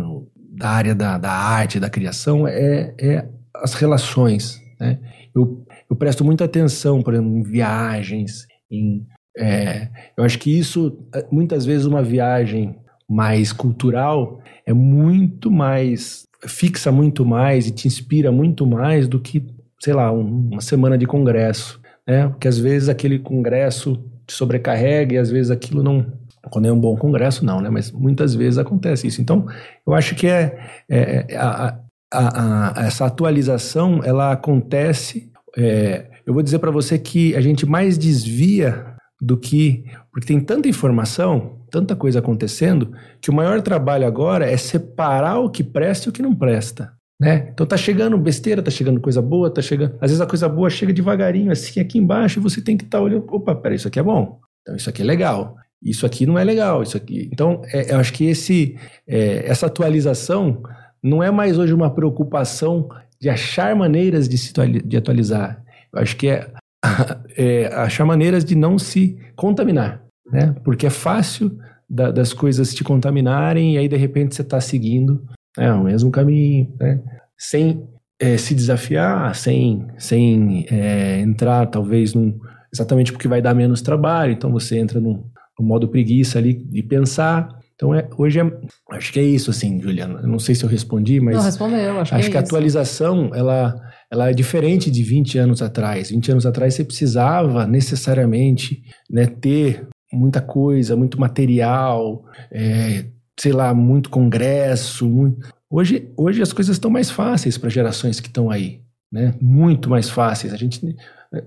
da 0.57 0.71
área 0.71 0.95
da, 0.95 1.19
da 1.19 1.31
arte, 1.31 1.79
da 1.79 1.91
criação, 1.91 2.49
é, 2.49 2.95
é 2.99 3.29
as 3.57 3.75
relações, 3.75 4.59
né? 4.81 4.99
Eu, 5.35 5.67
eu 5.89 5.95
presto 5.95 6.25
muita 6.25 6.47
atenção, 6.47 7.03
por 7.03 7.13
exemplo, 7.13 7.31
em 7.37 7.43
viagens, 7.43 8.47
em... 8.71 9.07
é, 9.37 9.89
eu 10.17 10.25
acho 10.25 10.39
que 10.39 10.59
isso, 10.59 10.99
muitas 11.31 11.67
vezes 11.67 11.85
uma 11.85 12.03
viagem 12.03 12.75
mais 13.07 13.53
cultural 13.53 14.41
é 14.67 14.73
muito 14.73 15.51
mais 15.51 16.25
fixa 16.49 16.91
muito 16.91 17.23
mais 17.27 17.67
e 17.67 17.71
te 17.71 17.87
inspira 17.87 18.33
muito 18.33 18.67
mais 18.67 19.07
do 19.07 19.21
que, 19.21 19.45
sei 19.79 19.93
lá, 19.93 20.11
um- 20.11 20.49
uma 20.53 20.63
semana 20.63 20.97
de 20.97 21.07
congresso, 21.07 21.79
né? 22.09 22.29
Porque 22.29 22.49
às 22.49 22.59
vezes 22.59 22.89
aquele 22.89 23.19
congresso 23.19 24.03
te 24.27 24.33
sobrecarrega 24.33 25.15
e 25.15 25.19
às 25.19 25.31
vezes 25.31 25.51
aquilo 25.51 25.83
não, 25.83 26.07
quando 26.51 26.67
é 26.67 26.73
um 26.73 26.79
bom 26.81 26.97
congresso 26.97 27.45
não, 27.45 27.61
né? 27.61 27.69
Mas 27.69 27.91
muitas 27.93 28.35
vezes 28.35 28.59
acontece 28.59 29.07
isso. 29.07 29.21
Então, 29.21 29.47
eu 29.87 29.95
acho 29.95 30.15
que 30.15 30.27
é, 30.27 30.59
é- 30.89 31.27
é- 31.29 31.37
a- 31.37 31.79
a- 32.13 32.81
a- 32.81 32.87
essa 32.87 33.05
atualização 33.07 34.01
ela 34.05 34.33
acontece. 34.33 35.29
é, 35.59 36.07
eu 36.25 36.33
vou 36.33 36.45
dizer 36.45 36.61
para 36.61 36.71
você 36.71 36.97
que 36.97 37.35
a 37.35 37.41
gente 37.41 37.67
mais 37.67 37.99
desvia 37.99 38.87
do 39.21 39.37
que 39.37 39.85
porque 40.13 40.27
tem 40.27 40.39
tanta 40.41 40.69
informação, 40.69 41.59
tanta 41.71 41.97
coisa 41.97 42.21
acontecendo 42.21 42.93
que 43.21 43.31
o 43.31 43.35
maior 43.35 43.61
trabalho 43.61 44.07
agora 44.07 44.49
é 44.49 44.57
separar 44.57 45.39
o 45.41 45.51
que 45.51 45.65
presta 45.65 46.09
e 46.09 46.11
o 46.11 46.13
que 46.13 46.23
não 46.23 46.35
presta. 46.35 46.93
Né? 47.21 47.51
Então 47.53 47.67
tá 47.67 47.77
chegando 47.77 48.17
besteira, 48.17 48.63
tá 48.63 48.71
chegando 48.71 49.01
coisa 49.01 49.21
boa, 49.21 49.51
tá 49.53 49.61
chegando. 49.61 49.95
Às 50.01 50.11
vezes 50.11 50.21
a 50.21 50.27
coisa 50.27 50.49
boa 50.49 50.71
chega 50.71 50.93
devagarinho, 50.93 51.51
assim, 51.53 51.81
aqui 51.81 51.99
embaixo, 51.99 52.39
e 52.39 52.43
você 52.43 52.63
tem 52.63 52.77
que 52.77 52.85
estar 52.85 53.01
olhando. 53.01 53.27
Opa, 53.29 53.55
peraí, 53.55 53.77
isso 53.77 53.89
aqui 53.89 53.99
é 53.99 54.03
bom. 54.03 54.39
Então 54.63 54.75
isso 54.77 54.89
aqui 54.89 55.03
é 55.03 55.05
legal. 55.05 55.57
Isso 55.83 56.05
aqui 56.05 56.27
não 56.27 56.39
é 56.39 56.45
legal. 56.45 56.83
Isso 56.83 56.97
aqui. 56.97 57.29
Então, 57.33 57.63
é, 57.73 57.93
eu 57.93 57.99
acho 57.99 58.13
que 58.13 58.27
esse, 58.27 58.77
é, 59.07 59.45
essa 59.47 59.67
atualização 59.67 60.63
não 61.03 61.23
é 61.23 61.31
mais 61.31 61.59
hoje 61.59 61.73
uma 61.73 61.91
preocupação 61.91 62.89
de 63.21 63.29
achar 63.29 63.75
maneiras 63.75 64.29
de 64.29 64.39
se 64.39 64.53
de 64.85 64.97
atualizar. 64.97 65.63
Eu 65.93 66.01
acho 66.01 66.17
que 66.17 66.29
é, 66.29 66.51
é 67.37 67.67
achar 67.75 68.05
maneiras 68.05 68.45
de 68.45 68.55
não 68.55 68.79
se 68.79 69.19
contaminar, 69.37 70.03
né? 70.31 70.55
Porque 70.65 70.87
é 70.87 70.91
fácil 70.91 71.59
da, 71.89 72.11
das 72.11 72.33
coisas 72.33 72.75
te 72.75 72.85
contaminarem 72.85 73.75
e 73.75 73.79
aí 73.79 73.89
de 73.89 73.97
repente 73.97 74.35
você 74.35 74.43
está 74.43 74.61
seguindo 74.61 75.23
né, 75.57 75.73
o 75.73 75.85
mesmo 75.85 76.11
caminho, 76.11 76.73
né? 76.79 77.01
Sem 77.37 77.87
é, 78.19 78.37
se 78.37 78.55
desafiar, 78.55 79.35
sem, 79.35 79.87
sem 79.99 80.67
é, 80.71 81.21
entrar 81.21 81.67
talvez 81.67 82.15
num, 82.15 82.39
exatamente 82.73 83.13
porque 83.13 83.27
vai 83.27 83.41
dar 83.41 83.55
menos 83.55 83.81
trabalho, 83.81 84.33
então 84.33 84.53
você 84.53 84.79
entra 84.79 85.01
num, 85.01 85.25
num 85.61 85.67
modo 85.67 85.89
preguiça 85.89 86.39
ali 86.39 86.55
de 86.55 86.83
pensar. 86.83 87.61
Então, 87.75 87.95
é, 87.95 88.07
hoje 88.19 88.41
é, 88.41 88.53
acho 88.91 89.13
que 89.13 89.21
é 89.21 89.23
isso, 89.23 89.51
assim, 89.51 89.81
Juliana. 89.81 90.21
Eu 90.21 90.29
não 90.29 90.39
sei 90.39 90.55
se 90.55 90.65
eu 90.65 90.69
respondi, 90.69 91.21
mas. 91.21 91.37
Não, 91.37 91.43
respondeu, 91.43 92.01
acho, 92.01 92.15
acho 92.15 92.25
que, 92.25 92.31
que 92.31 92.37
é 92.37 92.41
a 92.41 92.43
atualização, 92.43 93.31
ela, 93.35 93.75
ela 94.11 94.31
é 94.31 94.35
diferente 94.35 94.91
de 94.91 95.03
20 95.03 95.39
anos 95.39 95.63
atrás. 95.63 96.11
20 96.11 96.33
anos 96.33 96.47
atrás 96.47 96.75
você 96.75 96.85
precisava 96.85 97.67
necessariamente 97.67 98.83
né, 99.09 99.27
ter 99.27 99.87
muita 100.13 100.41
coisa, 100.43 100.97
muito 100.97 101.19
material, 101.19 102.25
é, 102.51 103.07
sei 103.39 103.53
lá, 103.53 103.73
muito 103.73 104.11
congresso. 104.11 105.09
Muito... 105.09 105.49
Hoje, 105.71 106.13
hoje 106.17 106.43
as 106.43 106.53
coisas 106.53 106.77
estão 106.77 106.91
mais 106.91 107.11
fáceis 107.11 107.57
para 107.57 107.71
gerações 107.71 108.21
que 108.21 108.29
estão 108.29 108.51
aí, 108.51 108.81
né? 109.11 109.35
Muito 109.41 109.89
mais 109.89 110.11
fáceis. 110.11 110.53
A 110.53 110.57
gente, 110.57 110.85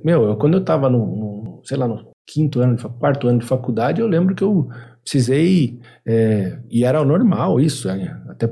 meu, 0.04 0.24
eu, 0.24 0.36
quando 0.36 0.56
eu 0.56 0.62
estava 0.62 0.90
no, 0.90 0.98
no, 0.98 1.62
sei 1.64 1.78
lá, 1.78 1.88
no 1.88 2.13
quinto 2.26 2.60
ano, 2.60 2.78
quarto 3.00 3.28
ano 3.28 3.40
de 3.40 3.46
faculdade, 3.46 4.02
eu 4.02 4.08
lembro 4.08 4.36
que 4.36 4.44
eu 4.44 4.70
precisei, 5.04 5.80
é, 6.06 6.60
e 6.70 6.84
era 6.86 7.04
normal 7.04 7.60
isso, 7.60 7.90
é, 7.90 8.18
até, 8.30 8.50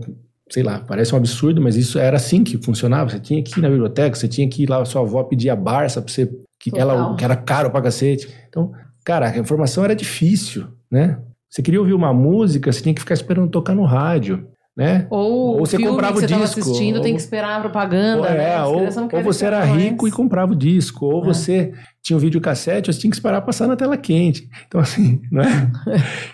sei 0.50 0.64
lá, 0.64 0.80
parece 0.80 1.14
um 1.14 1.18
absurdo, 1.18 1.62
mas 1.62 1.76
isso 1.76 1.98
era 1.98 2.18
assim 2.18 2.44
que 2.44 2.58
funcionava, 2.58 3.10
você 3.10 3.20
tinha 3.20 3.42
que 3.42 3.58
ir 3.58 3.62
na 3.62 3.70
biblioteca, 3.70 4.16
você 4.16 4.28
tinha 4.28 4.50
que 4.50 4.64
ir 4.64 4.70
lá, 4.70 4.82
a 4.82 4.86
sua 4.86 5.02
avó 5.02 5.24
pedir 5.24 5.50
a 5.50 5.56
Barça 5.56 6.02
pra 6.02 6.12
você, 6.12 6.30
que, 6.60 6.78
ela, 6.78 7.16
que 7.16 7.24
era 7.24 7.36
caro 7.36 7.72
pra 7.72 7.82
cacete, 7.82 8.28
então, 8.50 8.72
cara, 9.06 9.30
a 9.30 9.38
informação 9.38 9.84
era 9.84 9.96
difícil, 9.96 10.68
né? 10.90 11.20
Você 11.50 11.62
queria 11.62 11.80
ouvir 11.80 11.94
uma 11.94 12.14
música, 12.14 12.72
você 12.72 12.82
tinha 12.82 12.94
que 12.94 13.02
ficar 13.02 13.14
esperando 13.14 13.50
tocar 13.50 13.76
no 13.76 13.84
rádio 13.84 14.48
né? 14.76 15.06
Ou, 15.10 15.58
ou 15.58 15.60
você 15.60 15.78
comprava 15.78 16.18
o 16.18 16.22
disco, 16.22 16.44
assistindo 16.44 16.98
ou, 16.98 17.02
tem 17.02 17.14
que 17.14 17.22
esperar 17.22 17.58
a 17.58 17.60
propaganda, 17.60 18.22
ou, 18.22 18.24
né? 18.24 18.54
É, 18.54 18.62
ou, 18.64 18.84
ou 19.14 19.24
você 19.24 19.46
era 19.46 19.64
rico 19.64 20.08
e 20.08 20.12
comprava 20.12 20.54
o 20.54 20.56
disco, 20.56 21.06
ou 21.06 21.22
é. 21.24 21.26
você 21.26 21.74
tinha 22.02 22.16
um 22.16 22.20
videocassete, 22.20 22.92
você 22.92 23.00
tinha 23.00 23.12
que 23.12 23.18
esperar 23.18 23.42
passar 23.42 23.68
na 23.68 23.76
tela 23.76 23.98
quente. 23.98 24.50
Então 24.68 24.80
assim, 24.80 25.22
né? 25.32 25.72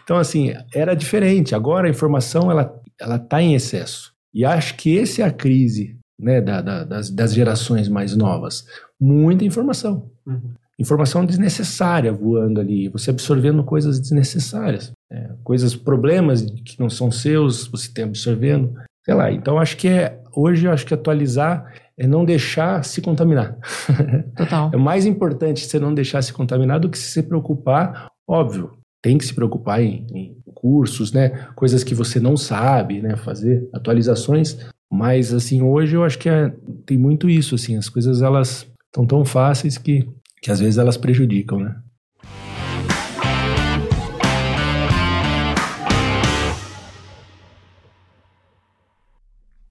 então 0.03 0.17
assim, 0.17 0.53
era 0.73 0.93
diferente. 0.95 1.55
Agora 1.55 1.87
a 1.87 1.91
informação 1.91 2.51
ela 2.51 2.73
ela 2.99 3.19
tá 3.19 3.41
em 3.41 3.53
excesso. 3.53 4.13
E 4.33 4.43
acho 4.43 4.75
que 4.75 4.99
essa 4.99 5.21
é 5.21 5.25
a 5.25 5.31
crise, 5.31 5.97
né, 6.19 6.41
da, 6.41 6.61
da, 6.61 6.83
das, 6.83 7.09
das 7.09 7.33
gerações 7.33 7.87
mais 7.87 8.15
novas. 8.15 8.65
Muita 8.99 9.45
informação. 9.45 10.09
Uhum 10.25 10.53
informação 10.79 11.25
desnecessária 11.25 12.11
voando 12.11 12.59
ali, 12.59 12.87
você 12.87 13.09
absorvendo 13.09 13.63
coisas 13.63 13.99
desnecessárias, 13.99 14.91
é, 15.11 15.31
coisas, 15.43 15.75
problemas 15.75 16.41
que 16.41 16.79
não 16.79 16.89
são 16.89 17.11
seus, 17.11 17.67
você 17.67 17.91
tem 17.91 18.03
absorvendo, 18.05 18.73
sei 19.03 19.13
lá. 19.13 19.31
Então 19.31 19.57
acho 19.57 19.75
que 19.77 19.87
é 19.87 20.21
hoje 20.35 20.67
eu 20.67 20.71
acho 20.71 20.85
que 20.85 20.93
atualizar 20.93 21.73
é 21.97 22.05
não 22.05 22.23
deixar 22.23 22.83
se 22.85 23.01
contaminar. 23.01 23.57
Total. 24.37 24.69
é 24.71 24.77
mais 24.77 25.05
importante 25.05 25.65
você 25.65 25.79
não 25.79 25.93
deixar 25.93 26.21
se 26.21 26.31
contaminar 26.31 26.79
do 26.79 26.89
que 26.89 26.97
se 26.97 27.23
preocupar, 27.23 28.11
óbvio. 28.27 28.77
Tem 29.01 29.17
que 29.17 29.25
se 29.25 29.33
preocupar 29.33 29.81
em, 29.81 30.05
em 30.13 30.37
cursos, 30.53 31.11
né? 31.11 31.47
Coisas 31.55 31.83
que 31.83 31.95
você 31.95 32.19
não 32.19 32.35
sabe, 32.35 33.01
né? 33.01 33.15
Fazer 33.15 33.67
atualizações. 33.73 34.57
Mas 34.91 35.33
assim, 35.33 35.61
hoje 35.61 35.95
eu 35.95 36.03
acho 36.03 36.17
que 36.17 36.29
é, 36.29 36.53
tem 36.85 36.97
muito 36.97 37.29
isso, 37.29 37.55
assim, 37.55 37.77
as 37.77 37.89
coisas 37.89 38.21
elas 38.21 38.67
estão 38.85 39.05
tão 39.05 39.25
fáceis 39.25 39.77
que 39.77 40.07
que 40.41 40.51
às 40.51 40.59
vezes 40.59 40.77
elas 40.77 40.97
prejudicam, 40.97 41.59
né? 41.59 41.75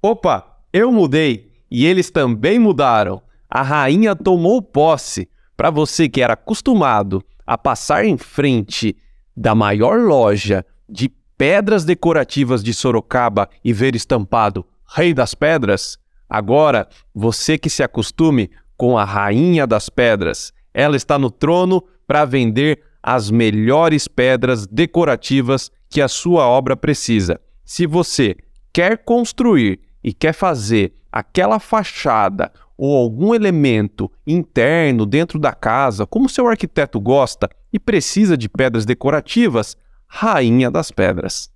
Opa, 0.02 0.60
eu 0.72 0.92
mudei 0.92 1.50
e 1.70 1.84
eles 1.84 2.10
também 2.10 2.58
mudaram. 2.58 3.20
A 3.50 3.62
rainha 3.62 4.14
tomou 4.14 4.62
posse. 4.62 5.28
Para 5.56 5.70
você 5.70 6.08
que 6.08 6.20
era 6.20 6.34
acostumado 6.34 7.24
a 7.46 7.56
passar 7.56 8.04
em 8.04 8.16
frente 8.16 8.96
da 9.36 9.54
maior 9.54 9.98
loja 9.98 10.64
de 10.88 11.08
pedras 11.36 11.84
decorativas 11.84 12.62
de 12.62 12.72
Sorocaba 12.72 13.48
e 13.64 13.72
ver 13.72 13.96
estampado 13.96 14.64
Rei 14.88 15.12
das 15.12 15.34
Pedras, 15.34 15.98
agora 16.28 16.88
você 17.14 17.58
que 17.58 17.68
se 17.68 17.82
acostume 17.82 18.50
com 18.76 18.96
a 18.96 19.04
Rainha 19.04 19.66
das 19.66 19.88
Pedras. 19.88 20.52
Ela 20.76 20.94
está 20.94 21.18
no 21.18 21.30
trono 21.30 21.82
para 22.06 22.26
vender 22.26 22.82
as 23.02 23.30
melhores 23.30 24.06
pedras 24.06 24.66
decorativas 24.66 25.70
que 25.88 26.02
a 26.02 26.08
sua 26.08 26.46
obra 26.46 26.76
precisa. 26.76 27.40
Se 27.64 27.86
você 27.86 28.36
quer 28.74 28.98
construir 28.98 29.80
e 30.04 30.12
quer 30.12 30.34
fazer 30.34 30.92
aquela 31.10 31.58
fachada 31.58 32.52
ou 32.76 32.94
algum 32.94 33.34
elemento 33.34 34.12
interno 34.26 35.06
dentro 35.06 35.38
da 35.38 35.54
casa, 35.54 36.06
como 36.06 36.28
seu 36.28 36.46
arquiteto 36.46 37.00
gosta 37.00 37.48
e 37.72 37.78
precisa 37.78 38.36
de 38.36 38.46
pedras 38.46 38.84
decorativas, 38.84 39.78
rainha 40.06 40.70
das 40.70 40.90
pedras. 40.90 41.50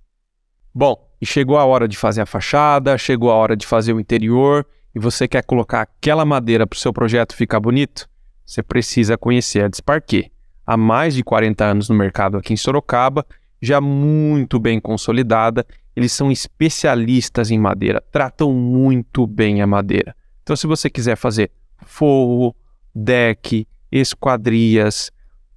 Bom, 0.73 0.95
e 1.21 1.27
chegou 1.27 1.59
a 1.59 1.65
hora 1.65 1.87
de 1.87 1.95
fazer 1.95 2.21
a 2.21 2.25
fachada, 2.25 2.97
chegou 2.97 3.29
a 3.29 3.35
hora 3.35 3.55
de 3.55 3.67
fazer 3.67 3.93
o 3.93 3.99
interior 3.99 4.65
e 4.95 4.99
você 4.99 5.27
quer 5.27 5.43
colocar 5.43 5.81
aquela 5.81 6.25
madeira 6.25 6.65
para 6.65 6.75
o 6.75 6.79
seu 6.79 6.91
projeto 6.91 7.35
ficar 7.35 7.59
bonito? 7.59 8.09
Você 8.51 8.61
precisa 8.61 9.17
conhecer 9.17 9.63
a 9.63 9.69
Desparquet. 9.69 10.29
Há 10.67 10.75
mais 10.75 11.15
de 11.15 11.23
40 11.23 11.63
anos 11.63 11.87
no 11.87 11.95
mercado 11.95 12.37
aqui 12.37 12.51
em 12.51 12.57
Sorocaba, 12.57 13.25
já 13.61 13.79
muito 13.79 14.59
bem 14.59 14.77
consolidada, 14.77 15.65
eles 15.95 16.11
são 16.11 16.29
especialistas 16.29 17.49
em 17.49 17.57
madeira, 17.57 18.03
tratam 18.11 18.51
muito 18.51 19.25
bem 19.25 19.61
a 19.61 19.67
madeira. 19.67 20.13
Então, 20.43 20.53
se 20.53 20.67
você 20.67 20.89
quiser 20.89 21.15
fazer 21.15 21.49
forro, 21.85 22.53
deck, 22.93 23.65
esquadrias, 23.89 25.11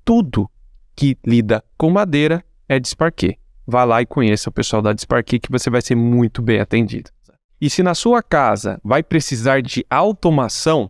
tudo 0.04 0.48
que 0.94 1.18
lida 1.26 1.64
com 1.76 1.90
madeira 1.90 2.44
é 2.68 2.78
Desparquet. 2.78 3.38
Vá 3.66 3.82
lá 3.82 4.02
e 4.02 4.06
conheça 4.06 4.50
o 4.50 4.52
pessoal 4.52 4.80
da 4.80 4.92
Desparquet 4.92 5.40
que 5.40 5.50
você 5.50 5.68
vai 5.68 5.82
ser 5.82 5.96
muito 5.96 6.40
bem 6.40 6.60
atendido. 6.60 7.10
E 7.60 7.68
se 7.68 7.82
na 7.82 7.94
sua 7.94 8.22
casa 8.22 8.80
vai 8.84 9.02
precisar 9.02 9.62
de 9.62 9.84
automação, 9.90 10.88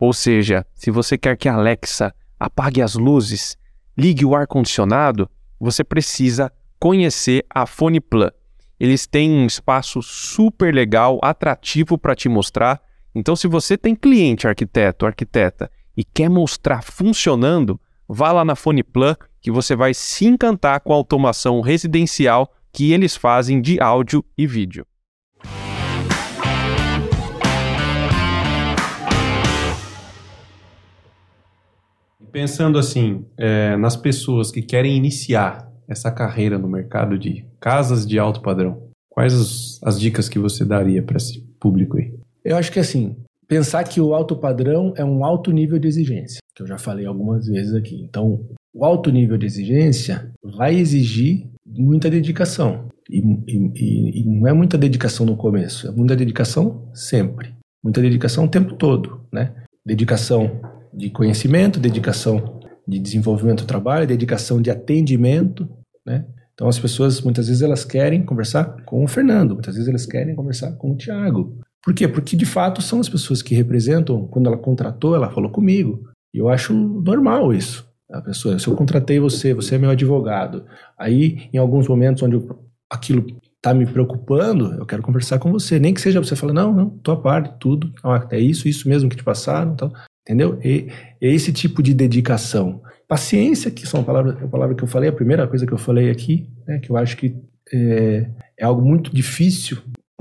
ou 0.00 0.14
seja, 0.14 0.66
se 0.74 0.90
você 0.90 1.18
quer 1.18 1.36
que 1.36 1.46
a 1.46 1.54
Alexa 1.54 2.14
apague 2.38 2.80
as 2.80 2.94
luzes, 2.94 3.58
ligue 3.96 4.24
o 4.24 4.34
ar-condicionado, 4.34 5.28
você 5.60 5.84
precisa 5.84 6.50
conhecer 6.78 7.44
a 7.50 7.66
PhonePlus. 7.66 8.30
Eles 8.80 9.06
têm 9.06 9.30
um 9.30 9.44
espaço 9.44 10.00
super 10.00 10.74
legal, 10.74 11.20
atrativo 11.22 11.98
para 11.98 12.16
te 12.16 12.30
mostrar. 12.30 12.80
Então, 13.14 13.36
se 13.36 13.46
você 13.46 13.76
tem 13.76 13.94
cliente 13.94 14.48
arquiteto, 14.48 15.04
arquiteta 15.04 15.70
e 15.94 16.02
quer 16.02 16.30
mostrar 16.30 16.82
funcionando, 16.82 17.78
vá 18.08 18.32
lá 18.32 18.42
na 18.42 18.56
PhonePlus 18.56 19.16
que 19.38 19.50
você 19.50 19.76
vai 19.76 19.92
se 19.92 20.24
encantar 20.24 20.80
com 20.80 20.94
a 20.94 20.96
automação 20.96 21.60
residencial 21.60 22.50
que 22.72 22.92
eles 22.92 23.16
fazem 23.16 23.60
de 23.60 23.78
áudio 23.78 24.24
e 24.38 24.46
vídeo. 24.46 24.86
Pensando 32.32 32.78
assim, 32.78 33.24
é, 33.36 33.76
nas 33.76 33.96
pessoas 33.96 34.50
que 34.50 34.62
querem 34.62 34.96
iniciar 34.96 35.70
essa 35.88 36.10
carreira 36.10 36.58
no 36.58 36.68
mercado 36.68 37.18
de 37.18 37.44
casas 37.60 38.06
de 38.06 38.18
alto 38.18 38.40
padrão, 38.40 38.88
quais 39.08 39.34
as, 39.34 39.80
as 39.82 40.00
dicas 40.00 40.28
que 40.28 40.38
você 40.38 40.64
daria 40.64 41.02
para 41.02 41.16
esse 41.16 41.40
público 41.58 41.98
aí? 41.98 42.14
Eu 42.44 42.56
acho 42.56 42.72
que 42.72 42.78
assim, 42.78 43.16
pensar 43.48 43.84
que 43.84 44.00
o 44.00 44.14
alto 44.14 44.36
padrão 44.36 44.94
é 44.96 45.04
um 45.04 45.24
alto 45.24 45.50
nível 45.50 45.78
de 45.78 45.88
exigência, 45.88 46.40
que 46.54 46.62
eu 46.62 46.66
já 46.66 46.78
falei 46.78 47.06
algumas 47.06 47.46
vezes 47.46 47.74
aqui. 47.74 48.00
Então, 48.02 48.40
o 48.72 48.84
alto 48.84 49.10
nível 49.10 49.36
de 49.36 49.46
exigência 49.46 50.30
vai 50.42 50.76
exigir 50.76 51.48
muita 51.66 52.08
dedicação. 52.08 52.88
E, 53.10 53.18
e, 53.18 54.20
e, 54.20 54.24
não 54.24 54.46
é 54.46 54.52
muita 54.52 54.78
dedicação 54.78 55.26
no 55.26 55.36
começo, 55.36 55.88
é 55.88 55.90
muita 55.90 56.14
dedicação 56.14 56.88
sempre. 56.94 57.52
Muita 57.82 58.00
dedicação 58.00 58.44
o 58.44 58.48
tempo 58.48 58.74
todo, 58.74 59.22
né? 59.32 59.52
Dedicação 59.84 60.60
de 60.92 61.10
conhecimento, 61.10 61.80
dedicação 61.80 62.60
de 62.86 62.98
desenvolvimento 62.98 63.62
do 63.62 63.66
trabalho, 63.66 64.06
dedicação 64.06 64.60
de 64.60 64.70
atendimento, 64.70 65.68
né? 66.04 66.26
Então 66.54 66.68
as 66.68 66.78
pessoas 66.78 67.20
muitas 67.20 67.46
vezes 67.46 67.62
elas 67.62 67.84
querem 67.84 68.22
conversar 68.22 68.82
com 68.84 69.02
o 69.02 69.08
Fernando, 69.08 69.54
muitas 69.54 69.74
vezes 69.74 69.88
elas 69.88 70.04
querem 70.04 70.34
conversar 70.34 70.72
com 70.72 70.92
o 70.92 70.96
Tiago. 70.96 71.58
Por 71.82 71.94
quê? 71.94 72.06
Porque 72.06 72.36
de 72.36 72.44
fato 72.44 72.82
são 72.82 73.00
as 73.00 73.08
pessoas 73.08 73.40
que 73.40 73.54
representam, 73.54 74.26
quando 74.26 74.46
ela 74.46 74.58
contratou, 74.58 75.14
ela 75.14 75.30
falou 75.30 75.50
comigo. 75.50 76.10
E 76.34 76.38
eu 76.38 76.48
acho 76.48 76.74
normal 76.74 77.52
isso. 77.52 77.88
A 78.12 78.20
pessoa, 78.20 78.58
se 78.58 78.66
eu 78.66 78.74
contratei 78.74 79.18
você, 79.18 79.54
você 79.54 79.76
é 79.76 79.78
meu 79.78 79.90
advogado. 79.90 80.66
Aí, 80.98 81.48
em 81.52 81.58
alguns 81.58 81.88
momentos 81.88 82.22
onde 82.22 82.36
eu, 82.36 82.64
aquilo 82.90 83.24
tá 83.62 83.72
me 83.72 83.86
preocupando, 83.86 84.74
eu 84.74 84.84
quero 84.84 85.02
conversar 85.02 85.38
com 85.38 85.50
você. 85.52 85.78
Nem 85.78 85.94
que 85.94 86.00
seja 86.00 86.22
você 86.22 86.34
falar, 86.34 86.52
não, 86.52 86.74
não, 86.74 86.90
tô 86.90 87.12
a 87.12 87.20
par 87.20 87.42
de 87.42 87.58
tudo. 87.58 87.92
é 88.30 88.38
isso, 88.38 88.68
isso 88.68 88.88
mesmo 88.88 89.08
que 89.08 89.16
te 89.16 89.24
passaram. 89.24 89.72
Então, 89.72 89.92
entendeu? 90.22 90.58
E, 90.64 90.88
esse 91.20 91.52
tipo 91.52 91.82
de 91.82 91.94
dedicação. 91.94 92.82
Paciência, 93.06 93.70
que 93.70 93.86
são 93.86 94.04
palavras, 94.04 94.40
a 94.42 94.46
palavra 94.46 94.74
que 94.74 94.82
eu 94.82 94.88
falei, 94.88 95.08
a 95.08 95.12
primeira 95.12 95.46
coisa 95.46 95.66
que 95.66 95.72
eu 95.72 95.78
falei 95.78 96.10
aqui, 96.10 96.48
né, 96.66 96.78
que 96.78 96.90
eu 96.90 96.96
acho 96.96 97.16
que 97.16 97.36
é, 97.72 98.26
é 98.58 98.64
algo 98.64 98.82
muito 98.82 99.14
difícil 99.14 99.78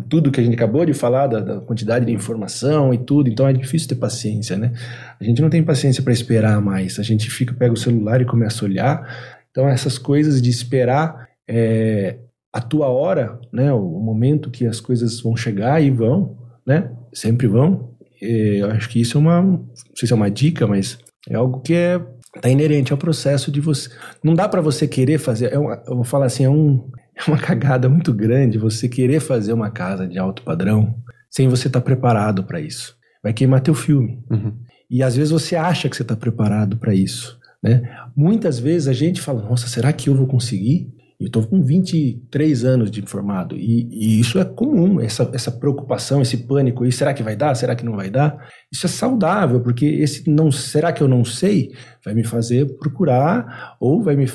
tudo 0.08 0.32
que 0.32 0.40
a 0.40 0.44
gente 0.44 0.56
acabou 0.56 0.86
de 0.86 0.94
falar, 0.94 1.28
da, 1.28 1.40
da, 1.40 1.60
quantidade 1.62 2.06
de 2.06 2.12
informação 2.12 2.94
e 2.94 2.98
tudo, 2.98 3.30
então 3.30 3.48
é 3.48 3.54
difícil 3.54 3.90
ter 3.90 3.96
paciência, 3.96 4.58
né? 4.58 4.74
A 5.20 5.24
gente 5.24 5.42
não 5.42 5.50
tem 5.50 5.64
paciência 5.64 6.02
para 6.02 6.14
esperar 6.14 6.62
mais, 6.62 7.00
a 7.00 7.04
gente 7.04 7.30
fica, 7.30 7.54
pega 7.54 7.74
o 7.74 7.78
celular 7.78 8.22
e 8.22 8.26
começa 8.26 8.64
a 8.64 8.68
olhar. 8.68 9.40
Então, 9.52 9.68
essas 9.68 9.98
coisas 9.98 10.42
de 10.42 10.50
esperar 10.50 11.30
é, 11.48 12.18
a 12.54 12.62
tua 12.62 12.88
hora, 12.88 13.40
né? 13.52 13.72
O 13.74 14.00
momento 14.00 14.50
que 14.50 14.66
as 14.66 14.80
coisas 14.80 15.20
vão 15.22 15.36
chegar 15.36 15.82
e 15.82 15.90
vão, 15.90 16.38
né? 16.66 16.92
Sempre 17.14 17.48
vão. 17.48 17.96
E 18.22 18.58
eu 18.62 18.72
acho 18.72 18.90
que 18.90 19.00
isso 19.00 19.18
é 19.18 19.22
uma, 19.22 19.42
não 19.42 19.70
sei 19.96 20.08
se 20.08 20.14
é 20.14 20.16
uma 20.16 20.30
dica, 20.30 20.68
mas 20.68 20.98
é 21.30 21.36
algo 21.36 21.62
que 21.62 21.74
é 21.74 22.00
tá 22.42 22.50
inerente 22.50 22.92
ao 22.92 22.98
processo 22.98 23.52
de 23.52 23.60
você. 23.60 23.90
Não 24.24 24.36
dá 24.36 24.48
para 24.48 24.62
você 24.62 24.88
querer 24.88 25.18
fazer. 25.18 25.52
É 25.52 25.58
uma, 25.58 25.82
eu 25.88 25.96
vou 25.96 26.04
falar 26.04 26.28
assim, 26.28 26.44
é 26.44 26.50
um 26.50 26.90
é 27.16 27.30
uma 27.30 27.38
cagada 27.40 27.90
muito 27.90 28.14
grande 28.14 28.58
você 28.58 28.88
querer 28.88 29.20
fazer 29.20 29.54
uma 29.54 29.70
casa 29.70 30.08
de 30.08 30.18
alto 30.18 30.44
padrão 30.44 30.96
sem 31.30 31.48
você 31.48 31.68
estar 31.68 31.80
tá 31.80 31.86
preparado 31.86 32.44
para 32.44 32.60
isso. 32.60 32.96
Vai 33.22 33.34
queimar 33.34 33.62
teu 33.62 33.74
filme. 33.74 34.24
Uhum. 34.32 34.54
E 34.90 35.04
às 35.04 35.16
vezes 35.16 35.32
você 35.32 35.56
acha 35.56 35.90
que 35.90 35.96
você 35.96 36.02
está 36.02 36.16
preparado 36.16 36.78
para 36.78 36.94
isso. 36.94 37.38
Né? 37.62 37.82
Muitas 38.16 38.58
vezes 38.58 38.88
a 38.88 38.94
gente 38.94 39.22
fala: 39.22 39.42
Nossa, 39.42 39.68
será 39.68 39.92
que 39.92 40.10
eu 40.10 40.16
vou 40.16 40.28
conseguir? 40.28 40.92
Eu 41.20 41.28
estou 41.28 41.46
com 41.46 41.62
23 41.62 42.64
anos 42.64 42.90
de 42.90 43.02
formado 43.02 43.58
e, 43.58 43.90
e, 43.92 44.22
isso 44.22 44.40
é 44.40 44.46
comum, 44.46 45.02
essa, 45.02 45.30
essa 45.34 45.52
preocupação, 45.52 46.22
esse 46.22 46.38
pânico. 46.38 46.86
E 46.86 46.94
será 46.94 47.14
que 47.14 47.22
vai 47.22 47.36
dar? 47.36 47.54
Será 47.56 47.76
que 47.76 47.84
não 47.84 47.98
vai 47.98 48.10
dar? 48.10 48.50
Isso 48.72 48.86
é 48.86 48.90
saudável, 48.90 49.60
porque 49.60 49.86
esse 49.86 50.30
não 50.30 50.50
será 50.50 50.94
que 50.94 51.04
eu 51.04 51.10
não 51.10 51.26
sei 51.26 51.72
vai 52.06 52.14
me 52.14 52.24
fazer 52.24 52.78
procurar 52.78 53.76
ou 53.82 54.02
vai 54.02 54.16
me, 54.16 54.28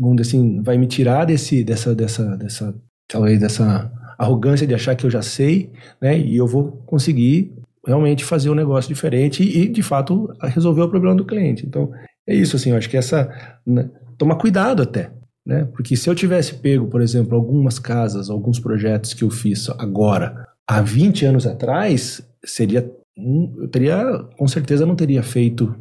vamos 0.00 0.16
dizer 0.16 0.30
assim, 0.30 0.62
vai 0.62 0.78
me 0.78 0.86
tirar 0.86 1.26
desse, 1.26 1.62
dessa, 1.62 1.94
dessa, 1.94 2.34
dessa, 2.38 2.74
talvez 3.06 3.38
dessa 3.38 3.92
arrogância 4.18 4.66
de 4.66 4.74
achar 4.74 4.94
que 4.96 5.04
eu 5.04 5.10
já 5.10 5.20
sei, 5.20 5.70
né? 6.00 6.18
E 6.18 6.34
eu 6.34 6.46
vou 6.46 6.82
conseguir 6.86 7.52
realmente 7.86 8.24
fazer 8.24 8.48
um 8.48 8.54
negócio 8.54 8.88
diferente 8.88 9.42
e, 9.42 9.68
de 9.68 9.82
fato, 9.82 10.32
resolver 10.40 10.80
o 10.80 10.88
problema 10.88 11.14
do 11.14 11.26
cliente. 11.26 11.66
Então, 11.66 11.90
é 12.26 12.34
isso, 12.34 12.56
assim, 12.56 12.70
eu 12.70 12.76
acho 12.76 12.88
que 12.88 12.96
essa. 12.96 13.30
Né, 13.66 13.90
tomar 14.16 14.36
cuidado 14.36 14.82
até 14.82 15.10
né? 15.44 15.64
Porque 15.64 15.96
se 15.96 16.08
eu 16.08 16.14
tivesse 16.14 16.54
pego, 16.54 16.86
por 16.86 17.00
exemplo, 17.00 17.36
algumas 17.36 17.78
casas, 17.78 18.30
alguns 18.30 18.58
projetos 18.58 19.14
que 19.14 19.24
eu 19.24 19.30
fiz 19.30 19.68
agora, 19.70 20.46
há 20.66 20.80
20 20.80 21.26
anos 21.26 21.46
atrás, 21.46 22.26
seria 22.44 22.90
eu 23.16 23.68
teria, 23.68 24.24
com 24.38 24.48
certeza 24.48 24.86
não 24.86 24.96
teria 24.96 25.22
feito 25.22 25.76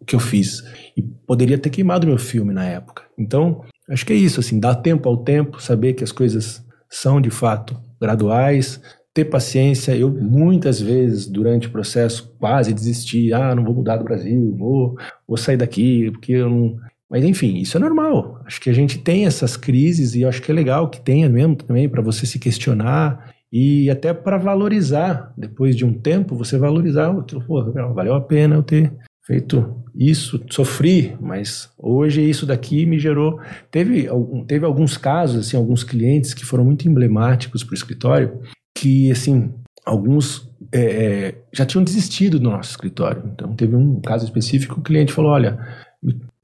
o 0.00 0.04
que 0.04 0.14
eu 0.14 0.20
fiz 0.20 0.64
e 0.96 1.02
poderia 1.02 1.56
ter 1.56 1.70
queimado 1.70 2.06
meu 2.06 2.18
filme 2.18 2.52
na 2.52 2.64
época. 2.64 3.04
Então, 3.16 3.62
acho 3.88 4.04
que 4.04 4.12
é 4.12 4.16
isso, 4.16 4.40
assim, 4.40 4.58
dar 4.58 4.76
tempo 4.76 5.08
ao 5.08 5.18
tempo, 5.18 5.62
saber 5.62 5.94
que 5.94 6.02
as 6.02 6.12
coisas 6.12 6.64
são 6.90 7.20
de 7.20 7.30
fato 7.30 7.76
graduais, 8.00 8.80
ter 9.14 9.26
paciência. 9.26 9.96
Eu 9.96 10.10
muitas 10.10 10.80
vezes 10.80 11.26
durante 11.26 11.68
o 11.68 11.70
processo 11.70 12.34
quase 12.38 12.74
desisti, 12.74 13.32
ah, 13.32 13.54
não 13.54 13.64
vou 13.64 13.74
mudar 13.74 13.96
do 13.96 14.04
Brasil, 14.04 14.54
vou, 14.56 14.96
vou 15.26 15.36
sair 15.36 15.56
daqui 15.56 16.10
porque 16.10 16.32
eu 16.32 16.50
não 16.50 16.76
mas 17.10 17.24
enfim, 17.24 17.56
isso 17.56 17.76
é 17.76 17.80
normal. 17.80 18.40
Acho 18.44 18.60
que 18.60 18.68
a 18.68 18.74
gente 18.74 18.98
tem 18.98 19.26
essas 19.26 19.56
crises 19.56 20.14
e 20.14 20.24
acho 20.24 20.42
que 20.42 20.50
é 20.50 20.54
legal 20.54 20.90
que 20.90 21.00
tenha 21.00 21.28
mesmo 21.28 21.56
também 21.56 21.88
para 21.88 22.02
você 22.02 22.26
se 22.26 22.38
questionar 22.38 23.34
e 23.50 23.88
até 23.90 24.12
para 24.12 24.36
valorizar. 24.36 25.32
Depois 25.36 25.74
de 25.74 25.84
um 25.84 25.92
tempo, 25.92 26.36
você 26.36 26.58
valorizar, 26.58 27.12
pô, 27.46 27.72
valeu 27.94 28.14
a 28.14 28.20
pena 28.20 28.56
eu 28.56 28.62
ter 28.62 28.92
feito 29.26 29.82
isso, 29.94 30.42
sofri, 30.50 31.16
mas 31.20 31.70
hoje 31.76 32.22
isso 32.22 32.46
daqui 32.46 32.86
me 32.86 32.98
gerou. 32.98 33.40
Teve, 33.70 34.08
teve 34.46 34.64
alguns 34.64 34.96
casos, 34.96 35.46
assim, 35.46 35.56
alguns 35.56 35.82
clientes 35.82 36.32
que 36.32 36.44
foram 36.44 36.64
muito 36.64 36.88
emblemáticos 36.88 37.64
para 37.64 37.72
o 37.72 37.76
escritório, 37.76 38.38
que 38.76 39.10
assim, 39.10 39.52
alguns 39.84 40.48
é, 40.72 40.80
é, 40.80 41.42
já 41.52 41.66
tinham 41.66 41.82
desistido 41.82 42.38
do 42.38 42.50
nosso 42.50 42.70
escritório. 42.70 43.22
Então 43.34 43.54
teve 43.54 43.74
um 43.74 44.00
caso 44.00 44.24
específico, 44.24 44.78
o 44.78 44.82
cliente 44.82 45.12
falou: 45.12 45.32
olha, 45.32 45.58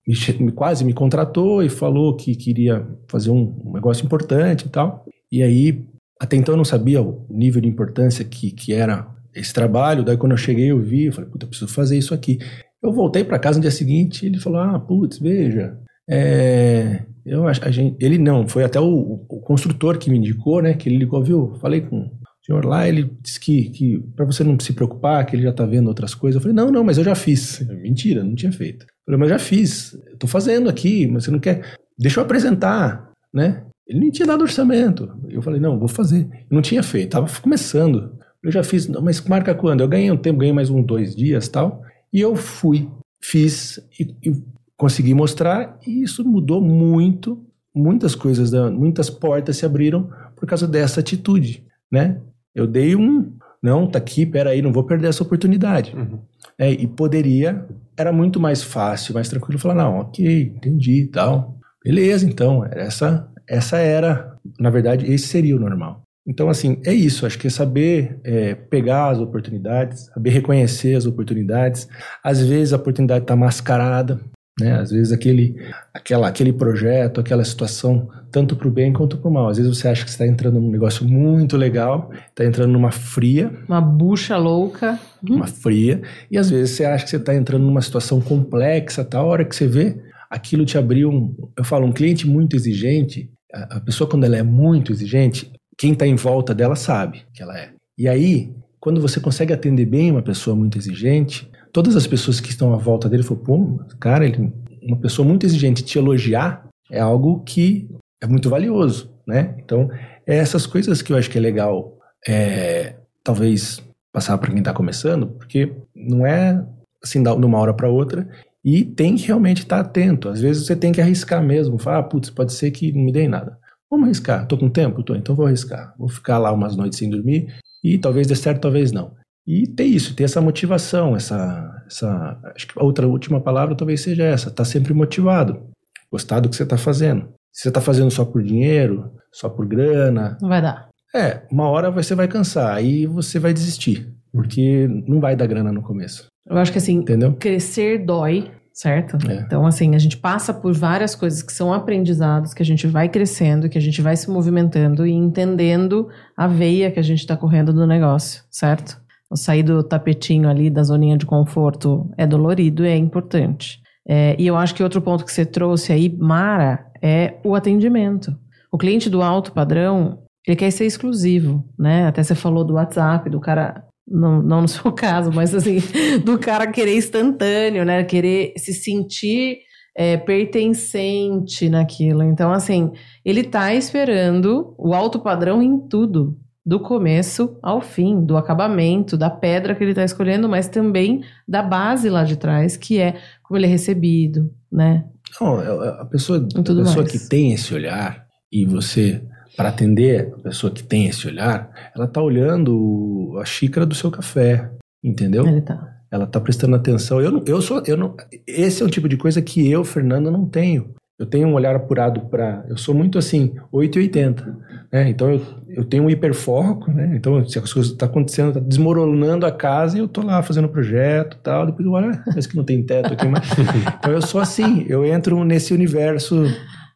me, 0.07 0.52
quase 0.52 0.84
me 0.84 0.92
contratou 0.92 1.62
e 1.62 1.68
falou 1.68 2.14
que 2.16 2.34
queria 2.34 2.86
fazer 3.09 3.30
um, 3.30 3.62
um, 3.64 3.72
negócio 3.72 4.05
importante 4.05 4.66
e 4.66 4.68
tal. 4.68 5.05
E 5.32 5.42
aí, 5.42 5.84
até 6.20 6.36
então 6.36 6.55
eu 6.55 6.59
não 6.59 6.64
sabia 6.64 7.02
o 7.02 7.26
nível 7.30 7.61
de 7.61 7.68
importância 7.68 8.24
que, 8.24 8.50
que 8.50 8.72
era 8.72 9.07
esse 9.34 9.52
trabalho. 9.52 10.05
Daí 10.05 10.16
quando 10.16 10.32
eu 10.32 10.38
cheguei, 10.38 10.70
eu 10.70 10.80
vi, 10.80 11.07
eu 11.07 11.12
falei, 11.12 11.30
puta, 11.30 11.44
eu 11.44 11.48
preciso 11.48 11.72
fazer 11.72 11.96
isso 11.96 12.14
aqui. 12.14 12.38
Eu 12.82 12.92
voltei 12.92 13.24
para 13.24 13.38
casa 13.38 13.59
no 13.59 13.62
dia 13.62 13.70
seguinte, 13.70 14.26
ele 14.26 14.38
falou, 14.38 14.61
ah, 14.61 14.78
putz, 14.78 15.18
veja, 15.18 15.78
é, 16.09 17.02
eu 17.24 17.48
a 17.48 17.70
gente, 17.70 17.96
ele 17.98 18.18
não, 18.18 18.46
foi 18.46 18.62
até 18.62 18.78
o, 18.78 19.24
o, 19.26 19.40
construtor 19.40 19.96
que 19.96 20.11
me 20.11 20.18
indicou, 20.18 20.61
né, 20.61 20.74
que 20.74 20.88
ele 20.88 20.98
ligou, 20.98 21.24
viu, 21.24 21.55
falei 21.55 21.80
com 21.80 22.00
o 22.00 22.11
senhor 22.44 22.66
lá, 22.66 22.86
ele 22.86 23.11
disse 23.22 23.40
que, 23.40 23.70
que 23.70 23.98
para 24.14 24.26
você 24.26 24.44
não 24.44 24.61
se 24.61 24.74
preocupar, 24.74 25.24
que 25.24 25.34
ele 25.34 25.44
já 25.44 25.52
tá 25.52 25.64
vendo 25.64 25.88
outras 25.88 26.14
coisas. 26.14 26.36
Eu 26.36 26.42
falei, 26.42 26.55
não, 26.55 26.70
não, 26.70 26.84
mas 26.84 26.98
eu 26.98 27.05
já 27.05 27.14
fiz. 27.14 27.66
Mentira, 27.80 28.22
não 28.22 28.34
tinha 28.34 28.52
feito. 28.52 28.84
Falei, 29.05 29.20
mas 29.20 29.28
já 29.28 29.38
fiz, 29.38 29.94
estou 30.12 30.28
fazendo 30.28 30.68
aqui, 30.68 31.07
mas 31.07 31.24
você 31.24 31.30
não 31.30 31.38
quer. 31.38 31.76
Deixa 31.98 32.20
eu 32.20 32.24
apresentar, 32.24 33.11
né? 33.32 33.64
Ele 33.86 34.00
nem 34.00 34.11
tinha 34.11 34.26
dado 34.26 34.42
orçamento. 34.42 35.14
Eu 35.28 35.42
falei, 35.42 35.61
não, 35.61 35.78
vou 35.78 35.88
fazer. 35.88 36.26
Eu 36.50 36.55
não 36.55 36.62
tinha 36.62 36.82
feito, 36.82 37.07
estava 37.07 37.28
começando. 37.40 38.18
Eu 38.42 38.50
já 38.50 38.62
fiz, 38.62 38.86
mas 38.88 39.20
marca 39.22 39.55
quando? 39.55 39.80
Eu 39.80 39.88
ganhei 39.88 40.11
um 40.11 40.16
tempo, 40.16 40.38
ganhei 40.38 40.55
mais 40.55 40.70
uns 40.70 40.84
dois 40.84 41.14
dias 41.14 41.48
tal. 41.48 41.82
E 42.12 42.20
eu 42.20 42.34
fui, 42.34 42.88
fiz 43.20 43.78
e, 43.98 44.14
e 44.22 44.42
consegui 44.76 45.14
mostrar, 45.14 45.78
e 45.86 46.02
isso 46.02 46.24
mudou 46.24 46.61
muito. 46.61 47.44
Muitas 47.76 48.14
coisas, 48.14 48.52
muitas 48.70 49.11
portas 49.11 49.57
se 49.57 49.66
abriram 49.66 50.09
por 50.36 50.46
causa 50.46 50.68
dessa 50.68 51.00
atitude, 51.00 51.64
né? 51.90 52.20
Eu 52.55 52.68
dei 52.68 52.94
um, 52.94 53.32
não, 53.61 53.86
tá 53.86 53.98
aqui, 53.98 54.24
peraí, 54.24 54.62
não 54.62 54.72
vou 54.72 54.84
perder 54.84 55.09
essa 55.09 55.24
oportunidade. 55.24 55.92
Uhum. 55.96 56.20
É, 56.59 56.70
e 56.70 56.86
poderia, 56.86 57.66
era 57.96 58.12
muito 58.12 58.38
mais 58.38 58.62
fácil, 58.62 59.14
mais 59.14 59.28
tranquilo 59.28 59.59
falar, 59.59 59.74
não, 59.74 59.98
ok, 59.98 60.52
entendi 60.57 61.02
e 61.02 61.07
tal. 61.07 61.59
Beleza, 61.84 62.26
então, 62.26 62.64
essa, 62.70 63.28
essa 63.48 63.78
era, 63.78 64.36
na 64.59 64.70
verdade, 64.70 65.11
esse 65.12 65.26
seria 65.26 65.57
o 65.57 65.61
normal. 65.61 66.02
Então, 66.26 66.48
assim, 66.48 66.80
é 66.86 66.92
isso. 66.92 67.26
Acho 67.26 67.38
que 67.38 67.48
é 67.48 67.50
saber 67.50 68.18
é, 68.24 68.55
pegar 68.55 69.11
as 69.11 69.18
oportunidades, 69.18 70.07
saber 70.07 70.30
reconhecer 70.30 70.94
as 70.94 71.05
oportunidades. 71.05 71.86
Às 72.22 72.40
vezes 72.40 72.72
a 72.72 72.76
oportunidade 72.76 73.24
está 73.24 73.36
mascarada, 73.36 74.20
né? 74.59 74.78
Às 74.78 74.90
vezes 74.90 75.12
aquele, 75.12 75.57
aquela, 75.92 76.28
aquele 76.28 76.52
projeto, 76.52 77.20
aquela 77.20 77.44
situação, 77.44 78.09
tanto 78.30 78.55
para 78.55 78.68
o 78.68 78.70
bem 78.70 78.92
quanto 78.92 79.18
para 79.18 79.28
o 79.28 79.32
mal. 79.32 79.48
Às 79.48 79.57
vezes 79.57 79.76
você 79.76 79.88
acha 79.88 80.05
que 80.05 80.11
está 80.11 80.26
entrando 80.26 80.61
num 80.61 80.70
negócio 80.70 81.07
muito 81.07 81.57
legal, 81.57 82.11
está 82.28 82.44
entrando 82.44 82.72
numa 82.72 82.92
fria. 82.92 83.50
Uma 83.68 83.80
bucha 83.80 84.36
louca. 84.36 84.98
Uma 85.28 85.46
fria. 85.46 86.02
E 86.30 86.38
às 86.38 86.50
vezes 86.50 86.76
você 86.76 86.84
acha 86.84 87.05
que 87.05 87.11
você 87.11 87.16
está 87.16 87.34
entrando 87.34 87.64
numa 87.64 87.82
situação 87.82 88.20
complexa, 88.20 89.05
tal. 89.05 89.26
A 89.26 89.28
hora 89.28 89.44
que 89.44 89.57
você 89.57 89.66
vê, 89.66 90.00
aquilo 90.30 90.64
te 90.64 90.78
abriu 90.78 91.11
um. 91.11 91.34
Eu 91.57 91.64
falo, 91.64 91.86
um 91.86 91.92
cliente 91.92 92.26
muito 92.26 92.55
exigente, 92.55 93.30
a, 93.52 93.76
a 93.76 93.80
pessoa 93.80 94.09
quando 94.09 94.24
ela 94.24 94.36
é 94.36 94.42
muito 94.42 94.92
exigente, 94.92 95.52
quem 95.76 95.92
está 95.92 96.07
em 96.07 96.14
volta 96.16 96.55
dela 96.55 96.76
sabe 96.76 97.22
que 97.32 97.42
ela 97.42 97.59
é. 97.59 97.70
E 97.98 98.09
aí, 98.09 98.52
quando 98.78 99.00
você 99.00 99.18
consegue 99.18 99.52
atender 99.52 99.86
bem 99.86 100.11
uma 100.11 100.22
pessoa 100.22 100.55
muito 100.55 100.78
exigente, 100.78 101.50
todas 101.74 101.96
as 101.96 102.06
pessoas 102.06 102.40
que 102.40 102.50
estão 102.50 102.72
à 102.72 102.76
volta 102.76 103.08
dele 103.08 103.24
falam, 103.24 103.42
pô, 103.42 103.80
cara, 103.98 104.24
ele, 104.24 104.52
uma 104.80 104.96
pessoa 104.96 105.26
muito 105.26 105.44
exigente 105.44 105.82
te 105.82 105.98
elogiar 105.98 106.66
é 106.88 107.00
algo 107.00 107.40
que 107.40 107.90
é 108.22 108.28
muito 108.28 108.48
valioso, 108.48 109.12
né? 109.26 109.56
Então, 109.58 109.90
é 110.24 110.36
essas 110.36 110.66
coisas 110.66 111.02
que 111.02 111.12
eu 111.12 111.16
acho 111.16 111.28
que 111.28 111.36
é 111.36 111.40
legal, 111.40 111.98
é, 112.26 112.94
talvez 113.24 113.82
passar 114.12 114.38
para 114.38 114.50
quem 114.50 114.60
está 114.60 114.72
começando, 114.72 115.26
porque 115.26 115.74
não 115.92 116.24
é 116.24 116.64
assim 117.02 117.20
de 117.20 117.28
uma 117.28 117.58
hora 117.58 117.74
para 117.74 117.90
outra 117.90 118.28
e 118.64 118.84
tem 118.84 119.16
que 119.16 119.26
realmente 119.26 119.62
estar 119.62 119.82
tá 119.82 119.88
atento. 119.88 120.28
Às 120.28 120.40
vezes 120.40 120.64
você 120.64 120.76
tem 120.76 120.92
que 120.92 121.00
arriscar 121.00 121.42
mesmo, 121.42 121.76
falar, 121.76 121.98
ah, 121.98 122.02
putz, 122.04 122.30
pode 122.30 122.52
ser 122.52 122.70
que 122.70 122.92
não 122.92 123.02
me 123.02 123.12
dê 123.12 123.26
nada. 123.26 123.58
Vamos 123.90 124.06
arriscar. 124.06 124.46
Tô 124.46 124.56
com 124.56 124.70
tempo? 124.70 125.02
Tô, 125.02 125.16
então 125.16 125.34
vou 125.34 125.46
arriscar. 125.46 125.92
Vou 125.98 126.08
ficar 126.08 126.38
lá 126.38 126.52
umas 126.52 126.76
noites 126.76 127.00
sem 127.00 127.10
dormir 127.10 127.52
e 127.82 127.98
talvez 127.98 128.28
dê 128.28 128.36
certo, 128.36 128.62
talvez 128.62 128.92
não. 128.92 129.12
E 129.47 129.66
ter 129.66 129.84
isso, 129.84 130.14
ter 130.14 130.24
essa 130.24 130.40
motivação, 130.40 131.14
essa, 131.14 131.82
essa. 131.86 132.38
Acho 132.55 132.66
que 132.66 132.78
a 132.78 132.82
outra 132.82 133.07
última 133.07 133.40
palavra 133.40 133.76
talvez 133.76 134.01
seja 134.01 134.24
essa: 134.24 134.51
tá 134.51 134.64
sempre 134.64 134.95
motivado, 134.95 135.68
gostar 136.11 136.40
do 136.40 136.49
que 136.49 136.57
você 136.57 136.62
está 136.62 136.78
fazendo. 136.78 137.28
Se 137.53 137.62
você 137.62 137.68
está 137.68 137.80
fazendo 137.80 138.11
só 138.11 138.24
por 138.24 138.42
dinheiro, 138.42 139.12
só 139.32 139.49
por 139.49 139.66
grana. 139.66 140.38
Não 140.40 140.49
vai 140.49 140.62
dar. 140.62 140.88
É, 141.14 141.42
uma 141.51 141.68
hora 141.68 141.90
você 141.90 142.14
vai 142.14 142.26
cansar, 142.26 142.74
aí 142.74 143.07
você 143.07 143.38
vai 143.38 143.53
desistir, 143.53 144.12
porque 144.32 144.88
não 145.07 145.20
vai 145.20 145.36
dar 145.36 145.47
grana 145.47 145.70
no 145.70 145.82
começo. 145.82 146.26
Eu 146.45 146.59
acho 146.59 146.72
que 146.72 146.78
assim, 146.78 146.95
Entendeu? 146.95 147.34
crescer 147.34 148.05
dói, 148.05 148.51
certo? 148.72 149.16
É. 149.30 149.36
Então, 149.36 149.64
assim, 149.64 149.95
a 149.95 149.99
gente 149.99 150.16
passa 150.16 150.53
por 150.53 150.74
várias 150.74 151.14
coisas 151.14 151.42
que 151.42 151.53
são 151.53 151.72
aprendizados, 151.72 152.53
que 152.53 152.62
a 152.62 152.66
gente 152.66 152.88
vai 152.88 153.09
crescendo, 153.09 153.68
que 153.68 153.78
a 153.78 153.80
gente 153.80 154.03
vai 154.03 154.16
se 154.16 154.28
movimentando 154.28 155.07
e 155.07 155.12
entendendo 155.12 156.09
a 156.36 156.49
veia 156.49 156.90
que 156.90 156.99
a 156.99 157.05
gente 157.05 157.20
está 157.20 157.36
correndo 157.36 157.72
do 157.72 157.86
negócio, 157.86 158.42
certo? 158.51 159.01
Sair 159.35 159.62
do 159.62 159.82
tapetinho 159.82 160.49
ali, 160.49 160.70
da 160.70 160.82
zoninha 160.82 161.16
de 161.16 161.26
conforto, 161.26 162.11
é 162.16 162.26
dolorido 162.26 162.85
e 162.85 162.89
é 162.89 162.97
importante. 162.97 163.80
É, 164.07 164.37
e 164.39 164.47
eu 164.47 164.57
acho 164.57 164.74
que 164.74 164.82
outro 164.82 165.01
ponto 165.01 165.24
que 165.24 165.32
você 165.32 165.47
trouxe 165.47 165.93
aí, 165.93 166.14
Mara, 166.16 166.87
é 167.03 167.39
o 167.45 167.55
atendimento. 167.55 168.37
O 168.70 168.78
cliente 168.78 169.09
do 169.09 169.22
alto 169.22 169.53
padrão, 169.53 170.18
ele 170.47 170.57
quer 170.57 170.70
ser 170.70 170.85
exclusivo, 170.85 171.64
né? 171.78 172.07
Até 172.07 172.22
você 172.22 172.35
falou 172.35 172.64
do 172.64 172.74
WhatsApp, 172.74 173.30
do 173.30 173.41
cara 173.41 173.85
não, 174.07 174.43
não 174.43 174.62
no 174.62 174.68
seu 174.68 174.91
caso, 174.93 175.32
mas 175.32 175.55
assim, 175.55 175.78
do 176.24 176.39
cara 176.39 176.66
querer 176.66 176.97
instantâneo, 176.97 177.85
né? 177.85 178.05
Querer 178.05 178.53
se 178.57 178.74
sentir 178.74 179.59
é, 179.97 180.16
pertencente 180.16 181.68
naquilo. 181.68 182.22
Então, 182.22 182.53
assim, 182.53 182.93
ele 183.24 183.45
tá 183.45 183.74
esperando 183.74 184.74
o 184.78 184.93
alto 184.93 185.20
padrão 185.20 185.62
em 185.62 185.78
tudo, 185.89 186.37
do 186.64 186.80
começo 186.80 187.58
ao 187.62 187.80
fim, 187.80 188.24
do 188.24 188.36
acabamento, 188.36 189.16
da 189.16 189.28
pedra 189.28 189.74
que 189.74 189.84
ele 189.84 189.90
está 189.90 190.04
escolhendo, 190.04 190.48
mas 190.48 190.66
também 190.66 191.22
da 191.46 191.62
base 191.62 192.08
lá 192.08 192.24
de 192.24 192.36
trás, 192.36 192.76
que 192.76 192.98
é 192.98 193.16
como 193.42 193.58
ele 193.58 193.66
é 193.66 193.68
recebido, 193.68 194.50
né? 194.72 195.04
Não, 195.40 195.60
é, 195.60 195.66
é, 195.66 195.88
a 196.00 196.04
pessoa, 196.06 196.38
a 196.38 196.62
pessoa 196.62 197.04
que 197.04 197.18
tem 197.18 197.52
esse 197.52 197.74
olhar 197.74 198.24
e 198.50 198.64
você 198.64 199.22
para 199.56 199.68
atender 199.68 200.32
a 200.36 200.42
pessoa 200.42 200.72
que 200.72 200.82
tem 200.82 201.06
esse 201.06 201.26
olhar, 201.28 201.70
ela 201.94 202.08
tá 202.08 202.20
olhando 202.20 203.38
a 203.40 203.44
xícara 203.44 203.86
do 203.86 203.94
seu 203.94 204.10
café, 204.10 204.70
entendeu? 205.02 205.46
Ele 205.46 205.60
tá. 205.60 205.90
Ela 206.10 206.26
tá 206.26 206.40
prestando 206.40 206.76
atenção. 206.76 207.20
Eu 207.20 207.42
eu 207.46 207.60
sou, 207.60 207.82
eu 207.86 207.96
não. 207.96 208.16
Esse 208.46 208.82
é 208.82 208.86
o 208.86 208.90
tipo 208.90 209.08
de 209.08 209.16
coisa 209.16 209.42
que 209.42 209.68
eu, 209.70 209.84
Fernanda, 209.84 210.30
não 210.30 210.48
tenho. 210.48 210.94
Eu 211.18 211.26
tenho 211.26 211.46
um 211.46 211.54
olhar 211.54 211.76
apurado 211.76 212.22
para. 212.22 212.64
Eu 212.68 212.76
sou 212.76 212.94
muito 212.94 213.18
assim, 213.18 213.54
880. 213.70 214.58
Né? 214.92 215.08
Então 215.08 215.30
eu, 215.30 215.40
eu 215.68 215.84
tenho 215.84 216.04
um 216.04 216.10
hiperfoco, 216.10 216.90
né? 216.90 217.14
Então, 217.14 217.44
se 217.48 217.58
as 217.58 217.72
coisas 217.72 217.92
estão 217.92 218.08
tá 218.08 218.12
acontecendo, 218.12 218.54
tá 218.54 218.60
desmoronando 218.60 219.46
a 219.46 219.52
casa, 219.52 219.96
e 219.96 220.00
eu 220.00 220.08
tô 220.08 220.22
lá 220.22 220.42
fazendo 220.42 220.68
projeto 220.68 221.38
tal. 221.42 221.66
Depois 221.66 221.86
eu 221.86 221.92
olho, 221.92 222.10
ah, 222.10 222.22
parece 222.24 222.48
que 222.48 222.56
não 222.56 222.64
tem 222.64 222.82
teto 222.82 223.12
aqui, 223.12 223.28
mas. 223.28 223.48
então 223.98 224.12
eu 224.12 224.22
sou 224.22 224.40
assim, 224.40 224.84
eu 224.88 225.04
entro 225.04 225.44
nesse 225.44 225.72
universo, 225.72 226.42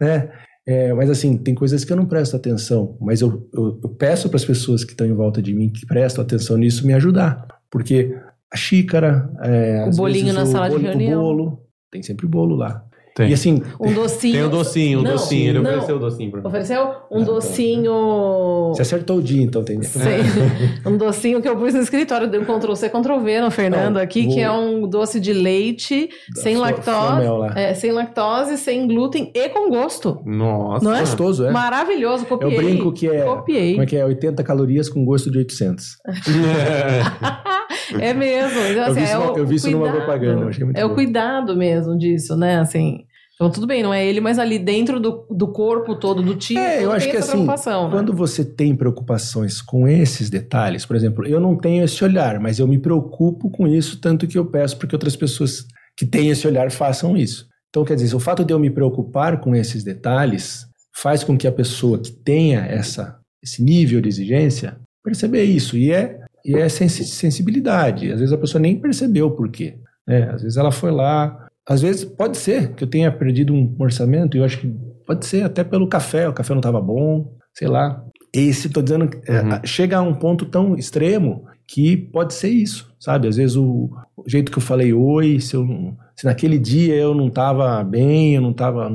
né? 0.01 0.31
É, 0.67 0.93
mas 0.93 1.09
assim, 1.09 1.39
tem 1.39 1.55
coisas 1.55 1.83
que 1.83 1.91
eu 1.91 1.97
não 1.97 2.05
presto 2.05 2.37
atenção, 2.37 2.99
mas 3.01 3.23
eu, 3.23 3.49
eu, 3.55 3.81
eu 3.83 3.89
peço 3.89 4.29
para 4.29 4.37
as 4.37 4.45
pessoas 4.45 4.85
que 4.85 4.91
estão 4.91 5.07
em 5.07 5.15
volta 5.15 5.41
de 5.41 5.55
mim 5.55 5.71
que 5.71 5.87
prestam 5.87 6.23
atenção 6.23 6.59
nisso 6.59 6.87
me 6.87 6.93
ajudar. 6.93 7.47
Porque 7.71 8.15
a 8.53 8.57
xícara, 8.57 9.31
é, 9.43 9.87
o 9.89 9.97
bolinho 9.97 10.35
na 10.35 10.45
sala 10.45 10.69
bolo, 10.69 10.81
de 10.81 10.87
reunião. 10.87 11.21
O 11.21 11.25
bolo, 11.25 11.63
tem 11.91 12.03
sempre 12.03 12.27
bolo 12.27 12.55
lá. 12.55 12.85
Tem. 13.19 13.31
E 13.31 13.35
assim. 13.35 13.61
Um 13.81 13.93
docinho. 13.93 14.33
Tem 14.33 14.43
o 14.45 14.47
um 14.47 14.51
docinho, 14.51 14.99
um 15.01 15.03
não, 15.03 15.11
docinho. 15.11 15.49
Ele 15.49 15.59
não. 15.59 15.71
ofereceu 15.71 15.97
o 15.97 15.99
docinho 15.99 16.31
pra 16.31 16.41
mim. 16.41 16.47
Ofereceu 16.47 16.95
um 17.11 17.21
ah, 17.21 17.25
docinho. 17.25 18.69
Você 18.69 18.83
acertou 18.83 19.17
o 19.17 19.23
dia, 19.23 19.43
então 19.43 19.65
tem. 19.65 19.83
Sei. 19.83 20.21
um 20.87 20.97
docinho 20.97 21.43
que 21.43 21.49
eu 21.49 21.57
pus 21.57 21.75
no 21.75 21.81
escritório, 21.81 22.31
deu 22.31 22.41
um 22.41 22.45
Ctrl 22.45 22.77
C, 22.77 22.89
Ctrl 22.89 23.19
V 23.19 23.41
no 23.41 23.51
Fernando 23.51 23.97
não, 23.97 24.01
aqui, 24.01 24.23
vou... 24.23 24.35
que 24.35 24.41
é 24.41 24.53
um 24.53 24.89
doce 24.89 25.19
de 25.19 25.33
leite, 25.33 26.09
da 26.33 26.43
sem 26.43 26.57
lactose. 26.57 27.27
É, 27.57 27.75
sem 27.75 27.91
lactose, 27.91 28.57
sem 28.57 28.87
glúten 28.87 29.33
e 29.35 29.49
com 29.49 29.69
gosto. 29.69 30.23
Nossa. 30.25 30.85
Não 30.85 30.95
é? 30.95 31.01
Gostoso, 31.01 31.45
é? 31.45 31.51
Maravilhoso, 31.51 32.25
copiei. 32.25 32.53
Eu 32.53 32.57
brinco 32.57 32.93
que 32.93 33.09
é. 33.09 33.25
Copiei. 33.25 33.73
Como 33.73 33.83
é 33.83 33.87
que 33.87 33.97
é? 33.97 34.05
80 34.05 34.45
calorias 34.45 34.89
com 34.89 35.05
gosto 35.05 35.29
de 35.29 35.39
800. 35.39 35.97
é 37.99 38.15
mesmo. 38.15 38.61
Então, 38.61 38.85
assim, 38.85 39.01
eu 39.01 39.03
vi 39.03 39.03
isso, 39.03 39.17
é 39.17 39.41
eu 39.41 39.47
vi 39.47 39.55
isso 39.57 39.71
numa 39.73 39.91
propaganda. 39.91 40.51
é 40.75 40.87
bom. 40.87 40.93
o 40.93 40.95
cuidado 40.95 41.57
mesmo 41.57 41.99
disso, 41.99 42.37
né? 42.37 42.61
Assim. 42.61 43.08
Então, 43.41 43.53
tudo 43.53 43.69
bem, 43.69 43.85
não 43.85 43.95
é 43.95 44.05
ele, 44.05 44.21
mas 44.21 44.37
ali 44.37 44.59
dentro 44.59 44.99
do, 44.99 45.25
do 45.31 45.47
corpo 45.53 45.95
todo, 45.95 46.21
do 46.21 46.35
time, 46.35 46.59
é, 46.59 46.85
eu 46.85 46.91
acho 46.91 47.09
que 47.09 47.17
assim, 47.17 47.47
né? 47.47 47.55
quando 47.89 48.13
você 48.13 48.45
tem 48.45 48.75
preocupações 48.75 49.63
com 49.63 49.87
esses 49.87 50.29
detalhes, 50.29 50.85
por 50.85 50.97
exemplo, 50.97 51.25
eu 51.25 51.39
não 51.39 51.57
tenho 51.57 51.85
esse 51.85 52.03
olhar, 52.03 52.41
mas 52.41 52.59
eu 52.59 52.67
me 52.67 52.81
preocupo 52.81 53.49
com 53.49 53.69
isso, 53.69 54.01
tanto 54.01 54.27
que 54.27 54.37
eu 54.37 54.45
peço 54.45 54.77
para 54.77 54.89
que 54.89 54.95
outras 54.97 55.15
pessoas 55.15 55.65
que 55.97 56.05
têm 56.05 56.31
esse 56.31 56.49
olhar 56.49 56.69
façam 56.73 57.17
isso. 57.17 57.47
Então, 57.69 57.85
quer 57.85 57.95
dizer, 57.95 58.17
o 58.17 58.21
fato 58.21 58.45
de 58.45 58.53
eu 58.53 58.59
me 58.59 58.71
preocupar 58.71 59.39
com 59.39 59.55
esses 59.55 59.85
detalhes 59.85 60.67
faz 60.97 61.23
com 61.23 61.39
que 61.39 61.47
a 61.47 61.53
pessoa 61.53 61.99
que 61.99 62.11
tenha 62.11 62.61
essa, 62.61 63.21
esse 63.41 63.63
nível 63.63 64.01
de 64.01 64.09
exigência 64.09 64.81
perceber 65.05 65.45
isso. 65.45 65.77
E 65.77 65.93
é, 65.93 66.19
e 66.45 66.57
é 66.57 66.69
sensibilidade. 66.69 68.11
Às 68.11 68.21
vezes 68.21 68.33
a 68.33 68.39
pessoa 68.39 68.61
nem 68.61 68.81
percebeu 68.81 69.27
o 69.27 69.37
porquê. 69.37 69.79
Né? 70.07 70.31
Às 70.31 70.43
vezes 70.43 70.57
ela 70.57 70.73
foi 70.73 70.91
lá, 70.91 71.49
às 71.69 71.83
vezes 71.83 72.05
pode 72.05 72.39
ser 72.39 72.75
que 72.75 72.83
eu 72.83 72.89
tenha 72.89 73.13
perdido 73.13 73.53
um 73.53 73.77
orçamento, 73.79 74.37
e 74.37 74.41
eu 74.41 74.45
acho 74.45 74.59
que 74.59 74.69
pode 75.07 75.27
ser 75.27 75.45
até 75.45 75.63
pelo 75.63 75.87
café, 75.87 76.29
o 76.29 76.33
café 76.33 76.55
não 76.55 76.61
estava 76.61 76.81
bom, 76.81 77.37
sei 77.53 77.69
lá. 77.69 78.03
Esse, 78.33 78.71
tô 78.71 78.81
dizendo, 78.81 79.11
é, 79.27 79.41
uhum. 79.41 79.61
chega 79.65 79.99
a 79.99 80.03
um 80.03 80.15
ponto 80.15 80.47
tão 80.47 80.75
extremo 80.77 81.45
que 81.67 81.97
pode 81.97 82.33
ser 82.33 82.49
isso, 82.49 82.95
sabe? 82.99 83.29
Às 83.29 83.37
vezes 83.37 83.57
o, 83.57 83.91
o 84.17 84.25
jeito 84.27 84.51
que 84.51 84.59
eu 84.59 84.63
falei 84.63 84.93
oi, 84.93 85.41
se, 85.41 85.55
eu, 85.55 85.95
se 86.17 86.25
naquele 86.25 86.59
dia 86.59 86.95
eu 86.95 87.15
não 87.15 87.29
estava 87.29 87.83
bem, 87.85 88.35
eu 88.35 88.41
não 88.41 88.53
estava, 88.53 88.91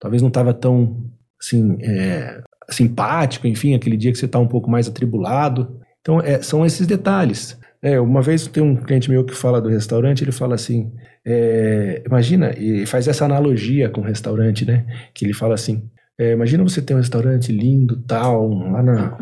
talvez 0.00 0.20
não 0.20 0.28
estava 0.28 0.52
tão, 0.52 1.04
assim, 1.40 1.76
é, 1.80 2.42
simpático, 2.70 3.46
enfim, 3.46 3.74
aquele 3.74 3.96
dia 3.96 4.10
que 4.10 4.18
você 4.18 4.26
está 4.26 4.38
um 4.38 4.48
pouco 4.48 4.68
mais 4.68 4.88
atribulado. 4.88 5.80
Então, 6.00 6.20
é, 6.20 6.42
são 6.42 6.66
esses 6.66 6.86
detalhes. 6.86 7.58
É, 7.82 8.00
uma 8.00 8.22
vez 8.22 8.46
tem 8.48 8.62
um 8.62 8.76
cliente 8.76 9.10
meu 9.10 9.24
que 9.24 9.34
fala 9.34 9.60
do 9.60 9.68
restaurante, 9.68 10.24
ele 10.24 10.32
fala 10.32 10.54
assim, 10.54 10.92
é, 11.26 12.04
imagina, 12.06 12.56
e 12.56 12.86
faz 12.86 13.08
essa 13.08 13.24
analogia 13.24 13.90
com 13.90 14.00
o 14.00 14.04
restaurante, 14.04 14.64
né? 14.64 14.86
Que 15.12 15.24
ele 15.24 15.34
fala 15.34 15.54
assim: 15.54 15.90
é, 16.16 16.32
imagina 16.32 16.62
você 16.62 16.80
ter 16.80 16.94
um 16.94 16.98
restaurante 16.98 17.50
lindo, 17.50 18.00
tal, 18.02 18.48
lá 18.48 18.80
na, 18.80 19.18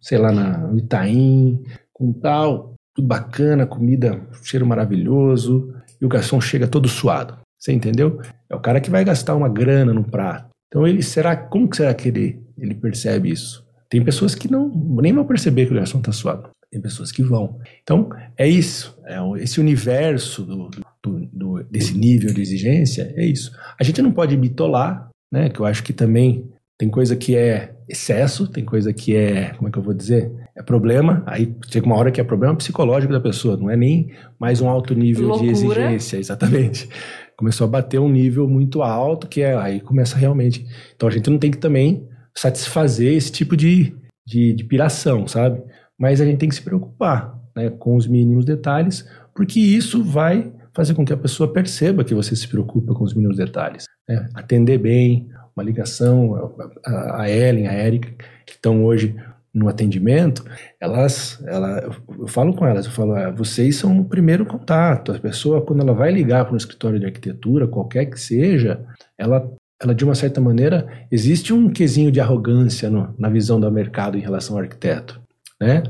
sei 0.00 0.18
lá, 0.18 0.30
na 0.30 0.72
Itaim, 0.76 1.60
com 1.92 2.12
tal, 2.12 2.74
tudo 2.94 3.08
bacana, 3.08 3.66
comida, 3.66 4.20
cheiro 4.44 4.64
maravilhoso, 4.64 5.74
e 6.00 6.06
o 6.06 6.08
garçom 6.08 6.40
chega 6.40 6.68
todo 6.68 6.88
suado. 6.88 7.36
Você 7.58 7.72
entendeu? 7.72 8.20
É 8.48 8.54
o 8.54 8.60
cara 8.60 8.80
que 8.80 8.90
vai 8.90 9.04
gastar 9.04 9.34
uma 9.34 9.48
grana 9.48 9.92
no 9.92 10.04
prato. 10.04 10.48
Então 10.68 10.86
ele 10.86 11.02
será, 11.02 11.36
como 11.36 11.68
que 11.68 11.76
será 11.76 11.92
que 11.92 12.08
ele, 12.08 12.40
ele 12.56 12.74
percebe 12.74 13.30
isso? 13.30 13.66
Tem 13.90 14.02
pessoas 14.02 14.34
que 14.34 14.50
não 14.50 14.68
nem 15.02 15.12
vão 15.12 15.24
perceber 15.24 15.66
que 15.66 15.72
o 15.72 15.76
garçom 15.76 15.98
está 15.98 16.12
suado. 16.12 16.50
Tem 16.70 16.80
pessoas 16.80 17.12
que 17.12 17.22
vão. 17.22 17.58
Então, 17.82 18.08
é 18.38 18.48
isso. 18.48 18.98
É 19.04 19.18
esse 19.42 19.60
universo 19.60 20.42
do, 20.42 20.70
do, 20.70 20.81
do, 21.10 21.62
desse 21.64 21.96
nível 21.96 22.32
de 22.32 22.40
exigência, 22.40 23.12
é 23.16 23.24
isso. 23.24 23.52
A 23.78 23.84
gente 23.84 24.00
não 24.00 24.12
pode 24.12 24.36
bitolar, 24.36 25.08
né? 25.32 25.48
Que 25.48 25.60
eu 25.60 25.66
acho 25.66 25.82
que 25.82 25.92
também 25.92 26.48
tem 26.78 26.88
coisa 26.88 27.16
que 27.16 27.36
é 27.36 27.74
excesso, 27.88 28.46
tem 28.46 28.64
coisa 28.64 28.92
que 28.92 29.16
é, 29.16 29.50
como 29.54 29.68
é 29.68 29.72
que 29.72 29.78
eu 29.78 29.82
vou 29.82 29.94
dizer? 29.94 30.32
É 30.56 30.62
problema. 30.62 31.22
Aí 31.26 31.54
chega 31.68 31.86
uma 31.86 31.96
hora 31.96 32.10
que 32.10 32.20
é 32.20 32.24
problema 32.24 32.56
psicológico 32.56 33.12
da 33.12 33.20
pessoa, 33.20 33.56
não 33.56 33.70
é 33.70 33.76
nem 33.76 34.10
mais 34.38 34.60
um 34.60 34.68
alto 34.68 34.94
nível 34.94 35.28
Loucura. 35.28 35.46
de 35.46 35.52
exigência, 35.52 36.16
exatamente. 36.18 36.88
Começou 37.36 37.66
a 37.66 37.70
bater 37.70 37.98
um 37.98 38.08
nível 38.08 38.48
muito 38.48 38.82
alto, 38.82 39.26
que 39.26 39.42
é 39.42 39.56
aí 39.56 39.80
começa 39.80 40.16
realmente. 40.16 40.66
Então 40.94 41.08
a 41.08 41.12
gente 41.12 41.28
não 41.28 41.38
tem 41.38 41.50
que 41.50 41.58
também 41.58 42.06
satisfazer 42.34 43.12
esse 43.12 43.30
tipo 43.30 43.56
de, 43.56 43.94
de, 44.26 44.52
de 44.52 44.64
piração, 44.64 45.26
sabe? 45.26 45.62
mas 46.02 46.20
a 46.20 46.24
gente 46.24 46.38
tem 46.38 46.48
que 46.48 46.54
se 46.56 46.62
preocupar 46.62 47.38
né, 47.54 47.70
com 47.70 47.94
os 47.94 48.08
mínimos 48.08 48.44
detalhes, 48.44 49.08
porque 49.32 49.60
isso 49.60 50.02
vai 50.02 50.52
fazer 50.74 50.94
com 50.94 51.04
que 51.04 51.12
a 51.12 51.16
pessoa 51.16 51.52
perceba 51.52 52.04
que 52.04 52.14
você 52.14 52.34
se 52.34 52.48
preocupa 52.48 52.94
com 52.94 53.04
os 53.04 53.14
mínimos 53.14 53.36
detalhes. 53.36 53.86
Né? 54.08 54.28
Atender 54.34 54.78
bem, 54.78 55.28
uma 55.54 55.64
ligação, 55.64 56.54
a, 56.84 57.28
Ellen, 57.28 57.68
a 57.68 57.74
Erika, 57.74 58.10
que 58.46 58.52
estão 58.52 58.84
hoje 58.84 59.14
no 59.52 59.68
atendimento, 59.68 60.44
elas, 60.80 61.42
ela, 61.46 61.80
eu 62.18 62.26
falo 62.26 62.54
com 62.54 62.66
elas, 62.66 62.86
eu 62.86 62.92
falo, 62.92 63.14
ah, 63.14 63.30
vocês 63.30 63.76
são 63.76 64.00
o 64.00 64.04
primeiro 64.04 64.46
contato. 64.46 65.12
A 65.12 65.18
pessoa, 65.18 65.60
quando 65.60 65.80
ela 65.80 65.92
vai 65.92 66.10
ligar 66.10 66.44
para 66.44 66.54
um 66.54 66.56
escritório 66.56 66.98
de 66.98 67.04
arquitetura, 67.04 67.68
qualquer 67.68 68.06
que 68.06 68.18
seja, 68.18 68.82
ela, 69.18 69.46
ela 69.80 69.94
de 69.94 70.04
uma 70.04 70.14
certa 70.14 70.40
maneira, 70.40 71.06
existe 71.10 71.52
um 71.52 71.68
quesinho 71.68 72.10
de 72.10 72.18
arrogância 72.18 72.88
no, 72.88 73.14
na 73.18 73.28
visão 73.28 73.60
do 73.60 73.70
mercado 73.70 74.16
em 74.16 74.22
relação 74.22 74.56
ao 74.56 74.62
arquiteto 74.62 75.22
né? 75.62 75.82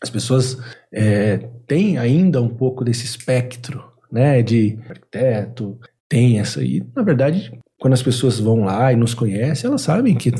As 0.00 0.08
pessoas 0.08 0.56
é, 0.92 1.38
têm 1.66 1.98
ainda 1.98 2.40
um 2.40 2.48
pouco 2.48 2.84
desse 2.84 3.04
espectro, 3.04 3.87
né? 4.10 4.42
De 4.42 4.78
arquiteto, 4.88 5.78
tem 6.08 6.38
essa 6.40 6.60
aí. 6.60 6.82
Na 6.94 7.02
verdade, 7.02 7.52
quando 7.78 7.94
as 7.94 8.02
pessoas 8.02 8.38
vão 8.38 8.64
lá 8.64 8.92
e 8.92 8.96
nos 8.96 9.14
conhecem, 9.14 9.68
elas 9.68 9.82
sabem 9.82 10.14
que, 10.14 10.32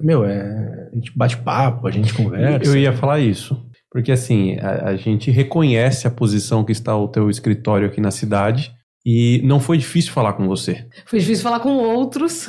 meu, 0.00 0.24
é, 0.24 0.88
a 0.92 0.94
gente 0.94 1.16
bate 1.16 1.36
papo, 1.36 1.86
a 1.86 1.90
gente 1.90 2.12
conversa. 2.14 2.70
Eu 2.70 2.76
ia 2.76 2.92
falar 2.92 3.20
isso. 3.20 3.60
Porque 3.90 4.12
assim, 4.12 4.56
a, 4.60 4.90
a 4.90 4.96
gente 4.96 5.30
reconhece 5.30 6.06
a 6.06 6.10
posição 6.10 6.64
que 6.64 6.72
está 6.72 6.96
o 6.96 7.08
teu 7.08 7.28
escritório 7.28 7.86
aqui 7.86 8.00
na 8.00 8.10
cidade 8.10 8.72
e 9.04 9.40
não 9.44 9.58
foi 9.60 9.78
difícil 9.78 10.12
falar 10.12 10.34
com 10.34 10.46
você. 10.46 10.86
Foi 11.06 11.18
difícil 11.18 11.42
falar 11.42 11.60
com 11.60 11.70
outros. 11.76 12.46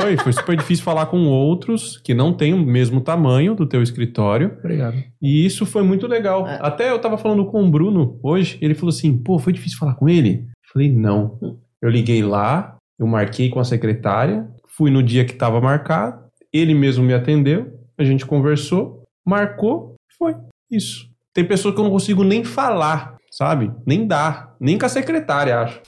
Foi, 0.00 0.16
foi 0.16 0.32
super 0.32 0.56
difícil 0.56 0.84
falar 0.84 1.06
com 1.06 1.26
outros 1.26 1.98
que 1.98 2.14
não 2.14 2.32
têm 2.32 2.54
o 2.54 2.58
mesmo 2.58 3.00
tamanho 3.00 3.54
do 3.54 3.66
teu 3.66 3.82
escritório. 3.82 4.56
Obrigado. 4.58 5.02
E 5.20 5.44
isso 5.44 5.66
foi 5.66 5.82
muito 5.82 6.06
legal. 6.06 6.46
É. 6.46 6.58
Até 6.62 6.90
eu 6.90 6.98
tava 6.98 7.18
falando 7.18 7.44
com 7.46 7.64
o 7.64 7.70
Bruno 7.70 8.18
hoje, 8.22 8.58
ele 8.60 8.74
falou 8.74 8.90
assim: 8.90 9.16
pô, 9.16 9.38
foi 9.38 9.52
difícil 9.52 9.78
falar 9.78 9.94
com 9.94 10.08
ele? 10.08 10.46
Eu 10.48 10.72
falei, 10.72 10.90
não. 10.90 11.38
Eu 11.80 11.90
liguei 11.90 12.22
lá, 12.22 12.76
eu 12.98 13.06
marquei 13.06 13.48
com 13.48 13.58
a 13.58 13.64
secretária, 13.64 14.48
fui 14.68 14.90
no 14.90 15.02
dia 15.02 15.24
que 15.24 15.32
estava 15.32 15.60
marcado, 15.60 16.22
ele 16.52 16.74
mesmo 16.74 17.04
me 17.04 17.12
atendeu, 17.12 17.72
a 17.98 18.04
gente 18.04 18.24
conversou, 18.24 19.02
marcou, 19.26 19.96
foi. 20.16 20.36
Isso. 20.70 21.10
Tem 21.34 21.44
pessoas 21.44 21.74
que 21.74 21.80
eu 21.80 21.84
não 21.84 21.90
consigo 21.90 22.22
nem 22.22 22.44
falar, 22.44 23.16
sabe? 23.32 23.72
Nem 23.86 24.06
dar. 24.06 24.54
Nem 24.60 24.78
com 24.78 24.86
a 24.86 24.88
secretária, 24.88 25.58
acho. 25.60 25.80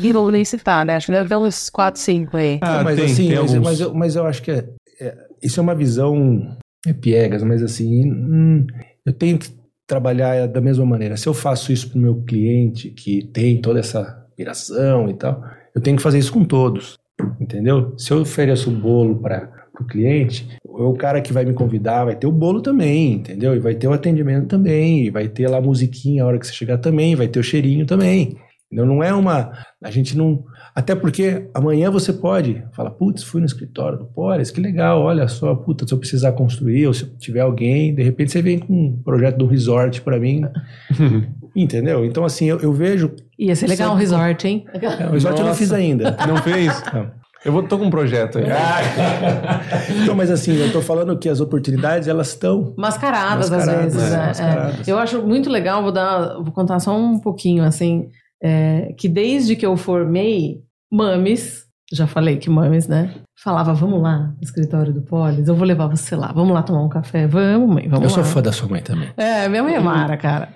E 0.00 0.12
vou 0.12 0.30
nem 0.30 0.44
citar, 0.44 0.86
né? 0.86 0.96
Acho 0.96 1.06
que 1.06 1.12
deve 1.12 1.28
ter 1.28 1.36
uns 1.36 1.68
4, 1.68 2.00
5 2.00 2.36
aí. 2.36 2.58
Ah, 2.62 2.82
mas 2.84 2.96
tem, 2.96 3.04
assim, 3.04 3.28
tem 3.28 3.38
mas, 3.38 3.54
mas 3.54 3.80
eu, 3.80 3.94
mas 3.94 4.16
eu 4.16 4.26
acho 4.26 4.42
que 4.42 4.50
é, 4.52 4.68
é- 5.00 5.16
isso 5.42 5.58
é 5.58 5.62
uma 5.62 5.74
visão 5.74 6.56
é 6.86 6.92
piegas, 6.92 7.42
mas 7.42 7.62
assim, 7.62 8.10
hum, 8.10 8.66
eu 9.04 9.12
tenho 9.12 9.38
que 9.38 9.50
trabalhar 9.86 10.46
da 10.48 10.60
mesma 10.60 10.86
maneira. 10.86 11.16
Se 11.16 11.28
eu 11.28 11.34
faço 11.34 11.72
isso 11.72 11.90
para 11.90 11.98
o 11.98 12.02
meu 12.02 12.22
cliente, 12.22 12.90
que 12.90 13.26
tem 13.26 13.60
toda 13.60 13.80
essa 13.80 14.26
piração 14.36 15.08
e 15.08 15.14
tal, 15.14 15.44
eu 15.74 15.80
tenho 15.80 15.96
que 15.96 16.02
fazer 16.02 16.18
isso 16.18 16.32
com 16.32 16.44
todos, 16.44 16.98
entendeu? 17.40 17.94
Se 17.98 18.12
eu 18.12 18.20
ofereço 18.20 18.70
o 18.70 18.74
bolo 18.74 19.20
para 19.20 19.61
o 19.82 19.86
cliente, 19.86 20.48
o 20.64 20.94
cara 20.94 21.20
que 21.20 21.32
vai 21.32 21.44
me 21.44 21.52
convidar 21.52 22.04
vai 22.06 22.16
ter 22.16 22.26
o 22.26 22.32
bolo 22.32 22.60
também, 22.62 23.12
entendeu? 23.14 23.54
E 23.54 23.58
vai 23.58 23.74
ter 23.74 23.86
o 23.86 23.92
atendimento 23.92 24.46
também, 24.46 25.06
e 25.06 25.10
vai 25.10 25.28
ter 25.28 25.48
lá 25.48 25.58
a 25.58 25.62
musiquinha 25.62 26.22
a 26.22 26.26
hora 26.26 26.38
que 26.38 26.46
você 26.46 26.52
chegar 26.52 26.78
também, 26.78 27.14
vai 27.14 27.28
ter 27.28 27.38
o 27.40 27.44
cheirinho 27.44 27.84
também. 27.86 28.36
Entendeu? 28.66 28.86
Não 28.86 29.02
é 29.04 29.12
uma. 29.12 29.52
A 29.84 29.90
gente 29.90 30.16
não. 30.16 30.44
Até 30.74 30.94
porque 30.94 31.46
amanhã 31.52 31.90
você 31.90 32.10
pode 32.10 32.64
falar, 32.72 32.90
putz, 32.92 33.22
fui 33.22 33.40
no 33.42 33.46
escritório 33.46 33.98
do 33.98 34.06
Polis, 34.06 34.50
que 34.50 34.62
legal, 34.62 35.02
olha 35.02 35.28
só, 35.28 35.54
puta, 35.54 35.86
se 35.86 35.92
eu 35.92 35.98
precisar 35.98 36.32
construir, 36.32 36.86
ou 36.86 36.94
se 36.94 37.04
tiver 37.18 37.40
alguém, 37.40 37.94
de 37.94 38.02
repente 38.02 38.32
você 38.32 38.40
vem 38.40 38.58
com 38.58 38.72
um 38.72 38.96
projeto 39.04 39.36
do 39.36 39.46
resort 39.46 40.00
para 40.00 40.18
mim. 40.18 40.40
Entendeu? 41.54 42.02
Então, 42.04 42.24
assim, 42.24 42.46
eu, 42.46 42.58
eu 42.60 42.72
vejo. 42.72 43.12
Ia 43.38 43.54
ser 43.54 43.66
legal 43.66 43.88
um 43.88 43.90
Sabe- 43.92 44.00
resort, 44.00 44.48
hein? 44.48 44.64
É, 44.72 45.06
o 45.06 45.12
resort 45.12 45.36
eu 45.36 45.40
não 45.42 45.48
Nossa. 45.48 45.58
fiz 45.58 45.70
ainda. 45.72 46.16
Não 46.26 46.38
fez? 46.38 46.82
Não. 46.94 47.10
Eu 47.44 47.52
vou, 47.52 47.62
tô 47.62 47.78
com 47.78 47.86
um 47.86 47.90
projeto 47.90 48.38
aí. 48.38 48.44
então, 50.02 50.14
mas 50.14 50.30
assim, 50.30 50.54
eu 50.54 50.72
tô 50.72 50.80
falando 50.80 51.18
que 51.18 51.28
as 51.28 51.40
oportunidades, 51.40 52.06
elas 52.06 52.28
estão. 52.28 52.74
Mascaradas, 52.76 53.50
Mascaradas, 53.50 53.96
às 53.96 54.02
vezes. 54.02 54.12
é, 54.12 54.16
né? 54.16 54.26
mascaradas. 54.26 54.88
É. 54.88 54.92
Eu 54.92 54.98
acho 54.98 55.22
muito 55.22 55.50
legal, 55.50 55.82
vou 55.82 55.92
dar, 55.92 56.34
vou 56.36 56.52
contar 56.52 56.78
só 56.78 56.96
um 56.96 57.18
pouquinho, 57.18 57.64
assim, 57.64 58.10
é, 58.42 58.94
que 58.96 59.08
desde 59.08 59.56
que 59.56 59.66
eu 59.66 59.76
formei, 59.76 60.60
Mames, 60.90 61.64
já 61.92 62.06
falei 62.06 62.36
que 62.36 62.48
Mames, 62.48 62.86
né? 62.86 63.14
Falava, 63.42 63.74
vamos 63.74 64.00
lá 64.00 64.18
no 64.18 64.42
escritório 64.42 64.92
do 64.92 65.02
Polis, 65.02 65.48
eu 65.48 65.54
vou 65.54 65.66
levar 65.66 65.88
você 65.88 66.14
lá, 66.14 66.32
vamos 66.32 66.54
lá 66.54 66.62
tomar 66.62 66.82
um 66.82 66.88
café, 66.88 67.26
vamos, 67.26 67.68
mãe, 67.74 67.88
vamos 67.88 68.10
eu 68.12 68.16
lá. 68.18 68.22
sou 68.22 68.24
fã 68.24 68.40
da 68.40 68.52
sua 68.52 68.68
mãe 68.68 68.82
também. 68.82 69.10
É, 69.16 69.48
minha 69.48 69.62
mãe 69.62 69.74
é 69.74 69.80
Mara, 69.80 70.16
cara. 70.16 70.48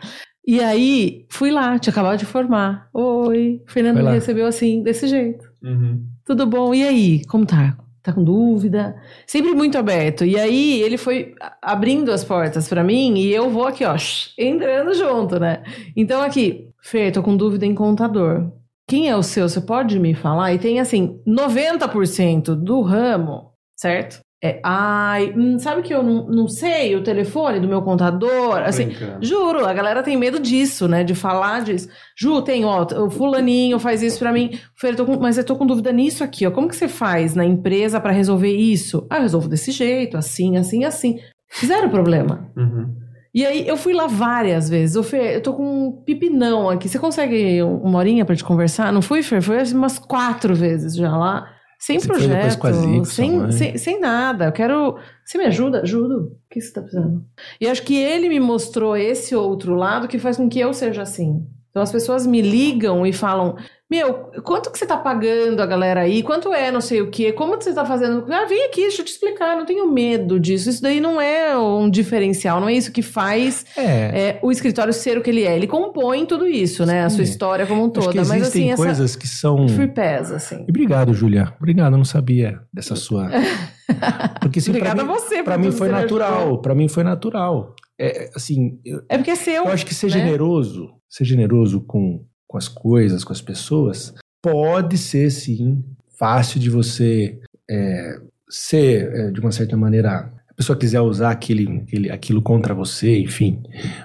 E 0.47 0.61
aí, 0.63 1.27
fui 1.29 1.51
lá, 1.51 1.77
tinha 1.79 1.91
acabado 1.91 2.17
de 2.17 2.25
formar. 2.25 2.89
Oi, 2.95 3.61
o 3.67 3.71
Fernando 3.73 4.01
me 4.01 4.13
recebeu 4.13 4.47
assim, 4.47 4.81
desse 4.81 5.09
jeito. 5.09 5.45
Uhum. 5.61 6.07
Tudo 6.27 6.45
bom? 6.45 6.75
E 6.75 6.83
aí, 6.83 7.25
como 7.27 7.47
tá? 7.47 7.79
Tá 8.03 8.13
com 8.13 8.25
dúvida? 8.25 9.01
Sempre 9.29 9.55
muito 9.55 9.79
aberto. 9.79 10.25
E 10.25 10.37
aí, 10.37 10.83
ele 10.83 10.99
foi 10.99 11.37
abrindo 11.63 12.11
as 12.11 12.25
portas 12.25 12.69
pra 12.69 12.83
mim 12.83 13.17
e 13.17 13.33
eu 13.33 13.49
vou 13.49 13.65
aqui, 13.65 13.85
ó, 13.85 13.95
entrando 14.37 14.93
junto, 14.93 15.39
né? 15.39 15.63
Então, 15.97 16.21
aqui, 16.21 16.69
Fê, 16.83 17.13
tô 17.13 17.23
com 17.23 17.37
dúvida 17.37 17.65
em 17.65 17.77
contador. 17.77 18.51
Quem 18.89 19.09
é 19.09 19.17
o 19.17 19.23
seu? 19.23 19.49
Você 19.49 19.61
pode 19.61 20.01
me 20.01 20.15
falar? 20.15 20.53
E 20.53 20.59
tem, 20.59 20.81
assim, 20.81 21.21
90% 21.25 22.57
do 22.57 22.81
ramo, 22.83 23.53
certo? 23.77 24.26
É, 24.47 24.61
ai, 24.63 25.33
hum, 25.37 25.59
sabe 25.59 25.83
que 25.83 25.93
eu 25.95 26.03
não, 26.03 26.27
não 26.27 26.49
sei 26.49 26.95
o 26.95 27.03
telefone 27.03 27.59
do 27.61 27.69
meu 27.69 27.83
contador? 27.83 28.59
Assim, 28.65 28.87
Brincando. 28.87 29.25
Juro, 29.25 29.67
a 29.67 29.73
galera 29.73 30.03
tem 30.03 30.17
medo 30.17 30.39
disso, 30.39 30.87
né? 30.87 31.03
De 31.03 31.15
falar 31.15 31.63
disso. 31.63 31.89
Ju, 32.17 32.43
tem, 32.43 32.65
ó, 32.65 32.85
o 33.05 33.11
fulaninho 33.11 33.79
faz 33.79 34.03
isso 34.03 34.19
pra 34.19 34.33
mim. 34.33 34.59
Fer, 34.77 34.93
eu 34.93 34.97
tô 34.97 35.07
com- 35.07 35.19
mas 35.19 35.39
eu 35.39 35.45
tô 35.45 35.57
com 35.57 35.67
dúvida 35.67 35.93
nisso 35.93 36.23
aqui, 36.23 36.47
ó. 36.47 36.51
Como 36.51 36.69
que 36.69 36.77
você 36.77 36.89
faz 36.89 37.35
na 37.35 37.45
empresa 37.45 38.01
pra 38.01 38.13
resolver 38.13 38.55
isso? 38.55 39.07
Ah, 39.11 39.17
eu 39.17 39.23
resolvo 39.23 39.49
desse 39.49 39.71
jeito, 39.73 40.17
assim, 40.17 40.57
assim, 40.57 40.85
assim. 40.85 41.19
Zero 41.65 41.89
problema. 41.91 42.49
Uhum. 42.57 42.95
E 43.35 43.45
aí, 43.45 43.69
eu 43.69 43.77
fui 43.77 43.93
lá 43.93 44.07
várias 44.07 44.69
vezes. 44.69 44.97
Ô, 44.97 45.03
Fer, 45.03 45.35
eu 45.35 45.43
tô 45.43 45.53
com 45.53 45.89
um 45.89 45.93
pipinão 45.93 46.71
aqui. 46.71 46.89
Você 46.89 46.99
consegue 46.99 47.63
uma 47.63 47.99
horinha 47.99 48.25
pra 48.25 48.35
te 48.35 48.43
conversar? 48.43 48.91
Não 48.93 49.03
fui, 49.03 49.23
Fer? 49.23 49.43
Foi 49.43 49.63
umas 49.75 49.99
quatro 49.99 50.55
vezes 50.55 50.95
já 50.97 51.15
lá. 51.15 51.47
Sem 51.87 52.01
Você 52.01 52.09
projeto, 52.09 53.05
sem, 53.05 53.53
sem, 53.53 53.79
sem 53.79 54.01
nada. 54.01 54.47
Eu 54.47 54.53
quero. 54.53 54.99
Você 55.25 55.39
me 55.39 55.45
ajuda? 55.45 55.83
Ajudo. 55.83 56.33
O 56.33 56.37
que 56.51 56.61
você 56.61 56.73
tá 56.73 56.81
precisando? 56.81 57.25
E 57.61 57.69
acho 57.69 57.85
que 57.85 57.95
ele 57.95 58.29
me 58.29 58.41
mostrou 58.41 58.97
esse 58.97 59.37
outro 59.37 59.77
lado 59.77 60.09
que 60.09 60.19
faz 60.19 60.37
com 60.37 60.49
que 60.49 60.59
eu 60.59 60.75
seja 60.75 61.03
assim. 61.03 61.47
Então 61.71 61.81
as 61.81 61.93
pessoas 61.93 62.27
me 62.27 62.43
ligam 62.43 63.07
e 63.07 63.13
falam: 63.13 63.57
Meu, 63.89 64.15
quanto 64.43 64.73
que 64.73 64.79
você 64.79 64.85
tá 64.85 64.97
pagando 64.97 65.61
a 65.63 65.67
galera 65.67 66.01
aí? 66.01 66.21
Quanto 66.21 66.53
é 66.53 66.73
não 66.73 66.81
sei 66.81 67.01
o 67.03 67.09
quê? 67.11 67.33
Como 67.33 67.57
que 67.57 67.63
você 67.63 67.73
tá 67.73 67.85
fazendo? 67.85 68.27
Ah, 68.33 68.45
vem 68.45 68.65
aqui, 68.65 68.81
deixa 68.81 69.01
eu 69.01 69.05
te 69.05 69.13
explicar. 69.13 69.57
Não 69.57 69.65
tenho 69.65 69.89
medo 69.93 70.41
disso. 70.41 70.69
Isso 70.69 70.83
daí 70.83 70.99
não 71.01 71.21
é 71.21 71.57
um 71.57 71.89
diferencial, 71.89 72.61
não 72.61 72.69
é 72.69 72.73
isso 72.75 72.91
que 72.91 73.01
faz 73.01 73.65
É. 73.77 73.83
é, 73.83 74.39
o 74.43 74.51
escritório 74.51 74.93
ser 74.93 75.17
o 75.19 75.23
que 75.23 75.31
ele 75.31 75.45
é. 75.45 75.55
Ele 75.55 75.69
compõe 75.69 76.27
tudo 76.27 76.49
isso, 76.49 76.85
né? 76.85 77.05
A 77.05 77.11
sua 77.11 77.25
Sim. 77.25 77.31
história 77.31 77.65
como 77.65 77.85
um 77.85 77.89
toda. 77.89 78.13
Mas 78.25 78.31
existem 78.33 78.43
assim, 78.65 78.71
essa 78.73 78.83
coisas 78.83 79.15
que 79.15 79.29
são. 79.29 79.69
free 79.69 79.87
pass, 79.89 80.33
assim. 80.33 80.65
E 80.67 80.71
obrigado, 80.71 81.15
Julia. 81.15 81.55
Obrigado, 81.57 81.93
eu 81.93 81.99
não 81.99 82.05
sabia 82.05 82.59
dessa 82.75 82.97
sua. 82.97 83.31
Porque 84.43 84.59
assim, 84.59 84.71
Obrigada 84.71 85.05
mim, 85.05 85.09
a 85.11 85.13
você. 85.15 85.37
por 85.37 85.45
pra 85.45 85.59
mim 85.59 85.71
foi 85.71 85.89
natural. 85.89 86.61
Pra 86.61 86.75
mim 86.75 86.89
foi 86.89 87.05
natural. 87.05 87.73
É, 87.99 88.31
assim, 88.35 88.81
eu, 88.85 89.01
É 89.09 89.17
porque 89.17 89.31
é 89.31 89.37
seu. 89.37 89.65
eu 89.65 89.71
acho 89.73 89.87
que 89.87 89.95
ser 89.95 90.07
né? 90.09 90.13
generoso, 90.13 90.91
ser 91.09 91.25
generoso 91.25 91.81
com, 91.87 92.25
com 92.47 92.57
as 92.57 92.69
coisas, 92.69 93.25
com 93.25 93.33
as 93.33 93.41
pessoas, 93.41 94.15
pode 94.43 94.97
ser 94.97 95.31
sim 95.31 95.85
fácil 96.19 96.61
de 96.61 96.71
você 96.71 97.39
é, 97.69 98.21
ser, 98.49 99.13
é, 99.13 99.31
de 99.31 99.41
uma 99.41 99.53
certa 99.53 99.77
maneira, 99.77 100.33
a 100.49 100.55
pessoa 100.55 100.79
quiser 100.79 101.01
usar 101.01 101.31
aquele, 101.31 101.81
aquele, 101.83 102.11
aquilo 102.11 102.41
contra 102.41 102.75
você, 102.75 103.19
enfim. 103.19 103.63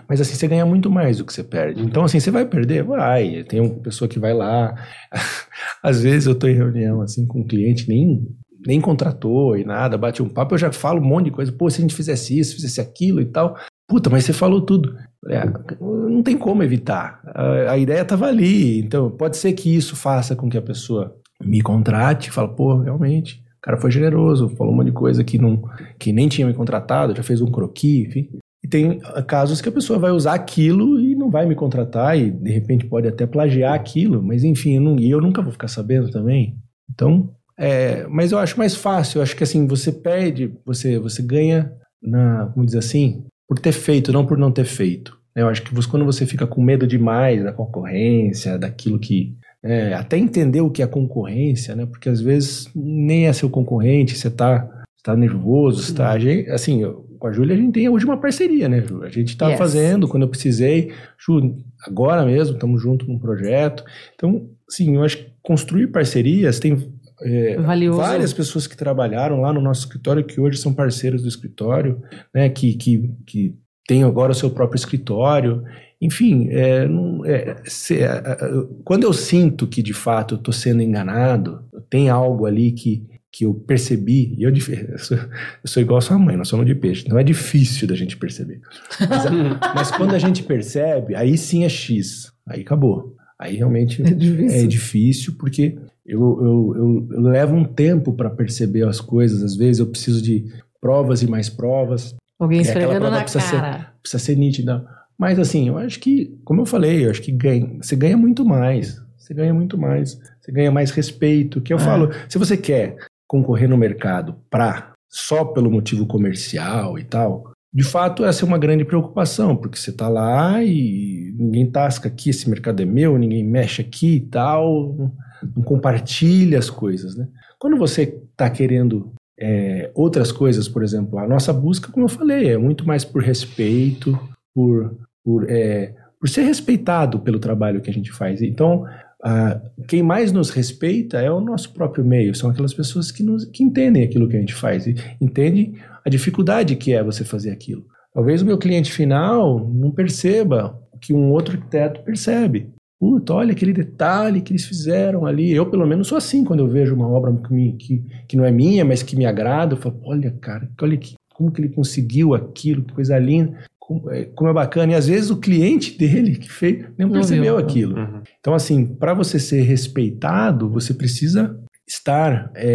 Mas 0.07 0.19
assim, 0.19 0.35
você 0.35 0.47
ganha 0.47 0.65
muito 0.65 0.89
mais 0.89 1.17
do 1.17 1.25
que 1.25 1.31
você 1.31 1.43
perde. 1.43 1.81
Então, 1.81 2.03
assim, 2.03 2.19
você 2.19 2.31
vai 2.31 2.45
perder? 2.45 2.83
Vai. 2.83 3.43
Tem 3.43 3.61
uma 3.61 3.79
pessoa 3.79 4.07
que 4.07 4.19
vai 4.19 4.33
lá. 4.33 4.75
Às 5.81 6.01
vezes 6.01 6.27
eu 6.27 6.35
tô 6.35 6.47
em 6.47 6.55
reunião 6.55 7.01
assim 7.01 7.25
com 7.25 7.39
um 7.39 7.47
cliente, 7.47 7.87
nem, 7.87 8.27
nem 8.65 8.81
contratou 8.81 9.57
e 9.57 9.63
nada, 9.63 9.97
bate 9.97 10.21
um 10.21 10.29
papo, 10.29 10.55
eu 10.55 10.59
já 10.59 10.71
falo 10.71 10.99
um 10.99 11.05
monte 11.05 11.25
de 11.25 11.31
coisa. 11.31 11.51
Pô, 11.51 11.69
se 11.69 11.77
a 11.77 11.81
gente 11.81 11.95
fizesse 11.95 12.37
isso, 12.37 12.55
fizesse 12.55 12.81
aquilo 12.81 13.21
e 13.21 13.25
tal. 13.25 13.55
Puta, 13.91 14.09
mas 14.09 14.23
você 14.23 14.31
falou 14.31 14.61
tudo. 14.61 14.95
É, 15.27 15.43
não 15.81 16.23
tem 16.23 16.37
como 16.37 16.63
evitar. 16.63 17.19
A, 17.25 17.73
a 17.73 17.77
ideia 17.77 18.03
estava 18.03 18.25
ali. 18.25 18.79
Então, 18.79 19.11
pode 19.11 19.35
ser 19.35 19.51
que 19.51 19.75
isso 19.75 19.97
faça 19.97 20.33
com 20.33 20.49
que 20.49 20.57
a 20.57 20.61
pessoa 20.61 21.13
me 21.43 21.59
contrate 21.59 22.29
e 22.29 22.31
fale, 22.31 22.55
pô, 22.55 22.77
realmente, 22.77 23.43
o 23.57 23.61
cara 23.61 23.75
foi 23.75 23.91
generoso, 23.91 24.47
falou 24.55 24.71
um 24.71 24.77
monte 24.77 24.85
de 24.85 24.93
coisa 24.93 25.25
que, 25.25 25.37
não, 25.37 25.61
que 25.99 26.13
nem 26.13 26.29
tinha 26.29 26.47
me 26.47 26.53
contratado, 26.53 27.13
já 27.13 27.21
fez 27.21 27.41
um 27.41 27.51
croquis, 27.51 28.07
enfim. 28.07 28.29
E 28.63 28.67
tem 28.69 29.01
ah, 29.03 29.21
casos 29.21 29.59
que 29.59 29.67
a 29.67 29.73
pessoa 29.73 29.99
vai 29.99 30.11
usar 30.11 30.35
aquilo 30.35 30.97
e 30.97 31.13
não 31.13 31.29
vai 31.29 31.45
me 31.45 31.53
contratar 31.53 32.17
e, 32.17 32.31
de 32.31 32.49
repente, 32.49 32.85
pode 32.85 33.09
até 33.09 33.27
plagiar 33.27 33.73
aquilo, 33.73 34.23
mas 34.23 34.45
enfim, 34.45 34.75
eu, 34.75 34.81
não, 34.81 34.97
e 34.97 35.11
eu 35.11 35.19
nunca 35.19 35.41
vou 35.41 35.51
ficar 35.51 35.67
sabendo 35.67 36.09
também. 36.09 36.55
Então, 36.89 37.29
é, 37.59 38.07
mas 38.07 38.31
eu 38.31 38.39
acho 38.39 38.57
mais 38.57 38.73
fácil, 38.73 39.17
eu 39.17 39.23
acho 39.23 39.35
que 39.35 39.43
assim, 39.43 39.67
você 39.67 39.91
perde, 39.91 40.57
você, 40.65 40.97
você 40.97 41.21
ganha 41.21 41.73
na, 42.01 42.45
vamos 42.45 42.67
dizer 42.67 42.79
assim, 42.79 43.25
por 43.51 43.59
ter 43.59 43.73
feito, 43.73 44.13
não 44.13 44.25
por 44.25 44.37
não 44.37 44.49
ter 44.49 44.63
feito. 44.63 45.17
Eu 45.35 45.49
acho 45.49 45.61
que 45.61 45.75
você, 45.75 45.85
quando 45.89 46.05
você 46.05 46.25
fica 46.25 46.47
com 46.47 46.61
medo 46.63 46.87
demais 46.87 47.43
da 47.43 47.51
concorrência, 47.51 48.57
daquilo 48.57 48.97
que. 48.97 49.35
é, 49.61 49.93
até 49.93 50.17
entender 50.17 50.61
o 50.61 50.69
que 50.69 50.81
é 50.81 50.87
concorrência, 50.87 51.75
né? 51.75 51.85
Porque 51.85 52.07
às 52.07 52.21
vezes 52.21 52.69
nem 52.73 53.27
é 53.27 53.33
seu 53.33 53.49
concorrente, 53.49 54.15
você 54.17 54.29
tá, 54.29 54.65
tá 55.03 55.17
nervoso, 55.17 55.83
você 55.83 55.93
tá. 55.93 56.17
gente- 56.17 56.49
Assim, 56.49 56.81
eu- 56.81 57.05
com 57.19 57.27
a 57.27 57.31
Júlia 57.33 57.53
a 57.53 57.57
gente 57.59 57.73
tem 57.73 57.89
hoje 57.89 58.05
uma 58.05 58.17
parceria, 58.17 58.69
né, 58.69 58.81
Ju? 58.81 59.03
A 59.03 59.09
gente 59.09 59.35
tá 59.35 59.49
Yes. 59.49 59.57
fazendo 59.57 60.07
quando 60.07 60.23
eu 60.23 60.29
precisei. 60.29 60.91
Ju, 61.19 61.57
agora 61.85 62.25
mesmo, 62.25 62.53
estamos 62.55 62.81
juntos 62.81 63.05
num 63.07 63.19
projeto. 63.19 63.83
Então, 64.15 64.47
sim, 64.69 64.95
eu 64.95 65.03
acho 65.03 65.17
que 65.17 65.25
construir 65.43 65.87
parcerias 65.87 66.57
tem 66.57 66.90
é, 67.23 67.57
Valioso. 67.59 67.97
várias 67.99 68.33
pessoas 68.33 68.67
que 68.67 68.75
trabalharam 68.77 69.41
lá 69.41 69.51
no 69.53 69.61
nosso 69.61 69.81
escritório, 69.81 70.23
que 70.23 70.39
hoje 70.39 70.57
são 70.57 70.73
parceiros 70.73 71.21
do 71.21 71.27
escritório, 71.27 72.01
né, 72.33 72.49
que, 72.49 72.73
que, 72.73 73.11
que 73.25 73.55
têm 73.87 74.03
agora 74.03 74.31
o 74.31 74.35
seu 74.35 74.49
próprio 74.49 74.77
escritório. 74.77 75.63
Enfim, 76.01 76.47
é, 76.49 76.87
não- 76.87 77.23
é, 77.25 77.57
se- 77.65 77.99
é, 77.99 78.05
é, 78.05 78.37
quando 78.83 79.03
eu 79.03 79.13
sinto 79.13 79.67
que 79.67 79.83
de 79.83 79.93
fato 79.93 80.35
eu 80.35 80.37
estou 80.37 80.53
sendo 80.53 80.81
enganado, 80.81 81.63
tem 81.89 82.09
algo 82.09 82.45
ali 82.45 82.71
que, 82.71 83.05
que 83.31 83.45
eu 83.45 83.53
percebi, 83.53 84.35
e 84.37 84.43
eu, 84.43 84.51
eu, 84.51 84.97
sou, 84.97 85.17
eu 85.17 85.23
sou 85.67 85.81
igual 85.81 85.99
a 85.99 86.01
sua 86.01 86.17
mãe, 86.17 86.35
nós 86.35 86.47
somos 86.47 86.65
de 86.65 86.73
peixe, 86.75 87.07
não 87.07 87.19
é 87.19 87.23
difícil 87.23 87.87
da 87.87 87.95
gente 87.95 88.17
perceber. 88.17 88.61
Mas, 88.99 89.23
mas 89.75 89.91
quando 89.91 90.13
a 90.15 90.19
gente 90.19 90.41
percebe, 90.43 91.13
aí 91.15 91.37
sim 91.37 91.63
é 91.63 91.69
X, 91.69 92.31
aí 92.47 92.61
acabou. 92.61 93.15
Aí 93.39 93.55
realmente 93.55 94.01
É 94.03 94.11
difícil. 94.13 94.59
é 94.59 94.67
difícil 94.67 95.33
porque 95.39 95.75
eu, 96.05 96.19
eu, 96.19 96.73
eu, 96.75 97.07
eu 97.11 97.21
levo 97.21 97.55
um 97.55 97.63
tempo 97.65 98.13
para 98.13 98.29
perceber 98.29 98.87
as 98.87 98.99
coisas. 99.01 99.43
Às 99.43 99.55
vezes 99.55 99.79
eu 99.79 99.87
preciso 99.87 100.21
de 100.21 100.45
provas 100.79 101.21
e 101.21 101.27
mais 101.29 101.49
provas, 101.49 102.15
Alguém 102.39 102.59
É, 102.59 102.61
esfregando 102.63 103.09
na 103.11 103.21
precisa 103.21 103.39
ser- 103.43 103.61
cara. 103.61 103.93
precisa 104.01 104.23
ser 104.23 104.35
nítida. 104.35 104.83
Mas 105.15 105.37
assim, 105.37 105.67
eu 105.67 105.77
acho 105.77 105.99
que, 105.99 106.35
como 106.43 106.61
eu 106.61 106.65
falei, 106.65 107.05
eu 107.05 107.11
acho 107.11 107.21
que 107.21 107.31
ganha, 107.31 107.77
você 107.79 107.95
ganha 107.95 108.17
muito 108.17 108.43
mais. 108.43 108.99
Você 109.15 109.31
ganha 109.35 109.53
muito 109.53 109.77
mais 109.77 110.19
você 110.39 110.51
ganha 110.51 110.71
mais 110.71 110.89
respeito. 110.89 111.61
Que 111.61 111.71
eu 111.71 111.77
É. 111.77 111.79
falo, 111.79 112.09
se 112.27 112.39
você 112.39 112.57
quer 112.57 112.95
concorrer 113.27 113.69
no 113.69 113.77
mercado 113.77 114.35
pra 114.49 114.93
só 115.07 115.45
pelo 115.45 115.69
motivo 115.69 116.07
comercial 116.07 116.97
e 116.97 117.03
tal, 117.03 117.51
de 117.71 117.83
fato 117.83 118.25
essa 118.25 118.43
é 118.43 118.47
uma 118.47 118.57
grande 118.57 118.83
preocupação, 118.83 119.55
porque 119.55 119.77
você 119.77 119.91
tá 119.91 120.09
lá 120.09 120.63
e 120.63 121.31
ninguém 121.37 121.69
tasca 121.69 122.07
aqui, 122.07 122.31
esse 122.31 122.49
mercado 122.49 122.81
é 122.81 122.85
meu, 122.85 123.17
ninguém 123.19 123.43
mexe 123.43 123.81
aqui 123.83 124.15
e 124.15 124.19
tal, 124.21 125.11
não- 125.55 125.63
compartilha 125.63 126.57
as 126.59 126.69
coisas, 126.69 127.15
né? 127.15 127.27
Quando 127.59 127.77
você 127.77 128.19
tá 128.35 128.49
querendo 128.49 129.11
é, 129.39 129.89
outras 129.95 130.31
coisas, 130.31 130.67
por 130.67 130.83
exemplo, 130.83 131.17
a 131.17 131.27
nossa 131.27 131.51
busca, 131.51 131.91
como 131.91 132.05
eu 132.05 132.09
falei, 132.09 132.49
é 132.49 132.57
muito 132.57 132.85
mais 132.85 133.03
por 133.03 133.21
respeito, 133.23 134.17
por, 134.53 134.95
por, 135.23 135.49
é, 135.49 135.93
por 136.19 136.29
ser 136.29 136.43
respeitado 136.43 137.19
pelo 137.19 137.39
trabalho 137.39 137.81
que 137.81 137.89
a 137.89 137.93
gente 137.93 138.11
faz. 138.11 138.41
Então, 138.41 138.85
ah, 139.23 139.61
quem 139.87 140.01
mais 140.01 140.31
nos 140.31 140.49
respeita 140.49 141.19
é 141.19 141.31
o 141.31 141.39
nosso 141.39 141.73
próprio 141.73 142.03
meio, 142.03 142.33
são 142.33 142.49
aquelas 142.49 142.73
pessoas 142.73 143.11
que, 143.11 143.23
nos, 143.23 143.45
que 143.45 143.63
entendem 143.63 144.03
aquilo 144.03 144.27
que 144.27 144.35
a 144.35 144.39
gente 144.39 144.53
faz 144.53 144.87
e 144.87 144.95
entendem 145.19 145.75
a 146.03 146.09
dificuldade 146.09 146.75
que 146.75 146.93
é 146.93 147.03
você 147.03 147.23
fazer 147.23 147.51
aquilo. 147.51 147.85
Talvez 148.13 148.41
o 148.41 148.45
meu 148.45 148.57
cliente 148.57 148.91
final 148.91 149.67
não 149.69 149.91
perceba 149.91 150.77
o 150.91 150.97
que 150.97 151.13
um 151.13 151.31
outro 151.31 151.55
arquiteto 151.55 152.03
percebe. 152.03 152.69
Puta, 153.01 153.33
olha 153.33 153.51
aquele 153.51 153.73
detalhe 153.73 154.41
que 154.41 154.51
eles 154.53 154.63
fizeram 154.63 155.25
ali. 155.25 155.51
Eu, 155.51 155.65
pelo 155.65 155.87
menos, 155.87 156.07
sou 156.07 156.19
assim 156.19 156.43
quando 156.43 156.59
eu 156.59 156.67
vejo 156.67 156.93
uma 156.93 157.07
obra 157.07 157.33
que, 157.35 157.51
me- 157.51 157.73
que, 157.73 158.03
que 158.27 158.37
não 158.37 158.45
é 158.45 158.51
minha, 158.51 158.85
mas 158.85 159.01
que 159.01 159.15
me 159.15 159.25
agrada. 159.25 159.73
Eu 159.73 159.77
falo, 159.77 159.99
olha, 160.03 160.29
cara, 160.39 160.69
olha 160.79 160.95
que, 160.95 161.15
como 161.33 161.51
que 161.51 161.59
ele 161.59 161.69
conseguiu 161.69 162.35
aquilo, 162.35 162.83
que 162.83 162.93
coisa 162.93 163.17
linda, 163.17 163.57
como 163.79 164.11
é, 164.11 164.25
como 164.25 164.51
é 164.51 164.53
bacana. 164.53 164.91
E 164.91 164.95
às 164.95 165.07
vezes 165.07 165.31
o 165.31 165.37
cliente 165.37 165.97
dele 165.97 166.35
que 166.35 166.47
fez 166.51 166.77
nem 166.95 167.07
Não 167.07 167.11
percebeu 167.11 167.55
viu. 167.55 167.65
aquilo. 167.65 167.97
Uhum. 167.97 168.21
Então, 168.39 168.53
assim, 168.53 168.85
para 168.85 169.15
você 169.15 169.39
ser 169.39 169.63
respeitado, 169.63 170.69
você 170.69 170.93
precisa 170.93 171.59
estar 171.87 172.51
é, 172.53 172.67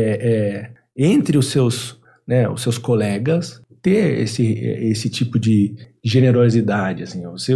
é, 0.67 0.71
entre 0.97 1.39
os 1.39 1.53
seus, 1.53 2.01
né, 2.27 2.49
os 2.49 2.63
seus 2.63 2.79
colegas, 2.79 3.63
ter 3.87 4.19
esse, 4.19 4.43
esse 4.43 5.09
tipo 5.09 5.39
de 5.39 5.77
generosidade, 6.05 7.05
assim, 7.05 7.23
você 7.23 7.53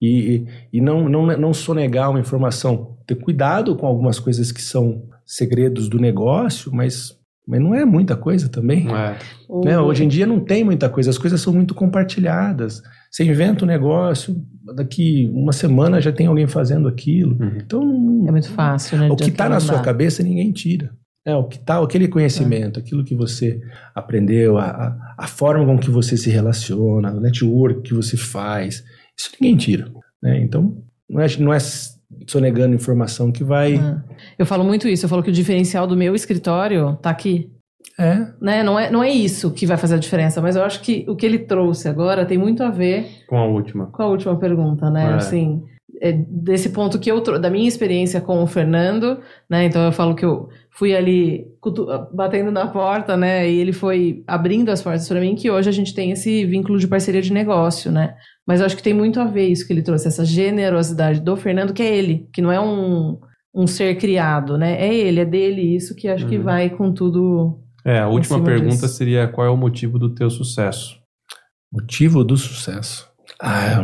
e, 0.00 0.44
e 0.72 0.80
não, 0.80 1.08
não, 1.08 1.24
não 1.38 1.54
sonegar 1.54 2.10
uma 2.10 2.18
informação, 2.18 2.96
ter 3.06 3.14
cuidado 3.14 3.76
com 3.76 3.86
algumas 3.86 4.18
coisas 4.18 4.50
que 4.50 4.60
são 4.60 5.04
segredos 5.24 5.88
do 5.88 6.00
negócio, 6.00 6.72
mas, 6.74 7.16
mas 7.46 7.60
não 7.60 7.76
é 7.76 7.84
muita 7.84 8.16
coisa 8.16 8.48
também. 8.48 8.88
É. 8.92 9.16
Né? 9.64 9.78
Hoje 9.78 10.02
em 10.02 10.08
dia 10.08 10.26
não 10.26 10.40
tem 10.40 10.64
muita 10.64 10.88
coisa, 10.88 11.10
as 11.10 11.18
coisas 11.18 11.40
são 11.40 11.52
muito 11.52 11.76
compartilhadas. 11.76 12.82
Você 13.08 13.22
inventa 13.22 13.64
um 13.64 13.68
negócio, 13.68 14.34
daqui 14.74 15.30
uma 15.32 15.52
semana 15.52 16.00
já 16.00 16.10
tem 16.10 16.26
alguém 16.26 16.48
fazendo 16.48 16.88
aquilo. 16.88 17.40
Uhum. 17.40 17.58
Então, 17.64 18.24
É 18.26 18.32
muito 18.32 18.50
fácil, 18.50 18.98
né? 18.98 19.08
o 19.08 19.14
que 19.14 19.30
está 19.30 19.48
na 19.48 19.60
sua 19.60 19.80
cabeça 19.80 20.24
ninguém 20.24 20.50
tira. 20.50 20.90
É, 21.24 21.34
o 21.36 21.44
que 21.44 21.58
tá, 21.58 21.80
aquele 21.80 22.08
conhecimento, 22.08 22.80
aquilo 22.80 23.04
que 23.04 23.14
você 23.14 23.60
aprendeu, 23.94 24.58
a, 24.58 24.64
a, 24.64 25.14
a 25.18 25.26
forma 25.28 25.64
com 25.64 25.78
que 25.78 25.90
você 25.90 26.16
se 26.16 26.28
relaciona, 26.30 27.12
o 27.12 27.20
network 27.20 27.82
que 27.82 27.94
você 27.94 28.16
faz, 28.16 28.82
isso 29.16 29.30
ninguém 29.40 29.56
tira. 29.56 29.92
Né? 30.20 30.42
Então, 30.42 30.82
não 31.08 31.20
é, 31.20 31.26
não 31.38 31.54
é 31.54 31.58
sonegando 32.26 32.74
informação 32.74 33.30
que 33.30 33.44
vai. 33.44 33.76
Ah. 33.76 34.02
Eu 34.38 34.46
falo 34.46 34.64
muito 34.64 34.88
isso. 34.88 35.04
Eu 35.04 35.08
falo 35.08 35.22
que 35.22 35.30
o 35.30 35.32
diferencial 35.32 35.86
do 35.86 35.96
meu 35.96 36.14
escritório 36.14 36.96
tá 36.96 37.10
aqui. 37.10 37.50
É, 37.98 38.26
Né? 38.40 38.62
Não, 38.62 38.78
é, 38.78 38.90
não 38.90 39.02
é 39.02 39.10
isso 39.10 39.50
que 39.50 39.66
vai 39.66 39.76
fazer 39.76 39.96
a 39.96 39.98
diferença, 39.98 40.40
mas 40.40 40.56
eu 40.56 40.62
acho 40.62 40.80
que 40.80 41.04
o 41.08 41.14
que 41.14 41.26
ele 41.26 41.40
trouxe 41.40 41.88
agora 41.88 42.24
tem 42.24 42.38
muito 42.38 42.62
a 42.62 42.70
ver 42.70 43.06
Com 43.28 43.36
a 43.36 43.44
última. 43.44 43.86
com 43.86 44.02
a 44.02 44.06
última 44.06 44.36
pergunta, 44.38 44.88
né? 44.88 45.10
É. 45.10 45.14
Assim, 45.14 45.62
é 46.02 46.10
desse 46.12 46.70
ponto 46.70 46.98
que 46.98 47.08
eu 47.08 47.20
da 47.38 47.48
minha 47.48 47.68
experiência 47.68 48.20
com 48.20 48.42
o 48.42 48.46
Fernando, 48.46 49.20
né? 49.48 49.64
Então 49.64 49.80
eu 49.84 49.92
falo 49.92 50.16
que 50.16 50.24
eu 50.24 50.48
fui 50.68 50.96
ali 50.96 51.46
batendo 52.12 52.50
na 52.50 52.66
porta, 52.66 53.16
né? 53.16 53.48
E 53.48 53.60
ele 53.60 53.72
foi 53.72 54.24
abrindo 54.26 54.70
as 54.70 54.82
portas 54.82 55.08
para 55.08 55.20
mim, 55.20 55.36
que 55.36 55.48
hoje 55.48 55.68
a 55.68 55.72
gente 55.72 55.94
tem 55.94 56.10
esse 56.10 56.44
vínculo 56.44 56.76
de 56.76 56.88
parceria 56.88 57.22
de 57.22 57.32
negócio, 57.32 57.92
né? 57.92 58.16
Mas 58.44 58.58
eu 58.58 58.66
acho 58.66 58.76
que 58.76 58.82
tem 58.82 58.92
muito 58.92 59.20
a 59.20 59.24
ver 59.24 59.46
isso 59.46 59.64
que 59.64 59.72
ele 59.72 59.80
trouxe, 59.82 60.08
essa 60.08 60.24
generosidade 60.24 61.20
do 61.20 61.36
Fernando, 61.36 61.72
que 61.72 61.82
é 61.82 61.96
ele, 61.96 62.28
que 62.34 62.42
não 62.42 62.50
é 62.50 62.60
um, 62.60 63.20
um 63.54 63.68
ser 63.68 63.94
criado, 63.96 64.58
né? 64.58 64.72
É 64.82 64.92
ele, 64.92 65.20
é 65.20 65.24
dele, 65.24 65.76
isso 65.76 65.94
que 65.94 66.08
acho 66.08 66.26
que 66.26 66.36
Uhum. 66.38 66.42
vai 66.42 66.68
com 66.68 66.92
tudo. 66.92 67.60
É, 67.84 68.00
a 68.00 68.08
última 68.08 68.42
pergunta 68.42 68.74
disso. 68.74 68.88
seria 68.88 69.28
qual 69.28 69.46
é 69.46 69.50
o 69.50 69.56
motivo 69.56 70.00
do 70.00 70.12
teu 70.12 70.28
sucesso? 70.28 71.00
motivo 71.72 72.22
do 72.22 72.36
sucesso. 72.36 73.08
Ah, 73.40 73.82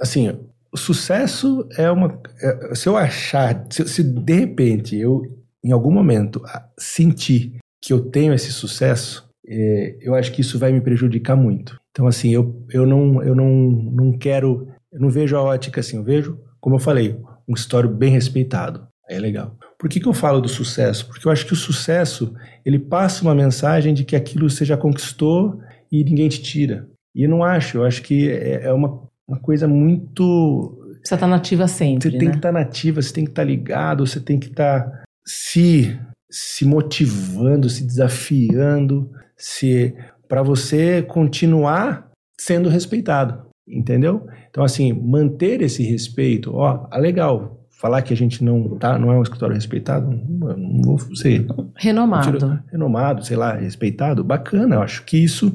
assim, 0.00 0.36
o 0.72 0.76
sucesso 0.76 1.68
é 1.76 1.90
uma. 1.90 2.20
é- 2.40 2.74
se 2.74 2.88
eu 2.88 2.96
achar, 2.96 3.66
se, 3.70 3.86
se 3.88 4.02
de 4.02 4.32
repente 4.32 4.96
eu, 4.96 5.22
em 5.64 5.72
algum 5.72 5.90
momento, 5.90 6.42
sentir 6.78 7.56
que 7.82 7.92
eu 7.92 8.00
tenho 8.00 8.32
esse 8.32 8.52
sucesso, 8.52 9.28
é, 9.46 9.96
eu 10.00 10.14
acho 10.14 10.32
que 10.32 10.40
isso 10.40 10.58
vai 10.58 10.72
me 10.72 10.80
prejudicar 10.80 11.36
muito. 11.36 11.78
Então, 11.90 12.06
assim, 12.06 12.30
eu, 12.30 12.64
eu, 12.70 12.86
não, 12.86 13.22
eu 13.22 13.34
não, 13.34 13.48
não 13.48 14.12
quero. 14.12 14.68
Eu 14.92 15.00
não 15.00 15.10
vejo 15.10 15.36
a 15.36 15.42
ótica 15.42 15.80
assim, 15.80 15.96
eu 15.96 16.04
vejo, 16.04 16.38
como 16.60 16.76
eu 16.76 16.80
falei, 16.80 17.16
um 17.48 17.54
histórico 17.54 17.94
bem 17.94 18.10
respeitado. 18.10 18.86
É 19.08 19.18
legal. 19.18 19.56
Por 19.78 19.88
que, 19.88 19.98
que 19.98 20.06
eu 20.06 20.12
falo 20.12 20.40
do 20.40 20.48
sucesso? 20.48 21.06
Porque 21.06 21.26
eu 21.26 21.32
acho 21.32 21.46
que 21.46 21.52
o 21.52 21.56
sucesso 21.56 22.34
ele 22.64 22.78
passa 22.78 23.22
uma 23.22 23.34
mensagem 23.34 23.94
de 23.94 24.04
que 24.04 24.14
aquilo 24.14 24.48
você 24.48 24.64
já 24.64 24.76
conquistou 24.76 25.60
e 25.90 26.04
ninguém 26.04 26.28
te 26.28 26.40
tira. 26.42 26.88
E 27.14 27.24
eu 27.24 27.30
não 27.30 27.42
acho, 27.42 27.78
eu 27.78 27.84
acho 27.84 28.02
que 28.02 28.30
é 28.30 28.66
é 28.66 28.72
uma, 28.72 29.09
uma 29.30 29.38
coisa 29.38 29.68
muito. 29.68 30.76
Precisa 30.98 31.14
estar 31.14 31.26
nativa 31.26 31.66
sempre, 31.66 32.10
Você 32.10 32.18
tem 32.18 32.28
né? 32.28 32.32
que 32.32 32.38
estar 32.38 32.52
nativa, 32.52 33.00
você 33.00 33.12
tem 33.12 33.24
que 33.24 33.30
estar 33.30 33.44
ligado, 33.44 34.06
você 34.06 34.20
tem 34.20 34.38
que 34.38 34.48
estar 34.48 35.02
se, 35.24 35.98
se 36.30 36.66
motivando, 36.66 37.70
se 37.70 37.86
desafiando, 37.86 39.10
se 39.36 39.94
para 40.28 40.42
você 40.42 41.02
continuar 41.02 42.10
sendo 42.38 42.68
respeitado, 42.68 43.48
entendeu? 43.66 44.26
Então 44.50 44.62
assim, 44.62 44.92
manter 44.92 45.62
esse 45.62 45.82
respeito, 45.82 46.54
ó, 46.54 46.86
ah, 46.90 46.98
legal, 46.98 47.59
falar 47.80 48.02
que 48.02 48.12
a 48.12 48.16
gente 48.16 48.44
não 48.44 48.76
tá, 48.76 48.98
não 48.98 49.10
é 49.10 49.18
um 49.18 49.22
escritório 49.22 49.54
respeitado, 49.54 50.10
não, 50.10 50.56
não 50.56 50.82
vou 50.82 50.98
ser 51.16 51.46
Renomado. 51.76 52.32
tiro- 52.38 52.58
renomado, 52.70 53.24
sei 53.24 53.36
lá, 53.36 53.54
respeitado, 53.54 54.22
bacana, 54.22 54.74
eu 54.76 54.82
acho 54.82 55.02
que 55.04 55.16
isso 55.16 55.50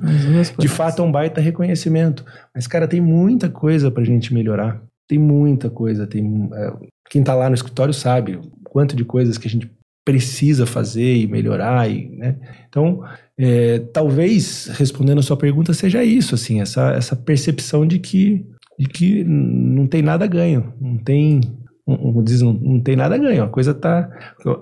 de 0.57 0.67
fato 0.67 1.01
é 1.01 1.05
um 1.05 1.11
baita 1.11 1.39
reconhecimento. 1.39 2.25
Mas, 2.53 2.65
cara, 2.67 2.87
tem 2.87 2.99
muita 2.99 3.47
coisa 3.49 3.91
pra 3.91 4.03
gente 4.03 4.33
melhorar. 4.33 4.81
Tem 5.07 5.19
muita 5.19 5.69
coisa. 5.69 6.07
Tem, 6.07 6.49
é, 6.53 6.73
quem 7.11 7.21
tá 7.23 7.35
lá 7.35 7.47
no 7.47 7.53
escritório 7.55 7.93
sabe 7.93 8.37
o 8.37 8.41
quanto 8.63 8.95
de 8.95 9.05
coisas 9.05 9.37
que 9.37 9.47
a 9.47 9.51
gente 9.51 9.69
precisa 10.03 10.65
fazer 10.65 11.15
e 11.17 11.27
melhorar. 11.27 11.89
E, 11.89 12.07
né? 12.09 12.35
Então, 12.67 13.03
é, 13.37 13.79
talvez, 13.93 14.67
respondendo 14.77 15.19
a 15.19 15.23
sua 15.23 15.37
pergunta, 15.37 15.73
seja 15.73 16.03
isso, 16.03 16.33
assim, 16.33 16.59
essa, 16.61 16.91
essa 16.93 17.15
percepção 17.15 17.85
de 17.85 17.99
que, 17.99 18.45
de 18.79 18.87
que 18.87 19.23
não 19.23 19.85
tem 19.85 20.01
nada 20.01 20.25
ganho. 20.25 20.73
Não 20.81 20.97
tem. 20.97 21.41
Não, 21.87 22.23
diz, 22.23 22.41
não, 22.41 22.53
não 22.53 22.79
tem 22.79 22.95
nada 22.95 23.17
ganho. 23.17 23.43
A 23.43 23.47
coisa 23.49 23.73
tá. 23.73 24.09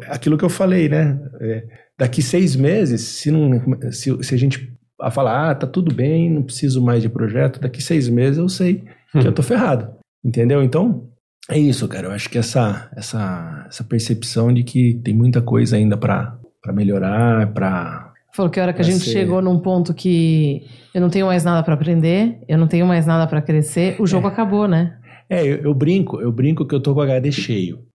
Aquilo 0.10 0.38
que 0.38 0.44
eu 0.44 0.50
falei, 0.50 0.90
né? 0.90 1.20
É, 1.40 1.64
daqui 1.98 2.22
seis 2.22 2.56
meses, 2.56 3.02
se, 3.02 3.32
não, 3.32 3.62
se, 3.91 4.24
se 4.24 4.36
a 4.36 4.38
gente 4.38 4.72
a 5.02 5.10
falar, 5.12 5.52
ah, 5.52 5.56
tá 5.56 5.68
tudo 5.68 5.94
bem, 5.94 6.30
não 6.30 6.44
preciso 6.44 6.82
mais 6.82 7.02
de 7.02 7.10
projeto, 7.10 7.60
daqui 7.60 7.82
seis 7.82 8.08
meses 8.10 8.38
eu 8.38 8.48
sei 8.50 8.84
que 9.12 9.28
eu 9.28 9.32
tô 9.34 9.41
ferrado. 9.44 9.90
Entendeu? 10.24 10.64
Então, 10.64 11.08
é 11.50 11.58
isso, 11.58 11.88
cara. 11.88 12.08
Eu 12.08 12.12
acho 12.12 12.30
que 12.30 12.38
essa, 12.38 12.90
essa, 12.95 13.66
essa 13.68 13.84
percepção 13.84 14.54
de 14.54 14.64
que 14.64 14.94
tem 15.04 15.14
muita 15.14 15.41
coisa 15.41 15.76
ainda 15.76 15.98
pra 15.98 16.38
pra 16.62 16.72
melhorar, 16.72 17.52
pra. 17.54 18.14
Falou 18.34 18.50
que 18.50 18.58
a 18.58 18.64
hora 18.64 18.74
que 18.74 18.80
a 18.82 18.86
gente 18.86 19.04
ser- 19.04 19.12
chegou 19.12 19.41
num 19.41 19.60
ponto 19.60 19.94
que 19.94 20.64
eu 20.95 21.02
não 21.02 21.10
tenho 21.10 21.26
mais 21.26 21.44
nada 21.44 21.62
pra 21.62 21.74
aprender, 21.74 22.40
eu 22.48 22.58
não 22.58 22.68
tenho 22.68 22.88
mais 22.88 23.06
nada 23.06 23.28
pra 23.28 23.41
crescer, 23.41 23.98
o 24.00 24.08
jogo 24.08 24.28
acabou, 24.28 24.66
né? 24.68 24.98
É, 25.30 25.44
eu, 25.45 25.58
eu 25.58 25.74
brinco, 25.74 26.20
eu 26.22 26.32
brinco 26.32 26.66
que 26.68 26.76
eu 26.76 26.80
tô 26.82 26.94
com 26.94 27.02
HD 27.02 27.32
cheio. 27.32 27.86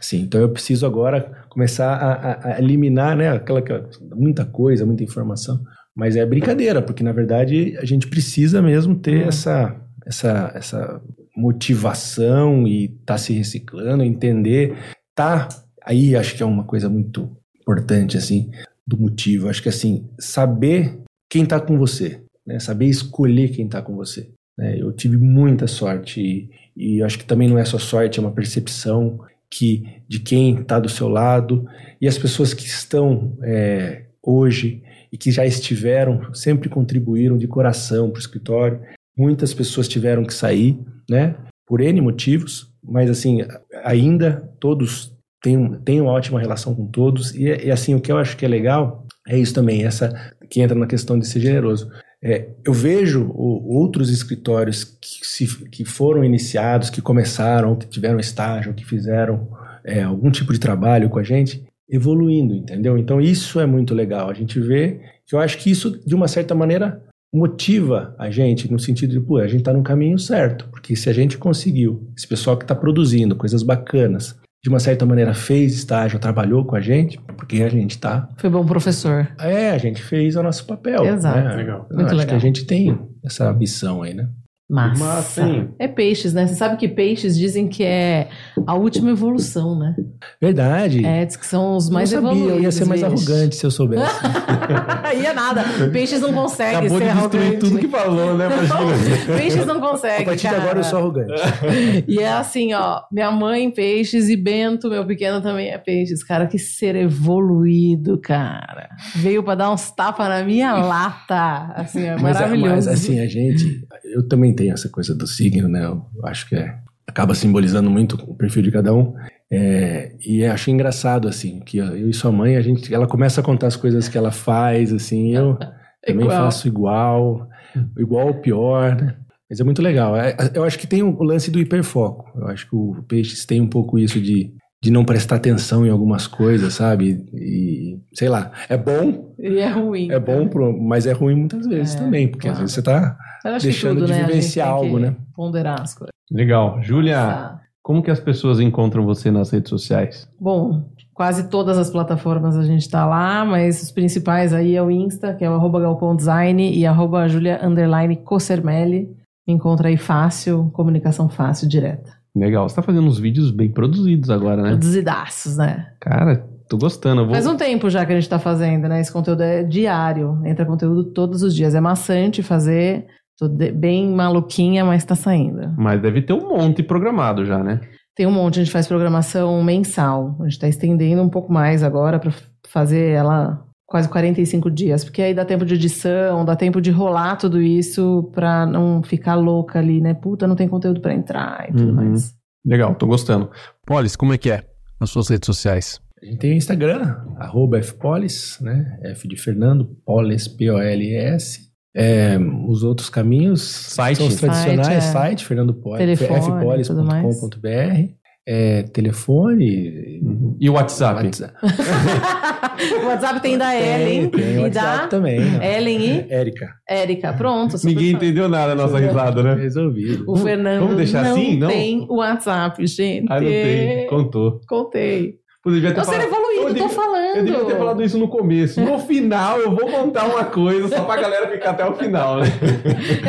Sim, 0.00 0.22
então 0.22 0.40
eu 0.40 0.48
preciso 0.48 0.86
agora 0.86 1.44
começar 1.50 1.92
a, 1.94 2.12
a- 2.12 2.54
a 2.54 2.58
eliminar, 2.58 3.14
né, 3.16 3.28
aquela, 3.30 3.58
aquela- 3.58 3.86
muita 4.14 4.44
coisa, 4.46 4.86
muita 4.86 5.02
informação. 5.04 5.62
Mas 5.94 6.16
é 6.16 6.24
brincadeira, 6.24 6.80
porque 6.80 7.02
na 7.02 7.12
verdade 7.12 7.76
a 7.78 7.84
gente 7.84 8.06
precisa 8.06 8.62
mesmo 8.62 8.94
ter 8.94 9.24
Hum. 9.24 9.28
essa, 9.28 9.76
essa, 10.06 10.52
essa 10.54 11.02
motivação 11.36 12.66
e 12.66 12.88
tá 13.04 13.18
se 13.18 13.32
reciclando, 13.32 14.02
entender, 14.02 14.76
tá. 15.14 15.48
Aí 15.84 16.16
acho 16.16 16.34
que 16.36 16.42
é 16.42 16.46
uma 16.46 16.64
coisa 16.64 16.88
muito 16.88 17.30
importante 17.60 18.16
assim 18.16 18.50
do 18.86 18.96
motivo. 18.98 19.48
Acho 19.48 19.62
que 19.62 19.68
assim 19.68 20.08
saber 20.18 20.98
quem 21.28 21.44
tá 21.44 21.60
com 21.60 21.76
você, 21.76 22.22
né, 22.46 22.58
saber 22.58 22.86
escolher 22.86 23.48
quem 23.50 23.68
tá 23.68 23.82
com 23.82 23.94
você. 23.96 24.30
Né? 24.58 24.76
Eu 24.76 24.92
tive 24.92 25.16
muita 25.16 25.68
sorte 25.68 26.20
e, 26.20 26.50
e 26.76 27.02
acho 27.02 27.18
que 27.18 27.24
também 27.24 27.48
não 27.48 27.58
é 27.58 27.64
só 27.64 27.78
sorte, 27.78 28.18
é 28.18 28.22
uma 28.22 28.32
percepção 28.32 29.20
que 29.48 30.02
de 30.08 30.18
quem 30.18 30.60
está 30.60 30.80
do 30.80 30.88
seu 30.88 31.08
lado 31.08 31.64
e 32.00 32.08
as 32.08 32.18
pessoas 32.18 32.52
que 32.52 32.66
estão 32.66 33.38
é, 33.42 34.06
hoje 34.22 34.82
e 35.10 35.16
que 35.16 35.30
já 35.30 35.46
estiveram 35.46 36.34
sempre 36.34 36.68
contribuíram 36.68 37.38
de 37.38 37.46
coração 37.46 38.10
para 38.10 38.18
o 38.18 38.20
escritório. 38.20 38.80
Muitas 39.16 39.54
pessoas 39.54 39.88
tiveram 39.88 40.24
que 40.24 40.34
sair, 40.34 40.78
né, 41.08 41.36
por 41.66 41.80
N 41.80 42.00
motivos, 42.00 42.70
mas 42.82 43.08
assim 43.08 43.38
ainda 43.84 44.52
todos 44.60 45.16
tenho, 45.42 45.78
tenho 45.80 46.04
ótima 46.04 46.40
relação 46.40 46.74
com 46.74 46.86
todos. 46.86 47.34
E, 47.34 47.44
e, 47.44 47.70
assim, 47.70 47.94
o 47.94 48.00
que 48.00 48.10
eu 48.10 48.18
acho 48.18 48.36
que 48.36 48.44
é 48.44 48.48
legal 48.48 49.06
é 49.26 49.38
isso 49.38 49.54
também, 49.54 49.84
essa 49.84 50.34
que 50.50 50.60
entra 50.60 50.76
na 50.76 50.86
questão 50.86 51.18
de 51.18 51.26
ser 51.26 51.40
generoso. 51.40 51.90
É, 52.22 52.48
eu 52.64 52.72
vejo 52.72 53.30
o, 53.34 53.76
outros 53.76 54.10
escritórios 54.10 54.84
que, 54.84 55.20
se, 55.22 55.68
que 55.68 55.84
foram 55.84 56.24
iniciados, 56.24 56.90
que 56.90 57.00
começaram, 57.00 57.76
que 57.76 57.86
tiveram 57.86 58.18
estágio, 58.18 58.74
que 58.74 58.84
fizeram 58.84 59.48
é, 59.84 60.02
algum 60.02 60.30
tipo 60.30 60.52
de 60.52 60.58
trabalho 60.58 61.08
com 61.08 61.18
a 61.18 61.22
gente, 61.22 61.64
evoluindo, 61.88 62.54
entendeu? 62.54 62.98
Então 62.98 63.20
isso 63.20 63.60
é 63.60 63.66
muito 63.66 63.94
legal. 63.94 64.28
A 64.28 64.34
gente 64.34 64.58
vê 64.58 65.00
que 65.26 65.34
eu 65.34 65.38
acho 65.38 65.58
que 65.58 65.70
isso, 65.70 66.02
de 66.04 66.14
uma 66.14 66.26
certa 66.26 66.54
maneira, 66.54 67.02
motiva 67.32 68.14
a 68.18 68.30
gente 68.30 68.70
no 68.70 68.78
sentido 68.78 69.12
de, 69.12 69.20
pô, 69.20 69.38
a 69.38 69.46
gente 69.46 69.60
está 69.60 69.72
no 69.72 69.82
caminho 69.82 70.18
certo, 70.18 70.66
porque 70.70 70.96
se 70.96 71.08
a 71.08 71.12
gente 71.12 71.38
conseguiu, 71.38 72.08
esse 72.16 72.26
pessoal 72.26 72.56
que 72.56 72.64
está 72.64 72.74
produzindo 72.74 73.36
coisas 73.36 73.62
bacanas, 73.62 74.38
de 74.62 74.68
uma 74.68 74.80
certa 74.80 75.06
maneira 75.06 75.34
fez 75.34 75.72
estágio, 75.74 76.18
trabalhou 76.18 76.64
com 76.64 76.74
a 76.74 76.80
gente, 76.80 77.20
porque 77.36 77.62
a 77.62 77.68
gente 77.68 77.98
tá. 77.98 78.28
Foi 78.36 78.50
bom 78.50 78.66
professor. 78.66 79.28
É, 79.38 79.70
a 79.70 79.78
gente 79.78 80.02
fez 80.02 80.34
o 80.36 80.42
nosso 80.42 80.66
papel. 80.66 81.04
Exato. 81.04 81.38
Né? 81.38 81.54
Legal. 81.54 81.86
Eu 81.90 81.96
Muito 81.96 82.06
acho 82.08 82.16
legal. 82.16 82.28
que 82.28 82.34
a 82.34 82.38
gente 82.38 82.66
tem 82.66 82.98
essa 83.24 83.52
missão 83.52 84.02
aí, 84.02 84.14
né? 84.14 84.28
Massa. 84.68 85.02
Massa, 85.04 85.42
hein? 85.42 85.68
É 85.78 85.88
peixes, 85.88 86.34
né? 86.34 86.46
Você 86.46 86.54
sabe 86.54 86.76
que 86.76 86.86
peixes 86.86 87.38
dizem 87.38 87.66
que 87.68 87.82
é 87.82 88.28
a 88.66 88.74
última 88.74 89.10
evolução, 89.10 89.78
né? 89.78 89.96
Verdade. 90.40 91.04
É, 91.06 91.24
diz 91.24 91.36
que 91.36 91.46
são 91.46 91.74
os 91.76 91.88
mais 91.88 92.12
eu 92.12 92.20
sabia, 92.20 92.32
evoluídos. 92.32 92.56
eu 92.58 92.62
ia 92.64 92.72
ser 92.72 92.84
mais 92.84 93.02
arrogante 93.02 93.56
se 93.56 93.64
eu 93.64 93.70
soubesse. 93.70 94.04
ia 95.22 95.32
nada. 95.32 95.64
Peixes 95.90 96.20
não 96.20 96.32
conseguem 96.34 96.76
Acabou 96.80 96.98
ser 96.98 97.04
de 97.06 97.12
destruir 97.12 97.42
arrogante. 97.42 97.58
tudo 97.58 97.78
que 97.78 97.88
falou, 97.88 98.36
né? 98.36 98.46
Imagina. 98.46 99.36
Peixes 99.38 99.66
não 99.66 99.76
a 99.78 99.80
conseguem, 99.80 100.26
partir 100.26 100.42
cara. 100.42 100.56
de 100.56 100.62
agora 100.62 100.78
eu 100.80 100.84
sou 100.84 100.98
arrogante. 100.98 101.32
E 102.06 102.18
é 102.20 102.28
assim, 102.28 102.72
ó, 102.74 103.00
minha 103.10 103.30
mãe 103.30 103.70
peixes 103.70 104.28
e 104.28 104.36
Bento, 104.36 104.88
meu 104.90 105.06
pequeno 105.06 105.40
também 105.40 105.68
é 105.70 105.78
peixes. 105.78 106.22
Cara, 106.22 106.46
que 106.46 106.58
ser 106.58 106.94
evoluído, 106.94 108.18
cara. 108.20 108.88
Veio 109.16 109.42
pra 109.42 109.54
dar 109.54 109.70
uns 109.72 109.90
tapas 109.90 110.28
na 110.28 110.42
minha 110.42 110.74
lata. 110.74 111.72
Assim, 111.74 112.02
é 112.02 112.12
Mas, 112.16 112.36
maravilhoso. 112.36 112.74
mas 112.74 112.88
assim, 112.88 113.20
a 113.20 113.26
gente. 113.26 113.86
Eu 114.04 114.26
também 114.28 114.54
tenho 114.58 114.74
essa 114.74 114.88
coisa 114.88 115.14
do 115.14 115.26
signo, 115.26 115.68
né? 115.68 115.84
Eu 115.86 116.04
acho 116.24 116.48
que 116.48 116.56
é, 116.56 116.76
acaba 117.06 117.34
simbolizando 117.34 117.88
muito 117.88 118.14
o 118.14 118.34
perfil 118.34 118.62
de 118.62 118.70
cada 118.70 118.92
um. 118.92 119.14
É, 119.50 120.14
e 120.26 120.44
acho 120.44 120.70
engraçado, 120.70 121.28
assim, 121.28 121.60
que 121.60 121.78
eu 121.78 122.08
e 122.10 122.12
sua 122.12 122.30
mãe, 122.32 122.56
a 122.56 122.60
gente, 122.60 122.92
ela 122.92 123.06
começa 123.06 123.40
a 123.40 123.44
contar 123.44 123.68
as 123.68 123.76
coisas 123.76 124.08
que 124.08 124.18
ela 124.18 124.30
faz, 124.30 124.92
assim, 124.92 125.34
eu 125.34 125.56
também 126.04 126.26
Igual. 126.26 126.44
faço 126.44 126.68
igual, 126.68 127.48
igual 127.96 128.26
ou 128.26 128.34
pior, 128.34 128.94
né? 128.96 129.16
Mas 129.48 129.60
é 129.60 129.64
muito 129.64 129.80
legal. 129.80 130.14
É, 130.14 130.36
Eu 130.52 130.64
acho 130.64 130.78
que 130.78 130.86
tem 130.86 131.02
o 131.02 131.22
lance 131.22 131.50
do 131.50 131.58
hiperfoco. 131.58 132.30
Eu 132.38 132.48
acho 132.48 132.68
que 132.68 132.76
o 132.76 133.02
Peixes 133.08 133.46
tem 133.46 133.62
um 133.62 133.68
pouco 133.68 133.98
isso 133.98 134.20
de, 134.20 134.52
de 134.80 134.90
não 134.92 135.04
prestar 135.04 135.36
atenção 135.36 135.84
em 135.86 135.90
algumas 135.90 136.26
coisas, 136.26 136.74
sabe? 136.74 137.26
E, 137.34 137.98
sei 138.14 138.28
lá, 138.28 138.52
é 138.68 138.76
bom, 138.76 139.34
E 139.38 139.58
é 139.58 139.68
ruim. 139.68 140.10
é 140.10 140.18
bom, 140.20 140.46
pro- 140.48 140.78
mas 140.80 141.06
é 141.06 141.12
ruim 141.12 141.34
muitas 141.34 141.66
vezes 141.66 141.96
É, 141.96 141.98
também, 141.98 142.28
porque 142.28 142.46
às 142.48 142.52
claro. 142.54 142.60
vezes 142.60 142.74
você 142.74 142.82
tá 142.82 143.18
deixando 143.60 143.98
tudo, 144.00 144.06
de 144.06 144.12
né? 144.12 144.24
Vivenciar 144.24 144.68
algo, 144.68 144.98
né? 144.98 145.16
Ponderar 145.34 145.80
as 145.80 145.94
coisas. 145.94 146.12
Legal. 146.30 146.80
Júlia, 146.82 147.16
Tá. 147.16 147.60
como 147.82 148.02
que 148.02 148.10
as 148.10 148.20
pessoas 148.20 148.60
encontram 148.60 149.04
você 149.04 149.30
nas 149.32 149.50
redes 149.50 149.68
sociais? 149.70 150.28
Bom, 150.40 150.84
quase 151.12 151.48
todas 151.48 151.76
as 151.76 151.90
plataformas 151.90 152.56
a 152.56 152.62
gente 152.62 152.88
tá 152.88 153.04
lá, 153.04 153.44
mas 153.44 153.82
os 153.82 153.90
principais 153.90 154.52
aí 154.52 154.76
é 154.76 154.82
o 154.82 154.90
Insta, 154.92 155.34
que 155.34 155.44
é 155.44 155.50
o 155.50 155.54
arroba 155.54 155.80
galpão 155.80 156.14
design 156.14 156.72
e 156.72 156.86
arroba 156.86 157.26
julia 157.28 157.58
underline 157.66 158.14
Cossermelli. 158.16 159.08
Encontra 159.46 159.88
aí 159.88 159.96
fácil, 159.96 160.70
comunicação 160.74 161.28
fácil, 161.28 161.66
direta. 161.68 162.12
Legal. 162.34 162.68
Você 162.68 162.76
tá 162.76 162.82
fazendo 162.82 163.06
uns 163.06 163.18
vídeos 163.18 163.50
bem 163.50 163.70
produzidos 163.70 164.30
agora, 164.30 164.62
né? 164.62 164.70
Produzidaços, 164.70 165.56
né? 165.56 165.92
Cara, 166.00 166.44
tô 166.68 166.76
gostando. 166.78 167.24
Vou... 167.24 167.34
Faz 167.34 167.46
um 167.46 167.56
tempo 167.56 167.88
já 167.90 168.04
que 168.04 168.12
a 168.12 168.14
gente 168.14 168.28
tá 168.28 168.38
fazendo, 168.38 168.88
né? 168.88 169.00
Esse 169.00 169.12
conteúdo 169.12 169.42
é 169.42 169.62
diário, 169.62 170.40
entra 170.44 170.66
conteúdo 170.66 171.04
todos 171.04 171.42
os 171.42 171.54
dias. 171.54 171.74
É 171.74 171.80
maçante 171.80 172.42
fazer, 172.42 173.06
tô 173.38 173.48
bem 173.48 174.10
maluquinha, 174.14 174.84
mas 174.84 175.04
tá 175.04 175.14
saindo. 175.14 175.74
Mas 175.76 176.00
deve 176.00 176.22
ter 176.22 176.32
um 176.32 176.48
monte 176.48 176.82
programado 176.82 177.44
já, 177.44 177.62
né? 177.62 177.80
Tem 178.14 178.26
um 178.26 178.32
monte, 178.32 178.58
a 178.58 178.64
gente 178.64 178.72
faz 178.72 178.86
programação 178.86 179.62
mensal. 179.62 180.36
A 180.40 180.44
gente 180.44 180.58
tá 180.58 180.68
estendendo 180.68 181.22
um 181.22 181.28
pouco 181.28 181.52
mais 181.52 181.82
agora 181.84 182.18
para 182.18 182.32
fazer 182.68 183.10
ela 183.10 183.64
quase 183.88 184.06
45 184.08 184.70
dias, 184.70 185.02
porque 185.02 185.22
aí 185.22 185.32
dá 185.32 185.44
tempo 185.46 185.64
de 185.64 185.74
edição, 185.74 186.44
dá 186.44 186.54
tempo 186.54 186.78
de 186.78 186.90
rolar 186.90 187.36
tudo 187.36 187.58
isso 187.60 188.30
pra 188.34 188.66
não 188.66 189.02
ficar 189.02 189.34
louca 189.34 189.78
ali, 189.78 189.98
né? 190.00 190.12
Puta, 190.12 190.46
não 190.46 190.54
tem 190.54 190.68
conteúdo 190.68 191.00
pra 191.00 191.14
entrar 191.14 191.66
e 191.70 191.72
tudo 191.72 191.88
Uhum. 191.88 191.94
mais. 191.94 192.34
Legal, 192.66 192.94
tô 192.94 193.06
gostando. 193.06 193.50
Polis, 193.86 194.14
como 194.14 194.34
é 194.34 194.38
que 194.38 194.50
é? 194.50 194.62
Nas 195.00 195.08
suas 195.10 195.28
redes 195.28 195.46
sociais. 195.46 196.00
A 196.22 196.26
gente 196.26 196.38
tem 196.38 196.50
o 196.52 196.56
Instagram, 196.56 197.16
arroba 197.38 197.80
fpolis, 197.80 198.58
né? 198.60 198.98
F 199.04 199.26
de 199.26 199.36
Fernando, 199.36 199.96
Polis, 200.04 200.46
P-O-L-E-S. 200.48 201.66
É, 201.96 202.36
os 202.68 202.82
outros 202.84 203.08
caminhos 203.08 203.62
Site. 203.62 204.18
são 204.18 204.26
os 204.26 204.36
tradicionais, 204.36 204.86
Site, 204.86 204.96
é. 204.96 205.00
site, 205.00 205.44
Fernando 205.46 205.72
Polis, 205.74 206.20
fpolis.com.br, 206.20 208.12
é, 208.50 208.82
telefone, 208.84 210.22
E 210.58 210.70
o 210.70 210.72
WhatsApp? 210.72 211.22
WhatsApp. 211.22 211.54
o 213.02 213.06
WhatsApp 213.06 213.40
tem 213.42 213.58
da 213.58 213.74
Ellen 213.76 214.28
tem, 214.30 214.40
tem 214.42 214.54
e 214.54 214.58
WhatsApp 214.60 214.98
da 215.02 215.06
também. 215.08 215.38
né? 215.40 215.76
Ellen 215.76 216.00
e 216.00 216.26
Érica, 216.32 216.68
Érica. 216.88 217.32
Pronto. 217.34 217.76
Ninguém 217.84 218.12
entendeu 218.12 218.48
nada 218.48 218.74
da 218.74 218.82
nossa 218.82 218.98
risada, 218.98 219.42
né? 219.42 219.54
resolvido. 219.54 220.24
O 220.26 220.36
Fernando 220.36 220.80
Vamos 220.80 220.96
deixar 220.96 221.24
não 221.24 221.32
assim? 221.32 221.58
Não? 221.58 221.68
tem 221.68 222.06
WhatsApp, 222.08 222.86
gente. 222.86 223.26
Ah, 223.30 223.40
não 223.40 223.48
tem. 223.48 224.06
Contou. 224.06 224.60
Contei. 224.66 225.34
Eu 225.66 225.72
devia 225.74 225.90
ter 225.92 225.96
Tô 226.00 226.04
sendo 226.06 226.22
falado- 226.22 226.32
evoluído, 226.32 226.60
eu 226.62 226.66
tô 226.68 226.72
devia- 226.72 226.88
falando. 226.88 227.36
Eu 227.36 227.44
devia 227.44 227.64
ter 227.66 227.76
falado 227.76 228.02
isso 228.02 228.16
no 228.18 228.28
começo. 228.28 228.80
No 228.80 228.98
final, 229.00 229.58
eu 229.60 229.70
vou 229.70 229.86
contar 229.90 230.24
uma 230.24 230.44
coisa 230.46 230.88
só 230.88 231.04
pra 231.04 231.20
galera 231.20 231.46
ficar 231.50 231.70
até 231.72 231.84
o 231.84 231.94
final, 231.94 232.38
né? 232.40 232.46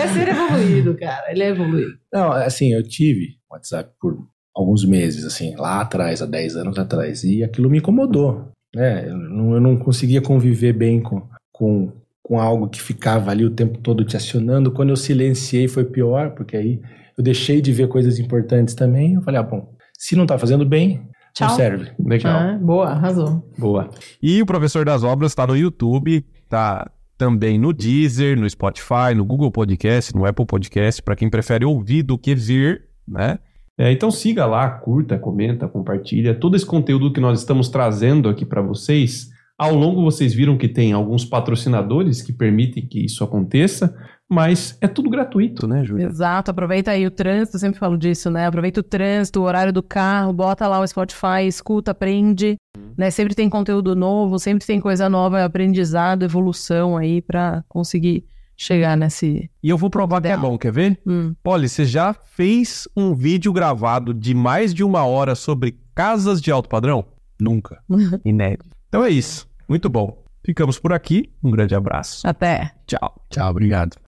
É 0.02 0.08
ser 0.08 0.30
evoluído, 0.30 0.96
cara. 0.96 1.30
Ele 1.32 1.44
é 1.44 1.50
evoluído. 1.50 1.92
Não, 2.14 2.32
assim, 2.32 2.74
eu 2.74 2.82
tive 2.82 3.32
WhatsApp 3.52 3.90
por 4.00 4.16
alguns 4.60 4.86
meses, 4.86 5.26
assim, 5.26 5.56
lá 5.56 5.82
atrás, 5.82 6.22
há 6.22 6.26
10 6.26 6.56
anos 6.58 6.78
atrás, 6.78 7.24
e 7.24 7.44
aquilo 7.44 7.70
me 7.70 7.78
incomodou, 7.78 8.52
né? 8.76 9.10
Eu 9.10 9.18
não, 9.18 9.54
eu 9.54 9.62
não 9.62 9.78
conseguia 9.78 10.22
conviver 10.22 10.74
bem 10.74 11.02
com, 11.02 11.22
com, 11.52 11.92
com 12.22 12.40
algo 12.40 12.68
que 12.68 12.82
ficava 12.82 13.32
ali 13.32 13.46
o 13.46 13.50
tempo 13.50 13.80
todo 13.80 14.04
te 14.04 14.18
acionando. 14.18 14.72
Quando 14.72 14.90
eu 14.90 14.96
silenciei 14.96 15.68
foi 15.68 15.86
pior, 15.86 16.32
porque 16.32 16.58
aí 16.58 16.82
eu 17.18 17.24
deixei 17.24 17.62
de 17.62 17.72
ver 17.72 17.88
coisas 17.88 18.20
importantes 18.20 18.74
também. 18.74 19.14
Eu 19.14 19.22
falei, 19.22 19.40
ah, 19.40 19.44
bom, 19.44 19.74
se 19.98 20.16
não 20.16 20.26
tá 20.26 20.38
fazendo 20.38 20.66
bem, 20.66 21.02
Tchau. 21.34 21.50
não 21.50 21.56
serve. 21.56 21.92
Legal. 22.00 22.38
Ah, 22.38 22.58
boa, 22.58 22.88
arrasou. 22.88 23.50
Boa. 23.58 23.90
E 24.22 24.42
o 24.42 24.46
Professor 24.46 24.86
das 24.86 25.04
Obras 25.04 25.36
tá 25.36 25.46
no 25.46 25.56
YouTube, 25.56 26.26
tá 26.48 26.90
também 27.18 27.60
no 27.60 27.74
Deezer, 27.74 28.40
no 28.40 28.50
Spotify, 28.50 29.14
no 29.14 29.26
Google 29.26 29.52
Podcast, 29.52 30.16
no 30.16 30.26
Apple 30.26 30.46
Podcast, 30.46 31.02
para 31.04 31.18
quem 31.18 31.30
prefere 31.30 31.66
ouvir 31.66 32.04
do 32.04 32.18
que 32.18 32.34
ver, 32.34 32.86
né? 33.06 33.40
É, 33.80 33.94
então 33.94 34.12
siga 34.12 34.46
lá, 34.46 34.70
curta, 34.70 35.18
comenta, 35.18 35.66
compartilha. 35.66 36.36
Todo 36.36 36.58
esse 36.58 36.66
conteúdo 36.66 37.14
que 37.14 37.22
nós 37.22 37.40
estamos 37.40 37.70
trazendo 37.70 38.28
aqui 38.28 38.44
para 38.44 38.62
vocês, 38.62 39.30
ao 39.58 39.74
longo 39.74 40.04
vocês 40.04 40.34
viram 40.34 40.58
que 40.58 40.68
tem 40.68 40.92
alguns 40.92 41.24
patrocinadores 41.24 42.22
que 42.22 42.34
permitem 42.34 42.86
que 42.86 43.06
isso 43.06 43.24
aconteça, 43.24 43.96
mas 44.30 44.78
é 44.82 44.88
tudo 44.88 45.10
gratuito, 45.10 45.66
né, 45.66 45.86
Júlia? 45.86 46.08
Exato, 46.08 46.52
aproveita 46.52 46.92
aí 46.92 47.08
o 47.08 47.12
trânsito, 47.12 47.56
eu 47.56 47.60
sempre 47.62 47.80
falo 47.80 47.98
disso, 47.98 48.30
né? 48.30 48.48
Aproveita 48.48 48.82
o 48.82 48.84
trânsito, 48.84 49.40
o 49.40 49.44
horário 49.44 49.72
do 49.72 49.82
carro, 49.82 50.34
bota 50.34 50.68
lá 50.68 50.82
o 50.82 50.86
Spotify, 50.86 51.48
escuta, 51.48 51.92
aprende, 51.92 52.58
né? 52.98 53.10
Sempre 53.10 53.34
tem 53.34 53.50
conteúdo 53.50 53.96
novo, 53.96 54.38
sempre 54.38 54.68
tem 54.68 54.82
coisa 54.82 55.08
nova, 55.08 55.42
aprendizado, 55.42 56.24
evolução 56.24 56.98
aí 56.98 57.22
pra 57.22 57.64
conseguir 57.70 58.26
chegar 58.60 58.98
nesse. 58.98 59.50
E 59.64 59.70
eu 59.70 59.78
vou 59.78 59.90
provar 59.90 60.22
que 60.22 60.28
é 60.28 60.32
Ideal. 60.32 60.52
bom, 60.52 60.58
quer 60.58 60.72
ver? 60.72 61.00
Hum. 61.08 61.34
Polly, 61.42 61.70
você 61.70 61.86
já 61.86 62.14
fez 62.14 62.88
um 62.96 63.16
vídeo 63.16 63.54
gravado 63.54 64.14
de 64.14 64.34
mais 64.34 64.74
de 64.74 64.84
uma 64.84 65.06
hora 65.06 65.34
sobre 65.34 65.80
casas 65.96 66.42
de 66.42 66.52
alto 66.52 66.68
padrão? 66.68 67.06
Nunca. 67.40 67.82
Inédito. 68.26 68.66
Então 68.90 69.04
é 69.04 69.10
isso. 69.10 69.48
Muito 69.68 69.90
bom. 69.90 70.22
Ficamos 70.46 70.78
por 70.78 70.92
aqui. 70.94 71.32
Um 71.44 71.52
grande 71.52 71.74
abraço. 71.76 72.28
Até. 72.28 72.74
Tchau. 72.86 73.22
Tchau, 73.30 73.50
obrigado. 73.50 74.09